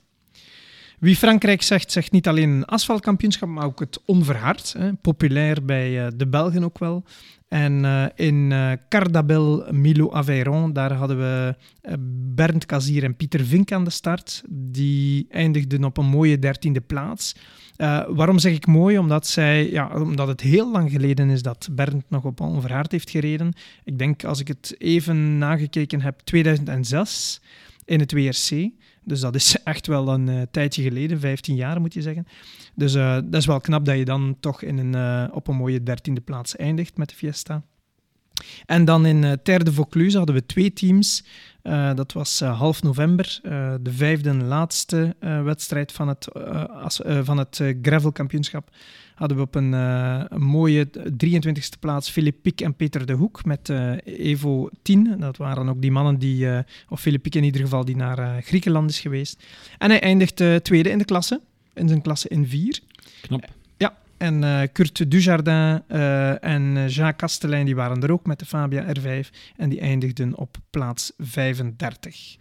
Wie 1.05 1.17
Frankrijk 1.17 1.63
zegt, 1.63 1.93
zegt 1.93 2.13
niet 2.13 2.29
alleen 2.29 2.51
een 2.51 2.65
asfaltkampioenschap, 2.65 3.49
maar 3.49 3.65
ook 3.65 3.81
het 3.81 4.01
onverhard. 4.05 4.75
Hè. 4.79 4.95
Populair 4.95 5.65
bij 5.65 6.11
de 6.17 6.27
Belgen 6.27 6.65
ook 6.65 6.79
wel. 6.79 7.05
En 7.49 7.85
uh, 7.85 8.05
in 8.15 8.51
uh, 8.51 8.73
Cardabel 8.89 9.67
Milo 9.73 10.13
Aveyron, 10.13 10.73
daar 10.73 10.93
hadden 10.93 11.19
we 11.19 11.55
Bernd 12.35 12.67
Kazier 12.67 13.05
en 13.05 13.17
Pieter 13.17 13.45
Vink 13.45 13.73
aan 13.73 13.85
de 13.85 13.91
start. 13.91 14.43
Die 14.49 15.27
eindigden 15.31 15.85
op 15.85 15.97
een 15.97 16.07
mooie 16.07 16.39
dertiende 16.39 16.81
plaats. 16.81 17.35
waarom 18.09 18.39
zeg 18.39 18.53
ik 18.53 18.67
mooi? 18.67 18.99
Omdat, 18.99 19.27
zij, 19.27 19.71
ja, 19.71 20.01
omdat 20.01 20.29
het 20.29 20.41
heel 20.41 20.71
lang 20.71 20.91
geleden 20.91 21.31
is 21.31 21.43
dat 21.43 21.69
Bernd 21.73 22.05
nog 22.09 22.25
op 22.25 22.41
onverhaard 22.41 22.93
heeft 22.93 23.11
gereden. 23.11 23.53
Ik 23.85 23.99
denk, 23.99 24.25
als 24.25 24.41
ik 24.41 24.49
het 24.49 24.75
even 24.79 25.39
nagekeken 25.39 26.01
heb, 26.01 26.21
2006 26.21 27.41
in 27.85 28.01
het 28.01 28.13
WRC. 28.13 28.71
Dus 29.05 29.21
dat 29.21 29.35
is 29.35 29.57
echt 29.65 29.87
wel 29.87 30.09
een 30.09 30.29
uh, 30.29 30.43
tijdje 30.51 30.83
geleden, 30.83 31.21
15 31.21 31.55
jaar 31.55 31.81
moet 31.81 31.95
je 31.95 32.03
zeggen. 32.03 32.27
Dus 32.75 32.95
uh, 32.95 33.15
dat 33.15 33.35
is 33.35 33.47
wel 33.47 33.61
knap 33.61 33.85
dat 33.85 33.97
je 33.97 34.05
dan 34.05 34.37
toch 34.41 34.63
in 34.63 34.79
een, 34.79 34.97
uh, 34.97 35.37
op 35.37 35.49
een 35.49 35.57
mooie 35.57 35.83
dertiende 35.83 36.21
plaats 36.21 36.57
eindigt 36.57 36.97
met 36.97 37.09
de 37.09 37.15
Fiesta. 37.15 37.63
En 38.67 38.85
dan 38.85 39.07
in 39.07 39.23
uh, 39.23 39.33
Terre 39.33 39.65
de 39.65 39.73
Vaucluse 39.73 40.17
hadden 40.17 40.35
we 40.35 40.47
twee 40.47 40.73
teams. 40.73 41.25
Dat 41.95 42.13
was 42.13 42.41
half 42.41 42.83
november, 42.83 43.39
de 43.83 43.93
vijfde 43.93 44.29
en 44.29 44.45
laatste 44.45 45.17
wedstrijd 45.21 45.93
van 45.93 46.09
het, 46.09 46.29
van 47.23 47.39
het 47.39 47.63
gravelkampioenschap. 47.83 48.71
Hadden 49.15 49.37
we 49.37 49.43
op 49.43 49.55
een, 49.55 49.73
een 49.73 50.43
mooie 50.43 50.89
23e 51.25 51.79
plaats 51.81 52.11
Philippe 52.11 52.41
Piek 52.41 52.61
en 52.61 52.75
Peter 52.75 53.07
de 53.07 53.13
Hoek 53.13 53.45
met 53.45 53.69
Evo 54.05 54.69
10. 54.83 55.17
Dat 55.19 55.37
waren 55.37 55.69
ook 55.69 55.83
die 55.83 55.91
mannen 55.91 56.19
die, 56.19 56.49
of 56.89 57.01
Philippe 57.01 57.29
Piek 57.29 57.35
in 57.35 57.45
ieder 57.45 57.61
geval, 57.61 57.85
die 57.85 57.97
naar 57.97 58.43
Griekenland 58.43 58.91
is 58.91 59.01
geweest. 59.01 59.43
En 59.79 59.91
hij 59.91 60.01
eindigt 60.01 60.43
tweede 60.63 60.91
in 60.91 60.99
de 60.99 61.05
klasse, 61.05 61.41
in 61.75 61.89
zijn 61.89 62.03
klasse 62.03 62.29
in 62.29 62.49
4. 62.49 62.81
Knap. 63.21 63.45
En 64.17 64.43
uh, 64.43 64.61
Kurt 64.73 65.11
Dujardin 65.11 65.83
en 66.41 66.89
Jacques 66.89 67.17
Kastelein 67.17 67.65
die 67.65 67.75
waren 67.75 68.03
er 68.03 68.13
ook 68.13 68.27
met 68.27 68.39
de 68.39 68.45
Fabia 68.45 68.85
R5 68.99 69.29
en 69.57 69.69
die 69.69 69.81
eindigden 69.81 70.37
op 70.37 70.57
plaats 70.71 71.13
35. 71.19 72.37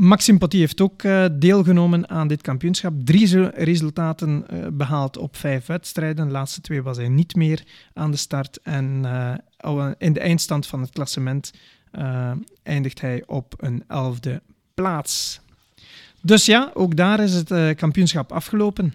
Maxime 0.00 0.38
Potty 0.38 0.58
heeft 0.58 0.80
ook 0.80 1.02
uh, 1.02 1.24
deelgenomen 1.32 2.08
aan 2.08 2.28
dit 2.28 2.42
kampioenschap. 2.42 2.92
Drie 3.04 3.48
resultaten 3.48 4.44
behaald 4.72 5.16
op 5.16 5.36
vijf 5.36 5.66
wedstrijden. 5.66 6.26
De 6.26 6.32
laatste 6.32 6.60
twee 6.60 6.82
was 6.82 6.96
hij 6.96 7.08
niet 7.08 7.34
meer 7.34 7.62
aan 7.92 8.10
de 8.10 8.16
start. 8.16 8.60
En 8.62 9.04
in 9.98 10.12
de 10.12 10.20
eindstand 10.20 10.66
van 10.66 10.80
het 10.80 10.90
klassement 10.90 11.52
eindigt 12.62 13.00
hij 13.00 13.22
op 13.26 13.54
een 13.56 13.84
elfde 13.88 14.42
plaats. 14.74 15.40
Dus 16.22 16.46
ja, 16.46 16.70
ook 16.74 16.96
daar 16.96 17.20
is 17.20 17.34
het 17.34 17.76
kampioenschap 17.76 18.32
afgelopen. 18.32 18.94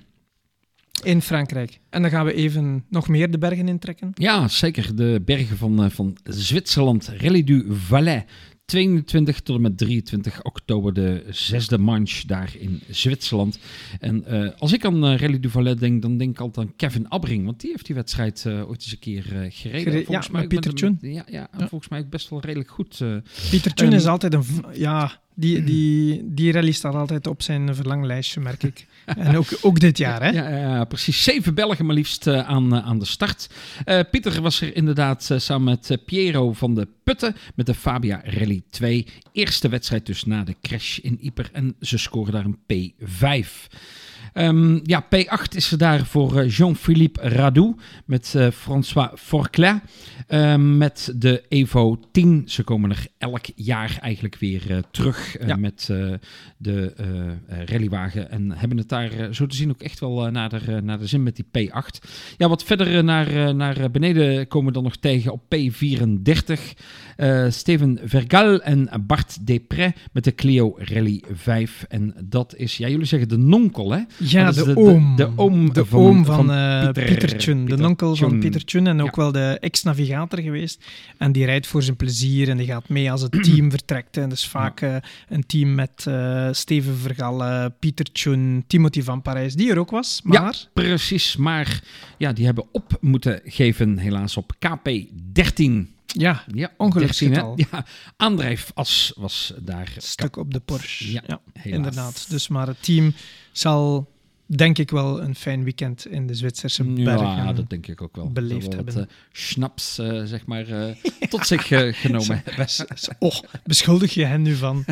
In 1.03 1.21
Frankrijk. 1.21 1.79
En 1.89 2.01
dan 2.01 2.11
gaan 2.11 2.25
we 2.25 2.33
even 2.33 2.85
nog 2.89 3.07
meer 3.07 3.31
de 3.31 3.37
bergen 3.37 3.67
intrekken. 3.67 4.11
Ja, 4.13 4.47
zeker. 4.47 4.95
De 4.95 5.21
bergen 5.25 5.57
van, 5.57 5.91
van 5.91 6.17
Zwitserland. 6.23 7.07
Rallye 7.07 7.43
du 7.43 7.65
Valais. 7.69 8.23
22 8.65 9.39
tot 9.41 9.55
en 9.55 9.61
met 9.61 9.77
23 9.77 10.43
oktober 10.43 10.93
de 10.93 11.23
zesde 11.29 11.77
manche 11.77 12.27
daar 12.27 12.55
in 12.59 12.81
Zwitserland. 12.89 13.59
En 13.99 14.23
uh, 14.29 14.49
als 14.57 14.73
ik 14.73 14.85
aan 14.85 15.05
uh, 15.05 15.17
Rally 15.17 15.39
du 15.39 15.49
Valais 15.49 15.75
denk, 15.75 16.01
dan 16.01 16.17
denk 16.17 16.31
ik 16.31 16.39
altijd 16.39 16.67
aan 16.67 16.75
Kevin 16.75 17.09
Abbring. 17.09 17.45
Want 17.45 17.61
die 17.61 17.71
heeft 17.71 17.85
die 17.85 17.95
wedstrijd 17.95 18.43
uh, 18.47 18.69
ooit 18.69 18.81
eens 18.81 18.91
een 18.91 18.99
keer 18.99 19.23
gereden. 19.49 19.91
Gere 19.91 20.03
volgens 20.05 20.27
ja, 20.27 20.31
mij 20.31 20.47
Pieter 20.47 20.73
Tjun. 20.73 20.97
Ja, 21.01 21.09
ja, 21.09 21.47
ja, 21.57 21.67
volgens 21.67 21.89
mij 21.89 22.07
best 22.07 22.29
wel 22.29 22.41
redelijk 22.41 22.69
goed. 22.69 23.03
Pieter 23.49 23.73
Tjun 23.73 23.93
is 23.93 24.05
altijd 24.05 24.33
een... 24.33 24.43
Ja, 24.73 25.21
die, 25.33 25.63
die, 25.63 26.21
die 26.37 26.51
rally 26.51 26.71
staat 26.71 26.95
altijd 26.95 27.27
op 27.27 27.41
zijn 27.41 27.75
verlanglijstje, 27.75 28.39
merk 28.39 28.63
ik. 28.63 28.87
En 29.05 29.37
ook, 29.37 29.47
ook 29.61 29.79
dit 29.79 29.97
jaar, 29.97 30.23
hè? 30.23 30.29
Ja, 30.29 30.83
precies. 30.83 31.23
Zeven 31.23 31.53
Belgen 31.53 31.85
maar 31.85 31.95
liefst 31.95 32.27
uh, 32.27 32.47
aan, 32.47 32.75
uh, 32.75 32.85
aan 32.85 32.99
de 32.99 33.05
start. 33.05 33.49
Uh, 33.85 33.99
Pieter 34.11 34.41
was 34.41 34.61
er 34.61 34.75
inderdaad 34.75 35.29
samen 35.37 35.63
met 35.63 35.97
Piero 36.05 36.53
van 36.53 36.75
de 36.75 36.87
Putten 37.03 37.35
met 37.55 37.65
de 37.65 37.73
Fabia 37.73 38.21
Rally 38.23 38.63
2. 38.69 39.05
Eerste 39.31 39.69
wedstrijd 39.69 40.05
dus 40.05 40.23
na 40.23 40.43
de 40.43 40.55
crash 40.61 40.97
in 40.97 41.17
Yper. 41.21 41.49
En 41.53 41.75
ze 41.79 41.97
scoren 41.97 42.33
daar 42.33 42.45
een 42.45 42.59
P5. 42.73 43.47
Um, 44.37 44.79
ja, 44.83 45.05
P8 45.05 45.55
is 45.55 45.71
er 45.71 45.77
daar 45.77 46.05
voor 46.05 46.45
Jean-Philippe 46.45 47.21
Radou 47.21 47.75
met 48.05 48.33
uh, 48.37 48.47
François 48.51 49.09
Forclais. 49.15 49.79
Uh, 50.29 50.55
met 50.55 51.13
de 51.15 51.43
Evo 51.49 51.99
10. 52.11 52.43
Ze 52.45 52.63
komen 52.63 52.89
er 52.89 53.07
elk 53.17 53.45
jaar 53.55 53.97
eigenlijk 54.01 54.35
weer 54.35 54.61
uh, 54.69 54.77
terug 54.91 55.35
ja. 55.45 55.55
met 55.55 55.85
de 56.57 56.93
rallywagen. 57.65 58.29
En 58.29 58.51
hebben 58.51 58.77
het 58.77 58.89
daar 58.89 59.33
zo 59.33 59.45
te 59.45 59.55
zien 59.55 59.69
ook 59.69 59.81
echt 59.81 59.99
wel 59.99 60.31
naar, 60.31 60.49
de, 60.49 60.81
naar 60.81 60.99
de 60.99 61.07
zin 61.07 61.23
met 61.23 61.35
die 61.35 61.45
P8. 61.45 62.07
Ja, 62.37 62.49
wat 62.49 62.63
verder 62.63 63.03
naar, 63.03 63.55
naar 63.55 63.91
beneden 63.91 64.47
komen 64.47 64.67
we 64.67 64.73
dan 64.73 64.83
nog 64.83 64.95
tegen 64.95 65.31
op 65.31 65.41
P34. 65.55 66.61
Steven 67.49 67.99
Vergal 68.03 68.61
en 68.61 68.89
Bart 69.07 69.47
Depré 69.47 69.93
met 70.11 70.23
de 70.23 70.35
Clio 70.35 70.75
Rally 70.77 71.23
5. 71.31 71.85
En 71.89 72.13
dat 72.23 72.55
is, 72.55 72.77
ja, 72.77 72.87
jullie 72.87 73.05
zeggen 73.05 73.29
de 73.29 73.37
nonkel, 73.37 73.91
hè? 73.91 73.99
Ja, 74.17 74.51
de, 74.51 74.63
de, 74.63 74.75
oom. 74.75 75.15
De, 75.15 75.23
de, 75.23 75.31
oom 75.35 75.73
de 75.73 75.85
van, 75.85 75.99
oom 75.99 76.25
van, 76.25 76.35
van 76.35 76.51
uh, 76.51 76.91
Pieter, 76.91 77.37
Tjun. 77.37 77.65
De 77.65 77.87
onkel 77.87 78.15
van 78.15 78.39
Pieter 78.39 78.65
Tjun 78.65 78.87
en 78.87 79.01
ook 79.01 79.15
ja. 79.15 79.21
wel 79.21 79.31
de 79.31 79.57
ex-navigator 79.59 80.39
geweest. 80.39 80.85
En 81.17 81.31
die 81.31 81.45
rijdt 81.45 81.67
voor 81.67 81.83
zijn 81.83 81.95
plezier 81.95 82.49
en 82.49 82.57
die 82.57 82.67
gaat 82.67 82.89
mee 82.89 83.11
als 83.11 83.21
het 83.21 83.43
team 83.43 83.69
vertrekt. 83.77 84.17
En 84.17 84.29
dus 84.29 84.47
vaak 84.47 84.79
ja. 84.79 84.95
uh, 84.95 84.95
een 85.29 85.45
team 85.45 85.75
met 85.75 86.07
Steven 86.51 86.97
Vergalle, 86.97 87.73
Pieter 87.79 88.11
Tjun, 88.11 88.63
Timothy 88.67 89.01
van 89.01 89.21
Parijs, 89.21 89.53
die 89.53 89.71
er 89.71 89.79
ook 89.79 89.91
was. 89.91 90.21
Maar... 90.23 90.41
Ja, 90.41 90.53
precies. 90.73 91.35
Maar 91.35 91.81
ja, 92.17 92.33
die 92.33 92.45
hebben 92.45 92.65
op 92.71 92.97
moeten 93.01 93.41
geven 93.43 93.97
helaas 93.97 94.37
op 94.37 94.53
KP13. 94.55 95.94
Ja, 96.05 96.43
ja 96.53 96.71
ongeluksgetal. 96.77 97.53
Ja, 97.71 97.85
aandrijf 98.17 98.71
as 98.73 99.13
was 99.15 99.53
daar. 99.61 99.93
Stuk 99.97 100.37
op 100.37 100.53
de 100.53 100.59
Porsche. 100.59 101.11
Ja, 101.11 101.21
ja 101.25 101.41
inderdaad. 101.63 102.25
Dus 102.29 102.47
maar 102.47 102.67
het 102.67 102.83
team 102.83 103.13
zal 103.51 104.13
denk 104.45 104.77
ik 104.77 104.89
wel 104.91 105.21
een 105.21 105.35
fijn 105.35 105.63
weekend 105.63 106.07
in 106.07 106.27
de 106.27 106.33
Zwitserse 106.33 106.83
bergen. 106.83 107.27
Ja, 107.27 107.53
dat 107.53 107.69
denk 107.69 107.87
ik 107.87 108.01
ook 108.01 108.15
wel. 108.15 108.31
Beleefd 108.31 108.73
hebben. 108.73 108.93
Wat, 108.93 109.03
uh, 109.03 109.09
schnaps, 109.31 109.99
uh, 109.99 110.23
zeg 110.23 110.45
maar, 110.45 110.69
uh, 110.87 110.95
tot 111.29 111.47
zich 111.47 111.67
genomen. 112.01 112.43
oh, 113.19 113.35
beschuldig 113.63 114.13
je 114.13 114.25
hen 114.25 114.41
nu 114.41 114.55
van? 114.55 114.85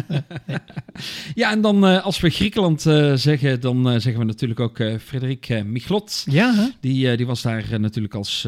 ja, 1.35 1.51
en 1.51 1.61
dan 1.61 2.03
als 2.03 2.19
we 2.19 2.29
Griekenland 2.29 2.81
zeggen, 3.15 3.61
dan 3.61 4.01
zeggen 4.01 4.17
we 4.17 4.23
natuurlijk 4.23 4.59
ook 4.59 4.77
Frederik 5.01 5.63
Michlot. 5.65 6.23
Ja, 6.29 6.55
hè? 6.55 6.67
Die, 6.79 7.17
die 7.17 7.25
was 7.25 7.41
daar 7.41 7.79
natuurlijk 7.79 8.13
als 8.13 8.47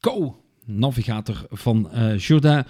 co 0.00 0.39
navigator 0.78 1.46
van 1.50 1.90
uh, 1.94 2.18
Jourdain 2.18 2.64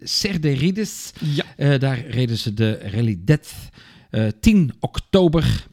Cerderides. 0.00 1.12
Ja. 1.20 1.44
Uh, 1.56 1.78
daar 1.78 2.06
reden 2.06 2.38
ze 2.38 2.54
de 2.54 2.78
Rally 2.90 3.20
Death 3.24 3.52
uh, 4.10 4.28
10 4.40 4.72
oktober. 4.80 5.66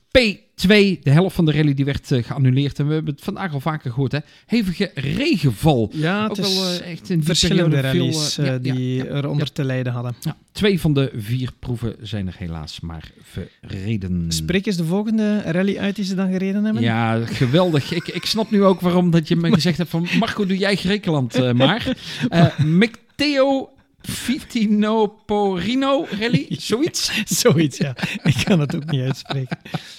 P2, 0.61 0.67
de 1.03 1.09
helft 1.09 1.35
van 1.35 1.45
de 1.45 1.51
rally 1.51 1.73
die 1.73 1.85
werd 1.85 2.11
uh, 2.11 2.23
geannuleerd. 2.23 2.79
En 2.79 2.87
we 2.87 2.93
hebben 2.93 3.13
het 3.13 3.23
vandaag 3.23 3.53
al 3.53 3.59
vaker 3.59 3.91
gehoord. 3.91 4.11
Hè? 4.11 4.19
Hevige 4.45 4.91
regenval. 4.93 5.89
Ja, 5.93 6.23
het 6.23 6.31
Ook 6.31 6.45
is 6.45 6.55
wel, 6.59 6.79
echt 6.79 7.09
in 7.09 7.23
verschillende 7.23 7.79
rallies 7.79 8.33
veel, 8.33 8.45
ja, 8.45 8.57
die 8.57 8.95
ja, 8.95 9.05
eronder 9.05 9.51
te 9.51 9.63
lijden 9.63 9.93
hadden. 9.93 10.15
twee 10.51 10.79
van 10.79 10.93
de 10.93 11.11
vier 11.15 11.51
proeven 11.59 11.95
zijn 12.01 12.27
er 12.27 12.35
helaas 12.37 12.79
maar 12.79 13.11
verreden. 13.21 14.25
Spreek 14.27 14.65
eens 14.65 14.77
de 14.77 14.85
volgende 14.85 15.41
rally 15.41 15.77
uit 15.77 15.95
die 15.95 16.05
ze 16.05 16.15
dan 16.15 16.31
gereden 16.31 16.63
hebben. 16.63 16.83
Ja, 16.83 17.25
geweldig. 17.25 17.91
ik, 17.93 18.07
ik 18.07 18.25
snap 18.25 18.51
nu 18.51 18.63
ook 18.63 18.81
waarom 18.81 19.11
dat 19.11 19.27
je 19.27 19.35
me 19.35 19.53
gezegd 19.59 19.77
hebt 19.77 19.89
van... 19.89 20.07
Marco, 20.19 20.45
doe 20.45 20.57
jij 20.57 20.75
Griekenland 20.75 21.53
maar. 21.53 21.85
Uh, 22.29 22.83
Theo 23.15 23.69
Vitino 24.07 25.07
Porino 25.25 26.05
Rally, 26.19 26.45
zoiets. 26.69 27.23
Zoiets, 27.25 27.77
ja. 27.77 27.95
Ik 28.23 28.41
kan 28.43 28.59
het 28.59 28.75
ook 28.75 28.91
niet 28.91 29.01
uitspreken. 29.01 29.57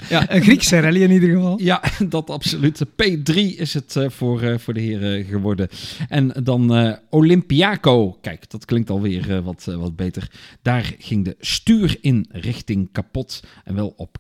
Ja, 0.09 0.33
een 0.33 0.43
Griekse 0.43 0.81
rally 0.81 1.03
in 1.03 1.11
ieder 1.11 1.29
geval. 1.29 1.59
Ja, 1.61 1.83
dat 2.09 2.31
absoluut. 2.31 2.85
P3 2.87 3.35
is 3.35 3.75
het 3.75 3.95
uh, 3.95 4.09
voor, 4.09 4.43
uh, 4.43 4.59
voor 4.59 4.75
de 4.75 4.81
heren 4.81 5.25
geworden. 5.25 5.69
En 6.09 6.33
dan 6.43 6.79
uh, 6.79 6.93
Olympiaco. 7.11 8.19
Kijk, 8.21 8.51
dat 8.51 8.65
klinkt 8.65 8.91
alweer 8.91 9.43
wat, 9.43 9.65
wat 9.65 9.97
beter. 9.97 10.31
Daar 10.63 10.95
ging 10.99 11.25
de 11.25 11.37
stuurinrichting 11.41 12.89
kapot. 12.93 13.43
En 13.65 13.75
wel 13.75 13.95
op 13.97 14.17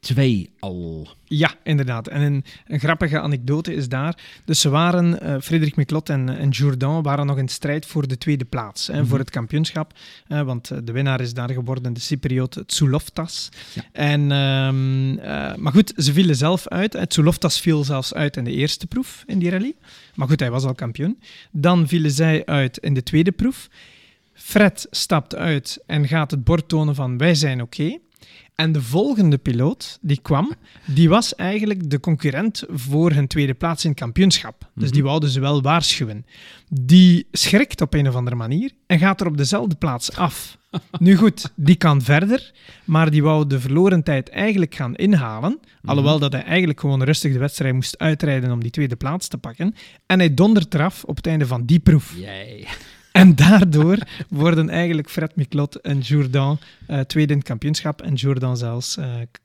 KP2 0.00 0.50
al. 0.58 1.08
Ja, 1.24 1.54
inderdaad. 1.62 2.08
En 2.08 2.20
een, 2.20 2.44
een 2.66 2.80
grappige 2.80 3.20
anekdote 3.20 3.74
is 3.74 3.88
daar. 3.88 4.18
Dus 4.44 4.60
ze 4.60 4.68
waren, 4.68 5.18
uh, 5.22 5.40
Frederik 5.40 5.76
Miklot 5.76 6.08
en, 6.08 6.38
en 6.38 6.48
Jourdan 6.48 7.02
waren 7.02 7.26
nog 7.26 7.38
in 7.38 7.48
strijd 7.48 7.86
voor 7.86 8.08
de 8.08 8.18
tweede 8.18 8.44
plaats. 8.44 8.86
Hè, 8.86 8.92
mm 8.92 8.98
-hmm. 8.98 9.08
Voor 9.08 9.18
het 9.18 9.30
kampioenschap. 9.30 9.92
Want 10.26 10.86
de 10.86 10.92
winnaar 10.92 11.20
is 11.20 11.34
daar 11.34 11.50
geworden, 11.50 11.92
de 11.92 12.00
Cypriot 12.00 12.62
Tsouloftas. 12.66 13.48
Ja. 13.74 13.82
En, 13.92 14.30
um, 14.30 15.18
uh, 15.18 15.54
maar 15.54 15.72
goed, 15.72 15.92
ze 15.96 16.12
vielen 16.12 16.36
zelf 16.36 16.68
uit. 16.68 17.10
Tsouloftas 17.10 17.60
viel 17.60 17.84
zelfs 17.84 18.14
uit 18.14 18.36
in 18.36 18.44
de 18.44 18.52
eerste 18.52 18.86
proef 18.86 19.22
in 19.26 19.38
die 19.38 19.50
rally. 19.50 19.74
Maar 20.14 20.28
goed, 20.28 20.40
hij 20.40 20.50
was 20.50 20.64
al 20.64 20.74
kampioen. 20.74 21.20
Dan 21.50 21.88
vielen 21.88 22.10
zij 22.10 22.46
uit 22.46 22.78
in 22.78 22.94
de 22.94 23.02
tweede 23.02 23.32
proef. 23.32 23.68
Fred 24.32 24.86
stapt 24.90 25.36
uit 25.36 25.82
en 25.86 26.08
gaat 26.08 26.30
het 26.30 26.44
bord 26.44 26.68
tonen 26.68 26.94
van 26.94 27.18
wij 27.18 27.34
zijn 27.34 27.62
oké. 27.62 27.82
Okay. 27.82 28.00
En 28.54 28.72
de 28.72 28.82
volgende 28.82 29.38
piloot 29.38 29.98
die 30.00 30.18
kwam, 30.22 30.52
die 30.86 31.08
was 31.08 31.34
eigenlijk 31.34 31.90
de 31.90 32.00
concurrent 32.00 32.64
voor 32.68 33.12
hun 33.12 33.26
tweede 33.26 33.54
plaats 33.54 33.84
in 33.84 33.90
het 33.90 33.98
kampioenschap. 33.98 34.70
Dus 34.74 34.90
die 34.90 35.02
wouden 35.02 35.28
ze 35.28 35.40
wel 35.40 35.62
waarschuwen. 35.62 36.26
Die 36.68 37.26
schrikt 37.32 37.80
op 37.80 37.94
een 37.94 38.08
of 38.08 38.14
andere 38.14 38.36
manier 38.36 38.70
en 38.86 38.98
gaat 38.98 39.20
er 39.20 39.26
op 39.26 39.36
dezelfde 39.36 39.74
plaats 39.74 40.16
af. 40.16 40.58
Nu 40.98 41.16
goed, 41.16 41.52
die 41.54 41.76
kan 41.76 42.02
verder, 42.02 42.52
maar 42.84 43.10
die 43.10 43.22
wou 43.22 43.46
de 43.46 43.60
verloren 43.60 44.02
tijd 44.02 44.28
eigenlijk 44.28 44.74
gaan 44.74 44.96
inhalen. 44.96 45.60
Alhoewel 45.84 46.18
dat 46.18 46.32
hij 46.32 46.42
eigenlijk 46.42 46.80
gewoon 46.80 47.02
rustig 47.02 47.32
de 47.32 47.38
wedstrijd 47.38 47.74
moest 47.74 47.98
uitrijden 47.98 48.52
om 48.52 48.60
die 48.60 48.70
tweede 48.70 48.96
plaats 48.96 49.28
te 49.28 49.38
pakken. 49.38 49.74
En 50.06 50.18
hij 50.18 50.34
dondert 50.34 50.74
eraf 50.74 51.04
op 51.04 51.16
het 51.16 51.26
einde 51.26 51.46
van 51.46 51.64
die 51.64 51.78
proef. 51.78 52.14
En 53.12 53.34
daardoor 53.34 53.98
worden 54.28 54.68
eigenlijk 54.68 55.10
Fred 55.10 55.36
Miklot 55.36 55.80
en 55.80 55.98
Jourdan 55.98 56.58
uh, 56.88 57.00
tweede 57.00 57.32
in 57.32 57.38
het 57.38 57.48
kampioenschap. 57.48 58.02
En 58.02 58.14
Jourdan 58.14 58.56
zelfs, 58.56 58.96
uh, 58.96 59.04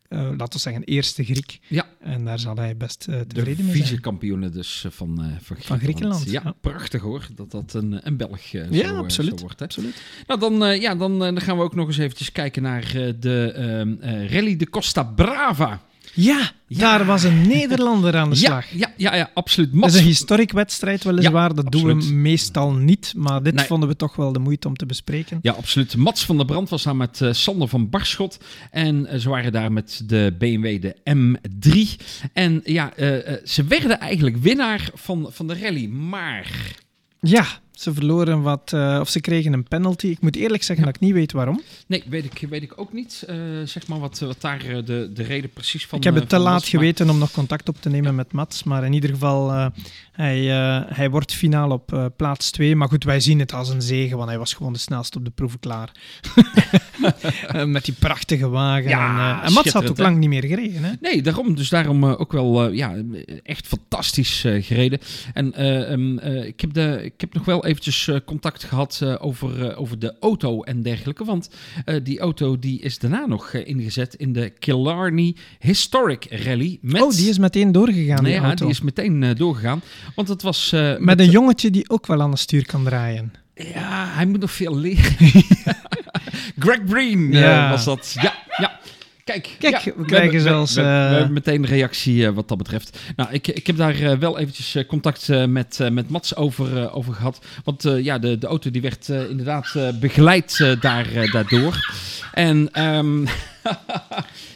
uh, 0.09 0.19
laten 0.19 0.53
we 0.53 0.59
zeggen, 0.59 0.83
eerste 0.83 1.23
Griek. 1.23 1.59
Ja. 1.67 1.85
En 1.99 2.25
daar 2.25 2.39
zal 2.39 2.55
hij 2.55 2.77
best 2.77 2.99
tevreden 2.99 3.33
De 3.33 3.43
mee 3.43 3.55
zijn. 3.55 3.87
vice-kampioenen 3.87 4.53
dus 4.53 4.85
van, 4.89 5.15
van 5.15 5.25
Griekenland. 5.27 5.65
Van 5.65 5.79
Griekenland, 5.79 6.31
ja, 6.31 6.41
ja. 6.43 6.55
prachtig 6.61 7.01
hoor, 7.01 7.27
dat 7.35 7.51
dat 7.51 7.73
een, 7.73 7.99
een 8.07 8.17
Belg 8.17 8.41
zo, 8.41 8.65
ja, 8.69 8.91
absoluut, 8.91 9.39
zo 9.39 9.45
wordt. 9.45 9.59
Hè? 9.59 9.65
absoluut. 9.65 10.01
Nou, 10.27 10.39
dan, 10.39 10.79
ja, 10.79 10.95
dan, 10.95 11.19
dan 11.19 11.41
gaan 11.41 11.57
we 11.57 11.63
ook 11.63 11.75
nog 11.75 11.87
eens 11.87 11.97
eventjes 11.97 12.31
kijken 12.31 12.61
naar 12.61 12.91
de 13.19 14.27
Rally 14.29 14.55
de 14.55 14.69
Costa 14.69 15.03
Brava. 15.03 15.81
Ja, 16.15 16.51
ja, 16.67 16.97
daar 16.97 17.05
was 17.05 17.23
een 17.23 17.47
Nederlander 17.47 18.15
aan 18.15 18.29
de 18.29 18.35
slag. 18.35 18.69
Ja, 18.71 18.93
ja, 18.97 19.15
ja, 19.15 19.29
absoluut. 19.33 19.73
Mats... 19.73 19.85
Dat 19.85 19.93
is 19.93 19.99
een 19.99 20.07
historic 20.07 20.51
wedstrijd 20.51 21.03
weliswaar, 21.03 21.49
ja, 21.49 21.55
dat 21.55 21.71
doen 21.71 21.85
we 21.85 22.11
meestal 22.13 22.73
niet, 22.73 23.13
maar 23.15 23.43
dit 23.43 23.53
nee. 23.53 23.65
vonden 23.65 23.89
we 23.89 23.95
toch 23.95 24.15
wel 24.15 24.31
de 24.31 24.39
moeite 24.39 24.67
om 24.67 24.75
te 24.75 24.85
bespreken. 24.85 25.39
Ja, 25.41 25.51
absoluut. 25.51 25.95
Mats 25.95 26.25
van 26.25 26.37
der 26.37 26.45
Brand 26.45 26.69
was 26.69 26.83
daar 26.83 26.95
met 26.95 27.19
uh, 27.19 27.31
Sander 27.31 27.67
van 27.67 27.89
Barschot 27.89 28.37
en 28.71 29.07
uh, 29.11 29.19
ze 29.19 29.29
waren 29.29 29.51
daar 29.51 29.71
met 29.71 30.01
de 30.05 30.35
BMW, 30.37 30.81
de 30.81 30.95
M3. 31.15 32.05
En 32.33 32.61
ja, 32.63 32.93
uh, 32.97 33.33
ze 33.43 33.63
werden 33.63 33.99
eigenlijk 33.99 34.37
winnaar 34.37 34.89
van, 34.93 35.27
van 35.31 35.47
de 35.47 35.59
rally, 35.59 35.87
maar... 35.87 36.51
Ja, 37.19 37.45
ze 37.81 37.93
verloren 37.93 38.41
wat, 38.41 38.71
uh, 38.75 38.97
of 39.01 39.09
ze 39.09 39.19
kregen 39.19 39.53
een 39.53 39.63
penalty. 39.63 40.07
Ik 40.07 40.21
moet 40.21 40.35
eerlijk 40.35 40.63
zeggen 40.63 40.85
ja. 40.85 40.91
dat 40.91 41.01
ik 41.01 41.07
niet 41.07 41.13
weet 41.13 41.31
waarom. 41.31 41.61
Nee, 41.87 42.03
weet 42.09 42.25
ik, 42.25 42.49
weet 42.49 42.61
ik 42.61 42.79
ook 42.79 42.93
niet. 42.93 43.25
Uh, 43.29 43.35
zeg 43.63 43.87
maar 43.87 43.99
wat, 43.99 44.19
wat 44.19 44.41
daar 44.41 44.65
uh, 44.65 44.85
de, 44.85 45.09
de 45.13 45.23
reden 45.23 45.49
precies 45.49 45.87
van 45.87 45.97
Ik 45.97 46.03
heb 46.03 46.15
het 46.15 46.29
te 46.29 46.37
laat 46.37 46.59
was, 46.59 46.69
geweten 46.69 47.09
om 47.09 47.17
nog 47.17 47.31
contact 47.31 47.69
op 47.69 47.81
te 47.81 47.89
nemen 47.89 48.09
ja. 48.09 48.15
met 48.15 48.31
Mats. 48.31 48.63
Maar 48.63 48.85
in 48.85 48.93
ieder 48.93 49.09
geval, 49.09 49.71
hij, 50.11 50.39
hij 50.87 51.09
wordt 51.09 51.33
finaal 51.33 51.71
op 51.71 52.11
plaats 52.15 52.51
2. 52.51 52.75
Maar 52.75 52.87
goed, 52.87 53.03
wij 53.03 53.19
zien 53.19 53.39
het 53.39 53.53
als 53.53 53.69
een 53.69 53.81
zegen, 53.81 54.17
want 54.17 54.29
hij 54.29 54.37
was 54.37 54.53
gewoon 54.53 54.73
de 54.73 54.79
snelste 54.79 55.17
op 55.17 55.25
de 55.25 55.31
proeven 55.31 55.59
klaar. 55.59 55.91
met 57.65 57.85
die 57.85 57.95
prachtige 57.99 58.49
wagen. 58.49 58.89
Ja, 58.89 59.39
en, 59.39 59.47
en 59.47 59.53
Mats 59.53 59.73
had 59.73 59.89
ook 59.89 59.97
lang 59.97 60.17
niet 60.17 60.29
meer 60.29 60.45
gereden. 60.45 60.83
Hè? 60.83 60.91
Nee, 61.01 61.21
daarom. 61.21 61.55
Dus 61.55 61.69
daarom 61.69 62.05
ook 62.05 62.31
wel 62.31 62.71
ja, 62.71 62.95
echt 63.43 63.67
fantastisch 63.67 64.39
gereden. 64.41 64.99
En 65.33 65.65
um, 65.91 66.19
ik, 66.19 66.61
heb 66.61 66.73
de, 66.73 66.99
ik 67.03 67.21
heb 67.21 67.33
nog 67.33 67.45
wel 67.45 67.64
eventjes 67.65 68.07
uh, 68.07 68.17
contact 68.25 68.63
gehad 68.63 68.99
uh, 69.03 69.15
over, 69.19 69.59
uh, 69.59 69.79
over 69.79 69.99
de 69.99 70.15
auto 70.19 70.63
en 70.63 70.81
dergelijke. 70.81 71.25
Want 71.25 71.49
die 72.03 72.19
auto 72.19 72.59
die 72.59 72.81
is 72.81 72.99
daarna 72.99 73.25
nog 73.25 73.53
ingezet 73.53 74.13
in 74.13 74.33
de 74.33 74.49
Killarney 74.59 75.35
Historic 75.59 76.27
Rally. 76.29 76.77
Met... 76.81 77.01
Oh, 77.01 77.11
die 77.11 77.29
is 77.29 77.37
meteen 77.37 77.71
doorgegaan, 77.71 78.23
nee, 78.23 78.39
die 78.39 78.41
ja, 78.41 78.55
die 78.55 78.67
is 78.67 78.81
meteen 78.81 79.33
doorgegaan. 79.37 79.81
Want 80.15 80.27
het 80.27 80.41
was... 80.41 80.71
met, 80.71 80.99
met 80.99 81.19
een 81.19 81.29
jongetje 81.29 81.69
die 81.69 81.89
ook 81.89 82.07
wel 82.07 82.21
aan 82.21 82.31
het 82.31 82.39
stuur 82.39 82.65
kan 82.65 82.83
draaien. 82.83 83.33
Ja, 83.55 84.07
hij 84.07 84.25
moet 84.25 84.39
nog 84.39 84.51
veel 84.51 84.77
leren. 84.77 85.15
Greg 86.59 86.83
Breen 86.83 87.31
ja. 87.31 87.69
was 87.69 87.83
dat. 87.83 88.15
Ja, 88.21 88.33
ja. 88.57 88.79
Kijk, 89.25 89.55
Kijk 89.59 89.77
ja, 89.77 89.91
we 89.95 90.05
krijgen 90.05 90.31
we, 90.31 90.39
zelfs... 90.39 90.73
We, 90.73 90.81
we, 90.81 90.87
we, 90.87 90.93
hebben 90.93 91.33
meteen 91.33 91.63
een 91.63 91.69
reactie 91.69 92.15
uh, 92.15 92.29
wat 92.29 92.47
dat 92.47 92.57
betreft. 92.57 92.99
Nou, 93.15 93.31
ik, 93.31 93.47
ik 93.47 93.67
heb 93.67 93.77
daar 93.77 93.99
uh, 93.99 94.13
wel 94.17 94.39
eventjes 94.39 94.85
contact 94.87 95.27
met, 95.47 95.79
met 95.91 96.09
Mats 96.09 96.35
over, 96.35 96.91
over 96.91 97.13
gehad. 97.13 97.45
Want 97.63 97.83
ja, 97.83 98.19
de, 98.19 98.37
de 98.37 98.47
auto 98.47 98.71
die 98.71 98.81
werd 98.81 99.07
inderdaad 99.09 99.75
begeleid 99.99 100.77
daar, 100.81 101.29
daardoor. 101.31 101.93
En... 102.33 102.83
Um, 102.83 103.27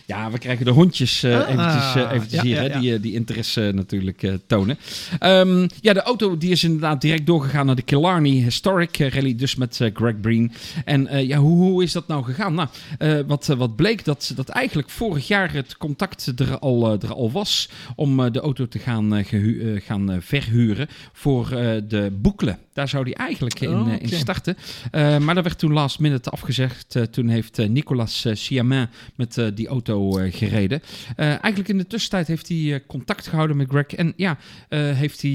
ja, 0.09 0.31
we 0.31 0.37
krijgen 0.37 0.65
de 0.65 0.71
hondjes 0.71 1.23
uh, 1.23 1.39
ah, 1.39 1.49
eventjes, 1.49 1.95
uh, 1.95 2.11
eventjes 2.11 2.41
ja, 2.41 2.41
hier, 2.41 2.55
ja, 2.55 2.69
hè, 2.69 2.79
die, 2.79 2.99
die 2.99 3.13
interesse 3.13 3.71
natuurlijk 3.75 4.21
uh, 4.21 4.33
tonen. 4.47 4.77
Um, 5.19 5.67
ja, 5.81 5.93
de 5.93 6.01
auto 6.01 6.37
die 6.37 6.51
is 6.51 6.63
inderdaad 6.63 7.01
direct 7.01 7.25
doorgegaan 7.25 7.65
naar 7.65 7.75
de 7.75 7.81
Killarney 7.81 8.31
Historic 8.31 8.97
Rally, 8.97 9.35
dus 9.35 9.55
met 9.55 9.89
Greg 9.93 10.19
Breen. 10.19 10.51
En 10.85 11.27
ja, 11.27 11.37
hoe, 11.37 11.57
hoe 11.57 11.83
is 11.83 11.91
dat 11.91 12.07
nou 12.07 12.23
gegaan? 12.23 12.53
Nou, 12.53 12.67
wat, 13.27 13.45
wat 13.45 13.75
bleek 13.75 14.05
dat, 14.05 14.31
dat 14.35 14.49
eigenlijk 14.49 14.89
vorig 14.89 15.27
jaar 15.27 15.53
het 15.53 15.77
contact 15.77 16.31
er 16.35 16.59
al, 16.59 17.01
er 17.01 17.13
al 17.13 17.31
was 17.31 17.69
om 17.95 18.31
de 18.31 18.39
auto 18.39 18.67
te 18.67 18.79
gaan, 18.79 19.25
gaan 19.85 20.17
verhuren 20.21 20.87
voor 21.13 21.49
de 21.87 22.17
Boekle. 22.21 22.57
Daar 22.73 22.89
zou 22.89 23.03
die 23.03 23.15
eigenlijk 23.15 23.59
in, 23.59 23.69
Oh, 23.69 23.81
oké. 23.81 23.95
in 23.95 24.09
starten. 24.09 24.57
maar 24.91 25.35
dat 25.35 25.43
werd 25.43 25.59
toen 25.59 25.73
last 25.73 25.99
minute 25.99 26.29
afgezegd. 26.29 26.97
toen 27.11 27.27
heeft 27.27 27.67
Nicolas 27.67 28.25
Siamin 28.33 28.87
met 29.15 29.41
die 29.53 29.67
auto 29.67 30.11
gereden. 30.11 30.81
Eigenlijk 31.15 31.67
in 31.67 31.77
de 31.77 31.87
tussentijd 31.87 32.27
heeft 32.27 32.47
hij 32.47 32.83
contact 32.87 33.27
gehouden 33.27 33.57
met 33.57 33.69
Greg. 33.69 33.85
En 33.85 34.13
ja, 34.15 34.37
heeft 34.69 35.21
hij 35.21 35.31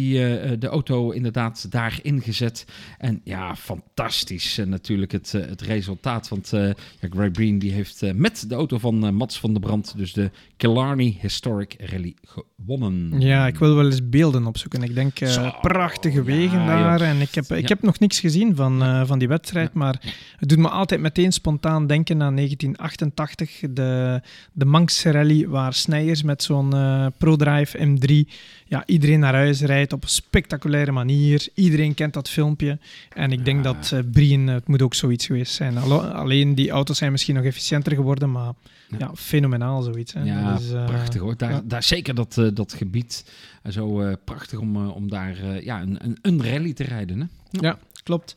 de 0.59 0.68
auto 0.68 1.11
inderdaad 1.11 1.70
daar 1.70 1.99
ingezet. 2.03 2.64
En 2.99 3.20
ja, 3.24 3.57
fantastisch 3.57 4.61
natuurlijk 4.64 5.12
het, 5.12 5.32
het 5.32 5.61
resultaat. 5.61 6.28
Want 6.28 6.49
ja, 6.51 7.09
Greg 7.11 7.30
Breen 7.30 7.59
die 7.59 7.72
heeft 7.72 8.14
met 8.14 8.45
de 8.49 8.55
auto 8.55 8.78
van 8.78 9.14
Mats 9.14 9.41
van 9.41 9.53
der 9.53 9.62
Brand... 9.62 9.95
dus 9.97 10.12
de 10.12 10.30
Killarney 10.57 11.16
Historic 11.20 11.76
Rally 11.78 12.14
gewonnen. 12.22 13.20
Ja, 13.20 13.47
ik 13.47 13.59
wil 13.59 13.74
wel 13.74 13.87
eens 13.87 14.09
beelden 14.09 14.47
opzoeken. 14.47 14.82
Ik 14.82 14.95
denk 14.95 15.18
prachtige 15.61 16.22
wegen 16.22 16.61
ja, 16.61 16.66
daar. 16.66 17.01
En 17.01 17.20
ik 17.20 17.34
heb, 17.35 17.53
ik 17.53 17.61
Ja. 17.61 17.68
heb 17.68 17.82
nog 17.82 17.99
niks 17.99 18.20
gezien 18.20 18.57
van, 18.57 19.07
van 19.07 19.18
die 19.18 19.28
wedstrijd. 19.28 19.72
Maar 19.72 20.01
het 20.37 20.49
doet 20.49 20.59
me 20.59 20.68
altijd 20.68 21.01
meteen 21.01 21.32
spontaan 21.32 21.87
denken 21.87 22.22
aan 22.22 22.37
1988. 22.37 23.61
De, 23.70 24.20
de 24.53 24.64
Manx 24.64 25.05
Rally, 25.05 25.49
waar 25.49 25.72
Snijers 25.74 26.22
met 26.22 26.43
zo'n 26.43 26.74
eh, 26.74 27.07
ProDrive 27.18 27.78
M3 27.87 28.32
ja, 28.74 28.82
iedereen 28.86 29.20
naar 29.20 29.34
huis 29.34 29.60
rijdt 29.60 29.92
op 29.92 30.02
een 30.02 30.08
spectaculaire 30.08 30.92
manier. 30.92 31.48
Iedereen 31.54 31.94
kent 31.94 32.12
dat 32.14 32.28
filmpje. 32.30 32.78
En 33.12 33.32
ik 33.32 33.44
denk 33.44 33.64
Ja. 33.64 33.72
dat 33.72 33.90
uh, 33.94 34.00
Brien, 34.12 34.46
het 34.46 34.68
moet 34.68 34.82
ook 34.82 34.94
zoiets 34.94 35.26
geweest 35.26 35.52
zijn. 35.54 35.78
Alleen 35.78 36.54
die 36.54 36.70
auto's 36.70 36.98
zijn 36.98 37.12
misschien 37.12 37.34
nog 37.34 37.44
efficiënter 37.44 37.94
geworden, 37.94 38.30
maar 38.32 38.52
Ja. 38.88 38.96
ja, 38.98 39.10
fenomenaal 39.14 39.82
zoiets. 39.82 40.12
Hè. 40.12 40.22
Ja, 40.22 40.52
Dat 40.52 40.60
is, 40.60 40.72
eh, 40.72 40.84
prachtig 40.86 41.20
hoor. 41.20 41.36
Daar, 41.36 41.60
daar 41.64 41.82
zeker 41.82 42.14
dat, 42.14 42.38
eh, 42.38 42.46
dat 42.54 42.72
gebied. 42.72 43.24
zo 43.70 44.14
prachtig 44.24 44.58
om, 44.58 44.76
om 44.88 45.08
daar 45.08 45.62
ja, 45.64 45.80
een, 45.82 45.98
een, 46.04 46.18
een 46.22 46.44
rally 46.44 46.72
te 46.72 46.84
rijden. 46.84 47.20
Hè? 47.20 47.26
Ja, 47.50 47.78
klopt. 48.02 48.34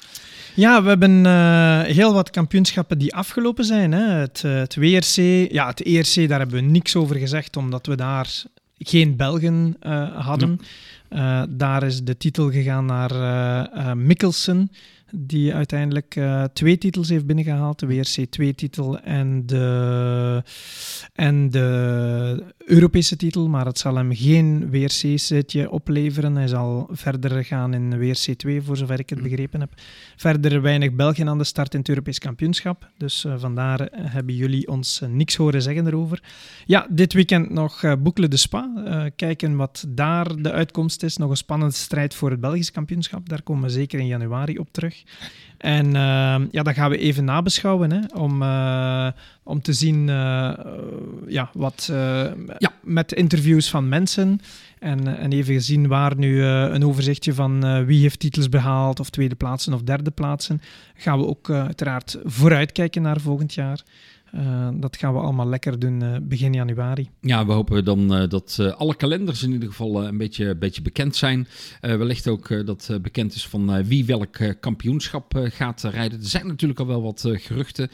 Ja, 0.54 0.84
we 0.84 0.90
hebben 0.90 1.26
heel 1.86 2.14
wat 2.14 2.30
kampioenschappen 2.30 2.98
die 2.98 3.16
afgelopen 3.16 3.66
zijn. 3.66 3.92
Hè. 3.92 4.08
Het, 4.14 4.42
het 4.42 4.76
WRC, 4.76 5.16
ja, 5.52 5.68
het 5.68 5.82
ERC, 5.82 6.30
daar 6.30 6.40
hebben 6.40 6.64
we 6.64 6.70
niks 6.70 6.96
over 6.96 7.16
gezegd, 7.16 7.58
omdat 7.58 7.86
we 7.86 7.96
daar 7.96 8.44
geen 8.78 9.16
Belgen 9.16 9.76
eh, 9.80 10.26
hadden. 10.26 10.60
Eh, 11.10 11.44
daar 11.50 11.84
is 11.84 12.04
de 12.04 12.18
titel 12.18 12.52
gegaan 12.52 12.86
naar 12.86 13.12
eh, 13.12 13.94
Mikkelsen, 13.94 14.72
die 15.12 15.54
uiteindelijk 15.54 16.16
uh, 16.16 16.44
twee 16.44 16.78
titels 16.78 17.10
heeft 17.10 17.26
binnengehaald. 17.26 17.80
De 17.80 17.88
WRC 17.88 18.26
2-titel 18.42 19.00
en 19.00 19.46
de, 19.46 20.44
en 21.14 21.50
de 21.50 22.44
Europese 22.58 23.16
titel. 23.16 23.48
Maar 23.48 23.66
het 23.66 23.78
zal 23.78 23.96
hem 23.96 24.16
geen 24.16 24.70
WRC-setje 24.70 25.70
opleveren. 25.72 26.36
Hij 26.36 26.48
zal 26.48 26.90
verder 26.92 27.46
gaan 27.46 27.74
in 27.74 28.00
WRC 28.00 28.38
2, 28.38 28.62
voor 28.62 28.78
zover 28.78 29.00
ik 29.00 29.10
het 29.10 29.20
mm. 29.20 29.24
begrepen 29.24 29.60
heb. 29.60 29.74
Verder 30.16 30.62
weinig 30.62 30.94
België 30.94 31.24
aan 31.24 31.38
de 31.38 31.44
start 31.44 31.74
in 31.74 31.80
het 31.80 31.90
Europees 31.90 32.20
kampioenschap. 32.20 32.90
Dus 32.98 33.26
uh, 33.26 33.34
vandaar 33.38 33.90
hebben 33.92 34.36
jullie 34.36 34.68
ons 34.68 35.02
niks 35.10 35.36
horen 35.36 35.62
zeggen 35.62 35.88
erover. 35.88 36.24
Ja, 36.66 36.88
dit 36.90 37.14
weekend 37.14 37.50
nog 37.50 37.84
uh, 37.84 37.94
Boekle 38.00 38.28
de 38.28 38.38
Spa. 38.38 39.12
kijken 39.16 39.56
wat 39.56 39.86
daar 39.90 40.42
de 40.42 40.52
uitkomst 40.52 41.04
is. 41.04 41.18
Nog 41.18 41.30
een 41.30 41.38
spannende 41.38 41.74
strijd 41.74 42.16
voor 42.16 42.32
het 42.32 42.40
Belgisch 42.40 42.72
kampioenschap. 42.72 43.30
Daar 43.30 43.42
komen 43.42 43.64
we 43.64 43.70
zeker 43.70 44.00
in 44.00 44.08
januari 44.08 44.58
op 44.58 44.68
terug. 44.72 44.97
En 45.58 45.86
uh, 45.86 46.36
ja, 46.52 46.64
dat 46.64 46.74
gaan 46.74 46.90
we 46.90 46.98
even 46.98 47.26
nabeschouwen 47.26 47.92
hè, 47.92 48.00
om, 48.14 48.42
uh, 48.42 49.08
om 49.44 49.62
te 49.62 49.74
zien 49.74 50.08
uh, 50.08 50.54
ja, 51.28 51.50
wat 51.54 51.86
ja. 52.58 52.74
met 52.84 53.14
interviews 53.14 53.70
van 53.70 53.90
mensen. 53.90 54.40
En, 54.80 55.18
en 55.18 55.32
even 55.32 55.62
zien 55.62 55.88
waar 55.88 56.18
nu 56.18 56.44
een 56.44 56.86
overzichtje 56.86 57.34
van 57.34 57.86
wie 57.86 58.02
heeft 58.02 58.20
titels 58.20 58.50
behaald, 58.50 59.00
of 59.00 59.10
tweede 59.10 59.36
plaatsen 59.36 59.74
of 59.74 59.82
derde 59.82 60.12
plaatsen. 60.12 60.62
Gaan 60.96 61.20
we 61.20 61.26
ook 61.26 61.50
uiteraard 61.50 62.18
vooruitkijken 62.24 63.02
naar 63.02 63.20
volgend 63.20 63.54
jaar. 63.54 63.84
Uh, 64.36 64.70
dat 64.74 64.98
gaan 64.98 65.14
we 65.14 65.20
allemaal 65.20 65.48
lekker 65.48 65.80
doen 65.80 66.04
uh, 66.04 66.16
begin 66.22 66.54
januari. 66.54 67.10
Ja, 67.22 67.46
we 67.46 67.52
hopen 67.52 67.86
dan 67.86 68.22
uh, 68.22 68.30
dat 68.30 68.60
alle 68.78 68.96
kalenders 68.96 69.44
in 69.44 69.52
ieder 69.52 69.70
geval 69.70 70.06
een 70.06 70.18
beetje, 70.18 70.56
beetje 70.56 70.82
bekend 70.82 71.16
zijn. 71.16 71.48
wellicht 71.82 72.28
ook 72.28 72.66
dat 72.66 72.98
bekend 73.02 73.34
is 73.34 73.48
van 73.48 73.84
wie 73.84 74.06
welk 74.06 74.38
kampioenschap 74.60 75.34
gaat 75.38 75.84
rijden. 75.84 76.20
Er 76.20 76.26
zijn 76.26 76.48
natuurlijk 76.48 76.80
al 76.80 76.88
wel 76.88 77.02
wat 77.02 77.24
geruchten. 77.28 77.90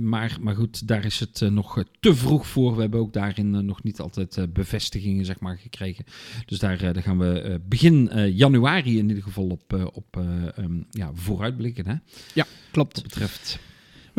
maar, 0.00 0.36
maar 0.40 0.54
goed, 0.54 0.88
daar 0.88 1.04
is 1.04 1.20
het 1.20 1.50
nog 1.50 1.84
te 2.00 2.14
vroeg 2.14 2.46
voor. 2.46 2.74
We 2.74 2.80
hebben 2.80 3.00
ook 3.00 3.12
daarin 3.12 3.64
nog 3.64 3.82
niet 3.82 4.00
altijd 4.00 4.52
bevestigingen 4.52 5.24
zeg 5.24 5.40
maar, 5.40 5.58
gekregen. 5.58 6.04
Dus 6.46 6.58
daar, 6.58 6.78
daar 6.78 7.02
gaan 7.02 7.18
we 7.18 7.60
begin 7.68 8.10
januari 8.34 8.98
in 8.98 9.08
ieder 9.08 9.22
geval 9.22 9.46
op, 9.46 9.90
op 9.92 10.16
um, 10.58 10.86
ja, 10.90 11.10
vooruitblikken. 11.14 11.86
Hè? 11.86 11.94
Ja, 12.34 12.46
klopt. 12.70 12.94
Wat 12.94 13.02
betreft 13.02 13.58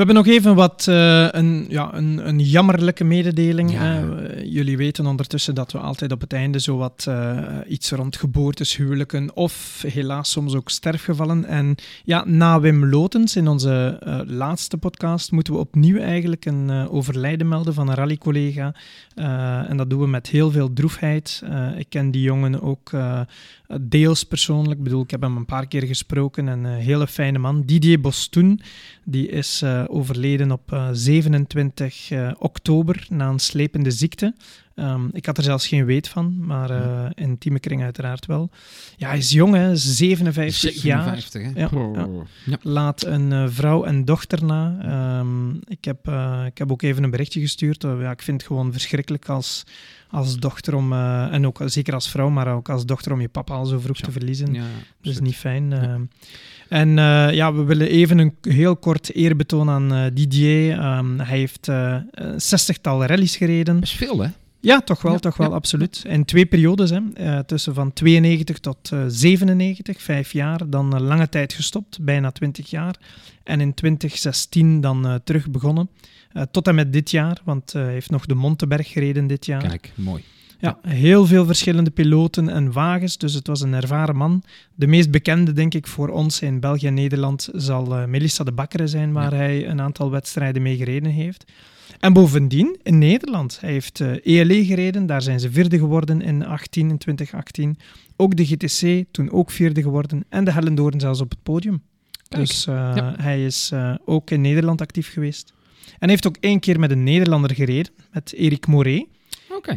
hebben 0.06 0.26
nog 0.26 0.28
even 0.28 0.56
wat 0.56 0.86
uh, 0.90 1.28
een, 1.32 1.66
ja, 1.70 1.94
een, 1.94 2.28
een 2.28 2.40
jammerlijke 2.40 3.04
mededeling. 3.04 3.72
Ja. 3.72 4.04
jullie 4.44 4.78
weten 4.78 5.06
ondertussen 5.06 5.56
dat 5.56 5.72
we 5.72 5.78
altijd 5.78 6.12
op 6.12 6.22
het 6.22 6.34
einde 6.34 6.60
zo 6.60 6.78
wat 6.78 7.06
uh, 7.10 7.38
iets 7.68 7.92
rond 7.92 8.18
geboortes, 8.18 8.76
huwelijken 8.76 9.36
of 9.36 9.84
helaas 9.88 10.32
soms 10.32 10.56
ook 10.56 10.70
sterfgevallen. 10.70 11.46
En 11.46 11.76
ja, 12.04 12.24
na 12.26 12.60
Wim 12.60 12.86
Lotens 12.86 13.36
in 13.36 13.48
onze 13.48 14.00
laatste 14.28 14.78
podcast 14.78 15.32
moeten 15.32 15.54
we 15.54 15.60
opnieuw 15.60 16.00
eigenlijk 16.00 16.46
een 16.46 16.90
overlijden 16.90 17.48
melden 17.48 17.74
van 17.74 17.88
een 17.88 17.96
rallycollega. 17.96 18.76
en 19.68 19.78
dat 19.78 19.90
doen 19.90 20.00
we 20.00 20.08
met 20.08 20.28
heel 20.28 20.52
veel 20.52 20.74
droefheid. 20.74 21.44
ik 21.78 21.86
ken 21.90 22.12
die 22.12 22.22
jongen 22.22 22.62
ook 22.62 22.92
deels 23.82 24.24
persoonlijk. 24.24 24.78
Ik 24.78 24.84
bedoel, 24.84 25.04
ik 25.04 25.12
heb 25.12 25.22
hem 25.22 25.38
een 25.38 25.46
paar 25.46 25.68
keer 25.68 25.84
gesproken. 25.84 26.48
Een 26.48 26.66
hele 26.66 27.08
fijne 27.08 27.38
man. 27.38 27.64
Didier 27.66 28.02
Bostoen, 28.02 28.62
die 29.04 29.28
is 29.28 29.64
overleden 29.90 30.52
op 30.52 30.90
27 30.91 32.11
uh, 32.11 32.28
eh, 32.28 32.36
oktober 32.40 33.06
na 33.10 33.28
een 33.28 33.40
slepende 33.40 33.91
ziekte. 33.91 34.34
Um, 34.76 35.10
ik 35.11 35.26
had 35.26 35.38
er 35.38 35.44
zelfs 35.44 35.68
geen 35.68 35.86
weet 35.86 36.07
van, 36.07 36.45
maar 36.45 36.72
uh, 36.72 37.06
in 37.16 37.28
intieme 37.28 37.60
kring 37.60 37.84
uiteraard 37.84 38.26
wel. 38.26 38.49
Ja, 38.98 39.07
hij 39.07 39.18
is 39.18 39.32
jong, 39.32 39.56
hè, 39.56 39.76
57, 39.76 40.74
57 40.74 40.84
jaar. 40.84 41.18
Hè? 41.32 41.61
Ja, 41.61 41.70
oh. 41.74 41.95
ja. 41.95 42.07
Ja. 42.45 42.57
Laat 42.61 43.06
een 43.06 43.32
uh, 43.32 43.45
vrouw 43.48 43.84
en 43.84 44.06
dochter 44.06 44.45
na. 44.45 44.78
Um, 45.20 45.60
ik, 45.68 45.86
heb, 45.86 46.07
uh, 46.07 46.44
ik 46.45 46.57
heb 46.57 46.72
ook 46.72 46.82
even 46.82 47.03
een 47.03 47.10
berichtje 47.10 47.40
gestuurd. 47.40 47.82
ja, 47.82 48.11
ik 48.11 48.22
vind 48.22 48.38
het 48.38 48.48
gewoon 48.48 48.72
verschrikkelijk 48.72 49.30
als, 49.30 49.64
als 50.10 50.38
dochter 50.38 50.76
om, 50.76 50.94
en 50.94 51.48
ook 51.48 51.61
zeker 51.65 51.94
als 51.94 52.10
vrouw, 52.10 52.30
maar 52.30 52.53
ook 52.56 52.69
als 52.69 52.86
dochter 52.86 53.11
om 53.11 53.22
je 53.22 53.27
papa 53.27 53.53
al 53.53 53.65
zo 53.65 53.80
vroeg 53.80 53.98
te 53.98 54.11
verliezen. 54.11 54.53
Ja, 54.53 54.64
dat 55.02 55.14
is 55.14 55.19
niet 55.19 55.36
fijn. 55.36 55.73
Ehm. 55.73 56.02
En 56.69 56.90
uh, 56.90 57.34
ja, 57.34 57.53
we 57.53 57.64
willen 57.64 57.88
even 57.88 58.18
een 58.18 58.36
heel 58.41 58.77
kort 58.77 59.14
eerbetoon 59.14 59.69
aan 59.69 59.94
uh, 59.94 60.06
Didier. 60.14 60.98
Um, 60.98 61.19
hij 61.19 61.38
heeft 61.38 61.68
een 61.68 62.41
zestigtal 62.41 63.06
rallies 63.06 63.38
gereden. 63.38 63.73
Dat 63.73 63.84
is 63.84 63.91
veel, 63.91 64.19
hè? 64.19 64.30
Ja, 64.61 64.81
toch 64.81 65.02
wel, 65.02 65.19
toch 65.19 65.38
wel, 65.38 65.53
absoluut. 65.53 66.03
In 66.07 66.26
twee 66.26 66.45
periodes, 66.45 66.90
hè, 66.90 67.44
tussen 67.44 67.73
van 67.73 67.94
92 67.94 68.60
tot 68.60 68.91
97, 69.07 70.02
vijf 70.02 70.31
jaar. 70.31 70.69
Dan 70.69 71.02
lange 71.02 71.30
tijd 71.30 71.53
gestopt, 71.53 71.99
bijna 72.02 72.31
20 72.31 72.69
jaar. 72.69 72.95
En 73.50 73.62
in 73.62 73.74
2016 73.74 74.82
dan 74.82 75.20
terug 75.24 75.50
begonnen. 75.50 75.90
tot 76.52 76.68
en 76.68 76.76
met 76.76 76.94
dit 76.94 77.12
jaar, 77.12 77.42
want 77.44 77.74
hij 77.74 77.92
heeft 77.92 78.10
nog 78.10 78.26
de 78.26 78.36
Monteberg 78.36 78.90
gereden 78.90 79.28
dit 79.28 79.46
jaar. 79.46 79.68
Kijk, 79.68 79.92
mooi. 79.96 80.24
Ja, 80.60 80.78
heel 80.88 81.26
veel 81.26 81.46
verschillende 81.46 81.90
piloten 81.90 82.50
en 82.50 82.72
wagens, 82.72 83.18
dus 83.18 83.34
het 83.34 83.48
was 83.48 83.62
een 83.62 83.74
ervaren 83.74 84.16
man. 84.16 84.44
De 84.76 84.88
meest 84.88 85.12
bekende, 85.12 85.54
denk 85.54 85.74
ik, 85.74 85.88
voor 85.88 86.10
ons 86.10 86.42
in 86.42 86.60
België 86.60 86.88
en 86.88 86.94
Nederland 86.94 87.50
zal 87.54 88.08
Melissa 88.08 88.44
de 88.44 88.52
Bakkere 88.52 88.88
zijn, 88.88 89.14
waar 89.14 89.34
hij 89.34 89.68
een 89.68 89.82
aantal 89.82 90.12
wedstrijden 90.12 90.62
mee 90.62 90.78
gereden 90.78 91.12
heeft. 91.12 91.46
En 92.00 92.14
bovendien, 92.14 92.78
in 92.84 92.98
Nederland, 92.98 93.58
hij 93.62 93.72
heeft 93.72 94.00
uh, 94.00 94.12
eh, 94.12 94.40
ELE 94.40 94.66
gereden, 94.66 95.06
daar 95.06 95.22
zijn 95.22 95.40
ze 95.40 95.52
vierde 95.52 95.78
geworden 95.78 96.22
in, 96.22 96.46
18, 96.46 96.90
in 96.90 96.98
2018. 96.98 97.78
Ook 98.16 98.36
de 98.36 98.46
GTC, 98.46 99.06
toen 99.12 99.32
ook 99.32 99.52
vierde 99.52 99.82
geworden, 99.82 100.26
en 100.30 100.44
de 100.44 100.52
Hellendoorn 100.52 101.00
zelfs 101.00 101.22
op 101.22 101.30
het 101.30 101.44
podium. 101.44 101.82
Dus 102.30 102.68
uh, 102.68 103.14
hij 103.18 103.46
is 103.46 103.72
ook 104.06 104.32
in 104.32 104.42
Nederland 104.42 104.82
actief 104.82 105.12
geweest. 105.14 105.54
En 106.00 106.10
heeft 106.10 106.28
ook 106.28 106.38
één 106.40 106.60
keer 106.60 106.80
met 106.80 106.92
een 106.92 107.04
Nederlander 107.04 107.56
gereden, 107.56 107.92
met 108.12 108.34
Erik 108.34 108.68
Moret. 108.68 109.06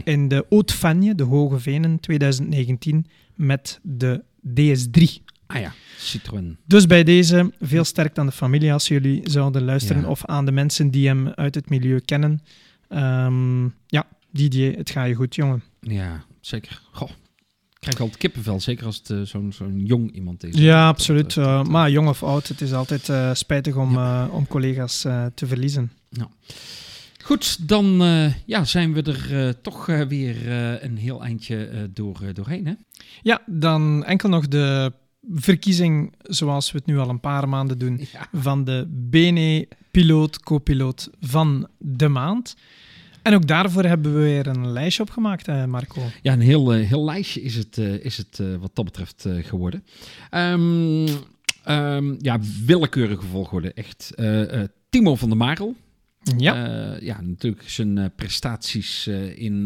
In 0.04 0.28
de 0.28 0.46
Haute-Fagne, 0.50 1.14
de 1.14 1.22
Hoge 1.22 1.58
Venen, 1.58 2.00
2019, 2.00 3.06
met 3.34 3.80
de 3.82 4.24
DS3. 4.48 5.22
Ah 5.46 5.60
ja, 5.60 5.72
Citroën. 5.98 6.56
Dus 6.66 6.86
bij 6.86 7.04
deze, 7.04 7.52
veel 7.60 7.84
sterkte 7.84 8.20
aan 8.20 8.26
de 8.26 8.32
familie 8.32 8.72
als 8.72 8.88
jullie 8.88 9.30
zouden 9.30 9.62
luisteren, 9.62 10.04
of 10.04 10.24
aan 10.24 10.44
de 10.44 10.52
mensen 10.52 10.90
die 10.90 11.06
hem 11.06 11.28
uit 11.28 11.54
het 11.54 11.68
milieu 11.68 12.00
kennen. 12.00 12.42
Um, 12.88 13.74
ja, 13.86 14.06
Didier, 14.30 14.76
het 14.76 14.90
gaat 14.90 15.08
je 15.08 15.14
goed, 15.14 15.34
jongen. 15.34 15.62
Ja, 15.80 16.24
zeker. 16.40 16.82
Goh, 16.92 17.10
krijg 17.82 18.00
altijd 18.00 18.18
kippenvel, 18.18 18.60
zeker 18.60 18.86
als 18.86 18.96
het 18.96 19.10
uh, 19.10 19.22
zo'n 19.22 19.52
zo'n 19.52 19.84
jong 19.84 20.12
iemand 20.12 20.44
is. 20.44 20.56
Ja, 20.58 20.88
absoluut. 20.88 21.36
Uh, 21.36 21.64
maar 21.64 21.90
jong 21.90 22.08
of 22.08 22.22
oud, 22.22 22.48
het 22.48 22.60
is 22.60 22.72
altijd 22.72 23.36
spijtig 23.38 23.76
om, 23.76 23.98
om 24.30 24.46
collega's 24.46 25.00
te 25.34 25.46
verliezen. 25.46 25.92
Ja. 26.08 26.28
Goed, 27.22 27.68
dan 27.68 28.02
uh, 28.02 28.34
ja, 28.46 28.64
zijn 28.64 28.92
we 28.92 29.02
er 29.02 29.46
uh, 29.46 29.52
toch 29.62 29.88
uh, 29.88 30.00
weer 30.00 30.48
een 30.82 30.96
heel 30.96 31.22
eindje 31.22 31.90
door, 31.94 32.20
doorheen. 32.32 32.66
Hè? 32.66 32.72
Ja, 33.22 33.42
dan 33.46 34.04
enkel 34.04 34.28
nog 34.28 34.48
de 34.48 34.92
verkiezing, 35.34 36.12
zoals 36.22 36.72
we 36.72 36.78
het 36.78 36.86
nu 36.86 36.98
al 36.98 37.08
een 37.08 37.20
paar 37.20 37.48
maanden 37.48 37.78
doen, 37.78 38.06
ja. 38.12 38.28
van 38.32 38.64
de 38.64 38.86
BNE 38.88 39.68
piloot, 39.90 40.40
co-piloot 40.40 41.10
van 41.20 41.68
de 41.78 42.08
maand. 42.08 42.56
En 43.22 43.34
ook 43.34 43.46
daarvoor 43.46 43.84
hebben 43.84 44.14
we 44.14 44.20
weer 44.20 44.46
een 44.46 44.72
lijstje 44.72 45.02
opgemaakt, 45.02 45.66
Marco. 45.66 46.02
Ja, 46.22 46.32
een 46.32 46.40
heel, 46.40 46.70
heel 46.70 47.04
lijstje 47.04 47.42
is 47.42 47.54
het, 47.54 47.78
is 47.78 48.16
het 48.16 48.42
wat 48.60 48.70
dat 48.74 48.84
betreft 48.84 49.26
geworden. 49.40 49.84
Um, 50.30 51.06
um, 51.68 52.16
ja, 52.18 52.38
willekeurige 52.66 53.26
volgorde, 53.26 53.72
echt. 53.72 54.10
Timo 54.90 55.16
van 55.16 55.28
der 55.28 55.38
Marel, 55.38 55.74
ja. 56.36 56.92
Uh, 56.94 57.00
ja, 57.00 57.20
natuurlijk 57.20 57.68
zijn 57.68 57.96
uh, 57.96 58.04
prestaties 58.16 59.06
uh, 59.06 59.38
in 59.38 59.64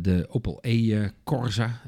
de 0.00 0.26
Opel 0.28 0.58
E 0.60 1.08
Corsa. 1.24 1.80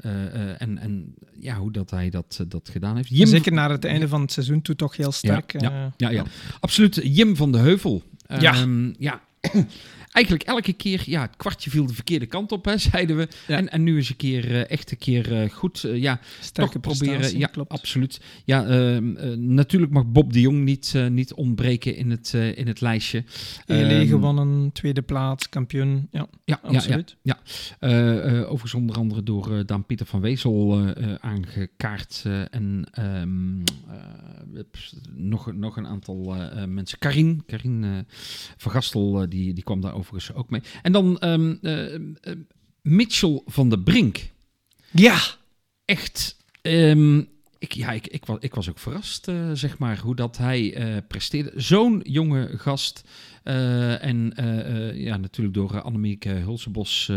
en, 0.58 0.78
en 0.78 1.14
ja, 1.40 1.56
hoe 1.56 1.70
dat 1.70 1.90
hij 1.90 2.10
dat, 2.10 2.44
dat 2.48 2.68
gedaan 2.68 2.96
heeft. 2.96 3.08
Jim 3.08 3.26
Zeker 3.26 3.52
naar 3.52 3.70
het 3.70 3.84
einde 3.84 4.08
van 4.08 4.20
het 4.20 4.32
seizoen 4.32 4.62
toe 4.62 4.76
toch 4.76 4.96
heel 4.96 5.12
sterk. 5.12 5.60
Ja, 5.60 5.70
ja, 5.70 5.92
ja, 5.96 6.10
ja. 6.10 6.24
absoluut. 6.60 7.00
Jim 7.02 7.36
van 7.36 7.52
de 7.52 7.58
Heuvel. 7.58 8.02
Ja. 8.38 8.60
Um, 8.60 8.94
ja. 8.98 9.20
Eigenlijk 10.12 10.44
elke 10.44 10.72
keer, 10.72 11.02
ja, 11.06 11.20
het 11.20 11.36
kwartje 11.36 11.70
viel 11.70 11.86
de 11.86 11.94
verkeerde 11.94 12.26
kant 12.26 12.52
op, 12.52 12.64
hè, 12.64 12.78
zeiden 12.78 13.16
we. 13.16 13.28
En, 13.46 13.70
en 13.70 13.82
nu 13.82 13.98
is 13.98 14.08
een 14.08 14.16
keer 14.16 14.50
uh, 14.50 14.70
echt 14.70 14.90
een 14.90 14.98
keer 14.98 15.42
uh, 15.42 15.50
goed. 15.50 15.82
Uh, 15.82 15.96
ja, 15.96 16.20
Sterke 16.40 16.80
toch 16.80 16.96
proberen. 16.96 17.38
Ja, 17.38 17.46
klopt. 17.46 17.70
absoluut. 17.70 18.20
Ja, 18.44 18.66
ehm, 18.66 19.54
natuurlijk 19.54 19.92
mag 19.92 20.06
Bob 20.06 20.32
de 20.32 20.40
Jong 20.40 20.64
niet, 20.64 20.94
niet 21.08 21.34
ontbreken 21.34 21.96
in 21.96 22.10
het, 22.10 22.32
in 22.32 22.66
het 22.66 22.80
lijstje. 22.80 23.24
ELE 23.66 24.00
um, 24.00 24.06
gewonnen, 24.06 24.72
tweede 24.72 25.02
plaats, 25.02 25.48
kampioen. 25.48 26.08
Ja, 26.10 26.26
ja 26.44 26.60
absoluut. 26.62 27.16
Ja, 27.22 27.38
ja. 27.80 27.88
overigens 28.42 28.74
onder 28.74 28.96
andere 28.96 29.22
door 29.22 29.66
Daan 29.66 29.86
Pieter 29.86 30.06
van 30.06 30.20
Wezel 30.20 30.94
aangekaart. 31.20 32.24
en 32.50 32.86
um, 32.98 33.62
nog, 35.14 35.52
nog 35.52 35.76
een 35.76 35.86
aantal 35.86 36.34
mensen. 36.66 36.98
Karin, 36.98 37.42
Karin 37.46 38.06
van 38.56 38.72
Gastel, 38.72 39.28
die, 39.28 39.54
die 39.54 39.64
kwam 39.64 39.80
daar 39.80 39.94
overigens 40.02 40.36
ook 40.36 40.50
mee. 40.50 40.62
En 40.82 40.92
dan 40.92 41.16
um, 41.24 41.58
uh, 41.62 41.98
Mitchell 42.82 43.42
van 43.46 43.68
der 43.68 43.80
Brink. 43.80 44.30
Ja. 44.90 45.18
Echt. 45.84 46.36
Um, 46.62 47.28
ik, 47.58 47.72
ja, 47.72 47.92
ik, 47.92 48.06
ik, 48.06 48.24
was, 48.24 48.36
ik 48.40 48.54
was 48.54 48.68
ook 48.68 48.78
verrast, 48.78 49.28
uh, 49.28 49.50
zeg 49.52 49.78
maar, 49.78 49.98
hoe 49.98 50.14
dat 50.14 50.36
hij 50.36 50.94
uh, 50.94 50.96
presteerde. 51.08 51.52
Zo'n 51.56 52.00
jonge 52.02 52.58
gast. 52.58 53.08
Uh, 53.44 54.04
en 54.04 54.32
ja, 54.94 55.16
natuurlijk 55.16 55.54
door 55.54 55.80
Annemieke 55.80 56.28
Hulsebos 56.28 57.10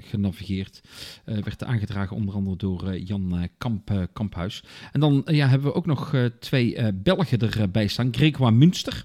genavigeerd. 0.00 0.80
werd 1.24 1.64
aangedragen 1.64 2.16
onder 2.16 2.34
andere 2.34 2.56
door 2.56 2.98
Jan 2.98 3.48
Kamp, 3.58 4.08
Kamphuis. 4.12 4.64
En 4.92 5.00
dan 5.00 5.22
ja, 5.24 5.48
hebben 5.48 5.68
we 5.68 5.74
ook 5.74 5.86
nog 5.86 6.14
twee 6.40 6.92
Belgen 6.94 7.38
erbij 7.38 7.86
staan. 7.86 8.14
Gregoire 8.14 8.56
Münster. 8.56 9.04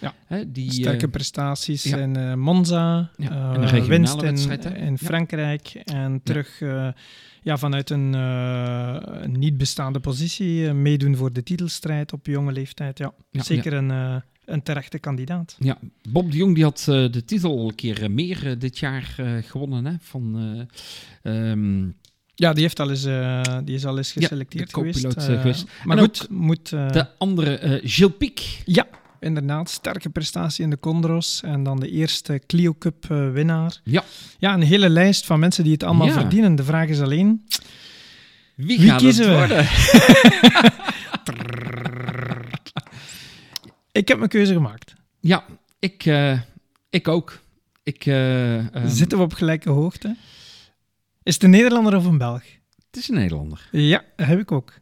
Ja, 0.00 0.14
Hè, 0.26 0.52
die, 0.52 0.72
sterke 0.72 1.08
prestaties 1.08 1.82
ja. 1.82 1.96
in 1.96 2.38
Monza, 2.38 3.10
ja, 3.16 3.54
en 3.54 3.86
winst 3.86 4.22
in, 4.22 4.36
in 4.76 4.98
Frankrijk 4.98 5.74
en 5.84 6.20
terug 6.22 6.62
ja, 7.46 7.56
vanuit 7.56 7.90
een, 7.90 8.14
uh, 8.14 9.24
niet 9.26 9.56
bestaande 9.56 10.00
positie 10.00 10.72
meedoen 10.72 11.16
voor 11.16 11.32
de 11.32 11.42
titelstrijd 11.42 12.12
op 12.12 12.26
jonge 12.26 12.52
leeftijd. 12.52 12.98
Ja, 12.98 13.12
zeker 13.30 13.72
Een, 13.72 13.90
uh, 13.90 14.16
een 14.44 14.62
terechte 14.62 14.98
kandidaat. 14.98 15.56
Ja, 15.58 15.78
Bob 16.08 16.30
de 16.30 16.36
Jong 16.36 16.54
die 16.54 16.64
had 16.64 16.86
uh, 16.88 17.10
de 17.12 17.24
titel 17.24 17.68
een 17.68 17.74
keer 17.74 18.10
meer 18.10 18.58
dit 18.58 18.78
jaar 18.78 19.16
gewonnen. 19.44 19.86
Hè, 19.86 19.92
van, 20.00 20.66
um... 21.22 21.96
Ja, 22.34 22.52
die, 22.52 22.62
heeft 22.62 22.80
al 22.80 22.90
eens, 22.90 23.02
die 23.64 23.74
is 23.74 23.86
al 23.86 23.96
eens 23.96 24.12
geselecteerd 24.12 24.70
ja, 24.70 24.78
geweest. 24.78 25.22
geweest. 25.22 25.66
Maar 25.84 25.98
goed, 25.98 26.26
moet... 26.30 26.68
de 26.68 27.06
andere, 27.18 27.80
Gilles 27.84 28.16
Pic. 28.18 28.62
Ja, 28.64 28.86
inderdaad, 29.26 29.70
sterke 29.70 30.08
prestatie 30.08 30.64
in 30.64 30.70
de 30.70 30.78
Condros. 30.78 31.40
En 31.44 31.62
dan 31.62 31.80
de 31.80 31.90
eerste 31.90 32.40
Clio 32.46 32.74
Cup 32.78 33.06
uh, 33.10 33.32
winnaar. 33.32 33.80
Ja. 33.84 34.04
Ja, 34.38 34.54
een 34.54 34.62
hele 34.62 34.88
lijst 34.88 35.26
van 35.26 35.40
mensen 35.40 35.64
die 35.64 35.72
het 35.72 35.82
allemaal 35.82 36.06
ja. 36.06 36.12
verdienen. 36.12 36.54
De 36.54 36.64
vraag 36.64 36.88
is 36.88 37.00
alleen... 37.00 37.46
Wie, 38.54 38.80
wie 38.80 38.96
kiezen 38.96 39.28
we? 39.28 39.36
worden? 39.36 39.58
ik 44.00 44.08
heb 44.08 44.18
mijn 44.18 44.30
keuze 44.30 44.52
gemaakt. 44.52 44.94
Ja, 45.20 45.44
ik, 45.78 46.04
uh, 46.04 46.40
ik 46.90 47.08
ook. 47.08 47.40
Ik, 47.82 48.06
uh, 48.06 48.56
um... 48.56 48.88
Zitten 48.88 49.18
we 49.18 49.24
op 49.24 49.32
gelijke 49.32 49.70
hoogte? 49.70 50.16
Is 51.22 51.34
het 51.34 51.42
een 51.42 51.50
Nederlander 51.50 51.96
of 51.96 52.04
een 52.04 52.18
Belg? 52.18 52.42
Het 52.86 52.96
is 52.96 53.08
een 53.08 53.14
Nederlander. 53.14 53.68
Ja, 53.72 54.04
heb 54.16 54.38
ik 54.38 54.52
ook. 54.52 54.72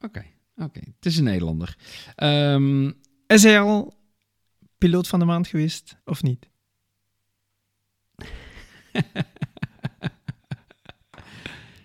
Oké, 0.00 0.24
oké. 0.56 0.80
Het 0.80 1.06
is 1.06 1.16
een 1.16 1.24
Nederlander. 1.24 1.76
Um, 2.16 2.94
is 3.26 3.42
hij 3.42 3.60
al 3.60 3.94
piloot 4.78 5.06
van 5.06 5.18
de 5.18 5.24
maand 5.24 5.46
geweest 5.46 5.96
of 6.04 6.22
niet? 6.22 6.48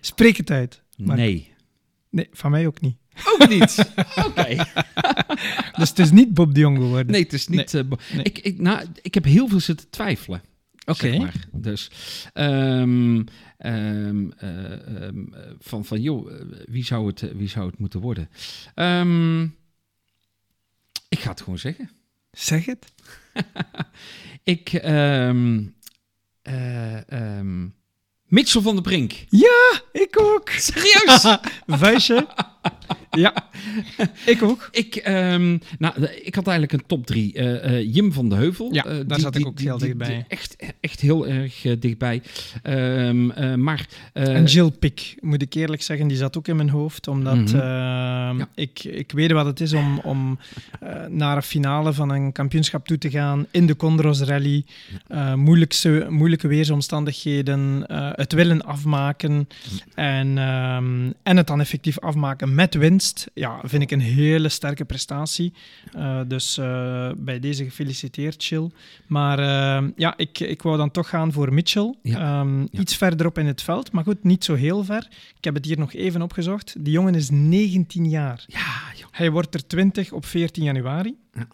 Spreek 0.00 0.36
het 0.36 0.50
uit. 0.50 0.82
Nee. 0.96 1.52
Nee, 2.10 2.28
van 2.32 2.50
mij 2.50 2.66
ook 2.66 2.80
niet. 2.80 2.96
Ook 3.24 3.48
niet. 3.48 3.92
Oké. 4.26 4.56
dus 5.76 5.88
het 5.88 5.98
is 5.98 6.10
niet 6.10 6.34
Bob 6.34 6.54
de 6.54 6.60
Jong 6.60 6.76
geworden. 6.76 7.12
Nee, 7.12 7.22
het 7.22 7.32
is 7.32 7.48
niet. 7.48 7.72
Nee. 7.72 7.84
Uh, 7.84 7.90
nee. 8.12 8.22
Ik, 8.22 8.38
ik, 8.38 8.58
nou, 8.60 8.86
ik 9.02 9.14
heb 9.14 9.24
heel 9.24 9.48
veel 9.48 9.60
zitten 9.60 9.90
twijfelen. 9.90 10.42
Oké. 10.86 10.90
Okay. 10.90 11.10
Zeg 11.10 11.20
maar. 11.20 11.34
Dus 11.52 11.90
um, 12.34 13.24
um, 13.58 14.32
uh, 14.42 15.02
um, 15.02 15.34
van, 15.58 15.84
van 15.84 16.00
joh, 16.00 16.32
wie 16.64 16.84
zou 16.84 17.06
het, 17.06 17.32
wie 17.36 17.48
zou 17.48 17.66
het 17.66 17.78
moeten 17.78 18.00
worden? 18.00 18.28
Ik 21.10 21.20
ga 21.20 21.30
het 21.30 21.40
gewoon 21.40 21.58
zeggen. 21.58 21.90
Zeg 22.30 22.64
het. 22.64 22.92
ik, 24.54 24.72
um, 24.72 25.74
uh, 26.42 27.00
um, 27.38 27.74
Mitchell 28.24 28.62
van 28.62 28.74
der 28.74 28.82
Brink. 28.82 29.12
Ja, 29.28 29.80
ik 29.92 30.20
ook. 30.20 30.48
Serieus? 30.68 31.38
Vuistje. 31.80 32.28
Ja, 33.10 33.34
ik 34.26 34.42
ook. 34.42 34.68
Ik, 34.70 35.02
um, 35.08 35.60
nou, 35.78 36.04
ik 36.22 36.34
had 36.34 36.46
eigenlijk 36.46 36.72
een 36.72 36.86
top 36.86 37.06
drie. 37.06 37.34
Uh, 37.34 37.70
uh, 37.70 37.94
Jim 37.94 38.12
van 38.12 38.28
de 38.28 38.34
Heuvel. 38.34 38.72
Ja, 38.72 38.86
uh, 38.86 38.92
daar 38.92 39.04
die, 39.06 39.20
zat 39.20 39.36
ik 39.36 39.46
ook 39.46 39.56
die, 39.56 39.66
heel 39.66 39.78
dichtbij. 39.78 40.24
echt, 40.28 40.56
echt 40.80 41.00
heel 41.00 41.28
erg 41.28 41.60
dichtbij. 41.78 42.22
Um, 42.62 43.26
maar, 43.62 43.86
en 44.12 44.44
Jill 44.44 44.70
Pick, 44.70 45.14
moet 45.20 45.42
ik 45.42 45.54
eerlijk 45.54 45.82
zeggen, 45.82 46.08
die 46.08 46.16
zat 46.16 46.36
ook 46.36 46.48
in 46.48 46.56
mijn 46.56 46.70
hoofd. 46.70 47.08
Omdat 47.08 47.36
mm 47.36 47.46
-hmm. 47.46 47.58
ja. 48.38 48.48
ik, 48.54 48.84
ik 48.84 49.12
weet 49.12 49.32
wat 49.32 49.46
het 49.46 49.60
is 49.60 49.72
om, 49.72 49.98
om 49.98 50.38
naar 51.08 51.36
een 51.36 51.42
finale 51.42 51.92
van 51.92 52.10
een 52.10 52.32
kampioenschap 52.32 52.86
toe 52.86 52.98
te 52.98 53.10
gaan 53.10 53.46
in 53.50 53.66
de 53.66 53.76
Condros 53.76 54.20
Rally. 54.20 54.64
moeilijkste, 55.34 56.06
moeilijke 56.08 56.48
weersomstandigheden. 56.48 57.84
het 58.14 58.32
willen 58.32 58.64
afmaken. 58.64 59.48
En, 59.94 60.38
um, 60.38 61.14
en 61.22 61.36
het 61.36 61.46
dan 61.46 61.60
effectief 61.60 61.98
afmaken 61.98 62.54
met 62.54 62.74
winst. 62.74 62.99
Ja, 63.34 63.60
vind 63.64 63.82
ik 63.82 63.90
een 63.90 64.00
hele 64.00 64.48
sterke 64.48 64.84
prestatie. 64.84 65.52
Uh, 65.96 66.20
dus 66.26 66.58
uh, 66.58 67.10
bij 67.16 67.40
deze 67.40 67.64
gefeliciteerd, 67.64 68.42
Chill. 68.44 68.70
Maar 69.06 69.38
uh, 69.38 69.88
ja, 69.96 70.14
ik, 70.16 70.40
ik 70.40 70.62
wou 70.62 70.76
dan 70.76 70.90
toch 70.90 71.08
gaan 71.08 71.32
voor 71.32 71.52
Mitchell. 71.52 71.94
Ja. 72.02 72.40
Um, 72.40 72.68
ja. 72.70 72.80
Iets 72.80 72.96
verderop 72.96 73.38
in 73.38 73.46
het 73.46 73.62
veld, 73.62 73.92
maar 73.92 74.04
goed, 74.04 74.24
niet 74.24 74.44
zo 74.44 74.54
heel 74.54 74.84
ver. 74.84 75.08
Ik 75.36 75.44
heb 75.44 75.54
het 75.54 75.64
hier 75.64 75.78
nog 75.78 75.92
even 75.92 76.22
opgezocht. 76.22 76.74
Die 76.84 76.92
jongen 76.92 77.14
is 77.14 77.30
19 77.30 78.08
jaar. 78.08 78.44
Ja, 78.46 78.92
joh. 78.96 79.08
Hij 79.10 79.30
wordt 79.30 79.54
er 79.54 79.66
20 79.66 80.12
op 80.12 80.26
14 80.26 80.62
januari. 80.62 81.16
Ja. 81.32 81.48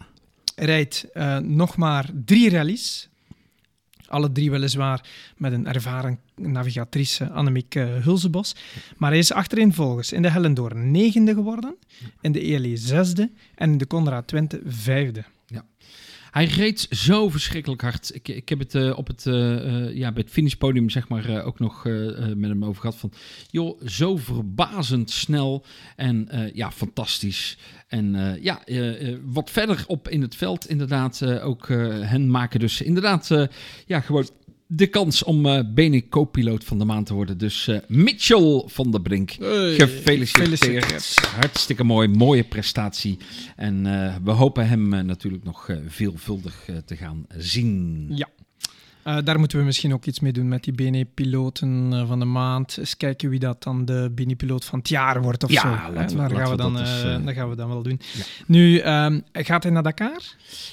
Rijdt 0.55 1.07
nog 1.41 1.77
maar 1.77 2.09
drie 2.25 2.49
rallies. 2.49 3.09
Alle 4.07 4.31
drie 4.31 4.51
weliswaar 4.51 5.05
met 5.37 5.51
een 5.51 5.67
ervaren 5.67 6.19
navigatrice 6.35 7.29
Annemiek 7.29 7.75
uh, 7.75 7.85
Hulsebos. 8.03 8.55
Maar 8.97 9.09
hij 9.09 9.19
is 9.19 9.31
achtereenvolgens 9.31 10.11
in 10.11 10.21
de 10.21 10.29
Hellendoor 10.29 10.75
negende 10.75 11.33
geworden, 11.33 11.75
in 12.21 12.31
de 12.31 12.41
ELE 12.41 12.77
zesde 12.77 13.31
en 13.55 13.71
in 13.71 13.77
de 13.77 13.87
Conrad 13.87 14.27
Twente 14.27 14.61
vijfde. 14.65 15.23
Hij 16.37 16.45
reed 16.45 16.87
zo 16.89 17.29
verschrikkelijk 17.29 17.81
hard. 17.81 18.15
Ik, 18.15 18.27
ik 18.27 18.49
heb 18.49 18.59
het 18.59 18.75
uh, 18.75 18.97
op 18.97 19.07
het, 19.07 19.25
uh, 19.25 19.93
ja, 19.93 20.11
bij 20.11 20.21
het 20.23 20.31
finishpodium 20.31 20.89
zeg 20.89 21.07
maar, 21.07 21.43
ook 21.43 21.59
nog 21.59 21.83
met 22.35 22.49
hem 22.49 22.65
over 22.65 22.81
gehad. 22.81 22.95
Van, 22.95 23.11
joh, 23.49 23.81
zo 23.85 24.17
verbazend 24.17 25.11
snel 25.11 25.65
en 25.95 26.29
ja, 26.53 26.71
fantastisch. 26.71 27.57
En 27.87 28.37
ja, 28.41 28.61
wat 29.21 29.49
verder 29.49 29.83
op 29.87 30.09
in 30.09 30.21
het 30.21 30.35
veld 30.35 30.69
inderdaad 30.69 31.25
ook 31.25 31.67
hen 32.01 32.31
maken 32.31 32.59
dus 32.59 32.81
inderdaad 32.81 33.47
ja, 33.85 33.99
gewoon 33.99 34.29
de 34.67 34.87
kans 34.87 35.23
om 35.23 35.45
uh, 35.45 35.59
BNE 35.73 36.09
co-piloot 36.09 36.63
van 36.63 36.79
de 36.79 36.85
maand 36.85 37.05
te 37.05 37.13
worden. 37.13 37.37
Dus 37.37 37.67
uh, 37.67 37.77
Mitchell 37.87 38.63
van 38.65 38.91
der 38.91 39.01
Brink, 39.01 39.31
hey, 39.31 39.73
gefeliciteerd. 39.73 41.15
Hartstikke 41.35 41.83
mooi, 41.83 42.07
mooie 42.07 42.43
prestatie. 42.43 43.17
En 43.55 43.85
uh, 43.85 44.15
we 44.23 44.31
hopen 44.31 44.67
hem 44.67 44.87
natuurlijk 45.05 45.43
nog 45.43 45.69
veelvuldig 45.87 46.69
te 46.85 46.95
gaan 46.95 47.25
zien. 47.37 48.05
Ja. 48.09 48.27
Uh, 49.07 49.17
daar 49.23 49.39
moeten 49.39 49.59
we 49.59 49.63
misschien 49.63 49.93
ook 49.93 50.05
iets 50.05 50.19
mee 50.19 50.31
doen 50.31 50.47
met 50.47 50.63
die 50.63 50.73
BNE-piloten 50.73 51.91
uh, 51.93 52.07
van 52.07 52.19
de 52.19 52.25
maand. 52.25 52.77
Eens 52.77 52.97
kijken 52.97 53.29
wie 53.29 53.39
dat 53.39 53.63
dan 53.63 53.85
de 53.85 54.11
BNE-piloot 54.15 54.65
van 54.65 54.79
het 54.79 54.89
jaar 54.89 55.21
wordt 55.21 55.43
of 55.43 55.51
ja, 55.51 55.61
zo. 55.61 55.93
Laten 55.93 56.17
we, 56.17 56.27
daar, 56.27 56.37
gaan 56.37 56.49
we 56.49 56.57
dan, 56.57 56.79
eens, 56.79 57.03
uh, 57.03 57.25
dat 57.25 57.33
gaan 57.33 57.49
we 57.49 57.55
dan 57.55 57.67
wel 57.67 57.83
doen. 57.83 57.99
Ja. 58.13 58.23
Nu, 58.47 58.81
um, 58.81 59.23
gaat 59.31 59.63
hij 59.63 59.71
naar 59.71 59.83
Dakar? 59.83 60.21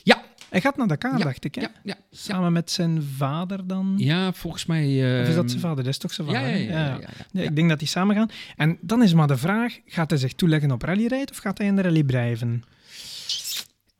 Ja, 0.02 0.24
hij 0.54 0.62
gaat 0.62 0.76
naar 0.76 0.86
Dakar, 0.86 1.18
ja, 1.18 1.24
dacht 1.24 1.44
ik. 1.44 1.54
Hè? 1.54 1.60
Ja, 1.60 1.70
ja, 1.82 1.96
Samen 2.10 2.52
met 2.52 2.70
zijn 2.70 3.02
vader 3.02 3.66
dan? 3.66 3.94
Ja, 3.96 4.32
volgens 4.32 4.66
mij... 4.66 5.14
Uh... 5.16 5.20
Of 5.20 5.28
is 5.28 5.34
dat 5.34 5.48
zijn 5.50 5.62
vader? 5.62 5.84
Dat 5.84 5.92
is 5.92 5.98
toch 5.98 6.12
zijn 6.12 6.26
vader? 6.26 6.48
Ja, 6.48 6.56
ja, 6.56 6.98
ja. 7.00 7.08
Nee, 7.32 7.44
ik 7.44 7.56
denk 7.56 7.68
dat 7.68 7.78
die 7.78 7.88
samen 7.88 8.16
gaan. 8.16 8.30
En 8.56 8.78
dan 8.80 9.02
is 9.02 9.14
maar 9.14 9.26
de 9.26 9.36
vraag, 9.36 9.78
gaat 9.86 10.10
hij 10.10 10.18
zich 10.18 10.32
toeleggen 10.32 10.70
op 10.70 10.82
rallyrijd 10.82 11.30
of 11.30 11.36
gaat 11.36 11.58
hij 11.58 11.66
in 11.66 11.76
de 11.76 11.82
rally 11.82 12.02
blijven? 12.02 12.62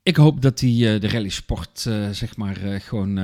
Ik 0.03 0.17
hoop 0.17 0.43
dat 0.43 0.61
hij 0.61 0.71
uh, 0.71 1.01
de 1.01 1.09
rallysport, 1.09 1.85
uh, 1.89 2.11
zeg 2.11 2.37
maar, 2.37 2.65
uh, 2.65 2.81
gewoon 2.81 3.17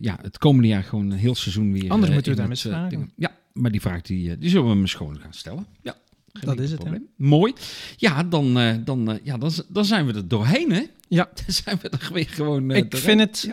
ja, 0.00 0.18
het 0.22 0.38
komende 0.38 0.68
jaar 0.68 0.82
gewoon 0.82 1.10
een 1.10 1.18
heel 1.18 1.34
seizoen 1.34 1.72
weer... 1.72 1.90
Anders 1.90 2.12
moeten 2.12 2.32
we 2.32 2.38
daar 2.38 2.50
eens 2.50 2.62
vragen. 2.62 3.12
Ja, 3.16 3.30
maar 3.52 3.70
die 3.70 3.80
vraag 3.80 4.02
die, 4.02 4.38
die 4.38 4.50
zullen 4.50 4.68
we 4.68 4.74
hem 4.74 4.86
gewoon 4.86 5.20
gaan 5.20 5.34
stellen. 5.34 5.66
Ja. 5.82 5.96
Geen 6.32 6.48
dat 6.48 6.60
is 6.60 6.70
het, 6.70 6.80
probleem. 6.80 7.06
Mooi. 7.16 7.52
Ja, 7.96 8.22
dan, 8.22 8.58
uh, 8.58 8.74
dan, 8.84 9.10
uh, 9.10 9.16
ja 9.22 9.38
dan, 9.38 9.52
dan 9.68 9.84
zijn 9.84 10.06
we 10.06 10.12
er 10.12 10.28
doorheen, 10.28 10.72
hè? 10.72 10.82
Ja. 11.14 11.30
Dan 11.44 11.54
zijn 11.54 11.78
we 11.82 11.88
er 11.88 12.10
weer 12.12 12.28
gewoon 12.28 12.70
uh, 12.70 12.76
Ik 12.76 12.96
vind 12.96 13.20
het... 13.20 13.48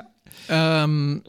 Ja. 0.48 0.84
Um, 0.84 1.22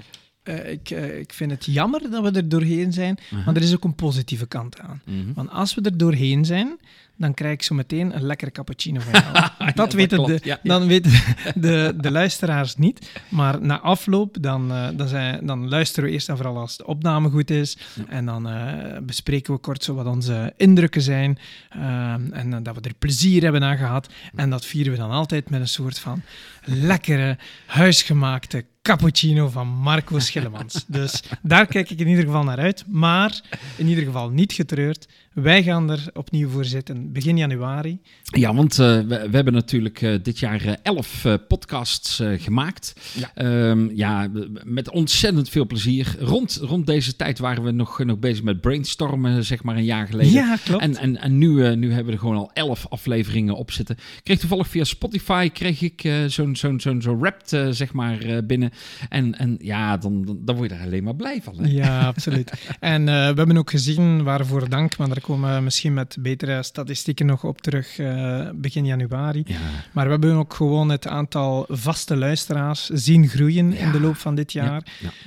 ik, 0.67 0.91
ik 0.91 1.33
vind 1.33 1.51
het 1.51 1.65
jammer 1.65 2.11
dat 2.11 2.23
we 2.23 2.31
er 2.31 2.49
doorheen 2.49 2.93
zijn, 2.93 3.19
-huh. 3.29 3.47
maar 3.47 3.57
er 3.57 3.63
is 3.63 3.75
ook 3.75 3.85
een 3.85 3.95
positieve 3.95 4.47
kant 4.47 4.81
aan. 4.81 5.03
-huh. 5.05 5.17
Want 5.35 5.51
als 5.51 5.75
we 5.75 5.83
er 5.83 5.97
doorheen 5.97 6.45
zijn, 6.45 6.79
dan 7.21 7.35
krijg 7.35 7.53
ik 7.53 7.63
zo 7.63 7.75
meteen 7.75 8.17
een 8.17 8.23
lekkere 8.23 8.51
cappuccino 8.51 9.01
van 9.01 9.13
jou. 9.13 9.73
dat, 9.75 9.93
weten 9.93 10.19
dat 10.19 10.27
de, 10.27 10.39
ja, 10.43 10.59
ja. 10.63 10.79
dan 10.79 10.87
weten 10.87 11.13
de, 11.55 11.95
de 11.97 12.11
luisteraars 12.11 12.77
niet. 12.77 13.11
Maar 13.29 13.63
na 13.63 13.81
afloop, 13.81 14.37
dan, 14.41 14.73
uh, 14.73 14.89
dan, 14.95 15.09
zijn, 15.09 15.47
dan 15.47 15.69
luisteren 15.69 16.05
we 16.05 16.11
eerst 16.15 16.29
en 16.29 16.37
vooral 16.37 16.57
als 16.57 16.77
de 16.77 16.87
opname 16.87 17.31
goed 17.31 17.51
is. 17.51 17.79
En 18.09 18.27
dan 18.27 18.49
uh, 18.49 18.99
bespreken 19.03 19.55
we 19.55 19.61
kort 19.61 19.85
zo 19.85 19.95
wat 19.95 20.07
onze 20.07 20.53
indrukken 20.57 21.03
zijn. 21.03 21.39
Uh, 21.77 22.13
en 22.13 22.63
dat 22.63 22.75
we 22.75 22.81
er 22.81 22.95
plezier 22.95 23.43
hebben 23.43 23.65
aan 23.65 23.77
gehad. 23.77 24.09
En 24.35 24.51
dat 24.51 24.67
vieren 24.67 24.93
we 24.93 24.99
dan 24.99 25.11
altijd 25.11 25.51
met 25.51 25.61
een 25.61 25.69
soort 25.69 25.99
van 25.99 26.23
lekkere, 26.65 27.39
huisgemaakte 27.67 28.65
cappuccino 28.83 29.49
van 29.49 29.69
Marco 29.69 30.19
Schillemans. 30.19 30.85
dus 30.87 31.23
daar 31.43 31.67
kijk 31.67 31.91
ik 31.91 31.99
in 31.99 32.09
ieder 32.09 32.25
geval 32.25 32.45
naar 32.45 32.59
uit. 32.59 32.85
Maar 32.87 33.41
in 33.77 33.87
ieder 33.87 34.05
geval 34.05 34.31
niet 34.31 34.53
getreurd. 34.53 35.09
Wij 35.35 35.63
gaan 35.63 35.91
er 35.91 36.11
opnieuw 36.13 36.49
voor 36.49 36.65
zitten 36.65 37.13
begin 37.13 37.37
januari. 37.37 38.01
Ja, 38.23 38.55
want 38.55 38.79
uh, 38.79 38.87
we, 38.87 39.05
we, 39.07 39.37
hebben 39.37 39.53
natuurlijk 39.53 40.01
uh, 40.01 40.15
dit 40.23 40.39
jaar 40.39 40.67
uh, 40.67 40.73
elf 40.83 41.27
podcasts 41.49 42.23
gemaakt. 42.37 42.95
Ja. 43.15 43.69
Um, 43.71 43.91
ja, 43.95 44.31
met 44.65 44.91
ontzettend 44.91 45.49
veel 45.49 45.67
plezier. 45.67 46.17
Rond, 46.19 46.59
rond 46.63 46.87
deze 46.87 47.17
tijd 47.17 47.39
waren 47.39 47.63
we 47.63 47.71
nog, 47.71 48.05
nog 48.05 48.19
bezig 48.19 48.45
met 48.45 48.61
brainstormen, 48.61 49.45
zeg 49.45 49.63
maar 49.63 49.77
een 49.77 49.85
jaar 49.85 50.07
geleden. 50.07 50.33
Ja, 50.33 50.57
klopt. 50.65 50.83
En, 50.83 50.97
en, 50.97 51.17
en 51.17 51.39
nu, 51.39 51.77
nu 51.77 51.89
hebben 51.89 52.07
we 52.07 52.13
er 52.13 52.19
gewoon 52.19 52.37
al 52.37 52.51
elf 52.53 52.87
afleveringen 52.89 53.55
op 53.55 53.71
zitten. 53.71 53.97
Ik 53.97 54.25
kreeg 54.25 54.39
toevallig 54.39 54.69
via 54.69 54.85
Spotify 54.85 55.49
kreeg 55.49 55.83
ik 55.83 56.13
zo'n 56.27 56.57
zo'n 56.57 56.81
zo'n 56.81 57.03
zo 57.03 57.19
rap, 57.21 57.41
zeg 57.71 57.93
maar, 57.93 58.45
binnen. 58.47 58.71
En, 59.09 59.39
en 59.39 59.57
ja, 59.61 59.97
dan, 59.97 60.25
dan, 60.25 60.39
dan 60.45 60.57
word 60.57 60.71
je 60.71 60.77
er 60.77 60.85
alleen 60.85 61.05
maar 61.05 61.17
blij 61.17 61.43
van. 61.43 61.55
Hè? 61.59 61.69
Ja, 61.69 62.07
absoluut. 62.07 62.53
en 62.81 63.05
we 63.05 63.11
hebben 63.11 63.57
ook 63.57 63.71
gezien, 63.71 64.23
waarvoor 64.23 64.69
dank, 64.69 64.97
maar 64.97 65.09
daar 65.21 65.29
komen 65.29 65.55
we 65.55 65.61
misschien 65.61 65.95
met 65.95 66.17
betere 66.21 66.63
statistieken 66.63 67.27
nog 67.27 67.45
op 67.45 67.61
terug 67.61 67.99
uh, 67.99 68.49
begin 68.55 68.87
januari. 68.87 69.43
Ja. 69.47 69.57
Maar 69.93 70.05
we 70.05 70.11
hebben 70.11 70.35
ook 70.35 70.55
gewoon 70.55 70.89
het 70.89 71.07
aantal 71.07 71.65
vaste 71.69 72.17
luisteraars 72.17 72.89
zien 72.89 73.29
groeien 73.29 73.73
in 73.73 73.91
de 73.91 74.01
loop 74.01 74.17
van 74.17 74.35
dit 74.35 74.53
jaar. 74.53 74.83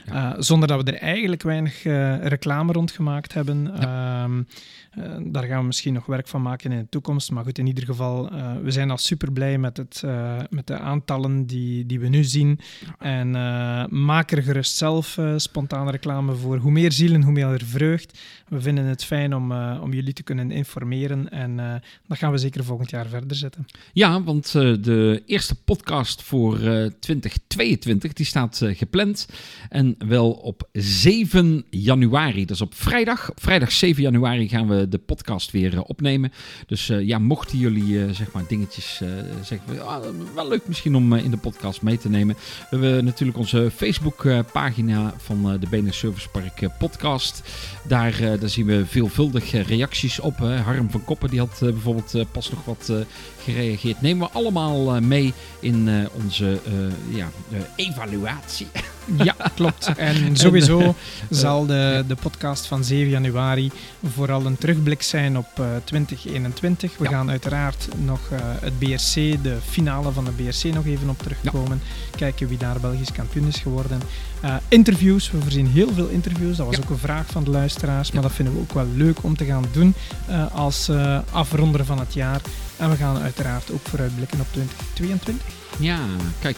Uh, 0.10 0.34
zonder 0.38 0.68
dat 0.68 0.84
we 0.84 0.92
er 0.92 0.98
eigenlijk 1.00 1.42
weinig 1.44 1.86
uh, 1.86 2.26
reclame 2.26 2.72
rond 2.72 2.92
gemaakt 2.92 3.34
hebben. 3.34 3.80
Ehm, 3.80 4.42
uh, 4.98 5.16
daar 5.26 5.44
gaan 5.44 5.60
we 5.60 5.66
misschien 5.66 5.94
nog 5.94 6.06
werk 6.06 6.28
van 6.28 6.42
maken 6.42 6.72
in 6.72 6.78
de 6.78 6.90
toekomst. 6.90 7.32
Maar 7.32 7.44
goed, 7.44 7.58
in 7.58 7.68
ieder 7.68 7.84
geval, 7.84 8.34
uh, 8.34 8.52
we 8.64 8.72
zijn 8.72 8.92
al 8.92 8.98
super 8.98 9.32
blij 9.32 9.58
met, 9.58 9.78
het, 9.78 10.02
uh, 10.06 10.40
met 10.50 10.68
de 10.68 10.78
aantallen 10.78 11.46
die, 11.46 11.86
die 11.86 12.00
we 12.00 12.08
nu 12.08 12.24
zien. 12.24 12.60
En 13.00 13.32
maak 14.06 14.32
er 14.32 14.44
gerust 14.44 14.76
zelf 14.76 15.20
spontane 15.38 15.92
reclame 15.92 16.36
voor. 16.36 16.58
Hoe 16.58 16.72
meer 16.72 16.92
zielen, 16.92 17.22
hoe 17.22 17.32
meer 17.32 17.62
vreugd. 17.66 18.20
We 18.48 18.62
vinden 18.62 18.86
het 18.86 19.04
fijn 19.04 19.36
om, 19.36 19.52
om 19.82 19.94
jullie 19.94 20.14
te 20.14 20.24
kunnen 20.24 20.52
informeren. 20.52 21.30
En 21.30 21.82
dat 22.08 22.18
gaan 22.18 22.32
we 22.32 22.38
zeker 22.38 22.64
volgend 22.64 22.90
jaar 22.90 23.08
verder 23.08 23.38
zetten. 23.38 23.66
Ja, 23.94 24.24
want 24.24 24.52
de 24.52 25.24
eerste 25.26 25.56
podcast 25.56 26.22
voor 26.22 26.58
2022 27.00 28.14
die 28.14 28.26
staat 28.26 28.62
gepland. 28.64 29.28
En 29.70 29.96
wel 30.08 30.32
op 30.32 30.70
7 30.72 31.66
januari. 31.70 32.46
Dus 32.46 32.62
op 32.62 32.76
vrijdag. 32.76 33.32
Op 33.32 33.42
vrijdag 33.42 33.72
7 33.72 34.04
januari 34.04 34.50
gaan 34.50 34.68
we 34.68 34.83
de 34.90 34.98
podcast 34.98 35.52
weer 35.52 35.74
eh, 35.74 35.82
opnemen. 35.88 36.32
Dus 36.68 36.90
eh, 36.90 37.02
ja, 37.02 37.20
mochten 37.20 37.58
jullie 37.58 38.04
eh, 38.04 38.10
zeg 38.12 38.32
maar 38.32 38.44
dingetjes 38.48 39.02
zeggen, 39.44 39.88
ah, 39.88 40.04
wel 40.36 40.48
leuk 40.48 40.68
misschien 40.68 40.96
om 40.96 41.14
in 41.14 41.32
de 41.32 41.38
podcast 41.38 41.82
mee 41.82 41.98
te 41.98 42.10
nemen. 42.10 42.36
We 42.36 42.68
hebben 42.70 43.06
natuurlijk 43.06 43.38
onze 43.38 43.72
Facebook 43.76 44.28
pagina 44.52 45.14
van 45.18 45.58
de 45.60 45.68
Benen 45.70 45.94
Service 45.94 46.30
Park 46.30 46.70
podcast. 46.80 47.42
Daar, 47.88 48.18
daar 48.40 48.50
zien 48.50 48.66
we 48.66 48.86
veelvuldig 48.86 49.52
reacties 49.68 50.20
op. 50.20 50.38
Harm 50.38 50.90
van 50.92 51.04
Koppen 51.04 51.30
die 51.30 51.40
had 51.40 51.58
bijvoorbeeld 51.60 52.32
pas 52.32 52.50
nog 52.50 52.66
wat 52.66 52.92
gereageerd. 53.44 54.02
Nemen 54.02 54.28
we 54.28 54.34
allemaal 54.34 55.02
mee 55.02 55.34
in 55.60 56.08
onze 56.24 56.60
ja, 57.10 57.30
evaluatie. 57.76 58.68
Ja, 59.18 59.36
klopt. 59.56 59.92
En 59.98 60.38
sowieso 60.38 60.96
zal 61.30 61.66
de, 61.66 62.04
de 62.08 62.16
podcast 62.16 62.66
van 62.66 62.84
7 62.84 63.10
januari 63.10 63.72
vooral 64.14 64.46
een 64.46 64.58
terugblik 64.58 65.02
zijn 65.02 65.38
op 65.38 65.48
uh, 65.60 65.66
2021. 65.84 66.98
We 66.98 67.04
ja. 67.04 67.10
gaan 67.10 67.30
uiteraard 67.30 67.88
nog 67.98 68.20
uh, 68.34 68.40
het 68.42 68.80
BRC, 68.80 69.44
de 69.44 69.58
finale 69.70 70.12
van 70.12 70.26
de 70.26 70.32
BRC, 70.32 70.74
nog 70.74 70.86
even 70.86 71.10
op 71.10 71.22
terugkomen. 71.22 71.82
Ja. 71.84 72.18
Kijken 72.18 72.48
wie 72.48 72.58
daar 72.58 72.80
Belgisch 72.80 73.12
kampioen 73.12 73.48
is 73.48 73.58
geworden. 73.58 74.02
Uh, 74.46 74.56
interviews, 74.68 75.32
we 75.32 75.42
voorzien 75.42 75.68
heel 75.68 75.94
veel 75.94 76.08
interviews. 76.08 76.58
Dat 76.58 76.66
was 76.66 76.78
ook 76.78 76.90
een 76.90 76.98
vraag 76.98 77.26
van 77.28 77.44
de 77.44 77.50
luisteraars, 77.50 78.12
maar 78.12 78.22
dat 78.22 78.32
vinden 78.32 78.54
we 78.54 78.60
ook 78.60 78.74
wel 78.74 78.88
leuk 78.96 79.24
om 79.24 79.38
te 79.38 79.46
gaan 79.46 79.66
doen 79.72 79.94
uh, 80.30 80.56
als 80.56 80.92
afronder 81.32 81.86
van 81.86 82.00
het 82.00 82.14
jaar. 82.14 82.42
En 82.78 82.90
we 82.90 82.96
gaan 82.96 83.18
uiteraard 83.18 83.72
ook 83.72 83.88
vooruitblikken 83.88 84.40
op 84.40 84.48
2022. 84.52 85.46
Ja, 85.80 86.00
kijk. 86.40 86.58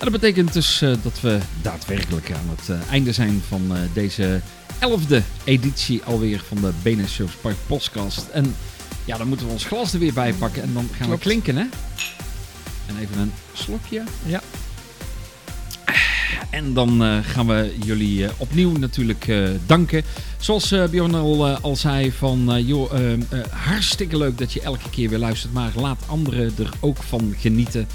En 0.00 0.10
dat 0.10 0.20
betekent 0.20 0.52
dus 0.52 0.82
uh, 0.82 0.96
dat 1.02 1.20
we 1.20 1.38
daadwerkelijk 1.62 2.32
aan 2.32 2.56
het 2.56 2.68
uh, 2.68 2.90
einde 2.90 3.12
zijn 3.12 3.42
van 3.48 3.62
uh, 3.70 3.78
deze 3.92 4.40
elfde 4.78 5.22
editie 5.44 6.02
alweer 6.04 6.42
van 6.48 6.60
de 6.60 6.72
BNS 6.82 7.14
Service 7.14 7.38
Park 7.38 7.56
podcast. 7.66 8.28
En 8.28 8.56
ja, 9.04 9.16
dan 9.16 9.28
moeten 9.28 9.46
we 9.46 9.52
ons 9.52 9.64
glas 9.64 9.92
er 9.92 9.98
weer 9.98 10.12
bij 10.12 10.32
pakken 10.32 10.62
en 10.62 10.72
dan 10.72 10.88
gaan 10.96 11.06
Klopt. 11.06 11.22
we 11.24 11.28
klinken, 11.28 11.56
hè? 11.56 11.64
En 12.86 12.98
even 13.00 13.18
een 13.18 13.32
slokje. 13.52 14.02
Ja. 14.26 14.40
En 16.50 16.72
dan 16.72 17.02
uh, 17.02 17.18
gaan 17.22 17.46
we 17.46 17.74
jullie 17.84 18.18
uh, 18.18 18.28
opnieuw 18.36 18.72
natuurlijk 18.72 19.26
uh, 19.26 19.48
danken. 19.66 20.02
Zoals 20.38 20.74
Bjorn 20.90 21.14
al, 21.14 21.48
al 21.48 21.76
zei, 21.76 22.12
van 22.12 22.64
joh, 22.66 22.92
hartstikke 23.50 24.16
leuk 24.16 24.38
dat 24.38 24.52
je 24.52 24.60
elke 24.60 24.90
keer 24.90 25.08
weer 25.08 25.18
luistert. 25.18 25.52
Maar 25.52 25.72
laat 25.74 26.02
anderen 26.06 26.52
er 26.58 26.70
ook 26.80 27.02
van 27.02 27.34
genieten. 27.38 27.88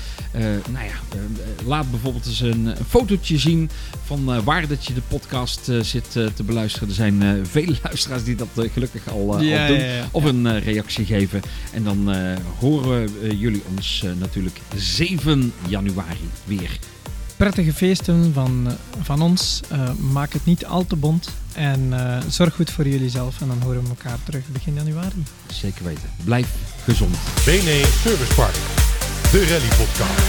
nou 0.72 0.86
ja, 0.86 1.20
laat 1.66 1.92
bijvoorbeeld 1.92 2.26
eens 2.26 2.40
een, 2.40 2.66
een 2.66 2.86
fotootje 2.88 3.38
zien 3.38 3.70
van 4.04 4.44
waar 4.44 4.68
dat 4.68 4.86
je 4.86 4.94
de 4.94 5.02
podcast 5.08 5.72
zit 5.82 6.12
te 6.12 6.44
beluisteren. 6.46 6.88
Er 6.88 6.94
zijn 6.94 7.46
vele 7.46 7.76
luisteraars 7.84 8.24
die 8.24 8.36
dat 8.36 8.48
gelukkig 8.74 9.10
al, 9.10 9.42
ja, 9.42 9.62
al 9.62 9.68
doen. 9.68 9.78
Ja, 9.80 9.86
ja, 9.86 10.08
of 10.12 10.24
een 10.24 10.60
reactie 10.60 11.06
geven. 11.06 11.42
En 11.74 11.84
dan 11.84 12.16
horen 12.60 13.10
jullie 13.38 13.64
ons 13.76 14.04
natuurlijk 14.20 14.60
7 14.76 15.54
januari 15.68 16.30
weer 16.44 16.80
prettige 17.38 17.74
feesten 17.74 18.34
van, 18.34 18.68
van 19.02 19.22
ons. 19.22 19.62
Uh, 19.72 19.90
maak 20.12 20.34
het 20.34 20.46
niet 20.46 20.66
al 20.66 20.86
te 20.86 20.96
bont. 20.96 21.30
En 21.54 21.80
uh, 21.80 22.18
zorg 22.30 22.56
goed 22.56 22.72
voor 22.72 22.88
jullie 22.88 23.10
zelf. 23.10 23.42
En 23.42 23.48
dan 23.48 23.62
horen 23.62 23.82
we 23.82 23.90
elkaar 23.90 24.18
terug 24.24 24.44
begin 24.52 24.74
januari. 24.74 25.24
Zeker 25.48 25.84
weten. 25.84 26.10
Blijf 26.24 26.48
gezond. 26.84 27.16
BNE 27.46 27.86
Service 28.04 28.34
Park. 28.36 28.56
De 29.32 29.48
Rally 29.48 29.68
Podcast. 29.68 30.24